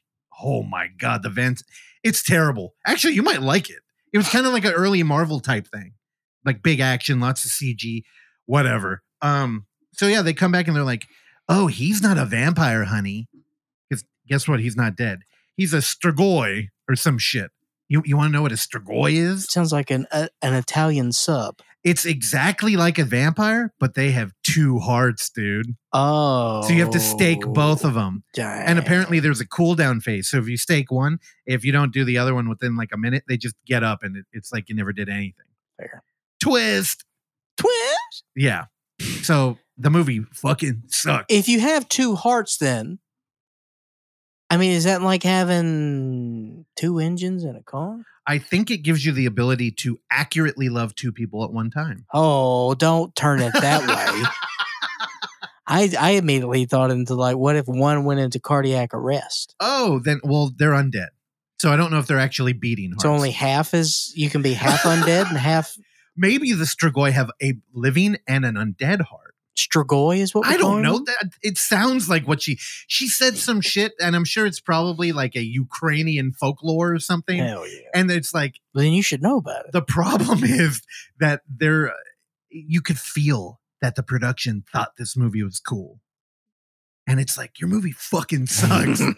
oh 0.42 0.62
my 0.62 0.86
god, 0.96 1.24
the 1.24 1.30
Van. 1.30 1.56
It's 2.04 2.22
terrible. 2.22 2.74
Actually, 2.86 3.14
you 3.14 3.22
might 3.24 3.42
like 3.42 3.68
it. 3.68 3.80
It 4.12 4.18
was 4.18 4.28
kind 4.28 4.46
of 4.46 4.52
like 4.52 4.64
an 4.64 4.72
early 4.72 5.02
Marvel 5.02 5.40
type 5.40 5.66
thing, 5.66 5.94
like 6.44 6.62
big 6.62 6.78
action, 6.80 7.18
lots 7.18 7.44
of 7.44 7.50
CG, 7.50 8.04
whatever. 8.46 9.02
Um. 9.22 9.66
So 10.00 10.06
yeah, 10.06 10.22
they 10.22 10.32
come 10.32 10.50
back 10.50 10.66
and 10.66 10.74
they're 10.74 10.82
like, 10.82 11.08
"Oh, 11.46 11.66
he's 11.66 12.00
not 12.00 12.16
a 12.16 12.24
vampire, 12.24 12.84
honey." 12.84 13.28
Because 13.86 14.02
guess 14.26 14.48
what? 14.48 14.58
He's 14.58 14.74
not 14.74 14.96
dead. 14.96 15.24
He's 15.58 15.74
a 15.74 15.82
Strigoi 15.82 16.68
or 16.88 16.96
some 16.96 17.18
shit. 17.18 17.50
You 17.86 18.00
you 18.06 18.16
want 18.16 18.28
to 18.28 18.32
know 18.32 18.40
what 18.40 18.50
a 18.50 18.54
Strigoi 18.54 19.12
is? 19.12 19.44
Sounds 19.50 19.74
like 19.74 19.90
an 19.90 20.06
a, 20.10 20.30
an 20.40 20.54
Italian 20.54 21.12
sub. 21.12 21.56
It's 21.84 22.06
exactly 22.06 22.76
like 22.76 22.98
a 22.98 23.04
vampire, 23.04 23.74
but 23.78 23.92
they 23.92 24.12
have 24.12 24.32
two 24.42 24.78
hearts, 24.78 25.28
dude. 25.28 25.76
Oh, 25.92 26.62
So 26.62 26.72
you 26.72 26.80
have 26.80 26.92
to 26.92 27.00
stake 27.00 27.46
oh. 27.46 27.52
both 27.52 27.84
of 27.84 27.92
them. 27.92 28.24
Dang. 28.32 28.66
And 28.66 28.78
apparently 28.78 29.20
there's 29.20 29.40
a 29.42 29.46
cooldown 29.46 30.02
phase. 30.02 30.30
So 30.30 30.38
if 30.38 30.48
you 30.48 30.56
stake 30.56 30.90
one, 30.90 31.18
if 31.44 31.62
you 31.62 31.72
don't 31.72 31.92
do 31.92 32.04
the 32.04 32.16
other 32.16 32.34
one 32.34 32.48
within 32.48 32.74
like 32.74 32.90
a 32.92 32.98
minute, 32.98 33.24
they 33.28 33.36
just 33.36 33.54
get 33.66 33.82
up 33.82 34.02
and 34.02 34.16
it, 34.16 34.24
it's 34.32 34.50
like 34.50 34.70
you 34.70 34.74
never 34.74 34.94
did 34.94 35.10
anything. 35.10 35.46
Fair. 35.78 36.02
Twist. 36.42 37.04
twist. 37.58 38.24
Yeah. 38.34 38.64
So 39.22 39.58
the 39.76 39.90
movie 39.90 40.20
fucking 40.32 40.84
sucked. 40.88 41.32
If 41.32 41.48
you 41.48 41.60
have 41.60 41.88
two 41.88 42.14
hearts, 42.14 42.58
then 42.58 42.98
I 44.50 44.56
mean, 44.56 44.72
is 44.72 44.84
that 44.84 45.00
like 45.02 45.22
having 45.22 46.66
two 46.76 46.98
engines 46.98 47.44
in 47.44 47.54
a 47.56 47.62
car? 47.62 48.00
I 48.26 48.38
think 48.38 48.70
it 48.70 48.78
gives 48.78 49.04
you 49.06 49.12
the 49.12 49.26
ability 49.26 49.70
to 49.72 49.98
accurately 50.10 50.68
love 50.68 50.94
two 50.94 51.12
people 51.12 51.44
at 51.44 51.52
one 51.52 51.70
time. 51.70 52.04
Oh, 52.12 52.74
don't 52.74 53.14
turn 53.14 53.40
it 53.40 53.52
that 53.54 53.80
way. 53.88 54.28
I 55.66 55.92
I 55.98 56.10
immediately 56.12 56.66
thought 56.66 56.90
into 56.90 57.14
like, 57.14 57.36
what 57.36 57.56
if 57.56 57.66
one 57.66 58.04
went 58.04 58.20
into 58.20 58.40
cardiac 58.40 58.92
arrest? 58.92 59.54
Oh, 59.60 60.00
then 60.00 60.20
well, 60.24 60.52
they're 60.54 60.72
undead. 60.72 61.08
So 61.60 61.70
I 61.72 61.76
don't 61.76 61.90
know 61.90 61.98
if 61.98 62.06
they're 62.06 62.18
actually 62.18 62.54
beating 62.54 62.90
hearts. 62.90 63.02
So 63.02 63.12
only 63.12 63.30
half 63.30 63.72
is 63.72 64.12
you 64.16 64.30
can 64.30 64.42
be 64.42 64.54
half 64.54 64.80
undead 64.80 65.28
and 65.28 65.38
half 65.38 65.76
maybe 66.20 66.52
the 66.52 66.64
Strigoi 66.64 67.10
have 67.12 67.30
a 67.42 67.54
living 67.72 68.18
and 68.28 68.44
an 68.44 68.54
undead 68.56 69.00
heart. 69.00 69.34
Strigoi 69.58 70.18
is 70.18 70.34
what 70.34 70.46
we're 70.46 70.54
I 70.54 70.56
don't 70.56 70.80
know 70.82 70.98
them? 70.98 71.04
that. 71.06 71.32
It 71.42 71.58
sounds 71.58 72.08
like 72.08 72.26
what 72.28 72.40
she 72.40 72.56
she 72.86 73.08
said 73.08 73.36
some 73.36 73.60
shit 73.60 73.92
and 74.00 74.14
I'm 74.14 74.24
sure 74.24 74.46
it's 74.46 74.60
probably 74.60 75.12
like 75.12 75.34
a 75.34 75.42
Ukrainian 75.42 76.32
folklore 76.32 76.94
or 76.94 76.98
something. 76.98 77.38
Hell 77.38 77.66
yeah. 77.68 77.80
and 77.94 78.10
it's 78.10 78.32
like 78.32 78.60
Well, 78.74 78.84
then 78.84 78.92
you 78.92 79.02
should 79.02 79.22
know 79.22 79.38
about 79.38 79.66
it. 79.66 79.72
the 79.72 79.82
problem 79.82 80.44
is 80.44 80.82
that 81.18 81.42
there 81.48 81.92
you 82.48 82.80
could 82.80 82.98
feel 82.98 83.60
that 83.82 83.96
the 83.96 84.02
production 84.02 84.64
thought 84.72 84.92
this 84.98 85.16
movie 85.16 85.42
was 85.42 85.58
cool. 85.60 86.00
And 87.06 87.18
it's 87.18 87.36
like 87.36 87.58
your 87.60 87.68
movie 87.68 87.92
fucking 87.92 88.46
sucks. 88.46 89.02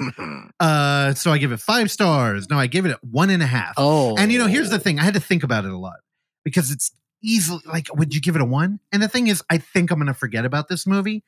Uh 0.61 1.13
so 1.15 1.31
i 1.33 1.39
give 1.39 1.53
it 1.53 1.61
five 1.61 1.91
stars. 1.91 2.49
No 2.51 2.57
i 2.59 2.67
give 2.67 2.87
it 2.87 2.97
one 3.03 3.31
and 3.31 3.43
a 3.43 3.47
half. 3.47 3.75
Oh, 3.77 4.17
and 4.17 4.33
you 4.33 4.39
know 4.39 4.47
here's 4.47 4.71
the 4.71 4.79
thing. 4.79 4.99
I 4.99 5.05
had 5.05 5.15
to 5.15 5.21
think 5.21 5.43
about 5.45 5.65
it 5.65 5.71
a 5.71 5.79
lot 5.79 5.97
because 6.45 6.71
it's 6.71 6.93
easily 7.23 7.61
like 7.67 7.87
would 7.95 8.15
you 8.15 8.21
give 8.21 8.35
it 8.35 8.43
a 8.43 8.45
one 8.45 8.81
and 8.91 9.03
the 9.03 9.09
thing 9.09 9.29
is 9.29 9.43
i 9.49 9.57
think 9.57 9.91
i'm 9.91 9.99
gonna 9.99 10.13
forget 10.13 10.45
about 10.45 10.69
this 10.69 10.87
movie 10.87 11.23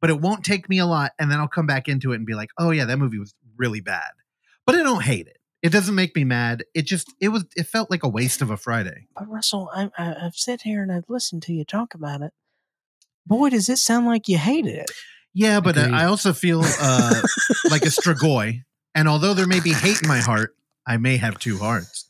but 0.00 0.08
it 0.08 0.20
won't 0.20 0.44
take 0.44 0.68
me 0.68 0.78
a 0.78 0.86
lot 0.86 1.12
and 1.18 1.30
then 1.30 1.38
i'll 1.38 1.48
come 1.48 1.66
back 1.66 1.86
into 1.86 2.12
it 2.12 2.16
and 2.16 2.26
be 2.26 2.34
like 2.34 2.48
oh 2.58 2.70
yeah 2.70 2.84
that 2.86 2.98
movie 2.98 3.18
was 3.18 3.34
really 3.56 3.80
bad 3.80 4.10
but 4.66 4.74
i 4.74 4.82
don't 4.82 5.02
hate 5.02 5.26
it 5.26 5.38
it 5.62 5.72
doesn't 5.72 5.94
make 5.94 6.14
me 6.14 6.24
mad 6.24 6.62
it 6.74 6.82
just 6.82 7.12
it 7.20 7.28
was 7.28 7.44
it 7.56 7.66
felt 7.66 7.90
like 7.90 8.02
a 8.02 8.08
waste 8.08 8.42
of 8.42 8.50
a 8.50 8.56
friday 8.56 9.06
But 9.14 9.28
Russell, 9.30 9.70
I, 9.74 9.90
I, 9.98 10.26
I've 10.26 10.36
sat 10.36 10.62
here 10.62 10.82
and 10.82 10.92
I've 10.92 11.08
listened 11.08 11.42
to 11.44 11.52
you 11.54 11.64
talk 11.64 11.94
about 11.94 12.20
it. 12.20 12.32
Boy, 13.26 13.48
does 13.48 13.70
it 13.70 13.78
sound 13.78 14.06
like 14.06 14.28
you 14.28 14.36
hated 14.36 14.74
it. 14.74 14.90
Yeah, 15.32 15.60
but 15.60 15.76
uh, 15.78 15.82
Agreed. 15.82 15.94
I 15.94 16.04
also 16.04 16.32
feel 16.34 16.60
uh, 16.62 17.22
like 17.70 17.82
a 17.82 17.86
Strigoi. 17.88 18.62
And 18.94 19.08
although 19.08 19.34
there 19.34 19.46
may 19.46 19.60
be 19.60 19.72
hate 19.72 20.02
in 20.02 20.08
my 20.08 20.20
heart, 20.20 20.54
I 20.86 20.98
may 20.98 21.16
have 21.16 21.38
two 21.38 21.58
hearts. 21.58 22.03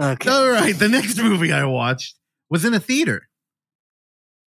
Okay. 0.00 0.28
All 0.30 0.48
right, 0.50 0.74
the 0.78 0.88
next 0.88 1.18
movie 1.18 1.52
I 1.52 1.64
watched 1.64 2.16
was 2.50 2.64
in 2.64 2.74
a 2.74 2.80
theater. 2.80 3.28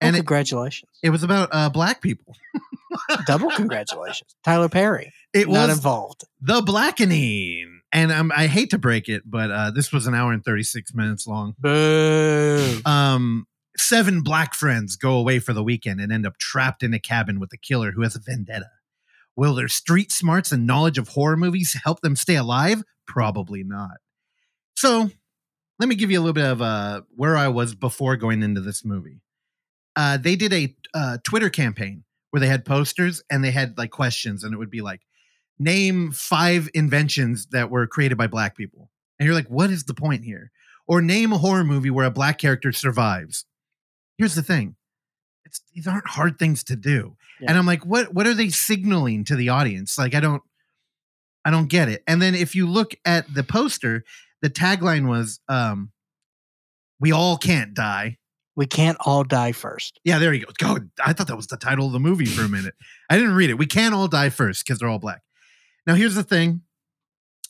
Well, 0.02 0.08
And 0.08 0.16
it, 0.16 0.20
congratulations. 0.20 0.92
it 1.04 1.10
was 1.10 1.24
about 1.24 1.50
uh, 1.52 1.70
black 1.70 2.02
people. 2.02 2.36
Double 3.26 3.50
congratulations. 3.52 4.36
Tyler 4.44 4.70
Perry, 4.70 5.14
It 5.34 5.48
not 5.48 5.68
was 5.70 5.78
involved. 5.78 6.24
The 6.42 6.62
Blackening. 6.62 7.82
And 7.94 8.12
um, 8.12 8.32
I 8.36 8.48
hate 8.48 8.70
to 8.72 8.78
break 8.78 9.10
it, 9.10 9.24
but 9.26 9.52
uh, 9.52 9.72
this 9.72 9.92
was 9.92 10.08
an 10.08 10.14
hour 10.16 10.32
and 10.32 10.44
36 10.44 10.94
minutes 10.94 11.28
long. 11.28 11.56
Boo. 11.60 12.80
Um, 12.86 13.48
seven 13.78 14.22
black 14.22 14.54
friends 14.54 14.96
go 14.96 15.14
away 15.18 15.40
for 15.40 15.52
the 15.54 15.64
weekend 15.64 16.00
and 16.00 16.12
end 16.12 16.26
up 16.26 16.38
trapped 16.38 16.84
in 16.84 16.94
a 16.94 17.00
cabin 17.00 17.40
with 17.40 17.52
a 17.54 17.58
killer 17.58 17.92
who 17.92 18.02
has 18.04 18.16
a 18.16 18.20
vendetta. 18.20 18.70
Will 19.36 19.54
their 19.56 19.68
street 19.68 20.12
smarts 20.12 20.52
and 20.52 20.66
knowledge 20.68 20.98
of 20.98 21.10
horror 21.10 21.36
movies 21.38 21.78
help 21.84 22.00
them 22.02 22.16
stay 22.16 22.36
alive? 22.36 22.84
Probably 23.08 23.64
not. 23.64 23.98
So, 24.76 25.12
let 25.82 25.88
me 25.90 25.96
give 25.96 26.12
you 26.12 26.20
a 26.20 26.22
little 26.22 26.34
bit 26.34 26.46
of 26.46 26.62
uh, 26.62 27.02
where 27.16 27.36
I 27.36 27.48
was 27.48 27.74
before 27.74 28.16
going 28.16 28.44
into 28.44 28.62
this 28.62 28.86
movie. 28.86 29.20
Uh, 29.96 30.16
they 30.16 30.36
did 30.36 30.54
a 30.54 30.76
uh, 30.94 31.18
Twitter 31.24 31.50
campaign 31.50 32.04
where 32.30 32.40
they 32.40 32.46
had 32.46 32.66
posters 32.66 33.24
and 33.32 33.44
they 33.44 33.50
had 33.50 33.80
like 33.80 33.90
questions, 33.90 34.44
and 34.44 34.54
it 34.54 34.58
would 34.58 34.70
be 34.70 34.82
like, 34.82 35.02
name 35.58 36.12
five 36.12 36.70
inventions 36.76 37.48
that 37.48 37.72
were 37.72 37.88
created 37.88 38.16
by 38.16 38.28
black 38.28 38.56
people. 38.56 38.92
And 39.18 39.26
you're 39.26 39.34
like, 39.34 39.50
what 39.50 39.72
is 39.72 39.86
the 39.86 39.96
point 39.96 40.24
here? 40.24 40.52
Or 40.88 41.02
name 41.02 41.34
a 41.34 41.40
horror 41.40 41.64
movie 41.64 41.90
where 41.90 42.06
a 42.06 42.12
black 42.12 42.38
character 42.38 42.72
survives. 42.72 43.46
Here's 44.20 44.36
the 44.36 44.44
thing. 44.44 44.76
It's, 45.46 45.62
these 45.74 45.88
aren't 45.88 46.10
hard 46.10 46.38
things 46.38 46.64
to 46.66 46.76
do. 46.76 47.18
Yeah. 47.40 47.50
And 47.50 47.58
I'm 47.58 47.66
like, 47.66 47.84
what 47.88 48.14
what 48.14 48.28
are 48.28 48.36
they 48.36 48.50
signaling 48.50 49.24
to 49.26 49.36
the 49.36 49.50
audience? 49.50 49.98
Like 49.98 50.14
I 50.14 50.20
don't 50.20 50.44
I 51.44 51.50
don't 51.50 51.70
get 51.70 51.90
it. 51.90 52.04
And 52.06 52.22
then 52.22 52.36
if 52.36 52.54
you 52.54 52.68
look 52.68 52.94
at 53.04 53.34
the 53.34 53.44
poster, 53.44 54.04
the 54.42 54.50
tagline 54.50 55.08
was 55.08 55.40
um 55.50 55.92
we 57.00 57.12
all 57.12 57.38
can't 57.38 57.74
die. 57.74 58.18
We 58.56 58.66
can't 58.68 58.98
all 59.06 59.24
die 59.24 59.54
first. 59.54 60.00
Yeah, 60.04 60.20
there 60.20 60.34
you 60.34 60.46
go. 60.46 60.52
Go. 60.60 60.78
I 61.04 61.14
thought 61.14 61.28
that 61.28 61.36
was 61.38 61.48
the 61.48 61.58
title 61.58 61.88
of 61.88 61.94
the 61.94 62.00
movie 62.00 62.26
for 62.26 62.44
a 62.44 62.50
minute. 62.50 62.76
I 63.10 63.18
didn't 63.18 63.34
read 63.36 63.50
it. 63.50 63.58
We 63.58 63.66
can't 63.66 63.96
all 63.96 64.08
die 64.08 64.30
first 64.30 64.66
because 64.66 64.80
they're 64.80 64.90
all 64.90 65.00
black. 65.00 65.22
Now, 65.88 65.96
here's 65.96 66.16
the 66.16 66.24
thing. 66.24 66.62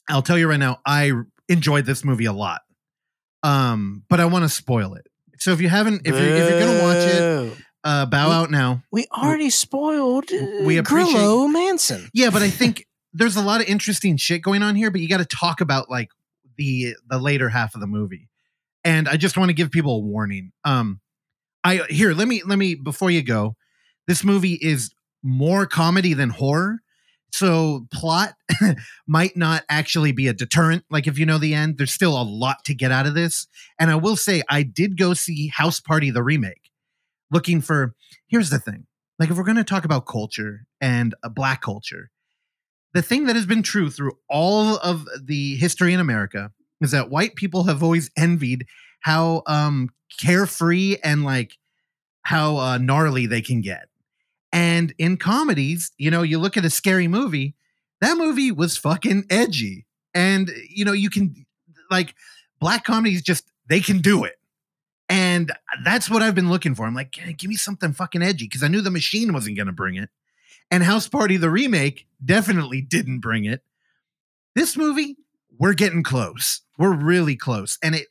I'll 0.10 0.22
tell 0.22 0.38
you 0.38 0.48
right 0.48 0.60
now, 0.60 0.80
I 0.86 1.12
enjoyed 1.50 1.86
this 1.86 2.06
movie 2.06 2.26
a 2.26 2.34
lot. 2.34 2.62
Um, 3.44 4.04
but 4.10 4.20
I 4.20 4.26
want 4.26 4.44
to 4.46 4.50
spoil 4.50 4.94
it. 4.94 5.06
So 5.40 5.52
if 5.52 5.60
you 5.60 5.70
haven't, 5.70 6.02
if 6.06 6.14
you're 6.16 6.36
if 6.36 6.50
you're 6.50 6.60
gonna 6.60 6.84
watch 6.84 6.98
it, 6.98 7.58
uh, 7.84 8.06
bow 8.06 8.30
We- 8.30 8.36
out 8.36 8.52
now. 8.52 8.84
we 8.92 9.08
already 9.12 9.50
spoiled 9.50 10.32
uh, 10.32 10.64
we 10.64 10.78
appreciate- 10.78 11.14
Grillo 11.14 11.48
Manson. 11.48 12.10
Yeah, 12.14 12.30
but 12.30 12.44
I 12.44 12.50
think 12.52 12.86
there's 13.12 13.36
a 13.36 13.42
lot 13.42 13.60
of 13.60 13.68
interesting 13.68 14.18
shit 14.18 14.44
going 14.44 14.62
on 14.62 14.76
here. 14.76 14.92
But 14.92 15.02
you 15.02 15.10
got 15.10 15.18
to 15.18 15.26
talk 15.26 15.62
about 15.62 15.90
like 15.90 16.10
the 16.62 16.96
the 17.10 17.18
later 17.18 17.50
half 17.50 17.74
of 17.74 17.82
the 17.82 17.88
movie, 17.88 18.30
and 18.84 19.10
I 19.10 19.18
just 19.18 19.38
want 19.38 19.50
to 19.50 19.54
give 19.54 19.72
people 19.72 19.96
a 19.96 20.00
warning. 20.00 20.52
Um, 20.64 21.02
I 21.64 21.78
here 21.90 22.14
let 22.14 22.28
me 22.28 22.44
let 22.46 22.60
me 22.60 22.76
before 22.76 23.10
you 23.10 23.24
go. 23.24 23.56
This 24.08 24.24
movie 24.24 24.54
is 24.54 24.92
more 25.24 25.66
comedy 25.66 26.14
than 26.14 26.30
horror. 26.30 26.80
So 27.34 27.88
plot 27.94 28.34
might 29.08 29.38
not 29.38 29.64
actually 29.70 30.12
be 30.12 30.28
a 30.28 30.34
deterrent. 30.34 30.84
Like 30.90 31.08
if 31.08 31.18
you 31.18 31.26
know 31.26 31.38
the 31.38 31.54
end, 31.54 31.78
there's 31.78 31.94
still 31.94 32.22
a 32.22 32.24
lot 32.24 32.66
to 32.66 32.76
get 32.76 32.92
out 32.92 33.08
of 33.08 33.16
this. 33.16 33.48
And 33.80 33.90
I 33.90 33.96
will 33.96 34.18
say 34.18 34.44
I 34.50 34.64
did 34.64 34.98
go 34.98 35.14
see 35.14 35.48
House 35.48 35.80
Party 35.80 36.12
the 36.12 36.24
remake, 36.24 36.70
looking 37.32 37.62
for 37.62 37.96
here's 38.28 38.50
the 38.50 38.60
thing. 38.60 38.86
Like 39.18 39.30
if 39.30 39.38
we're 39.38 39.44
gonna 39.44 39.64
talk 39.64 39.86
about 39.86 40.06
culture 40.06 40.66
and 40.80 41.16
a 41.24 41.30
black 41.30 41.62
culture, 41.62 42.12
the 42.94 43.02
thing 43.02 43.26
that 43.26 43.36
has 43.36 43.46
been 43.46 43.64
true 43.64 43.90
through 43.90 44.18
all 44.30 44.78
of 44.78 45.08
the 45.22 45.56
history 45.56 45.94
in 45.94 46.00
America 46.00 46.52
is 46.82 46.92
that 46.92 47.10
white 47.10 47.36
people 47.36 47.64
have 47.64 47.84
always 47.84 48.10
envied 48.18 48.66
how 49.02 49.44
um 49.48 49.90
carefree 50.20 50.98
and 51.04 51.24
like 51.24 51.58
how 52.24 52.58
uh, 52.58 52.78
gnarly 52.78 53.26
they 53.26 53.42
can 53.42 53.62
get. 53.62 53.88
And 54.54 54.94
in 54.98 55.18
comedies, 55.18 55.92
you 55.98 56.12
know, 56.12 56.22
you 56.22 56.38
look 56.38 56.58
at 56.58 56.66
a 56.66 56.70
scary 56.70 57.08
movie, 57.08 57.56
that 58.02 58.18
movie 58.18 58.52
was 58.52 58.78
fucking 58.78 59.26
edgy. 59.30 59.86
And 60.14 60.52
you 60.70 60.86
know, 60.86 60.92
you 60.92 61.10
can 61.10 61.46
like 61.90 62.16
black 62.60 62.84
comedies 62.84 63.22
just 63.22 63.46
they 63.70 63.80
can 63.80 64.00
do 64.00 64.24
it. 64.24 64.38
And 65.08 65.52
that's 65.84 66.10
what 66.10 66.22
I've 66.22 66.36
been 66.36 66.50
looking 66.50 66.74
for. 66.74 66.86
I'm 66.86 66.96
like, 66.96 67.12
give 67.38 67.50
me 67.50 67.56
something 67.56 67.92
fucking 67.92 68.22
edgy 68.22 68.46
because 68.46 68.64
I 68.64 68.70
knew 68.70 68.82
the 68.82 68.90
machine 68.90 69.34
wasn't 69.34 69.58
going 69.58 69.68
to 69.68 69.74
bring 69.74 69.96
it. 69.96 70.10
And 70.72 70.84
House 70.84 71.08
Party 71.08 71.38
the 71.38 71.50
remake 71.50 72.08
definitely 72.24 72.82
didn't 72.82 73.20
bring 73.20 73.46
it. 73.46 73.62
This 74.56 74.76
movie, 74.78 75.18
we're 75.60 75.74
getting 75.74 76.02
close. 76.02 76.62
We're 76.78 76.96
really 76.96 77.36
close. 77.36 77.78
And 77.84 77.94
it 77.96 78.08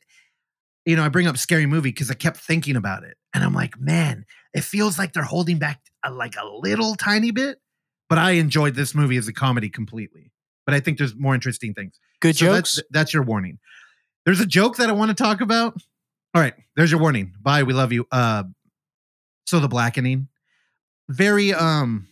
you 0.85 0.95
know, 0.95 1.03
I 1.03 1.09
bring 1.09 1.27
up 1.27 1.37
scary 1.37 1.65
movie 1.65 1.89
because 1.89 2.09
I 2.09 2.15
kept 2.15 2.37
thinking 2.37 2.75
about 2.75 3.03
it. 3.03 3.15
And 3.33 3.43
I'm 3.43 3.53
like, 3.53 3.79
man, 3.79 4.25
it 4.53 4.63
feels 4.63 4.97
like 4.97 5.13
they're 5.13 5.23
holding 5.23 5.59
back 5.59 5.79
a, 6.03 6.11
like 6.11 6.35
a 6.41 6.45
little 6.45 6.95
tiny 6.95 7.31
bit. 7.31 7.59
But 8.09 8.17
I 8.17 8.31
enjoyed 8.31 8.75
this 8.75 8.95
movie 8.95 9.17
as 9.17 9.27
a 9.27 9.33
comedy 9.33 9.69
completely. 9.69 10.31
But 10.65 10.75
I 10.75 10.79
think 10.79 10.97
there's 10.97 11.15
more 11.15 11.35
interesting 11.35 11.73
things. 11.73 11.99
Good 12.19 12.35
So 12.35 12.47
jokes. 12.47 12.75
That's, 12.75 12.87
that's 12.91 13.13
your 13.13 13.23
warning. 13.23 13.59
There's 14.25 14.39
a 14.39 14.45
joke 14.45 14.77
that 14.77 14.89
I 14.89 14.93
want 14.93 15.15
to 15.15 15.23
talk 15.23 15.41
about. 15.41 15.75
All 16.33 16.41
right, 16.41 16.53
there's 16.75 16.91
your 16.91 16.99
warning. 16.99 17.33
Bye. 17.41 17.63
We 17.63 17.73
love 17.73 17.91
you. 17.91 18.07
Uh, 18.11 18.43
So 19.45 19.59
the 19.59 19.67
blackening, 19.67 20.29
very 21.09 21.53
um. 21.53 22.07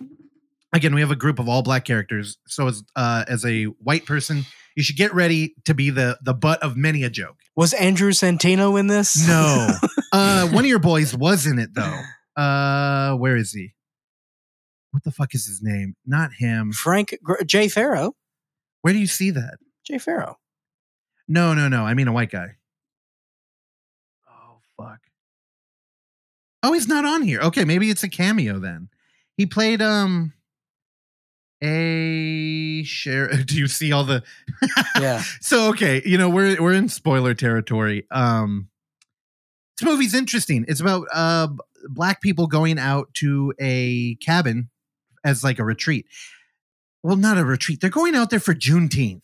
Again, 0.71 0.93
we 0.93 1.01
have 1.01 1.11
a 1.11 1.15
group 1.15 1.39
of 1.39 1.49
all 1.49 1.63
black 1.63 1.83
characters. 1.83 2.37
So 2.47 2.67
as 2.67 2.83
uh, 2.95 3.25
as 3.27 3.43
a 3.43 3.65
white 3.65 4.05
person, 4.05 4.45
you 4.75 4.83
should 4.83 4.97
get 4.97 5.13
ready 5.13 5.55
to 5.65 5.73
be 5.73 5.89
the 5.89 6.19
the 6.23 6.33
butt 6.33 6.61
of 6.61 6.77
many 6.77 7.03
a 7.03 7.09
joke. 7.09 7.37
Was 7.55 7.73
Andrew 7.73 8.11
Santino 8.11 8.79
in 8.79 8.87
this? 8.87 9.27
No, 9.27 9.67
uh, 10.13 10.47
one 10.49 10.63
of 10.63 10.69
your 10.69 10.79
boys 10.79 11.15
was 11.15 11.47
in 11.47 11.57
it 11.57 11.73
though. 11.73 12.01
Uh, 12.41 13.15
where 13.15 13.35
is 13.35 13.51
he? 13.51 13.73
What 14.91 15.03
the 15.03 15.11
fuck 15.11 15.33
is 15.35 15.45
his 15.45 15.61
name? 15.61 15.95
Not 16.05 16.31
him. 16.37 16.71
Frank 16.71 17.17
Gr- 17.23 17.43
Jay 17.45 17.67
Pharoah. 17.67 18.11
Where 18.81 18.93
do 18.93 18.99
you 18.99 19.07
see 19.07 19.31
that? 19.31 19.57
Jay 19.85 19.97
Pharoah. 19.97 20.37
No, 21.27 21.53
no, 21.53 21.67
no. 21.67 21.83
I 21.85 21.93
mean 21.95 22.07
a 22.07 22.13
white 22.13 22.31
guy. 22.31 22.57
Oh 24.29 24.59
fuck. 24.77 24.99
Oh, 26.61 26.73
he's 26.73 26.87
not 26.87 27.05
on 27.05 27.23
here. 27.23 27.39
Okay, 27.41 27.65
maybe 27.65 27.89
it's 27.89 28.03
a 28.03 28.09
cameo 28.09 28.59
then. 28.59 28.89
He 29.35 29.45
played 29.45 29.81
um 29.81 30.33
a 31.61 32.83
share. 32.83 33.27
Do 33.45 33.57
you 33.57 33.67
see 33.67 33.91
all 33.91 34.03
the? 34.03 34.23
Yeah. 34.99 35.21
so 35.41 35.69
okay, 35.69 36.01
you 36.05 36.17
know 36.17 36.29
we're 36.29 36.61
we're 36.61 36.73
in 36.73 36.89
spoiler 36.89 37.33
territory. 37.33 38.05
Um, 38.11 38.69
this 39.79 39.87
movie's 39.87 40.13
interesting. 40.13 40.65
It's 40.67 40.79
about 40.79 41.07
uh 41.13 41.47
black 41.87 42.21
people 42.21 42.47
going 42.47 42.79
out 42.79 43.13
to 43.15 43.53
a 43.59 44.15
cabin 44.15 44.69
as 45.23 45.43
like 45.43 45.59
a 45.59 45.63
retreat. 45.63 46.05
Well, 47.03 47.15
not 47.15 47.37
a 47.37 47.45
retreat. 47.45 47.79
They're 47.79 47.89
going 47.89 48.15
out 48.15 48.29
there 48.29 48.41
for 48.41 48.53
Juneteenth, 48.53 49.21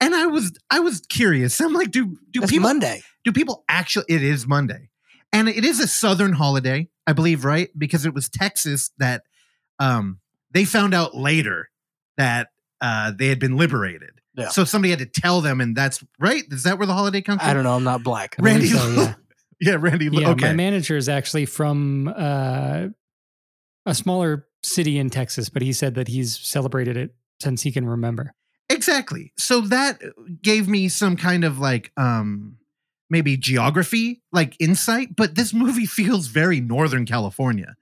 and 0.00 0.14
I 0.14 0.26
was 0.26 0.52
I 0.70 0.80
was 0.80 1.00
curious. 1.00 1.60
I'm 1.60 1.72
like, 1.72 1.90
do 1.90 2.16
do 2.30 2.40
That's 2.40 2.52
people 2.52 2.68
Monday. 2.68 3.02
do 3.24 3.32
people 3.32 3.64
actually? 3.68 4.06
It 4.08 4.22
is 4.22 4.46
Monday, 4.46 4.90
and 5.32 5.48
it 5.48 5.64
is 5.64 5.80
a 5.80 5.88
Southern 5.88 6.34
holiday, 6.34 6.88
I 7.06 7.12
believe, 7.12 7.44
right? 7.44 7.70
Because 7.76 8.04
it 8.04 8.12
was 8.12 8.28
Texas 8.28 8.90
that 8.98 9.22
um 9.78 10.20
they 10.52 10.64
found 10.64 10.94
out 10.94 11.16
later 11.16 11.68
that 12.16 12.48
uh 12.80 13.12
they 13.16 13.28
had 13.28 13.38
been 13.38 13.56
liberated. 13.56 14.10
Yeah. 14.34 14.48
So 14.48 14.64
somebody 14.64 14.90
had 14.90 15.00
to 15.00 15.06
tell 15.06 15.40
them, 15.40 15.60
and 15.60 15.76
that's 15.76 16.02
right. 16.18 16.44
Is 16.50 16.62
that 16.62 16.78
where 16.78 16.86
the 16.86 16.94
holiday 16.94 17.20
comes 17.20 17.40
from? 17.40 17.50
I 17.50 17.54
don't 17.54 17.64
know. 17.64 17.74
I'm 17.74 17.84
not 17.84 18.02
black. 18.02 18.36
I 18.38 18.42
believe 18.42 18.54
Randy, 18.54 18.68
so, 18.68 19.02
yeah. 19.02 19.14
yeah, 19.60 19.76
Randy. 19.78 20.08
Yeah, 20.10 20.30
okay, 20.30 20.48
my 20.48 20.54
manager 20.54 20.96
is 20.96 21.08
actually 21.08 21.46
from 21.46 22.12
uh, 22.16 22.86
a 23.86 23.94
smaller 23.94 24.46
city 24.62 24.98
in 24.98 25.10
Texas, 25.10 25.48
but 25.48 25.62
he 25.62 25.72
said 25.72 25.94
that 25.96 26.08
he's 26.08 26.38
celebrated 26.38 26.96
it 26.96 27.14
since 27.40 27.62
he 27.62 27.72
can 27.72 27.88
remember. 27.88 28.34
exactly. 28.68 29.32
So 29.36 29.62
that 29.62 30.00
gave 30.42 30.68
me 30.68 30.88
some 30.88 31.16
kind 31.16 31.44
of 31.44 31.58
like 31.58 31.90
um 31.96 32.56
maybe 33.10 33.36
geography, 33.36 34.22
like 34.32 34.54
insight. 34.60 35.16
But 35.16 35.34
this 35.34 35.52
movie 35.52 35.86
feels 36.00 36.28
very 36.28 36.60
Northern 36.60 37.04
California. 37.04 37.74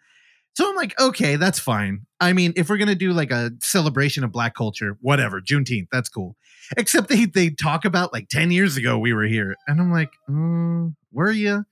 So 0.59 0.69
I'm 0.69 0.75
like, 0.75 1.01
okay, 1.01 1.37
that's 1.37 1.61
fine. 1.61 2.05
I 2.19 2.33
mean, 2.33 2.53
if 2.57 2.69
we're 2.69 2.79
gonna 2.79 2.97
do 2.97 3.13
like 3.13 3.31
a 3.31 3.53
celebration 3.61 4.25
of 4.25 4.33
Black 4.33 4.57
culture, 4.57 4.99
whatever, 5.01 5.41
Juneteenth, 5.41 5.87
that's 5.93 6.09
cool. 6.09 6.35
Except 6.77 7.07
they 7.09 7.27
they 7.27 7.51
talk 7.51 7.85
about 7.85 8.13
like 8.13 8.29
ten 8.29 8.51
years 8.51 8.77
ago 8.77 8.99
we 8.99 9.13
were 9.13 9.23
here, 9.23 9.55
and 9.69 9.81
I'm 9.81 9.93
like, 9.93 10.11
mm, 10.29 10.97
were 11.13 11.31
you? 11.31 11.65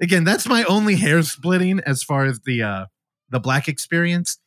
Again, 0.00 0.24
that's 0.24 0.48
my 0.48 0.64
only 0.64 0.96
hair 0.96 1.22
splitting 1.22 1.80
as 1.80 2.02
far 2.02 2.24
as 2.24 2.40
the 2.46 2.62
uh 2.62 2.86
the 3.28 3.40
Black 3.40 3.68
experience. 3.68 4.38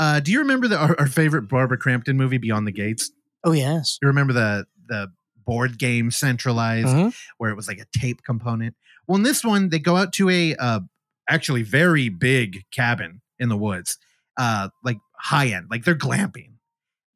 Uh, 0.00 0.18
do 0.18 0.32
you 0.32 0.40
remember 0.40 0.66
the, 0.66 0.76
our, 0.76 0.98
our 0.98 1.06
favorite 1.06 1.42
Barbara 1.42 1.78
Crampton 1.78 2.16
movie, 2.16 2.38
Beyond 2.38 2.66
the 2.66 2.72
Gates? 2.72 3.12
Oh 3.44 3.52
yes. 3.52 4.00
You 4.02 4.08
remember 4.08 4.32
the 4.32 4.66
the 4.88 5.12
board 5.46 5.78
game 5.78 6.10
centralized 6.10 6.88
Mhm. 6.88 7.16
where 7.38 7.52
it 7.52 7.56
was 7.56 7.68
like 7.68 7.78
a 7.78 7.86
tape 7.96 8.24
component. 8.24 8.74
Well, 9.06 9.14
in 9.14 9.22
this 9.22 9.44
one, 9.44 9.68
they 9.68 9.78
go 9.78 9.94
out 9.96 10.12
to 10.14 10.28
a 10.28 10.56
uh, 10.56 10.80
actually 11.28 11.62
very 11.62 12.08
big 12.08 12.64
cabin 12.72 13.20
in 13.38 13.48
the 13.48 13.56
woods, 13.56 13.98
uh, 14.38 14.68
like 14.84 14.98
high 15.18 15.48
end, 15.48 15.66
like 15.70 15.84
they're 15.84 15.94
glamping, 15.94 16.52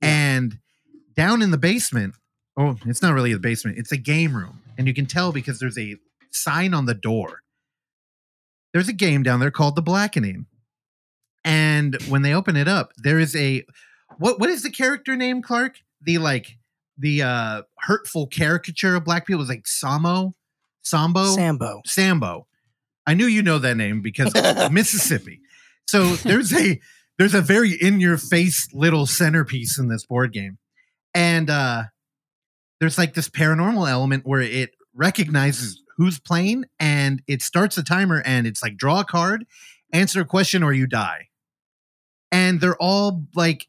and 0.00 0.58
down 1.14 1.42
in 1.42 1.50
the 1.50 1.58
basement. 1.58 2.14
Oh, 2.58 2.76
it's 2.86 3.02
not 3.02 3.14
really 3.14 3.32
the 3.32 3.38
basement; 3.38 3.78
it's 3.78 3.92
a 3.92 3.96
game 3.96 4.36
room, 4.36 4.62
and 4.76 4.86
you 4.86 4.94
can 4.94 5.06
tell 5.06 5.32
because 5.32 5.58
there's 5.58 5.78
a 5.78 5.96
sign 6.30 6.74
on 6.74 6.86
the 6.86 6.94
door. 6.94 7.40
There's 8.72 8.88
a 8.88 8.94
game 8.94 9.22
down 9.22 9.40
there 9.40 9.50
called 9.50 9.76
the 9.76 9.82
Blackening, 9.82 10.46
and 11.44 12.00
when 12.08 12.22
they 12.22 12.34
open 12.34 12.56
it 12.56 12.68
up, 12.68 12.92
there 12.96 13.18
is 13.18 13.34
a 13.36 13.64
what? 14.18 14.38
What 14.38 14.50
is 14.50 14.62
the 14.62 14.70
character 14.70 15.16
name, 15.16 15.42
Clark? 15.42 15.78
The 16.02 16.18
like 16.18 16.58
the 16.98 17.22
uh 17.22 17.62
hurtful 17.78 18.26
caricature 18.26 18.96
of 18.96 19.04
black 19.04 19.26
people 19.26 19.42
is 19.42 19.48
like 19.48 19.64
Samo, 19.64 20.34
Sambo, 20.82 21.34
Sambo. 21.34 21.80
Sambo. 21.86 22.46
I 23.06 23.14
knew 23.14 23.26
you 23.26 23.42
know 23.42 23.58
that 23.58 23.76
name 23.76 24.02
because 24.02 24.32
Mississippi. 24.70 25.40
So 25.86 26.14
there's 26.16 26.52
a 26.52 26.80
there's 27.18 27.34
a 27.34 27.40
very 27.40 27.72
in 27.72 28.00
your 28.00 28.16
face 28.16 28.68
little 28.72 29.06
centerpiece 29.06 29.78
in 29.78 29.88
this 29.88 30.06
board 30.06 30.32
game. 30.32 30.58
And 31.14 31.50
uh 31.50 31.84
there's 32.78 32.98
like 32.98 33.14
this 33.14 33.28
paranormal 33.28 33.90
element 33.90 34.26
where 34.26 34.40
it 34.40 34.70
recognizes 34.94 35.82
who's 35.96 36.18
playing 36.18 36.64
and 36.78 37.22
it 37.26 37.42
starts 37.42 37.76
a 37.76 37.84
timer 37.84 38.22
and 38.24 38.46
it's 38.46 38.62
like 38.62 38.76
draw 38.76 39.00
a 39.00 39.04
card, 39.04 39.44
answer 39.92 40.22
a 40.22 40.24
question 40.24 40.62
or 40.62 40.72
you 40.72 40.86
die. 40.86 41.28
And 42.32 42.60
they're 42.60 42.76
all 42.76 43.26
like 43.34 43.66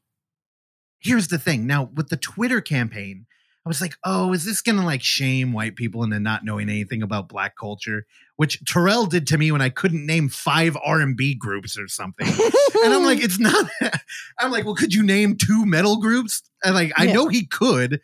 here's 0.99 1.27
the 1.27 1.39
thing. 1.39 1.65
Now 1.65 1.89
with 1.93 2.09
the 2.09 2.17
Twitter 2.17 2.61
campaign, 2.61 3.25
I 3.65 3.69
was 3.69 3.81
like, 3.81 3.95
oh, 4.03 4.33
is 4.33 4.45
this 4.45 4.61
gonna 4.61 4.85
like 4.85 5.03
shame 5.03 5.53
white 5.53 5.75
people 5.75 6.03
into 6.03 6.19
not 6.19 6.45
knowing 6.45 6.69
anything 6.69 7.03
about 7.03 7.29
black 7.29 7.55
culture? 7.55 8.05
Which 8.41 8.59
Terrell 8.65 9.05
did 9.05 9.27
to 9.27 9.37
me 9.37 9.51
when 9.51 9.61
I 9.61 9.69
couldn't 9.69 10.03
name 10.03 10.27
five 10.27 10.75
R 10.83 10.99
and 10.99 11.15
B 11.15 11.35
groups 11.35 11.77
or 11.77 11.87
something. 11.87 12.25
and 12.83 12.91
I'm 12.91 13.05
like, 13.05 13.23
it's 13.23 13.37
not. 13.37 13.69
I'm 14.39 14.49
like, 14.49 14.65
well, 14.65 14.73
could 14.73 14.95
you 14.95 15.03
name 15.03 15.37
two 15.37 15.63
metal 15.67 15.97
groups? 15.97 16.41
And 16.63 16.73
like, 16.73 16.91
I 16.97 17.03
Yeah. 17.03 17.13
know 17.13 17.27
he 17.27 17.45
could, 17.45 18.01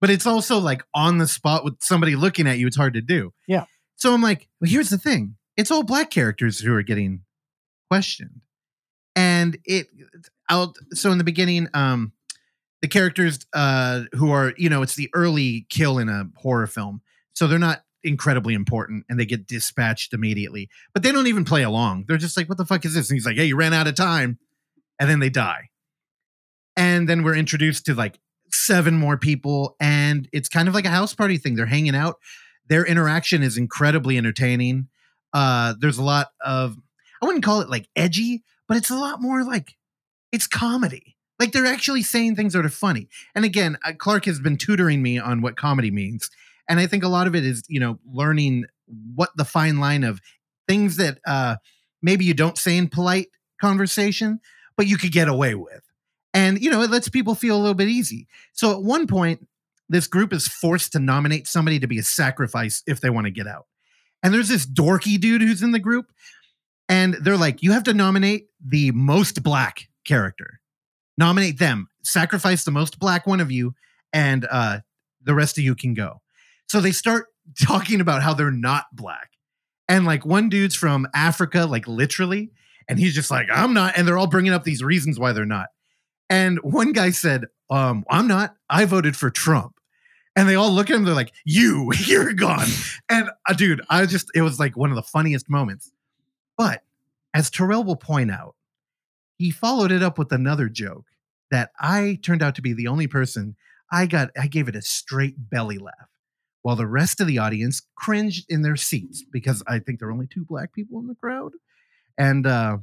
but 0.00 0.08
it's 0.08 0.24
also 0.24 0.58
like 0.58 0.84
on 0.94 1.18
the 1.18 1.26
spot 1.26 1.64
with 1.64 1.74
somebody 1.80 2.14
looking 2.14 2.46
at 2.46 2.58
you. 2.58 2.68
It's 2.68 2.76
hard 2.76 2.94
to 2.94 3.00
do. 3.00 3.32
Yeah. 3.48 3.64
So 3.96 4.14
I'm 4.14 4.22
like, 4.22 4.46
well, 4.60 4.70
here's 4.70 4.88
the 4.88 4.98
thing. 4.98 5.34
It's 5.56 5.72
all 5.72 5.82
black 5.82 6.10
characters 6.10 6.60
who 6.60 6.72
are 6.74 6.82
getting 6.84 7.22
questioned, 7.90 8.40
and 9.16 9.58
it 9.64 9.88
out. 10.48 10.76
So 10.92 11.10
in 11.10 11.18
the 11.18 11.24
beginning, 11.24 11.66
um, 11.74 12.12
the 12.82 12.88
characters 12.88 13.40
uh 13.52 14.02
who 14.12 14.30
are 14.30 14.54
you 14.56 14.68
know 14.68 14.82
it's 14.82 14.94
the 14.94 15.10
early 15.12 15.66
kill 15.70 15.98
in 15.98 16.08
a 16.08 16.28
horror 16.36 16.66
film 16.66 17.00
so 17.32 17.46
they're 17.46 17.58
not 17.58 17.82
incredibly 18.04 18.54
important 18.54 19.04
and 19.08 19.18
they 19.18 19.26
get 19.26 19.46
dispatched 19.46 20.12
immediately. 20.12 20.68
But 20.92 21.02
they 21.02 21.12
don't 21.12 21.26
even 21.26 21.44
play 21.44 21.62
along. 21.62 22.04
They're 22.06 22.16
just 22.16 22.36
like 22.36 22.48
what 22.48 22.58
the 22.58 22.66
fuck 22.66 22.84
is 22.84 22.94
this? 22.94 23.10
And 23.10 23.16
he's 23.16 23.26
like 23.26 23.36
hey 23.36 23.46
you 23.46 23.56
ran 23.56 23.72
out 23.72 23.86
of 23.86 23.94
time. 23.94 24.38
And 24.98 25.10
then 25.10 25.20
they 25.20 25.30
die. 25.30 25.70
And 26.76 27.08
then 27.08 27.22
we're 27.22 27.34
introduced 27.34 27.86
to 27.86 27.94
like 27.94 28.18
seven 28.50 28.94
more 28.94 29.16
people 29.16 29.76
and 29.80 30.28
it's 30.32 30.48
kind 30.48 30.68
of 30.68 30.74
like 30.74 30.84
a 30.84 30.90
house 30.90 31.14
party 31.14 31.38
thing. 31.38 31.54
They're 31.54 31.66
hanging 31.66 31.94
out. 31.94 32.18
Their 32.68 32.84
interaction 32.84 33.42
is 33.42 33.56
incredibly 33.56 34.18
entertaining. 34.18 34.88
Uh 35.32 35.74
there's 35.78 35.98
a 35.98 36.04
lot 36.04 36.28
of 36.44 36.76
i 37.22 37.26
wouldn't 37.26 37.44
call 37.44 37.60
it 37.60 37.70
like 37.70 37.88
edgy 37.96 38.42
but 38.68 38.76
it's 38.76 38.90
a 38.90 38.96
lot 38.96 39.20
more 39.20 39.44
like 39.44 39.76
it's 40.30 40.46
comedy. 40.46 41.16
Like 41.38 41.52
they're 41.52 41.66
actually 41.66 42.02
saying 42.02 42.36
things 42.36 42.52
that 42.52 42.64
are 42.64 42.70
funny. 42.70 43.08
And 43.34 43.44
again 43.44 43.78
uh, 43.84 43.92
clark 43.96 44.26
has 44.26 44.40
been 44.40 44.58
tutoring 44.58 45.02
me 45.02 45.18
on 45.18 45.40
what 45.40 45.56
comedy 45.56 45.90
means 45.90 46.30
and 46.68 46.80
i 46.80 46.86
think 46.86 47.04
a 47.04 47.08
lot 47.08 47.26
of 47.26 47.34
it 47.34 47.44
is 47.44 47.62
you 47.68 47.80
know 47.80 47.98
learning 48.06 48.64
what 49.14 49.30
the 49.36 49.44
fine 49.44 49.78
line 49.78 50.04
of 50.04 50.20
things 50.68 50.96
that 50.96 51.18
uh 51.26 51.56
maybe 52.02 52.24
you 52.24 52.34
don't 52.34 52.58
say 52.58 52.76
in 52.76 52.88
polite 52.88 53.28
conversation 53.60 54.40
but 54.76 54.86
you 54.86 54.96
could 54.96 55.12
get 55.12 55.28
away 55.28 55.54
with. 55.54 55.82
And 56.34 56.60
you 56.62 56.70
know 56.70 56.82
it 56.82 56.90
lets 56.90 57.08
people 57.08 57.34
feel 57.34 57.56
a 57.56 57.60
little 57.60 57.74
bit 57.74 57.88
easy. 57.88 58.26
So 58.52 58.72
at 58.72 58.82
one 58.82 59.06
point 59.06 59.46
this 59.88 60.06
group 60.06 60.32
is 60.32 60.48
forced 60.48 60.92
to 60.92 60.98
nominate 60.98 61.46
somebody 61.46 61.78
to 61.78 61.86
be 61.86 61.98
a 61.98 62.02
sacrifice 62.02 62.82
if 62.86 63.00
they 63.00 63.10
want 63.10 63.26
to 63.26 63.30
get 63.30 63.46
out. 63.46 63.66
And 64.22 64.32
there's 64.32 64.48
this 64.48 64.64
dorky 64.64 65.20
dude 65.20 65.42
who's 65.42 65.62
in 65.62 65.72
the 65.72 65.78
group 65.78 66.06
and 66.88 67.14
they're 67.14 67.36
like 67.36 67.62
you 67.62 67.72
have 67.72 67.84
to 67.84 67.94
nominate 67.94 68.46
the 68.64 68.90
most 68.92 69.42
black 69.42 69.88
character. 70.04 70.60
Nominate 71.18 71.58
them. 71.58 71.88
Sacrifice 72.02 72.64
the 72.64 72.70
most 72.70 72.98
black 72.98 73.26
one 73.26 73.40
of 73.40 73.52
you 73.52 73.74
and 74.12 74.46
uh 74.50 74.80
the 75.22 75.34
rest 75.34 75.58
of 75.58 75.64
you 75.64 75.74
can 75.74 75.94
go 75.94 76.21
so 76.68 76.80
they 76.80 76.92
start 76.92 77.26
talking 77.60 78.00
about 78.00 78.22
how 78.22 78.34
they're 78.34 78.50
not 78.50 78.86
black. 78.92 79.30
And 79.88 80.06
like 80.06 80.24
one 80.24 80.48
dude's 80.48 80.74
from 80.74 81.06
africa 81.12 81.66
like 81.66 81.86
literally 81.86 82.50
and 82.88 82.98
he's 82.98 83.14
just 83.14 83.30
like 83.30 83.48
i'm 83.52 83.74
not 83.74 83.94
and 83.96 84.06
they're 84.06 84.16
all 84.16 84.26
bringing 84.28 84.52
up 84.52 84.64
these 84.64 84.82
reasons 84.82 85.18
why 85.18 85.32
they're 85.32 85.44
not. 85.44 85.68
And 86.30 86.58
one 86.62 86.92
guy 86.92 87.10
said 87.10 87.46
um 87.68 88.04
i'm 88.08 88.26
not. 88.26 88.54
I 88.70 88.84
voted 88.84 89.16
for 89.16 89.30
trump. 89.30 89.74
And 90.34 90.48
they 90.48 90.54
all 90.54 90.70
look 90.70 90.88
at 90.88 90.96
him 90.96 91.04
they're 91.04 91.14
like 91.14 91.32
you 91.44 91.90
you're 92.06 92.32
gone. 92.32 92.68
And 93.08 93.30
uh, 93.48 93.54
dude 93.54 93.82
i 93.90 94.06
just 94.06 94.30
it 94.34 94.42
was 94.42 94.58
like 94.58 94.76
one 94.76 94.90
of 94.90 94.96
the 94.96 95.02
funniest 95.02 95.50
moments. 95.50 95.92
But 96.56 96.82
as 97.34 97.50
terrell 97.50 97.84
will 97.84 97.96
point 97.96 98.30
out 98.30 98.54
he 99.36 99.50
followed 99.50 99.90
it 99.90 100.02
up 100.02 100.18
with 100.18 100.32
another 100.32 100.68
joke 100.68 101.06
that 101.50 101.70
I 101.80 102.18
turned 102.22 102.42
out 102.42 102.54
to 102.54 102.62
be 102.62 102.72
the 102.72 102.86
only 102.86 103.08
person 103.08 103.56
I 103.90 104.06
got 104.06 104.30
I 104.38 104.46
gave 104.46 104.68
it 104.68 104.76
a 104.76 104.82
straight 104.82 105.34
belly 105.50 105.78
laugh 105.78 106.08
while 106.62 106.76
the 106.76 106.86
rest 106.86 107.20
of 107.20 107.26
the 107.26 107.38
audience 107.38 107.82
cringed 107.96 108.46
in 108.48 108.62
their 108.62 108.76
seats 108.76 109.24
because 109.32 109.62
I 109.66 109.80
think 109.80 109.98
there 109.98 110.08
were 110.08 110.14
only 110.14 110.28
two 110.28 110.44
black 110.44 110.72
people 110.72 111.00
in 111.00 111.08
the 111.08 111.14
crowd 111.16 111.52
And 112.18 112.46
uh, 112.46 112.78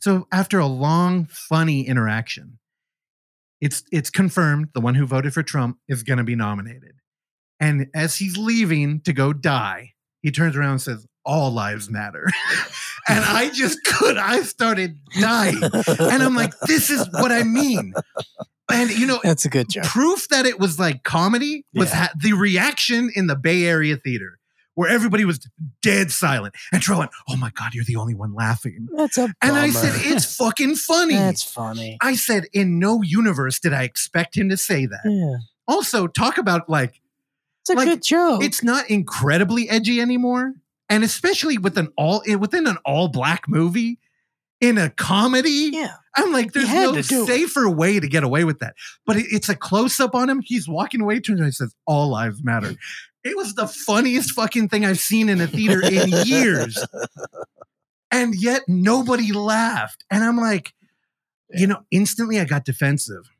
so 0.00 0.28
after 0.32 0.58
a 0.58 0.66
long, 0.66 1.26
funny 1.26 1.86
interaction, 1.86 2.58
it's 3.60 3.82
it's 3.92 4.10
confirmed 4.10 4.68
the 4.74 4.80
one 4.80 4.94
who 4.94 5.06
voted 5.06 5.34
for 5.34 5.42
Trump 5.42 5.78
is 5.88 6.04
going 6.04 6.18
to 6.18 6.24
be 6.24 6.36
nominated. 6.36 6.94
And 7.60 7.88
as 7.94 8.16
he's 8.16 8.38
leaving 8.38 9.00
to 9.02 9.12
go 9.12 9.32
die, 9.32 9.94
he 10.22 10.30
turns 10.30 10.56
around 10.56 10.72
and 10.72 10.82
says, 10.82 11.07
"All 11.24 11.50
lives 11.52 11.90
matter." 11.90 12.26
and 13.08 13.24
I 13.24 13.50
just 13.50 13.82
could. 13.84 14.16
I 14.16 14.42
started 14.42 14.98
dying, 15.20 15.60
and 15.62 16.22
I'm 16.22 16.34
like, 16.34 16.52
"This 16.66 16.90
is 16.90 17.06
what 17.12 17.32
I 17.32 17.42
mean." 17.42 17.94
And 18.70 18.90
you 18.90 19.06
know, 19.06 19.18
That's 19.24 19.44
a 19.46 19.48
good 19.48 19.70
joke. 19.70 19.84
proof 19.84 20.28
that 20.28 20.44
it 20.46 20.58
was 20.60 20.78
like 20.78 21.02
comedy 21.02 21.64
was 21.74 21.88
Yeah. 21.90 21.96
ha- 21.96 22.12
the 22.20 22.34
reaction 22.34 23.10
in 23.14 23.26
the 23.26 23.36
Bay 23.36 23.64
Area 23.64 23.96
theater 23.96 24.38
where 24.74 24.88
everybody 24.90 25.24
was 25.24 25.40
dead 25.82 26.10
silent. 26.12 26.54
And 26.70 26.82
Terrell 26.82 26.98
went, 27.00 27.10
"Oh 27.30 27.36
my 27.36 27.50
god, 27.50 27.72
you're 27.74 27.84
the 27.84 27.96
only 27.96 28.14
one 28.14 28.34
laughing." 28.34 28.86
That's 28.94 29.16
a 29.16 29.32
And 29.42 29.56
I 29.56 29.70
said, 29.70 29.92
"It's 29.96 30.36
fucking 30.36 30.74
funny." 30.76 31.14
That's 31.14 31.42
funny. 31.42 31.96
I 32.02 32.14
said, 32.14 32.44
"In 32.52 32.78
no 32.78 33.02
universe 33.02 33.58
did 33.58 33.72
I 33.72 33.84
expect 33.84 34.36
him 34.36 34.50
to 34.50 34.56
say 34.58 34.84
that." 34.86 35.00
Yeah. 35.04 35.36
Also, 35.66 36.06
talk 36.06 36.36
about 36.38 36.68
like 36.68 37.00
It's 37.62 37.70
a 37.70 37.74
Like, 37.74 37.88
good 37.88 38.02
joke. 38.02 38.44
it's 38.44 38.62
not 38.62 38.88
incredibly 38.90 39.68
edgy 39.70 40.00
anymore, 40.00 40.52
and 40.88 41.04
especially 41.04 41.58
with 41.58 41.76
an 41.78 41.88
all 41.96 42.22
eh, 42.26 42.34
within 42.34 42.66
an 42.66 42.78
all 42.84 43.08
black 43.08 43.48
movie 43.48 43.98
in 44.60 44.78
a 44.78 44.90
comedy. 44.90 45.70
yeah. 45.72 45.94
I'm 46.16 46.32
like, 46.32 46.52
there's 46.52 46.72
no 46.72 46.94
to 46.94 47.02
do 47.02 47.22
it. 47.22 47.26
safer 47.26 47.70
way 47.70 48.00
to 48.00 48.08
get 48.08 48.24
away 48.24 48.42
with 48.42 48.58
that. 48.58 48.74
But 49.06 49.18
it, 49.18 49.26
it's 49.30 49.48
a 49.48 49.54
close 49.54 50.00
up 50.00 50.16
on 50.16 50.28
him. 50.28 50.40
He's 50.42 50.68
walking 50.68 51.00
away, 51.00 51.20
turns 51.20 51.38
around 51.38 51.46
and 51.46 51.54
says, 51.54 51.74
All 51.86 52.08
lives 52.08 52.42
matter. 52.42 52.74
It 53.22 53.36
was 53.36 53.54
the 53.54 53.68
funniest 53.68 54.32
fucking 54.32 54.68
thing 54.68 54.84
I've 54.84 54.98
seen 54.98 55.28
in 55.28 55.40
a 55.40 55.46
theater 55.46 55.80
in 55.84 56.08
years. 56.26 56.84
And 58.10 58.34
yet 58.34 58.62
nobody 58.66 59.32
laughed. 59.32 60.04
And 60.10 60.24
I'm 60.24 60.38
like, 60.38 60.72
you 61.50 61.66
know, 61.66 61.82
instantly 61.90 62.40
I 62.40 62.44
got 62.44 62.64
defensive. 62.64 63.30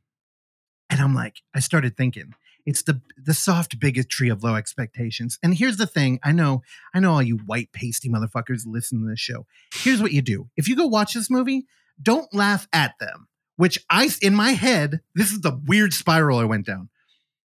And 0.91 1.01
I'm 1.01 1.15
like, 1.15 1.37
I 1.55 1.61
started 1.61 1.97
thinking, 1.97 2.35
it's 2.69 2.83
the 2.83 3.01
the 3.17 3.33
soft 3.33 3.81
bigotry 3.81 4.29
of 4.29 4.45
low 4.45 4.55
expectations. 4.55 5.39
And 5.43 5.55
here's 5.55 5.79
the 5.79 5.87
thing: 5.87 6.21
I 6.23 6.33
know, 6.33 6.63
I 6.95 7.01
know 7.01 7.13
all 7.13 7.23
you 7.23 7.39
white 7.39 7.73
pasty 7.73 8.11
motherfuckers 8.11 8.65
listen 8.67 9.01
to 9.01 9.09
this 9.09 9.19
show. 9.19 9.47
Here's 9.73 10.03
what 10.03 10.13
you 10.13 10.21
do: 10.21 10.51
if 10.55 10.69
you 10.69 10.77
go 10.77 10.87
watch 10.87 11.15
this 11.15 11.31
movie, 11.31 11.67
don't 12.01 12.33
laugh 12.35 12.69
at 12.75 12.93
them. 13.01 13.27
Which 13.57 13.83
I, 13.91 14.11
in 14.21 14.35
my 14.35 14.51
head, 14.51 15.01
this 15.15 15.33
is 15.33 15.41
the 15.41 15.59
weird 15.67 15.95
spiral 15.95 16.39
I 16.39 16.45
went 16.45 16.67
down. 16.67 16.91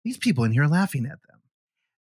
These 0.03 0.17
people 0.17 0.43
in 0.43 0.51
here 0.51 0.63
are 0.63 0.67
laughing 0.67 1.05
at 1.05 1.21
them. 1.27 1.39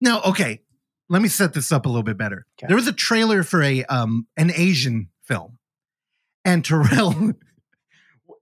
Now, 0.00 0.20
okay, 0.22 0.60
let 1.08 1.22
me 1.22 1.28
set 1.28 1.54
this 1.54 1.70
up 1.70 1.86
a 1.86 1.88
little 1.88 2.02
bit 2.02 2.18
better. 2.18 2.46
Okay. 2.58 2.66
There 2.66 2.76
was 2.76 2.88
a 2.88 2.92
trailer 2.92 3.44
for 3.44 3.62
a 3.62 3.84
um 3.84 4.26
an 4.36 4.50
Asian 4.50 5.08
film, 5.22 5.58
and 6.44 6.64
Terrell. 6.64 7.34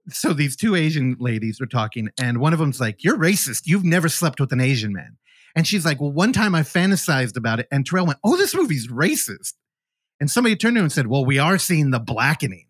So 0.09 0.33
these 0.33 0.55
two 0.55 0.75
Asian 0.75 1.15
ladies 1.19 1.59
were 1.59 1.65
talking, 1.65 2.09
and 2.19 2.39
one 2.39 2.53
of 2.53 2.59
them's 2.59 2.79
like, 2.79 3.03
"You're 3.03 3.17
racist. 3.17 3.63
You've 3.65 3.85
never 3.85 4.09
slept 4.09 4.39
with 4.39 4.51
an 4.51 4.61
Asian 4.61 4.93
man." 4.93 5.17
And 5.55 5.67
she's 5.67 5.85
like, 5.85 6.01
"Well, 6.01 6.11
one 6.11 6.33
time 6.33 6.55
I 6.55 6.61
fantasized 6.61 7.37
about 7.37 7.59
it." 7.59 7.67
And 7.71 7.85
Terrell 7.85 8.05
went, 8.05 8.19
"Oh, 8.23 8.35
this 8.35 8.55
movie's 8.55 8.87
racist." 8.87 9.53
And 10.19 10.29
somebody 10.29 10.55
turned 10.55 10.75
to 10.75 10.79
him 10.79 10.85
and 10.85 10.91
said, 10.91 11.07
"Well, 11.07 11.25
we 11.25 11.39
are 11.39 11.57
seeing 11.57 11.91
the 11.91 11.99
blackening." 11.99 12.67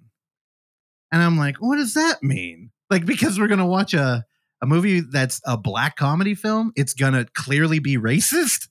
And 1.12 1.22
I'm 1.22 1.38
like, 1.38 1.58
"What 1.58 1.78
does 1.78 1.94
that 1.94 2.22
mean?" 2.22 2.72
Like, 2.90 3.06
because 3.06 3.40
we're 3.40 3.48
gonna 3.48 3.66
watch 3.66 3.94
a 3.94 4.26
a 4.62 4.66
movie 4.66 5.02
that's 5.02 5.42
a 5.46 5.58
black 5.58 5.98
comedy 5.98 6.36
film, 6.36 6.72
it's 6.76 6.94
gonna 6.94 7.26
clearly 7.34 7.80
be 7.80 7.98
racist. 7.98 8.70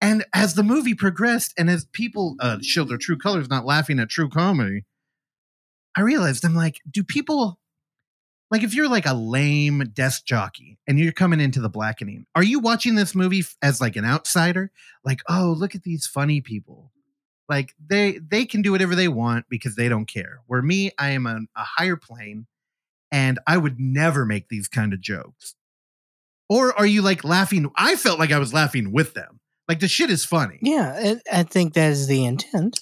And 0.00 0.24
as 0.34 0.54
the 0.54 0.62
movie 0.62 0.94
progressed, 0.94 1.54
and 1.58 1.70
as 1.70 1.86
people 1.86 2.36
uh, 2.40 2.58
showed 2.62 2.88
their 2.88 2.98
true 2.98 3.16
colors, 3.16 3.48
not 3.48 3.64
laughing 3.64 3.98
at 3.98 4.10
true 4.10 4.28
comedy, 4.28 4.84
I 5.96 6.02
realized 6.02 6.44
I'm 6.44 6.54
like, 6.54 6.80
do 6.88 7.02
people 7.02 7.58
like 8.50 8.62
if 8.62 8.74
you're 8.74 8.88
like 8.88 9.06
a 9.06 9.14
lame 9.14 9.90
desk 9.92 10.24
jockey 10.24 10.78
and 10.86 10.98
you're 10.98 11.12
coming 11.12 11.40
into 11.40 11.60
the 11.60 11.68
blackening, 11.68 12.26
are 12.34 12.42
you 12.42 12.60
watching 12.60 12.94
this 12.94 13.14
movie 13.14 13.44
as 13.62 13.80
like 13.80 13.96
an 13.96 14.04
outsider? 14.04 14.70
Like, 15.04 15.20
oh, 15.28 15.54
look 15.56 15.74
at 15.74 15.82
these 15.82 16.06
funny 16.06 16.40
people. 16.40 16.92
Like 17.48 17.74
they 17.78 18.18
they 18.18 18.44
can 18.44 18.62
do 18.62 18.72
whatever 18.72 18.94
they 18.94 19.08
want 19.08 19.46
because 19.48 19.74
they 19.76 19.88
don't 19.88 20.06
care. 20.06 20.40
Where 20.46 20.62
me, 20.62 20.90
I 20.98 21.10
am 21.10 21.26
on 21.26 21.48
a 21.56 21.64
higher 21.64 21.96
plane, 21.96 22.46
and 23.10 23.38
I 23.46 23.56
would 23.56 23.80
never 23.80 24.26
make 24.26 24.48
these 24.48 24.68
kind 24.68 24.92
of 24.92 25.00
jokes. 25.00 25.54
Or 26.50 26.78
are 26.78 26.86
you 26.86 27.02
like 27.02 27.24
laughing? 27.24 27.70
I 27.76 27.96
felt 27.96 28.18
like 28.18 28.32
I 28.32 28.38
was 28.38 28.52
laughing 28.52 28.92
with 28.92 29.14
them. 29.14 29.40
Like 29.66 29.80
the 29.80 29.88
shit 29.88 30.10
is 30.10 30.24
funny. 30.24 30.58
Yeah, 30.62 31.16
I 31.32 31.40
I 31.40 31.42
think 31.42 31.74
that 31.74 31.90
is 31.90 32.06
the 32.06 32.24
intent. 32.24 32.80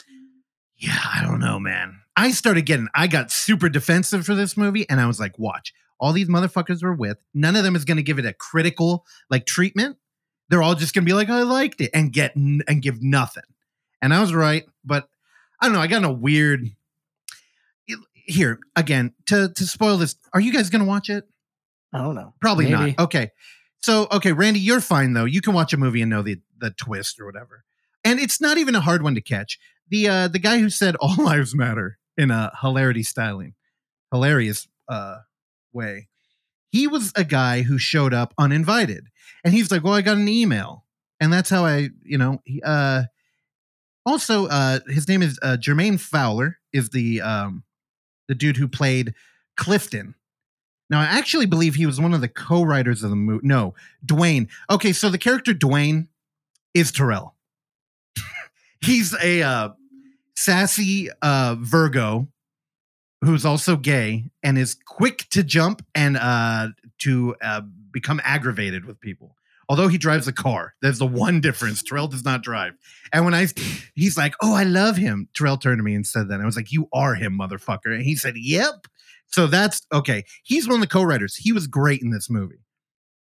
Yeah, 0.77 0.99
I 1.15 1.23
don't 1.23 1.41
know, 1.41 1.59
man. 1.59 2.01
I 2.17 2.31
started 2.31 2.63
getting, 2.63 2.89
I 2.95 3.07
got 3.07 3.31
super 3.31 3.69
defensive 3.69 4.25
for 4.25 4.35
this 4.35 4.57
movie, 4.57 4.89
and 4.89 5.01
I 5.01 5.07
was 5.07 5.21
like, 5.21 5.39
watch, 5.39 5.75
all 6.01 6.13
these 6.13 6.29
motherfuckers 6.29 6.83
we're 6.83 6.95
with, 6.95 7.19
none 7.35 7.57
of 7.57 7.65
them 7.65 7.77
is 7.77 7.85
going 7.85 7.99
to 7.99 8.03
give 8.03 8.19
it 8.19 8.25
a 8.25 8.33
critical 8.33 9.05
like 9.29 9.45
treatment. 9.45 9.99
They're 10.49 10.63
all 10.63 10.75
just 10.75 10.95
going 10.95 11.05
to 11.05 11.09
be 11.09 11.15
like, 11.15 11.29
I 11.29 11.43
liked 11.43 11.81
it, 11.81 11.91
and 11.93 12.13
get 12.13 12.33
n- 12.37 12.63
and 12.67 12.81
give 12.81 13.03
nothing. 13.03 13.43
And 14.01 14.15
I 14.15 14.21
was 14.21 14.33
right, 14.33 14.65
but 14.85 15.09
I 15.61 15.67
don't 15.67 15.75
know. 15.75 15.81
I 15.81 15.87
got 15.87 15.99
in 15.99 16.05
a 16.05 16.13
weird. 16.13 16.71
Here 18.29 18.59
again 18.75 19.15
to 19.27 19.53
to 19.55 19.67
spoil 19.67 19.99
this. 19.99 20.17
Are 20.35 20.41
you 20.41 20.53
guys 20.53 20.69
going 20.69 20.83
to 20.83 20.89
watch 20.89 21.09
it? 21.11 21.29
I 21.93 21.99
don't 21.99 22.17
know. 22.17 22.35
Probably 22.41 22.65
Maybe. 22.65 22.95
not. 22.97 23.05
Okay. 23.05 23.31
So, 23.79 24.09
okay, 24.11 24.33
Randy, 24.33 24.59
you're 24.59 24.81
fine 24.81 25.13
though. 25.13 25.27
You 25.27 25.41
can 25.41 25.55
watch 25.55 25.73
a 25.73 25.77
movie 25.77 26.03
and 26.03 26.11
know 26.11 26.23
the 26.23 26.41
the 26.59 26.71
twist 26.71 27.21
or 27.21 27.27
whatever. 27.27 27.63
And 28.05 28.19
it's 28.19 28.41
not 28.41 28.59
even 28.59 28.75
a 28.75 28.81
hard 28.81 29.05
one 29.05 29.15
to 29.15 29.21
catch. 29.21 29.61
The 29.91 30.09
uh 30.09 30.29
the 30.29 30.41
guy 30.41 30.59
who 30.59 30.71
said 30.71 30.97
all 30.97 31.15
lives 31.19 31.55
matter 31.55 31.99
in 32.17 32.31
a 32.31 32.53
hilarity 32.61 33.03
styling, 33.03 33.55
hilarious 34.13 34.69
uh 34.89 35.19
way. 35.73 36.09
He 36.71 36.87
was 36.87 37.13
a 37.17 37.25
guy 37.25 37.63
who 37.63 37.79
showed 37.79 38.13
up 38.13 38.35
uninvited. 38.39 39.07
And 39.45 39.55
he's 39.55 39.71
like, 39.71 39.85
"Well, 39.85 39.95
I 39.95 40.03
got 40.03 40.17
an 40.17 40.29
email." 40.29 40.85
And 41.21 41.33
that's 41.33 41.49
how 41.49 41.65
I, 41.65 41.91
you 42.03 42.19
know, 42.19 42.41
he, 42.45 42.63
uh 42.65 43.05
also 44.05 44.47
uh 44.47 44.81
his 44.89 45.09
name 45.09 45.23
is 45.23 45.39
uh 45.43 45.57
Jermaine 45.61 46.01
Fowler 46.01 46.59
is 46.73 46.91
the 46.91 47.21
um 47.21 47.65
the 48.29 48.35
dude 48.35 48.57
who 48.57 48.69
played 48.69 49.15
Clifton 49.57 50.15
now, 50.89 51.01
I 51.01 51.05
actually 51.05 51.47
believe 51.47 51.75
he 51.75 51.87
was 51.87 52.01
one 52.01 52.15
of 52.15 52.21
the 52.21 52.29
co-writers 52.29 53.03
of 53.03 53.11
the 53.11 53.17
movie. 53.17 53.47
No, 53.47 53.75
Dewayne. 54.05 54.49
Okay, 54.71 54.93
so 54.93 55.09
the 55.09 55.19
character 55.19 55.53
Dewayne 55.53 56.07
is 56.75 56.93
Terrell. 56.93 57.35
He's 58.81 59.15
a 59.21 59.43
uh, 59.43 59.69
sassy 60.37 61.09
uh, 61.23 61.57
Virgo 61.59 62.29
who's 63.23 63.45
also 63.45 63.77
gay 63.77 64.31
and 64.43 64.59
is 64.59 64.77
quick 64.87 65.27
to 65.31 65.43
jump 65.43 65.85
and 65.95 66.17
uh, 66.17 66.69
to 66.99 67.35
uh, 67.43 67.63
become 67.91 68.21
aggravated 68.25 68.85
with 68.85 69.01
people. 69.01 69.35
Although 69.69 69.89
he 69.89 69.99
drives 69.99 70.29
a 70.29 70.33
car, 70.33 70.75
there's 70.81 70.99
the 70.99 71.07
one 71.07 71.41
difference. 71.41 71.83
Terrell 71.83 72.07
does 72.07 72.25
not 72.25 72.43
drive. 72.43 72.75
And 73.13 73.25
when 73.25 73.35
I, 73.35 73.49
he's 73.97 74.17
like, 74.17 74.35
"Oh, 74.41 74.55
I 74.55 74.63
love 74.63 74.97
him." 74.97 75.29
Terrell 75.35 75.57
turned 75.57 75.81
to 75.81 75.83
me 75.83 75.95
and 75.95 76.07
said 76.07 76.29
that. 76.29 76.41
I 76.41 76.45
was 76.45 76.55
like, 76.55 76.71
"You 76.71 76.89
are 76.93 77.17
him, 77.17 77.37
motherfucker." 77.37 77.93
And 77.93 78.03
he 78.03 78.15
said, 78.15 78.35
"Yep." 78.37 78.87
So 79.27 79.49
that's 79.49 79.83
okay. 79.93 80.23
He's 80.45 80.69
one 80.69 80.77
of 80.77 80.81
the 80.83 80.87
co-writers. 80.87 81.35
He 81.35 81.51
was 81.51 81.67
great 81.67 82.01
in 82.01 82.11
this 82.11 82.31
movie, 82.31 82.63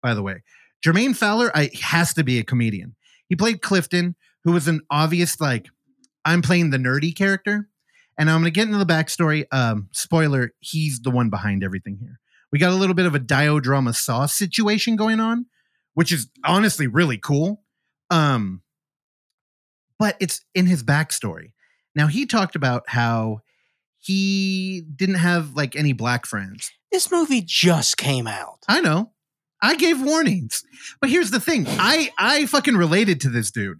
by 0.01 0.15
the 0.15 0.23
way. 0.23 0.41
Jermaine 0.83 1.15
Fowler 1.15 1.51
I, 1.55 1.69
has 1.83 2.11
to 2.15 2.23
be 2.23 2.39
a 2.39 2.43
comedian. 2.43 2.95
He 3.29 3.35
played 3.35 3.61
Clifton, 3.61 4.15
who 4.43 4.51
was 4.51 4.67
an 4.67 4.81
obvious 4.89 5.39
like, 5.39 5.67
I'm 6.25 6.41
playing 6.41 6.69
the 6.69 6.77
nerdy 6.77 7.15
character, 7.15 7.69
and 8.17 8.29
I'm 8.29 8.41
going 8.41 8.45
to 8.45 8.51
get 8.51 8.67
into 8.67 8.77
the 8.77 8.85
backstory. 8.85 9.45
Um, 9.51 9.89
spoiler: 9.91 10.53
he's 10.59 10.99
the 10.99 11.11
one 11.11 11.29
behind 11.29 11.63
everything 11.63 11.97
here. 11.99 12.19
We 12.51 12.59
got 12.59 12.71
a 12.71 12.75
little 12.75 12.95
bit 12.95 13.05
of 13.05 13.15
a 13.15 13.19
diodrama 13.19 13.95
Saw 13.95 14.25
situation 14.25 14.95
going 14.95 15.19
on, 15.19 15.45
which 15.93 16.11
is 16.11 16.29
honestly 16.45 16.87
really 16.87 17.17
cool. 17.17 17.63
Um, 18.09 18.61
but 19.97 20.17
it's 20.19 20.41
in 20.53 20.65
his 20.65 20.83
backstory. 20.83 21.53
Now 21.95 22.07
he 22.07 22.25
talked 22.25 22.55
about 22.55 22.83
how 22.87 23.41
he 23.99 24.83
didn't 24.95 25.15
have 25.15 25.55
like 25.55 25.75
any 25.75 25.93
black 25.93 26.25
friends. 26.25 26.71
This 26.91 27.11
movie 27.11 27.43
just 27.45 27.97
came 27.97 28.27
out. 28.27 28.59
I 28.67 28.81
know. 28.81 29.11
I 29.61 29.75
gave 29.75 30.01
warnings. 30.01 30.63
But 30.99 31.11
here's 31.11 31.31
the 31.31 31.39
thing. 31.39 31.65
I 31.67 32.11
I 32.17 32.47
fucking 32.47 32.75
related 32.75 33.21
to 33.21 33.29
this 33.29 33.51
dude 33.51 33.79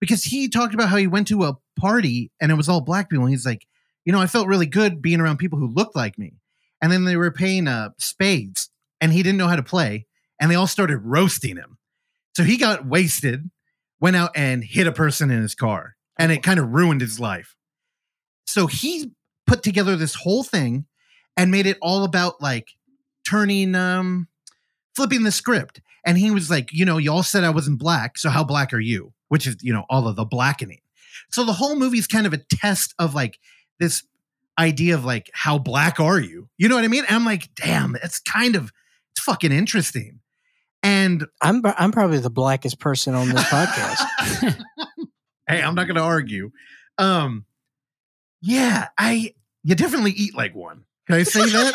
because 0.00 0.24
he 0.24 0.48
talked 0.48 0.74
about 0.74 0.88
how 0.88 0.96
he 0.96 1.06
went 1.06 1.28
to 1.28 1.44
a 1.44 1.56
party 1.78 2.30
and 2.40 2.50
it 2.50 2.56
was 2.56 2.68
all 2.68 2.80
black 2.80 3.10
people 3.10 3.24
and 3.24 3.32
he's 3.32 3.46
like, 3.46 3.66
"You 4.04 4.12
know, 4.12 4.20
I 4.20 4.26
felt 4.26 4.48
really 4.48 4.66
good 4.66 5.02
being 5.02 5.20
around 5.20 5.38
people 5.38 5.58
who 5.58 5.66
looked 5.66 5.96
like 5.96 6.18
me." 6.18 6.34
And 6.82 6.90
then 6.90 7.04
they 7.04 7.16
were 7.16 7.30
playing 7.30 7.68
uh 7.68 7.90
spades 7.98 8.70
and 9.00 9.12
he 9.12 9.22
didn't 9.22 9.38
know 9.38 9.48
how 9.48 9.56
to 9.56 9.62
play 9.62 10.06
and 10.40 10.50
they 10.50 10.54
all 10.54 10.66
started 10.66 10.98
roasting 10.98 11.56
him. 11.56 11.78
So 12.36 12.42
he 12.42 12.56
got 12.56 12.86
wasted, 12.86 13.50
went 14.00 14.16
out 14.16 14.30
and 14.34 14.64
hit 14.64 14.86
a 14.86 14.92
person 14.92 15.30
in 15.30 15.42
his 15.42 15.54
car 15.54 15.96
and 16.18 16.32
it 16.32 16.42
kind 16.42 16.58
of 16.58 16.70
ruined 16.70 17.00
his 17.00 17.20
life. 17.20 17.54
So 18.46 18.66
he 18.66 19.12
put 19.46 19.62
together 19.62 19.96
this 19.96 20.14
whole 20.14 20.42
thing 20.42 20.86
and 21.36 21.50
made 21.50 21.66
it 21.66 21.78
all 21.80 22.04
about 22.04 22.40
like 22.40 22.68
turning 23.28 23.74
um 23.74 24.28
flipping 24.94 25.22
the 25.22 25.32
script 25.32 25.80
and 26.04 26.18
he 26.18 26.30
was 26.30 26.50
like 26.50 26.72
you 26.72 26.84
know 26.84 26.98
y'all 26.98 27.22
said 27.22 27.44
i 27.44 27.50
wasn't 27.50 27.78
black 27.78 28.18
so 28.18 28.28
how 28.28 28.42
black 28.42 28.72
are 28.72 28.80
you 28.80 29.12
which 29.30 29.46
is 29.46 29.56
you 29.62 29.72
know 29.72 29.86
all 29.88 30.06
of 30.06 30.14
the 30.14 30.24
blackening 30.24 30.80
so 31.30 31.44
the 31.44 31.52
whole 31.52 31.76
movie 31.76 31.98
is 31.98 32.06
kind 32.06 32.26
of 32.26 32.32
a 32.32 32.38
test 32.38 32.94
of 32.98 33.14
like 33.14 33.38
this 33.78 34.02
idea 34.58 34.94
of 34.94 35.04
like 35.04 35.30
how 35.32 35.58
black 35.58 36.00
are 36.00 36.20
you? 36.20 36.48
You 36.58 36.68
know 36.68 36.74
what 36.74 36.84
I 36.84 36.88
mean? 36.88 37.04
And 37.06 37.16
I'm 37.16 37.24
like, 37.24 37.48
damn, 37.54 37.96
it's 38.02 38.20
kind 38.20 38.56
of 38.56 38.72
it's 39.12 39.22
fucking 39.22 39.52
interesting. 39.52 40.20
And 40.82 41.26
I'm 41.40 41.62
I'm 41.64 41.92
probably 41.92 42.18
the 42.18 42.30
blackest 42.30 42.78
person 42.78 43.14
on 43.14 43.28
this 43.28 43.42
podcast. 43.44 44.62
hey, 45.48 45.62
I'm 45.62 45.74
not 45.74 45.86
going 45.86 45.96
to 45.96 46.02
argue. 46.02 46.50
Um, 46.98 47.44
yeah, 48.42 48.88
I 48.98 49.34
you 49.62 49.74
definitely 49.74 50.12
eat 50.12 50.34
like 50.34 50.54
one. 50.54 50.84
Can 51.06 51.16
I 51.16 51.22
say 51.24 51.44
that? 51.46 51.74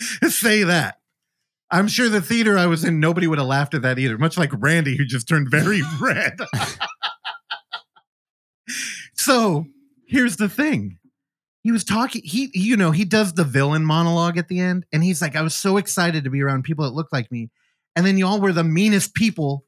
say 0.28 0.64
that. 0.64 0.98
I'm 1.70 1.88
sure 1.88 2.08
the 2.08 2.22
theater 2.22 2.56
I 2.56 2.66
was 2.66 2.84
in, 2.84 2.98
nobody 2.98 3.26
would 3.26 3.38
have 3.38 3.46
laughed 3.46 3.74
at 3.74 3.82
that 3.82 3.98
either. 3.98 4.16
Much 4.16 4.38
like 4.38 4.50
Randy, 4.52 4.96
who 4.96 5.04
just 5.04 5.28
turned 5.28 5.50
very 5.50 5.82
red. 6.00 6.38
so 9.14 9.66
here's 10.06 10.36
the 10.36 10.48
thing. 10.48 10.98
He 11.62 11.72
was 11.72 11.84
talking, 11.84 12.22
he, 12.24 12.50
you 12.54 12.76
know, 12.76 12.92
he 12.92 13.04
does 13.04 13.34
the 13.34 13.44
villain 13.44 13.84
monologue 13.84 14.38
at 14.38 14.48
the 14.48 14.60
end, 14.60 14.86
and 14.92 15.04
he's 15.04 15.20
like, 15.20 15.36
I 15.36 15.42
was 15.42 15.54
so 15.54 15.76
excited 15.76 16.24
to 16.24 16.30
be 16.30 16.42
around 16.42 16.62
people 16.62 16.84
that 16.84 16.94
looked 16.94 17.12
like 17.12 17.30
me. 17.30 17.50
And 17.94 18.06
then 18.06 18.16
y'all 18.16 18.40
were 18.40 18.52
the 18.52 18.64
meanest 18.64 19.14
people 19.14 19.64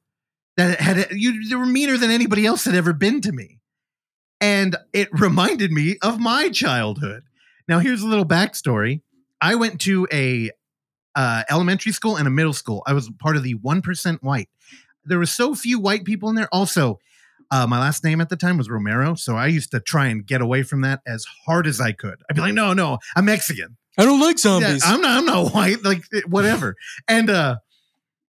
that 0.57 0.81
had 0.81 1.09
you 1.11 1.49
they 1.49 1.57
were 1.57 1.67
meaner 1.67 1.97
than 1.97 2.11
anybody 2.11 2.47
else 2.47 2.65
had 2.65 2.75
ever 2.75 2.93
been 2.93 3.21
to 3.23 3.33
me. 3.33 3.59
And 4.41 4.77
it 4.93 5.09
reminded 5.19 5.73
me 5.73 5.99
of 6.01 6.21
my 6.21 6.49
childhood. 6.49 7.25
Now, 7.69 7.79
here's 7.79 8.03
a 8.03 8.09
little 8.09 8.25
backstory. 8.25 9.03
I 9.41 9.55
went 9.55 9.81
to 9.83 10.07
a 10.13 10.51
uh, 11.15 11.45
elementary 11.51 11.93
school 11.93 12.17
and 12.17 12.27
a 12.27 12.31
middle 12.31 12.53
school. 12.53 12.83
I 12.87 12.93
was 12.93 13.11
part 13.19 13.37
of 13.37 13.43
the 13.43 13.55
1% 13.55 14.19
white. 14.23 14.49
There 15.05 15.19
were 15.19 15.27
so 15.27 15.55
few 15.55 15.81
white 15.81 16.05
people 16.05 16.29
in 16.29 16.35
there. 16.35 16.49
Also, 16.53 16.99
uh, 17.51 17.67
my 17.67 17.81
last 17.81 18.05
name 18.05 18.21
at 18.21 18.29
the 18.29 18.37
time 18.37 18.59
was 18.59 18.71
Romero. 18.71 19.15
So 19.15 19.37
I 19.37 19.47
used 19.47 19.73
to 19.73 19.81
try 19.81 20.07
and 20.07 20.25
get 20.25 20.41
away 20.41 20.63
from 20.63 20.83
that 20.83 21.01
as 21.07 21.27
hard 21.47 21.67
as 21.67 21.81
I 21.81 21.93
could. 21.93 22.23
I'd 22.29 22.37
be 22.37 22.43
like, 22.43 22.55
no, 22.55 22.73
no, 22.73 22.99
I'm 23.17 23.25
Mexican. 23.25 23.77
I 23.99 24.05
don't 24.05 24.21
like 24.21 24.37
Yeah, 24.37 24.61
zombies. 24.61 24.83
I'm 24.85 25.01
not, 25.01 25.19
I'm 25.19 25.25
not 25.27 25.53
white. 25.53 25.83
Like 25.83 26.05
whatever. 26.27 26.77
and, 27.09 27.29
uh, 27.29 27.57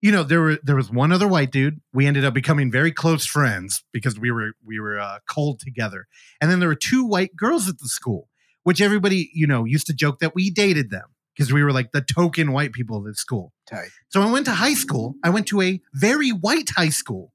you 0.01 0.11
know, 0.11 0.23
there 0.23 0.41
were 0.41 0.57
there 0.63 0.75
was 0.75 0.89
one 0.89 1.11
other 1.11 1.27
white 1.27 1.51
dude. 1.51 1.79
We 1.93 2.07
ended 2.07 2.25
up 2.25 2.33
becoming 2.33 2.71
very 2.71 2.91
close 2.91 3.25
friends 3.25 3.83
because 3.91 4.19
we 4.19 4.31
were 4.31 4.53
we 4.65 4.79
were 4.79 4.99
uh, 4.99 5.19
cold 5.29 5.59
together. 5.59 6.07
And 6.41 6.49
then 6.49 6.59
there 6.59 6.69
were 6.69 6.75
two 6.75 7.05
white 7.05 7.35
girls 7.35 7.69
at 7.69 7.77
the 7.77 7.87
school, 7.87 8.27
which 8.63 8.81
everybody 8.81 9.29
you 9.33 9.45
know 9.45 9.63
used 9.63 9.85
to 9.87 9.93
joke 9.93 10.17
that 10.19 10.33
we 10.33 10.49
dated 10.49 10.89
them 10.89 11.09
because 11.35 11.51
we 11.51 11.63
were 11.63 11.71
like 11.71 11.91
the 11.91 12.01
token 12.01 12.51
white 12.51 12.73
people 12.73 12.97
of 12.97 13.05
the 13.05 13.15
school. 13.15 13.53
Tight. 13.69 13.89
So 14.09 14.21
I 14.21 14.31
went 14.31 14.45
to 14.45 14.51
high 14.51 14.73
school. 14.73 15.15
I 15.23 15.29
went 15.29 15.47
to 15.47 15.61
a 15.61 15.79
very 15.93 16.29
white 16.29 16.69
high 16.75 16.89
school. 16.89 17.33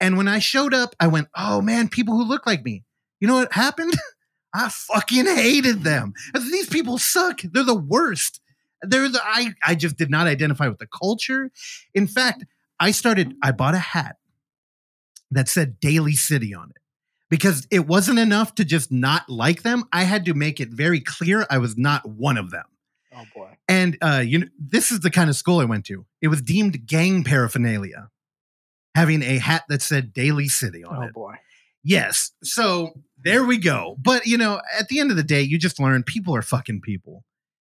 And 0.00 0.16
when 0.16 0.28
I 0.28 0.38
showed 0.38 0.74
up, 0.74 0.94
I 1.00 1.06
went, 1.06 1.28
oh 1.36 1.60
man, 1.60 1.88
people 1.88 2.14
who 2.14 2.24
look 2.24 2.46
like 2.46 2.64
me. 2.64 2.84
You 3.20 3.28
know 3.28 3.36
what 3.36 3.52
happened? 3.52 3.94
I 4.54 4.68
fucking 4.68 5.26
hated 5.26 5.82
them. 5.82 6.12
These 6.34 6.68
people 6.68 6.98
suck. 6.98 7.40
They're 7.42 7.64
the 7.64 7.74
worst. 7.74 8.40
They're 8.82 9.08
the 9.08 9.20
I 9.22 9.54
I 9.66 9.74
just 9.74 9.96
did 9.96 10.10
not 10.10 10.26
identify 10.26 10.68
with 10.68 10.78
the 10.78 10.86
culture. 10.86 11.50
In 11.94 12.06
fact, 12.06 12.44
I 12.78 12.90
started, 12.90 13.34
I 13.42 13.52
bought 13.52 13.74
a 13.74 13.78
hat 13.78 14.16
that 15.30 15.48
said 15.48 15.80
Daly 15.80 16.12
City 16.12 16.54
on 16.54 16.70
it. 16.70 16.82
Because 17.30 17.66
it 17.70 17.86
wasn't 17.86 18.18
enough 18.18 18.54
to 18.56 18.64
just 18.64 18.92
not 18.92 19.28
like 19.28 19.62
them. 19.62 19.84
I 19.92 20.04
had 20.04 20.26
to 20.26 20.34
make 20.34 20.60
it 20.60 20.68
very 20.68 21.00
clear 21.00 21.46
I 21.50 21.58
was 21.58 21.76
not 21.76 22.08
one 22.08 22.36
of 22.36 22.50
them. 22.50 22.64
Oh 23.16 23.24
boy. 23.34 23.56
And 23.68 23.96
uh, 24.02 24.22
you 24.24 24.38
know, 24.40 24.46
this 24.58 24.90
is 24.90 25.00
the 25.00 25.10
kind 25.10 25.30
of 25.30 25.36
school 25.36 25.60
I 25.60 25.64
went 25.64 25.86
to. 25.86 26.06
It 26.20 26.28
was 26.28 26.42
deemed 26.42 26.86
gang 26.86 27.24
paraphernalia, 27.24 28.10
having 28.94 29.22
a 29.22 29.38
hat 29.38 29.64
that 29.68 29.82
said 29.82 30.12
Daly 30.12 30.48
City 30.48 30.84
on 30.84 30.96
Oh 30.96 31.02
it. 31.02 31.10
Oh 31.10 31.12
boy. 31.12 31.34
Yes. 31.82 32.32
So 32.42 32.94
there 33.22 33.44
we 33.44 33.58
go. 33.58 33.96
But 34.00 34.26
you 34.26 34.38
know, 34.38 34.60
at 34.78 34.88
the 34.88 35.00
end 35.00 35.10
of 35.10 35.16
the 35.16 35.22
day, 35.22 35.42
you 35.42 35.58
just 35.58 35.80
learn 35.80 36.02
people 36.02 36.34
are 36.34 36.42
fucking 36.42 36.80
people. 36.80 37.24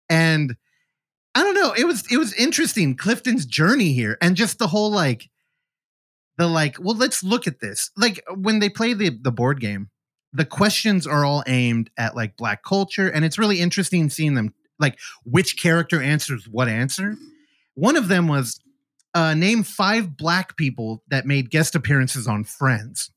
And 0.09 0.55
I 1.35 1.43
don't 1.43 1.55
know, 1.55 1.73
it 1.73 1.85
was 1.85 2.09
it 2.11 2.17
was 2.17 2.33
interesting, 2.33 2.95
Clifton's 2.95 3.45
journey 3.45 3.93
here, 3.93 4.17
and 4.21 4.35
just 4.37 4.57
the 4.57 4.67
whole 4.67 4.89
like 4.89 5.29
the 6.37 6.47
like, 6.47 6.77
well, 6.79 6.95
let's 6.95 7.23
look 7.23 7.47
at 7.47 7.59
this. 7.59 7.91
Like 7.97 8.23
when 8.33 8.59
they 8.59 8.69
play 8.69 8.93
the 8.93 9.17
the 9.21 9.31
board 9.31 9.59
game, 9.59 9.89
the 10.31 10.45
questions 10.45 11.05
are 11.05 11.25
all 11.25 11.43
aimed 11.45 11.89
at 11.97 12.15
like 12.15 12.37
black 12.37 12.63
culture, 12.63 13.09
and 13.09 13.25
it's 13.25 13.37
really 13.37 13.59
interesting 13.59 14.09
seeing 14.09 14.35
them 14.35 14.53
like 14.79 14.99
which 15.23 15.61
character 15.61 16.01
answers 16.01 16.47
what 16.47 16.67
answer. 16.67 17.15
One 17.75 17.95
of 17.95 18.07
them 18.07 18.27
was 18.27 18.59
uh, 19.13 19.33
name 19.33 19.63
five 19.63 20.17
black 20.17 20.57
people 20.57 21.03
that 21.09 21.25
made 21.25 21.49
guest 21.49 21.73
appearances 21.73 22.27
on 22.27 22.43
Friends. 22.43 23.11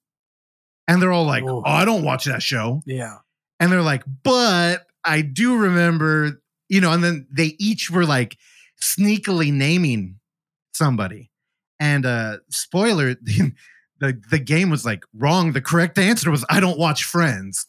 And 0.86 1.02
they're 1.02 1.12
all 1.12 1.26
like, 1.26 1.42
Ooh. 1.42 1.58
oh, 1.58 1.62
I 1.64 1.84
don't 1.84 2.04
watch 2.04 2.24
that 2.24 2.42
show. 2.42 2.82
Yeah. 2.86 3.16
And 3.60 3.70
they're 3.70 3.82
like, 3.82 4.04
but 4.22 4.86
I 5.04 5.22
do 5.22 5.56
remember, 5.56 6.40
you 6.68 6.80
know, 6.80 6.92
and 6.92 7.02
then 7.02 7.26
they 7.30 7.56
each 7.58 7.90
were 7.90 8.06
like 8.06 8.38
sneakily 8.80 9.52
naming 9.52 10.20
somebody. 10.72 11.30
And 11.80 12.06
uh 12.06 12.38
spoiler, 12.48 13.14
the, 13.14 13.52
the 14.00 14.20
the 14.30 14.38
game 14.38 14.70
was 14.70 14.84
like 14.84 15.04
wrong. 15.12 15.52
The 15.52 15.60
correct 15.60 15.98
answer 15.98 16.30
was 16.30 16.44
I 16.48 16.60
don't 16.60 16.78
watch 16.78 17.04
Friends. 17.04 17.66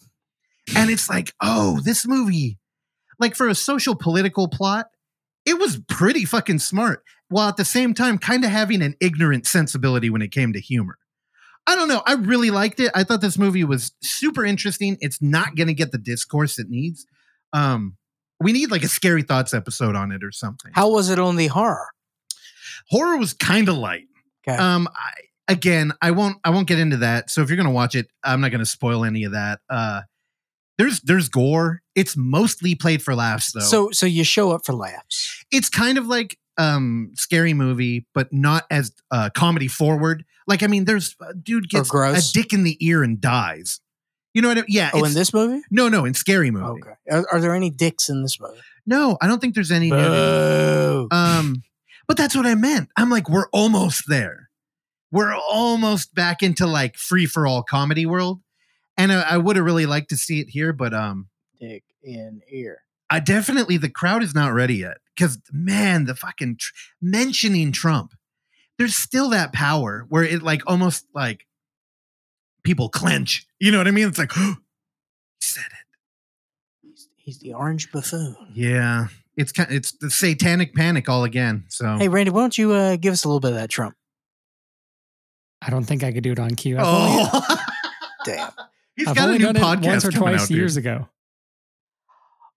And 0.75 0.91
it's 0.91 1.09
like, 1.09 1.33
oh, 1.41 1.79
this 1.83 2.07
movie, 2.07 2.58
like 3.19 3.35
for 3.35 3.47
a 3.47 3.55
social 3.55 3.95
political 3.95 4.47
plot, 4.47 4.87
it 5.45 5.59
was 5.59 5.79
pretty 5.87 6.25
fucking 6.25 6.59
smart, 6.59 7.03
while 7.29 7.49
at 7.49 7.57
the 7.57 7.65
same 7.65 7.93
time 7.93 8.17
kind 8.17 8.43
of 8.43 8.51
having 8.51 8.81
an 8.81 8.95
ignorant 8.99 9.47
sensibility 9.47 10.09
when 10.09 10.21
it 10.21 10.31
came 10.31 10.53
to 10.53 10.59
humor. 10.59 10.97
I 11.67 11.75
don't 11.75 11.87
know. 11.87 12.01
I 12.05 12.13
really 12.13 12.49
liked 12.49 12.79
it. 12.79 12.91
I 12.95 13.03
thought 13.03 13.21
this 13.21 13.37
movie 13.37 13.63
was 13.63 13.91
super 14.01 14.43
interesting. 14.43 14.97
It's 15.01 15.21
not 15.21 15.55
going 15.55 15.67
to 15.67 15.73
get 15.73 15.91
the 15.91 15.97
discourse 15.97 16.57
it 16.57 16.69
needs. 16.69 17.05
Um, 17.53 17.95
we 18.39 18.53
need 18.53 18.71
like 18.71 18.83
a 18.83 18.87
scary 18.87 19.21
thoughts 19.21 19.53
episode 19.53 19.95
on 19.95 20.11
it 20.11 20.23
or 20.23 20.31
something. 20.31 20.71
How 20.73 20.89
was 20.89 21.09
it 21.09 21.19
only 21.19 21.47
horror? 21.47 21.87
Horror 22.89 23.17
was 23.17 23.33
kind 23.33 23.69
of 23.69 23.75
light. 23.75 24.07
Okay. 24.47 24.57
Um, 24.57 24.87
I, 24.95 25.11
again, 25.51 25.93
I 26.01 26.11
won't. 26.11 26.37
I 26.43 26.49
won't 26.49 26.67
get 26.67 26.79
into 26.79 26.97
that. 26.97 27.29
So 27.29 27.41
if 27.41 27.49
you're 27.49 27.57
going 27.57 27.67
to 27.67 27.73
watch 27.73 27.95
it, 27.95 28.07
I'm 28.23 28.41
not 28.41 28.49
going 28.49 28.59
to 28.59 28.65
spoil 28.65 29.03
any 29.03 29.25
of 29.25 29.33
that. 29.33 29.59
Uh, 29.69 30.01
there's 30.79 30.99
there's 31.01 31.29
gore. 31.29 31.81
It's 31.93 32.17
mostly 32.17 32.73
played 32.73 33.03
for 33.03 33.13
laughs 33.13 33.51
though. 33.51 33.59
So 33.59 33.91
so 33.91 34.07
you 34.07 34.23
show 34.23 34.51
up 34.51 34.65
for 34.65 34.73
laughs. 34.73 35.45
it's 35.51 35.69
kind 35.69 35.99
of 35.99 36.07
like 36.07 36.39
um 36.57 37.11
scary 37.15 37.53
movie 37.53 38.05
but 38.15 38.33
not 38.33 38.65
as 38.71 38.91
uh 39.11 39.29
comedy 39.33 39.67
forward 39.69 40.25
like 40.45 40.61
i 40.61 40.67
mean 40.67 40.83
there's 40.83 41.15
uh, 41.21 41.31
dude 41.41 41.69
gets 41.69 41.89
a 41.93 42.21
dick 42.33 42.51
in 42.51 42.63
the 42.63 42.75
ear 42.85 43.01
and 43.01 43.21
dies 43.21 43.79
you 44.33 44.41
know 44.41 44.49
what 44.49 44.57
I 44.57 44.61
mean? 44.61 44.65
yeah 44.67 44.91
Oh, 44.93 45.05
in 45.05 45.13
this 45.13 45.33
movie? 45.33 45.61
no 45.71 45.87
no 45.87 46.03
in 46.03 46.13
scary 46.15 46.51
movie 46.51 46.81
Okay. 46.81 46.91
Are, 47.11 47.25
are 47.31 47.39
there 47.39 47.55
any 47.55 47.69
dicks 47.69 48.09
in 48.09 48.23
this 48.23 48.41
movie? 48.41 48.59
no 48.85 49.17
i 49.21 49.27
don't 49.27 49.39
think 49.39 49.55
there's 49.55 49.71
any. 49.71 49.89
Boo. 49.89 51.07
um 51.11 51.63
but 52.09 52.17
that's 52.17 52.35
what 52.35 52.45
i 52.45 52.55
meant 52.55 52.89
i'm 52.97 53.09
like 53.09 53.29
we're 53.29 53.47
almost 53.53 54.03
there 54.09 54.49
we're 55.13 55.33
almost 55.33 56.13
back 56.13 56.43
into 56.43 56.67
like 56.67 56.97
free 56.97 57.25
for 57.25 57.47
all 57.47 57.63
comedy 57.63 58.05
world 58.05 58.41
and 58.99 59.11
i, 59.11 59.21
I 59.21 59.37
would 59.37 59.55
have 59.55 59.65
really 59.65 59.87
liked 59.87 60.09
to 60.09 60.17
see 60.17 60.39
it 60.39 60.49
here 60.49 60.73
but 60.73 60.93
um 60.93 61.27
Dick 61.59 61.83
in 62.03 62.41
ear. 62.49 62.83
I 63.09 63.19
definitely 63.19 63.77
the 63.77 63.89
crowd 63.89 64.23
is 64.23 64.35
not 64.35 64.53
ready 64.53 64.75
yet 64.75 64.97
because 65.15 65.39
man, 65.51 66.05
the 66.05 66.15
fucking 66.15 66.57
tr- 66.57 66.73
mentioning 67.01 67.71
Trump, 67.71 68.13
there's 68.77 68.95
still 68.95 69.29
that 69.29 69.51
power 69.51 70.05
where 70.09 70.23
it 70.23 70.43
like 70.43 70.61
almost 70.67 71.05
like 71.13 71.47
people 72.63 72.89
clench. 72.89 73.47
You 73.59 73.71
know 73.71 73.77
what 73.79 73.87
I 73.87 73.91
mean? 73.91 74.07
It's 74.07 74.19
like 74.19 74.31
he 74.31 74.53
said 75.41 75.65
it. 75.65 76.87
He's, 76.87 77.09
he's 77.17 77.39
the 77.39 77.53
orange 77.53 77.91
buffoon. 77.91 78.35
Yeah, 78.53 79.07
it's 79.35 79.51
kind. 79.51 79.71
It's 79.71 79.91
the 79.93 80.11
satanic 80.11 80.75
panic 80.75 81.09
all 81.09 81.23
again. 81.23 81.65
So 81.67 81.97
Hey, 81.97 82.07
Randy, 82.07 82.31
why 82.31 82.41
don't 82.41 82.57
you 82.57 82.71
uh, 82.73 82.95
give 82.95 83.13
us 83.13 83.23
a 83.23 83.27
little 83.27 83.39
bit 83.39 83.51
of 83.51 83.57
that 83.57 83.69
Trump? 83.69 83.95
I 85.61 85.71
don't 85.71 85.83
think 85.83 86.03
I 86.03 86.13
could 86.13 86.23
do 86.23 86.31
it 86.31 86.39
on 86.39 86.51
cue. 86.51 86.77
I've 86.77 86.85
oh, 86.85 87.57
Damn. 88.23 88.51
he's 88.99 89.07
I've 89.07 89.15
got 89.15 89.29
a 89.29 89.31
new 89.33 89.39
done 89.39 89.55
podcast 89.55 89.83
it 89.83 89.87
once 89.87 90.05
or 90.05 90.11
twice 90.11 90.41
out, 90.43 90.49
years 90.51 90.75
dude. 90.75 90.85
ago. 90.85 91.07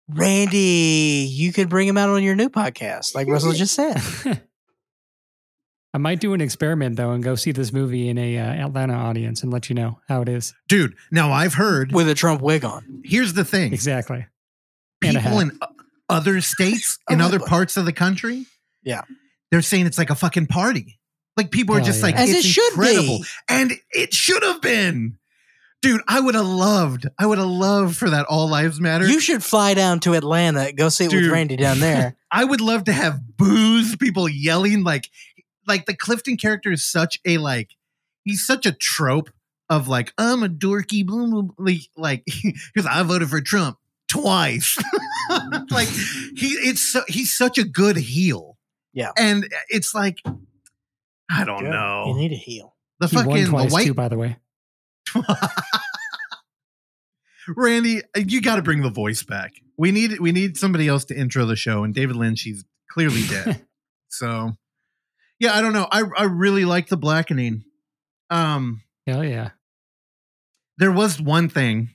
Randy, 0.08 1.26
you 1.30 1.52
could 1.52 1.68
bring 1.68 1.88
him 1.88 1.96
out 1.96 2.10
on 2.10 2.22
your 2.22 2.34
new 2.34 2.50
podcast, 2.50 3.14
like 3.14 3.28
Russell 3.28 3.52
just 3.52 3.74
said. 3.74 3.96
I 5.94 5.98
might 5.98 6.20
do 6.20 6.32
an 6.32 6.40
experiment 6.40 6.96
though 6.96 7.10
and 7.12 7.22
go 7.22 7.34
see 7.34 7.52
this 7.52 7.72
movie 7.72 8.08
in 8.08 8.16
a 8.18 8.38
uh, 8.38 8.42
Atlanta 8.66 8.94
audience 8.94 9.42
and 9.42 9.52
let 9.52 9.68
you 9.68 9.74
know 9.74 10.00
how 10.08 10.22
it 10.22 10.28
is. 10.28 10.54
dude. 10.68 10.94
Now 11.10 11.32
I've 11.32 11.54
heard. 11.54 11.92
With 11.92 12.08
a 12.08 12.14
Trump 12.14 12.40
wig 12.40 12.64
on. 12.64 13.02
here's 13.04 13.34
the 13.34 13.44
thing: 13.44 13.72
Exactly. 13.72 14.26
People 15.00 15.40
in 15.40 15.58
other 16.08 16.40
states, 16.40 16.98
Oh, 17.10 17.14
in 17.14 17.20
other 17.20 17.38
parts 17.40 17.76
of 17.76 17.84
the 17.84 17.92
country, 17.92 18.46
Yeah. 18.82 19.02
they're 19.50 19.62
saying 19.62 19.86
it's 19.86 19.98
like 19.98 20.10
a 20.10 20.14
fucking 20.14 20.46
party. 20.46 20.98
Like 21.36 21.50
people 21.50 21.74
are 21.74 21.78
Hell 21.78 21.86
just 21.86 21.98
yeah. 22.00 22.06
like, 22.06 22.16
As 22.16 22.30
it's 22.30 22.40
it 22.40 22.48
should 22.48 22.72
incredible. 22.72 23.18
be. 23.18 23.24
and 23.48 23.72
it 23.90 24.12
should 24.14 24.42
have 24.42 24.60
been. 24.62 25.18
Dude, 25.82 26.00
I 26.06 26.20
would 26.20 26.36
have 26.36 26.46
loved, 26.46 27.08
I 27.18 27.26
would 27.26 27.38
have 27.38 27.46
loved 27.46 27.96
for 27.96 28.08
that 28.08 28.24
All 28.26 28.48
Lives 28.48 28.80
Matter. 28.80 29.06
You 29.06 29.18
should 29.18 29.42
fly 29.42 29.74
down 29.74 29.98
to 30.00 30.14
Atlanta, 30.14 30.72
go 30.72 30.88
see 30.88 31.06
it 31.06 31.12
with 31.12 31.26
Randy 31.26 31.56
down 31.56 31.80
there. 31.80 32.16
I 32.30 32.44
would 32.44 32.60
love 32.60 32.84
to 32.84 32.92
have 32.92 33.36
booze, 33.36 33.96
people 33.96 34.28
yelling 34.28 34.84
like, 34.84 35.10
like 35.66 35.86
the 35.86 35.96
Clifton 35.96 36.36
character 36.36 36.70
is 36.70 36.84
such 36.84 37.18
a 37.26 37.38
like, 37.38 37.70
he's 38.24 38.46
such 38.46 38.64
a 38.64 38.72
trope 38.72 39.30
of 39.68 39.88
like 39.88 40.12
I'm 40.18 40.42
a 40.42 40.48
dorky 40.48 41.04
blah, 41.04 41.26
blah, 41.26 41.42
blah, 41.42 41.54
like 41.58 41.80
like 41.96 42.24
because 42.74 42.86
I 42.86 43.02
voted 43.02 43.28
for 43.30 43.40
Trump 43.40 43.78
twice. 44.08 44.76
like 45.70 45.88
he 45.88 46.48
it's 46.48 46.92
so, 46.92 47.02
he's 47.08 47.36
such 47.36 47.58
a 47.58 47.64
good 47.64 47.96
heel. 47.96 48.58
Yeah. 48.92 49.12
and 49.16 49.50
it's 49.68 49.94
like 49.94 50.18
I 51.30 51.44
don't 51.44 51.64
You 51.64 51.70
know 51.70 52.04
You 52.08 52.14
need 52.14 52.32
a 52.32 52.36
heel. 52.36 52.74
the 53.00 53.08
He 53.08 53.16
won 53.16 53.24
fucking 53.24 53.44
the 53.44 53.50
twice 53.50 53.72
white 53.72 53.86
too, 53.86 53.94
by 53.94 54.08
the 54.08 54.18
way. 54.18 54.36
Randy, 57.56 58.02
you 58.16 58.40
got 58.40 58.56
to 58.56 58.62
bring 58.62 58.82
the 58.82 58.90
voice 58.90 59.22
back. 59.22 59.52
We 59.76 59.90
need 59.90 60.20
we 60.20 60.32
need 60.32 60.56
somebody 60.56 60.86
else 60.88 61.04
to 61.06 61.16
intro 61.18 61.44
the 61.46 61.56
show, 61.56 61.82
and 61.84 61.94
David 61.94 62.16
Lynch, 62.16 62.42
he's 62.42 62.64
clearly 62.90 63.22
dead. 63.26 63.66
so, 64.08 64.52
yeah, 65.38 65.54
I 65.56 65.60
don't 65.60 65.72
know. 65.72 65.88
I 65.90 66.04
I 66.16 66.24
really 66.24 66.64
like 66.64 66.88
the 66.88 66.96
blackening. 66.96 67.64
Um, 68.30 68.82
Hell 69.06 69.24
yeah. 69.24 69.50
there 70.78 70.92
was 70.92 71.20
one 71.20 71.48
thing 71.48 71.90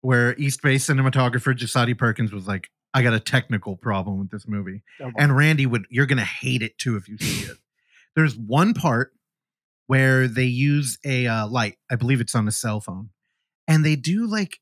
where 0.00 0.34
East 0.36 0.62
Bay 0.62 0.76
cinematographer 0.76 1.56
Jasadi 1.56 1.96
Perkins 1.96 2.32
was 2.32 2.48
like, 2.48 2.70
"I 2.92 3.02
got 3.02 3.14
a 3.14 3.20
technical 3.20 3.76
problem 3.76 4.18
with 4.18 4.30
this 4.30 4.48
movie," 4.48 4.82
and 5.16 5.36
Randy 5.36 5.66
would 5.66 5.86
you're 5.90 6.06
gonna 6.06 6.24
hate 6.24 6.62
it 6.62 6.76
too 6.78 6.96
if 6.96 7.08
you 7.08 7.18
see 7.18 7.50
it. 7.50 7.56
There's 8.16 8.36
one 8.36 8.74
part 8.74 9.12
where 9.88 10.28
they 10.28 10.44
use 10.44 10.98
a 11.04 11.26
uh, 11.26 11.48
light. 11.48 11.78
I 11.90 11.96
believe 11.96 12.20
it's 12.20 12.36
on 12.36 12.46
a 12.46 12.52
cell 12.52 12.80
phone, 12.80 13.10
and 13.66 13.84
they 13.84 13.96
do 13.96 14.26
like. 14.26 14.60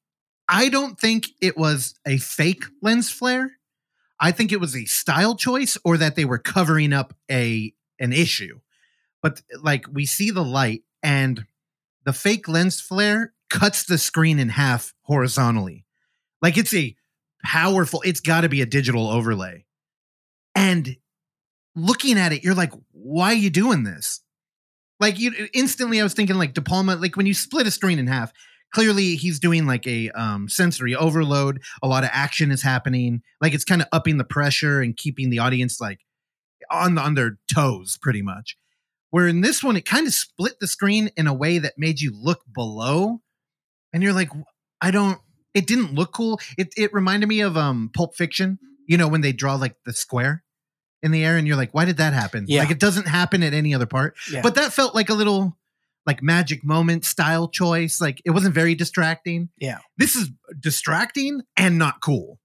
I 0.48 0.68
don't 0.68 0.98
think 0.98 1.30
it 1.42 1.58
was 1.58 1.98
a 2.06 2.18
fake 2.18 2.66
lens 2.80 3.10
flare. 3.10 3.58
I 4.20 4.30
think 4.30 4.52
it 4.52 4.60
was 4.60 4.76
a 4.76 4.84
style 4.84 5.34
choice, 5.34 5.76
or 5.84 5.98
that 5.98 6.14
they 6.14 6.24
were 6.24 6.38
covering 6.38 6.92
up 6.92 7.14
a 7.30 7.74
an 7.98 8.12
issue. 8.12 8.60
But 9.20 9.42
like 9.60 9.86
we 9.92 10.06
see 10.06 10.30
the 10.30 10.44
light, 10.44 10.84
and 11.02 11.44
the 12.04 12.12
fake 12.12 12.48
lens 12.48 12.80
flare 12.80 13.34
cuts 13.50 13.84
the 13.84 13.98
screen 13.98 14.38
in 14.38 14.50
half 14.50 14.94
horizontally. 15.02 15.84
Like 16.40 16.56
it's 16.56 16.74
a 16.74 16.94
powerful. 17.44 18.00
It's 18.04 18.20
got 18.20 18.42
to 18.42 18.48
be 18.48 18.62
a 18.62 18.66
digital 18.66 19.08
overlay, 19.08 19.64
and 20.54 20.96
looking 21.74 22.16
at 22.16 22.32
it, 22.32 22.44
you're 22.44 22.54
like, 22.54 22.72
why 22.92 23.32
are 23.32 23.34
you 23.34 23.50
doing 23.50 23.82
this? 23.82 24.20
Like 24.98 25.18
you 25.18 25.48
instantly 25.52 26.00
I 26.00 26.04
was 26.04 26.14
thinking 26.14 26.36
like 26.36 26.54
De 26.54 26.62
Palma, 26.62 26.96
like 26.96 27.16
when 27.16 27.26
you 27.26 27.34
split 27.34 27.66
a 27.66 27.70
screen 27.70 27.98
in 27.98 28.06
half, 28.06 28.32
clearly 28.72 29.16
he's 29.16 29.38
doing 29.38 29.66
like 29.66 29.86
a 29.86 30.10
um 30.10 30.48
sensory 30.48 30.94
overload. 30.94 31.62
A 31.82 31.88
lot 31.88 32.04
of 32.04 32.10
action 32.12 32.50
is 32.50 32.62
happening. 32.62 33.22
Like 33.40 33.54
it's 33.54 33.64
kind 33.64 33.82
of 33.82 33.88
upping 33.92 34.16
the 34.16 34.24
pressure 34.24 34.80
and 34.80 34.96
keeping 34.96 35.30
the 35.30 35.38
audience 35.38 35.80
like 35.80 36.00
on 36.70 36.98
on 36.98 37.14
their 37.14 37.38
toes 37.52 37.98
pretty 38.00 38.22
much. 38.22 38.56
Where 39.10 39.28
in 39.28 39.40
this 39.40 39.62
one, 39.62 39.76
it 39.76 39.84
kind 39.86 40.06
of 40.06 40.12
split 40.12 40.54
the 40.60 40.66
screen 40.66 41.10
in 41.16 41.26
a 41.26 41.34
way 41.34 41.58
that 41.58 41.74
made 41.78 42.00
you 42.00 42.12
look 42.14 42.40
below, 42.52 43.20
and 43.92 44.02
you're 44.02 44.12
like, 44.12 44.30
I 44.80 44.90
don't. 44.90 45.18
It 45.54 45.66
didn't 45.66 45.94
look 45.94 46.12
cool. 46.12 46.38
It 46.58 46.74
it 46.76 46.92
reminded 46.92 47.28
me 47.28 47.40
of 47.40 47.56
um 47.56 47.90
Pulp 47.94 48.14
Fiction. 48.14 48.58
You 48.86 48.98
know 48.98 49.08
when 49.08 49.20
they 49.20 49.32
draw 49.32 49.54
like 49.54 49.76
the 49.84 49.92
square 49.92 50.44
in 51.02 51.10
the 51.12 51.24
air, 51.24 51.36
and 51.36 51.46
you're 51.46 51.56
like, 51.56 51.72
why 51.74 51.84
did 51.84 51.98
that 51.98 52.12
happen? 52.12 52.46
Yeah. 52.48 52.60
Like 52.60 52.70
it 52.70 52.80
doesn't 52.80 53.06
happen 53.06 53.42
at 53.42 53.52
any 53.54 53.74
other 53.74 53.86
part. 53.86 54.16
Yeah. 54.30 54.42
But 54.42 54.54
that 54.56 54.72
felt 54.72 54.94
like 54.94 55.08
a 55.08 55.14
little 55.14 55.56
like 56.06 56.22
magic 56.22 56.64
moment 56.64 57.04
style 57.04 57.48
choice. 57.48 58.00
Like 58.00 58.22
it 58.24 58.30
wasn't 58.30 58.54
very 58.54 58.74
distracting. 58.74 59.48
Yeah. 59.58 59.78
This 59.98 60.14
is 60.16 60.30
distracting 60.58 61.42
and 61.56 61.78
not 61.78 62.00
cool. 62.00 62.38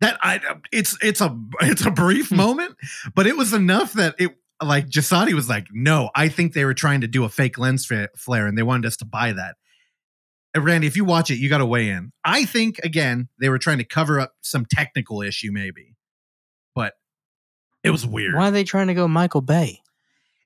That 0.00 0.18
I 0.22 0.40
it's 0.72 0.96
it's 1.02 1.20
a 1.20 1.38
it's 1.60 1.84
a 1.84 1.90
brief 1.90 2.28
Hmm. 2.30 2.36
moment, 2.36 2.76
but 3.14 3.26
it 3.26 3.36
was 3.36 3.52
enough 3.52 3.92
that 3.94 4.14
it 4.18 4.30
like 4.62 4.88
Jasadi 4.88 5.32
was 5.32 5.48
like, 5.48 5.68
no, 5.72 6.10
I 6.14 6.28
think 6.28 6.52
they 6.52 6.64
were 6.66 6.74
trying 6.74 7.00
to 7.00 7.06
do 7.06 7.24
a 7.24 7.28
fake 7.30 7.58
lens 7.58 7.86
flare 8.16 8.46
and 8.46 8.56
they 8.58 8.62
wanted 8.62 8.86
us 8.86 8.96
to 8.98 9.04
buy 9.06 9.32
that. 9.32 9.56
And 10.54 10.64
Randy, 10.64 10.86
if 10.86 10.96
you 10.96 11.04
watch 11.04 11.30
it, 11.30 11.36
you 11.36 11.48
got 11.48 11.58
to 11.58 11.66
weigh 11.66 11.88
in. 11.90 12.12
I 12.24 12.44
think 12.44 12.78
again 12.80 13.28
they 13.40 13.48
were 13.48 13.58
trying 13.58 13.78
to 13.78 13.84
cover 13.84 14.20
up 14.20 14.34
some 14.42 14.66
technical 14.66 15.22
issue, 15.22 15.50
maybe, 15.52 15.96
but 16.74 16.94
it 17.82 17.90
was 17.90 18.06
weird 18.06 18.34
Why 18.34 18.48
are 18.48 18.50
they 18.50 18.64
trying 18.64 18.88
to 18.88 18.94
go 18.94 19.08
Michael 19.08 19.40
Bay? 19.40 19.80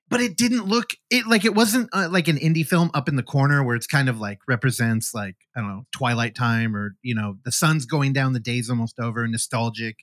but 0.07 0.21
it 0.21 0.37
didn't 0.37 0.65
look 0.65 0.91
it 1.09 1.25
like 1.27 1.45
it 1.45 1.55
wasn't 1.55 1.89
uh, 1.91 2.07
like 2.11 2.27
an 2.27 2.37
indie 2.37 2.65
film 2.65 2.91
up 2.93 3.09
in 3.09 3.15
the 3.15 3.23
corner 3.23 3.63
where 3.63 3.75
it's 3.75 3.87
kind 3.87 4.07
of 4.07 4.19
like 4.19 4.39
represents 4.47 5.13
like 5.13 5.35
I 5.55 5.61
don't 5.61 5.69
know 5.69 5.85
Twilight 5.91 6.35
time 6.35 6.75
or 6.75 6.95
you 7.01 7.15
know 7.15 7.37
the 7.43 7.51
sun's 7.51 7.85
going 7.85 8.13
down, 8.13 8.33
the 8.33 8.39
day's 8.39 8.69
almost 8.69 8.99
over, 8.99 9.27
nostalgic. 9.27 9.97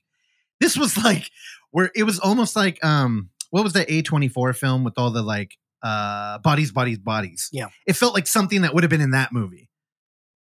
This 0.59 0.77
was 0.77 0.97
like 1.03 1.29
where 1.71 1.89
it 1.95 2.03
was 2.03 2.19
almost 2.19 2.55
like 2.55 2.83
um 2.83 3.29
what 3.49 3.63
was 3.63 3.73
that 3.73 3.89
A 3.89 4.01
twenty 4.01 4.27
four 4.27 4.51
film 4.53 4.83
with 4.83 4.95
all 4.97 5.09
the 5.11 5.21
like 5.23 5.57
uh 5.81 6.37
bodies, 6.39 6.71
bodies, 6.71 6.97
bodies. 6.99 7.49
Yeah. 7.51 7.67
it 7.87 7.93
felt 7.93 8.13
like 8.13 8.27
something 8.27 8.61
that 8.61 8.73
would 8.73 8.83
have 8.83 8.89
been 8.89 9.01
in 9.01 9.11
that 9.11 9.31
movie, 9.31 9.69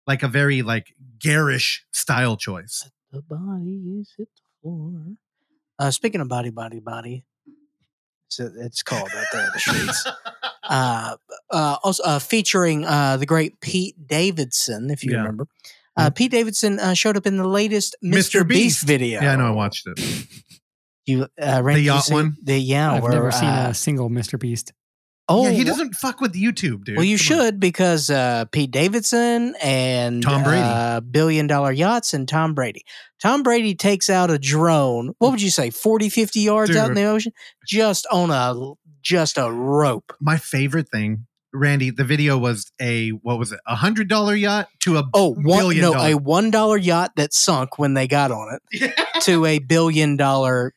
like 0.08 0.24
a 0.24 0.28
very 0.30 0.62
like 0.62 0.94
garish 1.20 1.86
style 1.92 2.38
choice. 2.38 2.90
The 3.12 3.22
body 3.22 4.00
is 4.00 4.14
hit 4.18 4.30
the 4.36 4.42
floor. 4.62 5.16
Uh, 5.80 5.90
speaking 5.92 6.20
of 6.22 6.28
body, 6.28 6.50
body, 6.50 6.80
body, 6.80 7.24
it's, 8.28 8.40
it's 8.40 8.84
called 8.84 9.10
out 9.16 9.26
there 9.32 9.44
in 9.46 9.50
the 9.54 9.60
streets. 9.60 10.06
uh, 10.70 11.16
uh, 11.50 11.78
also 11.84 12.04
uh, 12.04 12.20
featuring 12.20 12.86
uh, 12.86 13.18
the 13.18 13.26
great 13.26 13.60
Pete 13.62 13.96
Davidson, 14.08 14.90
if 14.92 15.04
you 15.04 15.12
Yeah. 15.14 15.20
remember. 15.20 15.48
Uh, 15.98 16.10
Pete 16.10 16.32
Davidson 16.32 16.80
uh, 16.80 16.94
showed 16.94 17.18
up 17.18 17.26
in 17.26 17.38
the 17.38 17.48
latest 17.48 17.96
Mr. 18.04 18.42
Mr. 18.42 18.48
Beast. 18.48 18.48
Beast. 18.48 18.84
video. 18.84 19.22
Yeah, 19.22 19.34
I 19.34 19.36
know 19.38 19.48
I 19.48 19.52
watched 19.52 19.88
it. 19.88 20.00
You, 21.06 21.24
uh, 21.42 21.62
Randy, 21.64 21.82
did 21.82 21.86
you 21.88 21.92
yacht 21.94 22.04
see- 22.06 22.14
one? 22.14 22.38
The 22.44 22.58
yeah, 22.60 22.92
I've 22.94 23.04
where, 23.04 23.12
never 23.14 23.32
seen 23.32 23.50
uh, 23.50 23.68
a 23.72 23.74
single 23.74 24.10
Mr. 24.10 24.40
Beast. 24.40 24.72
Oh, 25.32 25.44
yeah, 25.44 25.52
he 25.52 25.64
doesn't 25.64 25.94
fuck 25.96 26.20
with 26.22 26.34
YouTube, 26.34 26.84
dude. 26.86 26.98
Well, 26.98 27.06
you 27.06 27.18
Come 27.18 27.38
on. 27.40 27.44
should 27.46 27.60
because 27.60 28.10
uh, 28.10 28.46
Pete 28.52 28.72
Davidson 28.72 29.54
and 29.62 30.24
Tom 30.24 30.44
Brady. 30.44 30.62
uh, 30.64 31.00
billion 31.02 31.46
dollar 31.48 31.72
yachts 31.72 32.14
and 32.14 32.28
Tom 32.28 32.54
Brady. 32.56 32.84
Tom 33.22 33.44
Brady 33.44 33.76
takes 33.76 34.10
out 34.10 34.32
a 34.32 34.40
drone. 34.40 35.14
What 35.20 35.32
would 35.32 35.42
you 35.42 35.52
say, 35.52 35.70
40, 35.70 36.10
50 36.10 36.40
yards 36.40 36.76
out 36.76 36.90
in 36.90 36.96
the 36.96 37.04
ocean, 37.04 37.32
just 37.66 38.08
on 38.12 38.32
a 38.32 38.74
just 39.02 39.38
a 39.38 39.52
rope. 39.52 40.12
my 40.20 40.38
favorite 40.38 40.90
thing, 40.90 41.26
Randy, 41.54 41.90
the 41.90 42.04
video 42.04 42.38
was 42.38 42.72
a 42.82 43.10
what 43.12 43.40
was 43.40 43.52
it, 43.52 43.60
a 43.68 43.76
hundred 43.76 44.08
dollar 44.10 44.36
yacht 44.36 44.68
to 44.82 44.98
a 44.98 45.04
Oh, 45.14 45.34
one, 45.36 45.44
billion 45.60 45.82
no, 45.84 45.94
dollar. 45.94 46.10
a 46.10 46.14
one 46.16 46.52
dollar 46.52 46.78
yacht 46.78 47.12
that 47.16 47.34
sunk 47.34 47.78
when 47.80 47.94
they 47.94 48.08
got 48.08 48.32
on 48.32 48.58
it 48.72 48.94
to 49.24 49.46
a 49.46 49.60
billion 49.60 50.18
dollar, 50.18 50.74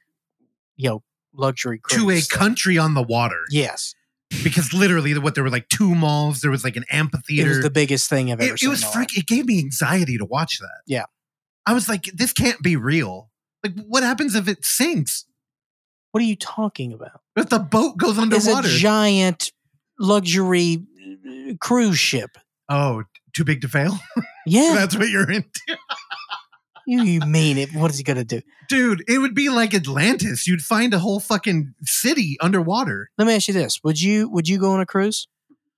you 0.77 0.89
know, 0.91 1.03
luxury 1.35 1.79
cruise. 1.83 2.01
to 2.03 2.11
a 2.11 2.21
thing. 2.21 2.39
country 2.39 2.79
on 2.79 2.95
the 2.95 3.03
water. 3.03 3.41
Yes, 3.51 3.95
Because 4.43 4.73
literally, 4.73 5.17
what 5.19 5.35
there 5.35 5.45
were 5.45 5.51
like 5.51 5.69
two 5.69 5.95
malls, 5.95 6.41
there 6.41 6.51
was 6.51 6.65
like 6.65 6.77
an 6.77 6.85
it 6.85 6.95
amphitheater. 6.95 7.49
was 7.49 7.61
the 7.63 7.71
biggest 7.71 8.09
thing 8.09 8.33
I've 8.33 8.41
ever 8.41 8.55
it, 8.55 8.59
seen. 8.59 8.69
it 8.69 8.71
was 8.71 8.85
freak. 8.85 9.17
It 9.17 9.27
gave 9.27 9.47
me 9.47 9.59
anxiety 9.59 10.17
to 10.19 10.25
watch 10.25 10.59
that. 10.61 10.81
Yeah. 10.87 11.05
I 11.67 11.75
was 11.75 11.89
like, 11.89 12.05
this 12.15 12.33
can't 12.33 12.61
be 12.63 12.77
real. 12.77 13.31
Like, 13.63 13.75
what 13.87 14.03
happens 14.03 14.35
if 14.35 14.49
it 14.49 14.65
sinks? 14.65 15.27
What 16.11 16.23
are 16.23 16.27
you 16.27 16.37
talking 16.37 16.93
about? 16.93 17.21
If 17.37 17.49
the 17.49 17.59
boat 17.59 17.97
goes 17.97 18.19
underwater 18.19 18.67
It's 18.67 18.77
a 18.77 18.81
giant 18.81 19.53
luxury 19.99 20.83
uh, 21.29 21.55
cruise 21.61 21.99
ship. 21.99 22.31
oh, 22.69 23.05
too 23.35 23.45
big 23.45 23.61
to 23.63 23.69
fail. 23.69 23.99
Yeah, 24.45 24.73
That's 24.75 24.97
what 24.97 25.09
you're 25.09 25.31
into, 25.31 25.61
you, 26.87 27.03
you 27.03 27.21
mean 27.21 27.59
it? 27.59 27.75
What 27.75 27.91
is 27.91 27.99
he 27.99 28.05
gonna 28.05 28.25
do? 28.25 28.41
dude. 28.69 29.05
It 29.09 29.19
would 29.19 29.35
be 29.35 29.49
like 29.51 29.75
Atlantis. 29.75 30.47
You'd 30.47 30.63
find 30.63 30.93
a 30.95 30.99
whole 30.99 31.21
fucking 31.21 31.75
city 31.83 32.37
underwater. 32.41 33.11
Let 33.19 33.27
me 33.27 33.35
ask 33.35 33.49
you 33.49 33.55
this: 33.55 33.81
Would 33.85 34.01
you 34.01 34.29
would 34.31 34.49
you 34.49 34.59
go 34.59 34.73
on 34.73 34.81
a 34.81 34.87
cruise? 34.87 35.29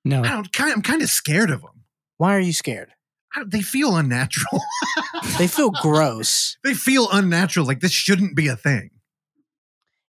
No. 0.04 0.22
I 0.22 0.28
don't. 0.28 0.52
Kind. 0.52 0.72
I'm 0.72 0.82
kind 0.82 1.02
of 1.02 1.08
scared 1.10 1.50
of 1.50 1.60
them. 1.62 1.84
Why 2.18 2.34
are 2.34 2.40
you 2.40 2.52
scared? 2.52 2.90
I 3.34 3.42
They 3.46 3.62
feel 3.62 3.96
unnatural. 3.96 4.60
They 5.38 5.46
feel 5.48 5.70
gross. 5.70 6.56
they 6.62 6.74
feel 6.74 7.08
unnatural. 7.10 7.66
Like 7.66 7.80
this 7.80 7.90
shouldn't 7.92 8.36
be 8.36 8.46
a 8.48 8.56
thing. 8.56 8.90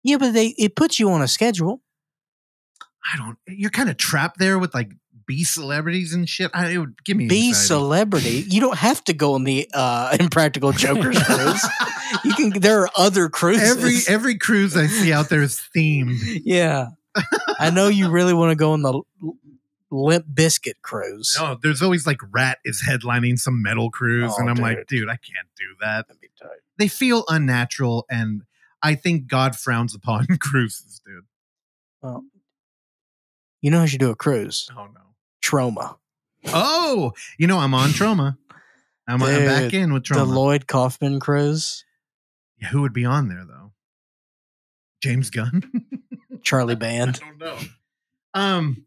Yeah, 0.04 0.18
but 0.18 0.34
they 0.34 0.48
it 0.58 0.76
puts 0.76 1.00
you 1.00 1.10
on 1.10 1.22
a 1.22 1.28
schedule. 1.28 1.82
I 3.14 3.18
don't. 3.18 3.38
You're 3.48 3.70
kind 3.72 3.90
of 3.90 3.98
trapped 3.98 4.38
there 4.40 4.60
with 4.60 4.74
like 4.76 4.92
B 5.28 5.44
celebrities 5.44 6.14
and 6.14 6.28
shit. 6.30 6.52
I, 6.54 6.70
it 6.72 6.78
would 6.78 7.04
give 7.04 7.18
me 7.18 7.28
Be 7.28 7.48
anxiety. 7.48 7.68
celebrity. 7.68 8.46
You 8.50 8.62
don't 8.62 8.78
have 8.78 9.04
to 9.06 9.14
go 9.14 9.34
on 9.34 9.44
the 9.44 9.70
uh, 9.74 10.16
Impractical 10.20 10.72
Jokers 10.72 11.18
cruise. 11.24 11.66
You 12.24 12.34
can. 12.34 12.50
There 12.60 12.82
are 12.82 12.90
other 12.96 13.30
cruises. 13.30 13.70
every 13.78 14.14
every 14.14 14.38
cruise 14.38 14.76
I 14.78 14.88
see 14.88 15.12
out 15.14 15.30
there 15.30 15.42
is 15.42 15.62
themed. 15.76 16.42
yeah, 16.46 16.88
I 17.60 17.70
know 17.72 17.88
you 17.88 18.10
really 18.10 18.34
want 18.34 18.52
to 18.52 18.56
go 18.56 18.72
on 18.74 18.82
the 18.82 19.02
Limp 19.92 20.26
Bizkit 20.34 20.82
cruise. 20.82 21.36
No, 21.40 21.58
there's 21.62 21.82
always 21.82 22.06
like 22.08 22.18
Ratt 22.32 22.58
is 22.66 22.84
headlining 22.88 23.38
some 23.40 23.62
metal 23.62 23.90
cruise, 23.92 24.32
Oh, 24.36 24.40
and 24.42 24.50
I'm 24.50 24.56
dude. 24.56 24.64
like, 24.64 24.88
dude, 24.88 25.10
I 25.10 25.18
can't 25.18 25.48
do 25.58 25.66
that. 25.82 26.08
That'd 26.08 26.22
be 26.22 26.30
tight. 26.42 26.50
They 26.78 26.88
feel 26.88 27.24
unnatural, 27.30 28.06
and 28.10 28.42
I 28.82 28.96
think 28.96 29.28
God 29.28 29.56
frowns 29.56 29.96
upon 29.96 30.26
cruises, 30.40 31.02
dude. 31.06 31.24
Well, 32.02 32.24
you 33.62 33.72
know 33.72 33.82
who 33.82 33.88
should 33.88 34.00
do 34.00 34.12
a 34.12 34.16
cruise? 34.16 34.70
Oh 34.78 34.86
no. 34.94 35.02
Troma. 35.46 35.98
Oh, 36.48 37.14
you 37.38 37.48
know 37.48 37.60
I'm 37.60 37.74
on 37.74 37.90
Troma. 37.90 38.38
I'm, 39.08 39.22
I'm 39.22 39.46
back 39.46 39.72
Dude, 39.72 39.74
in 39.76 39.94
with 39.94 40.04
Troma. 40.04 40.16
The. 40.16 40.26
Lloyd 40.26 40.68
Kaufman 40.68 41.20
cruise. 41.20 41.86
Yeah, 42.62 42.70
who 42.70 42.82
would 42.82 42.94
be 42.94 43.06
on 43.06 43.28
there 43.28 43.46
though? 43.48 43.72
James 45.02 45.30
Gunn. 45.30 45.64
Charlie 46.44 46.76
Band. 46.76 47.20
I 47.22 47.28
don't 47.28 47.38
know. 47.38 47.58
Um, 48.34 48.86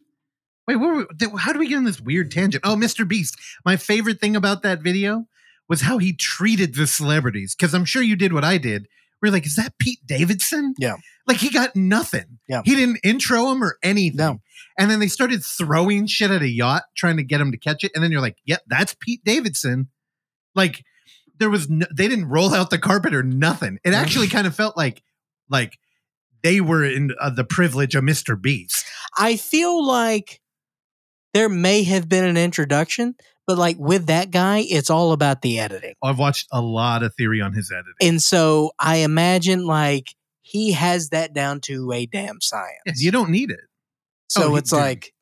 Wait, 0.69 1.09
th- 1.19 1.33
how 1.39 1.53
do 1.53 1.59
we 1.59 1.69
get 1.69 1.79
on 1.79 1.85
this 1.85 2.01
weird 2.01 2.31
tangent? 2.31 2.63
Oh, 2.67 2.77
Mr. 2.77 3.09
Beast. 3.09 3.37
My 3.65 3.77
favorite 3.77 4.21
thing 4.21 4.37
about 4.37 4.63
that 4.63 4.83
video 4.83 5.27
was 5.67 5.81
how 5.81 5.97
he 5.97 6.13
treated 6.13 6.75
the 6.75 6.87
celebrities. 6.87 7.55
Because 7.55 7.73
I'm 7.73 7.87
sure 7.87 8.03
you 8.03 8.17
did 8.17 8.35
what 8.35 8.45
I 8.45 8.59
did. 8.59 8.87
We're 9.21 9.33
like, 9.33 9.47
is 9.47 9.57
that 9.57 9.79
Pete 9.79 10.01
Davidson? 10.07 10.75
Yeah. 10.79 10.97
Like 11.27 11.39
he 11.39 11.51
got 11.51 11.75
nothing. 11.75 12.39
Yeah. 12.49 12.63
He 12.65 12.75
didn't 12.75 13.01
intro 13.05 13.51
him 13.51 13.63
or 13.63 13.79
anything. 13.83 14.17
No. 14.17 14.41
And 14.79 14.91
then 14.91 15.01
they 15.01 15.09
started 15.09 15.45
throwing 15.45 16.07
shit 16.07 16.31
at 16.31 16.43
a 16.43 16.49
yacht, 16.49 16.85
trying 16.97 17.17
to 17.17 17.25
get 17.25 17.41
him 17.41 17.53
to 17.53 17.59
catch 17.59 17.85
it. 17.85 17.93
And 17.95 18.03
then 18.03 18.13
you're 18.13 18.21
like, 18.21 18.39
yep, 18.45 18.63
that's 18.67 18.97
Pete 19.01 19.23
Davidson. 19.25 19.89
Like 20.55 20.85
there 21.39 21.51
was, 21.51 21.69
no, 21.69 21.87
they 21.95 22.09
didn't 22.09 22.29
roll 22.29 22.55
out 22.55 22.71
the 22.71 22.79
carpet 22.79 23.15
or 23.15 23.23
nothing. 23.23 23.79
It 23.85 23.93
actually 23.93 24.29
kind 24.29 24.47
of 24.47 24.55
felt 24.55 24.77
like, 24.77 25.03
like 25.51 25.79
they 26.43 26.61
were 26.61 26.85
in 26.85 27.13
uh, 27.21 27.31
the 27.31 27.45
privilege 27.45 27.95
of 27.95 28.05
Mr. 28.05 28.41
Beast. 28.41 28.85
I 29.17 29.37
feel 29.37 29.85
like 29.85 30.41
there 31.35 31.49
may 31.49 31.83
have 31.83 32.09
been 32.09 32.25
an 32.25 32.37
introduction, 32.37 33.17
but 33.49 33.57
like 33.57 33.79
with 33.79 34.07
that 34.07 34.31
guy, 34.31 34.59
it's 34.59 34.91
all 34.91 35.13
about 35.13 35.41
the 35.41 35.59
editing. 35.59 35.95
I've 36.05 36.19
watched 36.19 36.47
a 36.53 36.61
lot 36.61 37.03
of 37.03 37.15
theory 37.15 37.41
on 37.41 37.55
his 37.55 37.73
editing. 37.73 37.95
And 38.03 38.23
so 38.23 38.73
I 38.79 38.97
imagine 38.97 39.65
like 39.67 40.15
he 40.43 40.73
has 40.73 41.09
that 41.09 41.33
down 41.33 41.61
to 41.63 41.91
a 41.93 42.05
damn 42.05 42.43
science. 42.43 42.83
Yeah, 42.85 42.93
you 42.97 43.11
don't 43.11 43.31
need 43.31 43.51
it. 43.51 43.61
So 44.29 44.53
Oh, 44.53 44.57
it's 44.57 44.71
like 44.71 45.15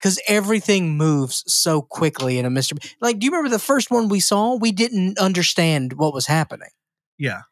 because 0.00 0.18
everything 0.26 0.96
moves 0.96 1.44
so 1.46 1.82
quickly 1.82 2.38
in 2.38 2.46
a 2.46 2.50
Mr. 2.50 2.80
B- 2.80 2.88
Like, 2.98 3.18
do 3.18 3.26
you 3.26 3.30
remember 3.30 3.50
the 3.50 3.58
first 3.58 3.90
one 3.90 4.08
we 4.08 4.20
saw? 4.20 4.54
We 4.54 4.72
didn't 4.72 5.18
understand 5.18 5.92
what 5.92 6.14
was 6.14 6.26
happening. 6.26 6.70
Yeah. 7.18 7.42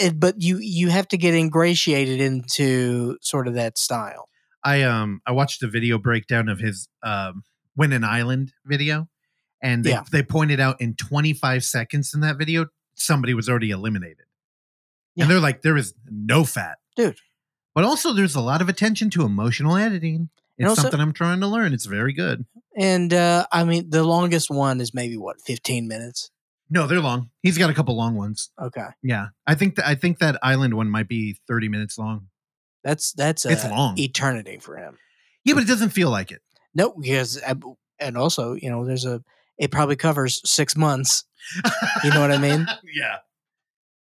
It, 0.00 0.18
but 0.18 0.42
you 0.42 0.58
you 0.58 0.88
have 0.88 1.06
to 1.08 1.16
get 1.16 1.32
ingratiated 1.32 2.20
into 2.20 3.18
sort 3.20 3.46
of 3.46 3.54
that 3.54 3.78
style. 3.78 4.28
I 4.64 4.82
um 4.82 5.20
I 5.24 5.30
watched 5.30 5.62
a 5.62 5.68
video 5.68 5.96
breakdown 5.98 6.48
of 6.48 6.58
his 6.58 6.88
um 7.04 7.44
Win 7.76 7.92
an 7.92 8.04
Island 8.04 8.52
video, 8.66 9.08
and 9.62 9.84
they, 9.84 9.90
Yeah. 9.90 10.02
they 10.12 10.22
pointed 10.22 10.60
out 10.60 10.80
in 10.80 10.94
25 10.96 11.64
seconds 11.64 12.12
in 12.14 12.20
that 12.20 12.36
video 12.36 12.66
somebody 12.94 13.32
was 13.34 13.48
already 13.48 13.70
eliminated, 13.70 14.26
Yeah. 15.14 15.24
and 15.24 15.30
they're 15.30 15.40
like 15.40 15.62
there 15.62 15.76
is 15.76 15.94
no 16.10 16.44
fat, 16.44 16.78
Dude. 16.96 17.16
But 17.74 17.84
also, 17.84 18.12
there's 18.12 18.34
a 18.34 18.40
lot 18.42 18.60
of 18.60 18.68
attention 18.68 19.08
to 19.10 19.22
emotional 19.24 19.76
editing. 19.78 20.28
It's 20.58 20.68
also- 20.68 20.82
something 20.82 21.00
I'm 21.00 21.14
trying 21.14 21.40
to 21.40 21.46
learn. 21.46 21.72
It's 21.72 21.86
very 21.86 22.12
good. 22.12 22.44
And 22.76 23.12
uh, 23.14 23.46
I 23.50 23.64
mean, 23.64 23.88
the 23.88 24.04
longest 24.04 24.50
one 24.50 24.80
is 24.82 24.92
maybe 24.92 25.16
what 25.16 25.40
fifteen 25.40 25.88
minutes. 25.88 26.30
No, 26.68 26.86
they're 26.86 27.00
long. 27.00 27.30
He's 27.42 27.56
got 27.58 27.70
a 27.70 27.74
couple 27.74 27.94
long 27.96 28.14
ones. 28.14 28.50
Okay, 28.60 28.86
Yeah, 29.02 29.28
I 29.46 29.54
think 29.54 29.76
that 29.76 29.86
I 29.86 29.94
think 29.94 30.18
that 30.18 30.38
island 30.42 30.74
one 30.74 30.88
might 30.90 31.08
be 31.08 31.36
30 31.48 31.68
minutes 31.68 31.98
long. 31.98 32.28
that's 32.84 33.12
that's 33.12 33.44
It's 33.46 33.64
uh, 33.64 33.70
long. 33.70 33.98
eternity 33.98 34.58
for 34.58 34.76
him. 34.76 34.96
Yeah, 35.44 35.54
but 35.54 35.62
it 35.64 35.66
doesn't 35.66 35.90
feel 35.90 36.10
like 36.10 36.30
it. 36.30 36.40
No, 36.74 36.94
because 36.98 37.38
and 37.98 38.16
also 38.18 38.54
you 38.54 38.70
know 38.70 38.84
there's 38.86 39.04
a 39.06 39.22
it 39.58 39.70
probably 39.70 39.96
covers 39.96 40.40
six 40.48 40.76
months, 40.76 41.24
You 42.04 42.10
know 42.10 42.20
what 42.20 42.32
I 42.32 42.38
mean? 42.38 42.66
yeah. 42.94 43.16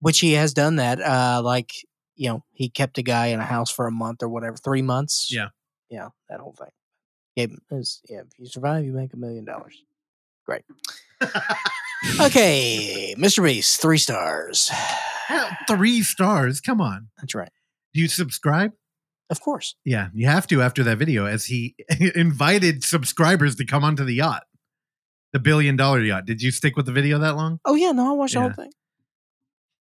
which 0.01 0.21
he 0.21 0.33
has 0.35 0.53
done 0.55 0.77
that. 0.77 1.01
Uh, 1.01 1.41
like 1.43 1.71
you 2.15 2.29
know 2.29 2.45
he 2.53 2.69
kept 2.69 2.99
a 2.99 3.03
guy 3.03 3.27
in 3.27 3.41
a 3.41 3.45
house 3.45 3.71
for 3.71 3.87
a 3.87 3.93
month 3.93 4.23
or 4.23 4.29
whatever, 4.29 4.57
three 4.57 4.83
months. 4.83 5.29
Yeah. 5.31 5.49
yeah, 5.91 6.09
that 6.29 6.41
whole 6.41 6.55
thing. 6.59 6.69
Gave 7.37 7.51
him 7.51 7.63
his, 7.71 8.01
yeah, 8.09 8.21
if 8.21 8.39
you 8.39 8.47
survive, 8.47 8.85
you 8.85 8.93
make 8.93 9.15
a 9.15 9.17
million 9.17 9.45
dollars. 9.45 9.83
Great. 10.47 10.65
Okay, 12.21 13.15
Mr. 13.17 13.45
Beast, 13.45 13.81
three 13.81 13.97
stars. 13.99 14.73
Three 15.69 16.03
stars. 16.03 16.61
Come 16.61 16.81
on. 16.81 17.09
That's 17.19 17.33
right. 17.35 17.53
Do 17.95 18.01
you 18.01 18.09
subscribe? 18.09 18.73
Of 19.31 19.41
course. 19.41 19.77
Yeah, 19.85 20.09
you 20.13 20.27
have 20.27 20.47
to 20.49 20.61
after 20.63 20.83
that 20.83 20.99
video, 20.99 21.27
as 21.27 21.45
he 21.45 21.77
invited 22.17 22.83
subscribers 22.83 23.55
to 23.57 23.65
come 23.65 23.85
onto 23.85 24.05
the 24.05 24.15
yacht, 24.15 24.43
the 25.33 25.39
billion 25.39 25.77
dollar 25.77 26.01
yacht. 26.01 26.27
Did 26.27 26.43
you 26.43 26.51
stick 26.51 26.77
with 26.77 26.87
the 26.87 26.93
video 26.93 27.19
that 27.19 27.37
long? 27.37 27.59
Oh 27.65 27.75
yeah, 27.75 27.93
no, 27.93 28.09
I 28.09 28.13
watched 28.13 28.35
the 28.35 28.41
whole 28.41 28.53
thing. 28.53 28.71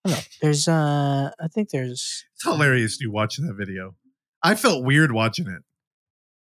I 0.06 0.10
know. 0.12 0.18
There's 0.42 0.68
uh 0.68 1.32
I 1.40 1.48
think 1.48 1.70
there's 1.70 2.26
It's 2.34 2.44
hilarious 2.44 3.00
you 3.00 3.12
watching 3.12 3.46
that 3.48 3.54
video. 3.56 3.96
I 4.44 4.56
felt 4.56 4.84
weird 4.84 5.12
watching 5.12 5.48
it. 5.48 5.64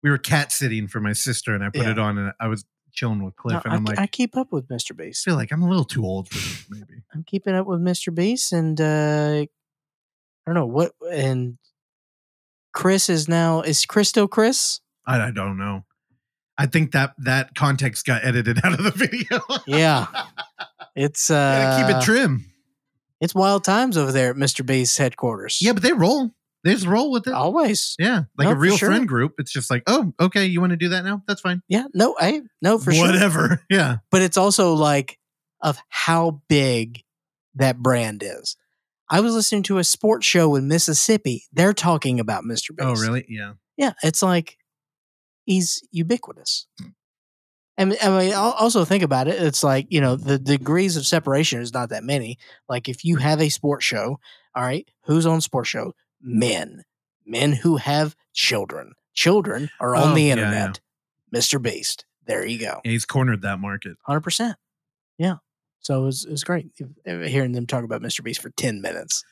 We 0.02 0.08
were 0.10 0.18
cat 0.18 0.50
sitting 0.52 0.88
for 0.88 1.00
my 1.00 1.12
sister, 1.12 1.54
and 1.54 1.62
I 1.62 1.68
put 1.68 1.82
Yeah. 1.82 1.90
it 1.90 1.98
on, 1.98 2.16
and 2.16 2.32
I 2.40 2.46
was 2.48 2.64
chilling 2.92 3.22
with 3.22 3.36
Cliff, 3.36 3.54
no, 3.54 3.60
and 3.64 3.72
I, 3.72 3.76
I'm 3.76 3.84
like, 3.84 3.98
I 3.98 4.04
I 4.04 4.06
keep 4.06 4.36
up 4.36 4.50
with 4.52 4.66
Mr. 4.68 4.96
Beast. 4.96 5.24
feel 5.24 5.34
like 5.36 5.52
I'm 5.52 5.62
a 5.62 5.68
little 5.68 5.84
too 5.84 6.04
old 6.04 6.28
for 6.28 6.34
this, 6.36 6.64
maybe. 6.70 7.02
I'm 7.14 7.22
keeping 7.24 7.54
up 7.54 7.66
with 7.66 7.80
Mr. 7.80 8.14
Beast 8.14 8.52
and 8.52 8.80
uh 8.80 9.44
I 9.44 9.46
don't 10.46 10.54
know 10.54 10.66
what 10.66 10.92
and 11.12 11.58
Chris 12.72 13.08
is 13.10 13.28
now 13.28 13.60
is 13.60 13.84
Chris 13.84 14.08
still 14.08 14.26
Chris? 14.28 14.80
I, 15.06 15.20
I 15.20 15.30
don't 15.30 15.58
know. 15.58 15.84
I 16.60 16.66
think 16.66 16.92
that 16.92 17.14
that 17.18 17.54
context 17.54 18.04
got 18.04 18.22
edited 18.24 18.58
out 18.64 18.74
of 18.78 18.84
the 18.84 18.90
video. 18.90 19.40
Yeah. 19.66 20.06
It's 20.96 21.30
uh 21.30 21.34
Gotta 21.34 21.86
keep 21.86 21.96
it 21.96 22.04
trim. 22.04 22.44
it's 23.20 23.32
wild 23.34 23.62
times 23.62 23.96
over 23.96 24.10
there 24.10 24.30
at 24.30 24.36
Mr. 24.36 24.66
Beast's 24.66 24.98
headquarters. 24.98 25.58
Yeah, 25.62 25.72
but 25.72 25.82
they 25.84 25.92
roll. 25.92 26.30
They 26.64 26.72
just 26.74 26.84
roll 26.86 27.12
with 27.12 27.28
it. 27.28 27.32
Always. 27.32 27.94
Yeah, 27.98 28.24
like 28.36 28.46
No, 28.46 28.52
a 28.52 28.54
real 28.56 28.76
sure. 28.76 28.88
friend 28.90 29.06
group. 29.06 29.34
It's 29.38 29.52
just 29.52 29.70
like, 29.70 29.84
oh, 29.86 30.12
okay, 30.20 30.46
you 30.46 30.60
want 30.60 30.70
to 30.70 30.76
do 30.76 30.88
that 30.90 31.04
now? 31.04 31.22
That's 31.28 31.40
fine. 31.40 31.62
Yeah. 31.68 31.84
No, 31.94 32.16
I 32.20 32.42
no 32.60 32.76
for 32.78 32.92
sure. 32.92 33.06
Whatever. 33.06 33.62
Yeah. 33.70 33.98
but 34.10 34.20
it's 34.20 34.36
also 34.36 34.74
like 34.74 35.16
of 35.62 35.78
how 35.88 36.42
big 36.48 37.02
that 37.54 37.78
brand 37.78 38.22
is. 38.24 38.56
I 39.08 39.20
was 39.20 39.32
listening 39.32 39.62
to 39.64 39.78
a 39.78 39.84
sports 39.84 40.26
show 40.26 40.56
in 40.56 40.66
Mississippi. 40.68 41.44
They're 41.52 41.72
talking 41.72 42.18
about 42.20 42.42
Mr. 42.44 42.70
Beast. 42.76 42.80
Oh, 42.80 42.94
really? 42.94 43.24
Yeah. 43.28 43.52
Yeah, 43.76 43.92
it's 44.02 44.22
like 44.22 44.58
he's 45.50 45.82
ubiquitous. 45.90 46.66
And 47.76 47.96
I 48.02 48.18
mean, 48.18 48.34
also 48.34 48.84
think 48.84 49.02
about 49.02 49.26
it. 49.28 49.42
It's 49.42 49.64
like 49.64 49.86
you 49.90 50.00
know 50.00 50.16
the 50.16 50.38
degrees 50.38 50.96
of 50.96 51.06
separation 51.06 51.60
is 51.60 51.72
not 51.72 51.88
that 51.90 52.04
many. 52.04 52.38
Like 52.68 52.88
if 52.88 53.04
you 53.04 53.16
have 53.16 53.40
a 53.40 53.48
sports 53.48 53.84
show, 53.84 54.18
all 54.54 54.62
right, 54.62 54.86
who's 55.04 55.26
on 55.26 55.40
sports 55.40 55.68
show? 55.70 55.94
Men, 56.20 56.84
men 57.24 57.52
who 57.52 57.76
have 57.78 58.14
children. 58.34 58.92
Children 59.14 59.70
are 59.80 59.96
on 59.96 60.12
Oh, 60.12 60.14
the 60.14 60.22
yeah, 60.24 60.32
internet. 60.32 60.80
Mr. 61.34 61.60
Beast. 61.60 62.04
There 62.26 62.44
you 62.46 62.58
go. 62.58 62.80
Yeah, 62.84 62.90
he's 62.92 63.06
cornered 63.06 63.42
that 63.42 63.58
market. 63.58 63.96
Hundred 64.02 64.20
percent. 64.20 64.56
Yeah. 65.18 65.36
So 65.80 66.02
it 66.02 66.04
was, 66.04 66.24
it 66.26 66.30
was 66.30 66.44
great 66.44 66.66
uh, 67.06 67.18
hearing 67.20 67.52
them 67.52 67.66
talk 67.66 67.84
about 67.84 68.02
Mr. 68.02 68.22
Beast 68.22 68.42
for 68.42 68.50
ten 68.50 68.82
minutes. 68.82 69.24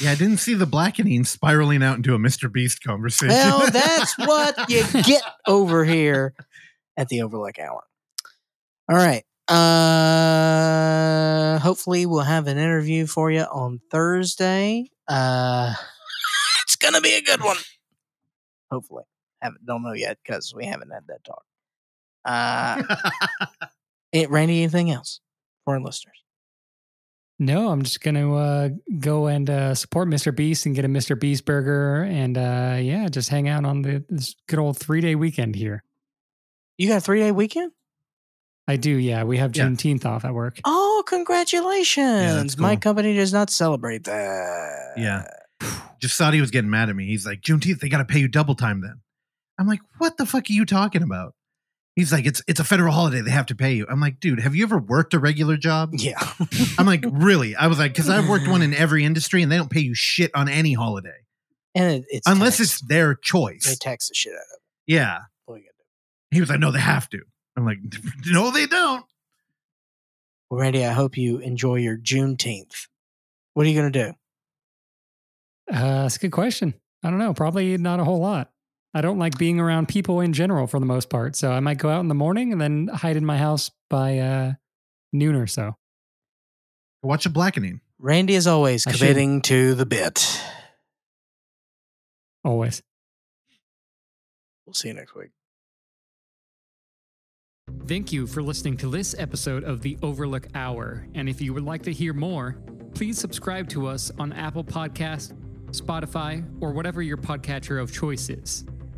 Yeah, 0.00 0.12
I 0.12 0.14
didn't 0.14 0.38
see 0.38 0.54
the 0.54 0.66
blackening 0.66 1.24
spiraling 1.24 1.82
out 1.82 1.96
into 1.96 2.14
a 2.14 2.18
Mr. 2.18 2.52
Beast 2.52 2.82
conversation. 2.82 3.34
Well, 3.34 3.70
that's 3.70 4.16
what 4.18 4.68
you 4.68 4.84
get 5.02 5.22
over 5.46 5.84
here 5.84 6.34
at 6.98 7.08
the 7.08 7.22
Overlook 7.22 7.58
Hour. 7.58 7.82
All 8.90 8.96
right. 8.96 9.24
Uh 9.48 11.58
hopefully 11.60 12.04
we'll 12.04 12.20
have 12.22 12.46
an 12.48 12.58
interview 12.58 13.06
for 13.06 13.30
you 13.30 13.42
on 13.42 13.80
Thursday. 13.90 14.90
Uh 15.08 15.72
it's 16.64 16.76
gonna 16.76 17.00
be 17.00 17.14
a 17.14 17.22
good 17.22 17.42
one. 17.42 17.56
Hopefully. 18.70 19.04
Haven't 19.40 19.64
don't 19.64 19.82
know 19.82 19.92
yet 19.92 20.18
because 20.22 20.52
we 20.54 20.66
haven't 20.66 20.90
had 20.90 21.06
that 21.08 21.24
talk. 21.24 21.44
Uh 22.24 22.82
eh, 24.12 24.26
Randy, 24.28 24.62
anything 24.62 24.90
else 24.90 25.20
for 25.64 25.74
our 25.74 25.80
listeners? 25.80 26.22
No, 27.38 27.68
I'm 27.70 27.82
just 27.82 28.00
gonna 28.00 28.34
uh, 28.34 28.68
go 28.98 29.26
and 29.26 29.48
uh, 29.50 29.74
support 29.74 30.08
Mr. 30.08 30.34
Beast 30.34 30.64
and 30.64 30.74
get 30.74 30.84
a 30.86 30.88
Mr. 30.88 31.18
Beast 31.18 31.44
burger, 31.44 32.02
and 32.02 32.38
uh, 32.38 32.78
yeah, 32.80 33.08
just 33.08 33.28
hang 33.28 33.46
out 33.48 33.64
on 33.66 33.82
the 33.82 34.04
this 34.08 34.34
good 34.48 34.58
old 34.58 34.78
three 34.78 35.00
day 35.02 35.14
weekend 35.14 35.54
here. 35.54 35.82
You 36.78 36.88
got 36.88 36.98
a 36.98 37.00
three 37.00 37.20
day 37.20 37.32
weekend? 37.32 37.72
I 38.68 38.76
do, 38.76 38.90
yeah. 38.90 39.22
We 39.24 39.36
have 39.38 39.54
Yeah. 39.54 39.66
Juneteenth 39.66 40.04
off 40.04 40.24
at 40.24 40.34
work. 40.34 40.58
Oh, 40.64 41.04
congratulations. 41.06 42.58
My 42.58 42.74
cool. 42.74 42.80
company 42.80 43.14
does 43.14 43.32
not 43.32 43.48
celebrate 43.50 44.04
that. 44.04 44.94
Yeah. 44.96 45.24
just 46.00 46.18
thought 46.18 46.34
he 46.34 46.40
was 46.40 46.50
getting 46.50 46.70
mad 46.70 46.88
at 46.88 46.96
me. 46.96 47.06
He's 47.06 47.24
like, 47.24 47.42
Juneteenth, 47.42 47.78
they 47.80 47.88
got 47.88 47.98
to 47.98 48.04
pay 48.04 48.18
you 48.18 48.26
double 48.28 48.54
time 48.56 48.80
then. 48.80 49.00
I'm 49.58 49.66
like, 49.68 49.80
what 49.98 50.16
the 50.16 50.26
fuck 50.26 50.50
are 50.50 50.52
you 50.52 50.64
talking 50.66 51.02
about? 51.02 51.34
He's 51.96 52.12
like, 52.12 52.26
it's 52.26 52.42
it's 52.46 52.60
a 52.60 52.64
federal 52.64 52.92
holiday. 52.92 53.22
They 53.22 53.30
have 53.30 53.46
to 53.46 53.56
pay 53.56 53.72
you. 53.72 53.86
I'm 53.88 54.00
like, 54.00 54.20
dude, 54.20 54.40
have 54.40 54.54
you 54.54 54.62
ever 54.64 54.78
worked 54.78 55.14
a 55.14 55.18
regular 55.18 55.56
job? 55.56 55.90
Yeah. 55.94 56.18
I'm 56.78 56.86
like, 56.86 57.04
really? 57.10 57.56
I 57.56 57.66
was 57.66 57.78
like, 57.78 57.92
because 57.92 58.08
I've 58.08 58.28
worked 58.28 58.46
one 58.46 58.62
in 58.62 58.74
every 58.74 59.02
industry 59.04 59.42
and 59.42 59.50
they 59.50 59.56
don't 59.56 59.70
pay 59.70 59.80
you 59.80 59.94
shit 59.94 60.30
on 60.34 60.48
any 60.48 60.74
holiday 60.74 61.24
and 61.74 61.92
it, 61.92 62.04
it's 62.08 62.26
unless 62.26 62.58
taxed. 62.58 62.74
it's 62.74 62.88
their 62.88 63.14
choice. 63.14 63.64
they 63.64 63.74
tax 63.74 64.08
the 64.08 64.14
shit 64.14 64.32
out 64.32 64.36
of 64.36 64.46
it. 64.54 64.60
Yeah. 64.86 65.20
What 65.46 65.54
are 65.54 65.58
you 65.58 65.64
gonna 65.64 65.72
do? 65.78 66.36
He 66.36 66.40
was 66.40 66.50
like, 66.50 66.60
no, 66.60 66.70
they 66.70 66.80
have 66.80 67.08
to. 67.10 67.20
I'm 67.56 67.64
like, 67.64 67.78
no, 68.26 68.50
they 68.50 68.66
don't. 68.66 69.04
Well, 70.50 70.60
Randy, 70.60 70.84
I 70.84 70.92
hope 70.92 71.16
you 71.16 71.38
enjoy 71.38 71.76
your 71.76 71.96
Juneteenth. 71.96 72.86
What 73.54 73.66
are 73.66 73.68
you 73.68 73.80
going 73.80 73.92
to 73.92 74.04
do? 74.06 74.12
Uh, 75.74 76.02
that's 76.02 76.16
a 76.16 76.20
good 76.20 76.30
question. 76.30 76.74
I 77.02 77.10
don't 77.10 77.18
know. 77.18 77.34
Probably 77.34 77.76
not 77.78 78.00
a 78.00 78.04
whole 78.04 78.20
lot. 78.20 78.50
I 78.96 79.02
don't 79.02 79.18
like 79.18 79.36
being 79.36 79.60
around 79.60 79.88
people 79.88 80.22
in 80.22 80.32
general 80.32 80.66
for 80.66 80.80
the 80.80 80.86
most 80.86 81.10
part. 81.10 81.36
So 81.36 81.52
I 81.52 81.60
might 81.60 81.76
go 81.76 81.90
out 81.90 82.00
in 82.00 82.08
the 82.08 82.14
morning 82.14 82.50
and 82.50 82.58
then 82.58 82.88
hide 82.88 83.18
in 83.18 83.26
my 83.26 83.36
house 83.36 83.70
by 83.90 84.20
uh, 84.20 84.52
noon 85.12 85.34
or 85.34 85.46
so. 85.46 85.76
Watch 87.02 87.26
a 87.26 87.28
blackening. 87.28 87.82
Randy, 87.98 88.36
is 88.36 88.46
always, 88.46 88.86
I 88.86 88.92
should. 88.92 89.00
committing 89.00 89.42
to 89.42 89.74
the 89.74 89.84
bit. 89.84 90.40
Always. 92.42 92.82
We'll 94.64 94.72
see 94.72 94.88
you 94.88 94.94
next 94.94 95.14
week. 95.14 95.28
Thank 97.86 98.14
you 98.14 98.26
for 98.26 98.42
listening 98.42 98.78
to 98.78 98.88
this 98.88 99.14
episode 99.18 99.62
of 99.62 99.82
the 99.82 99.98
Overlook 100.02 100.46
Hour. 100.54 101.06
And 101.14 101.28
if 101.28 101.42
you 101.42 101.52
would 101.52 101.64
like 101.64 101.82
to 101.82 101.92
hear 101.92 102.14
more, 102.14 102.56
please 102.94 103.18
subscribe 103.18 103.68
to 103.70 103.88
us 103.88 104.10
on 104.18 104.32
Apple 104.32 104.64
Podcast, 104.64 105.34
Spotify, 105.72 106.42
or 106.62 106.72
whatever 106.72 107.02
your 107.02 107.18
podcatcher 107.18 107.78
of 107.78 107.92
choice 107.92 108.30
is. 108.30 108.64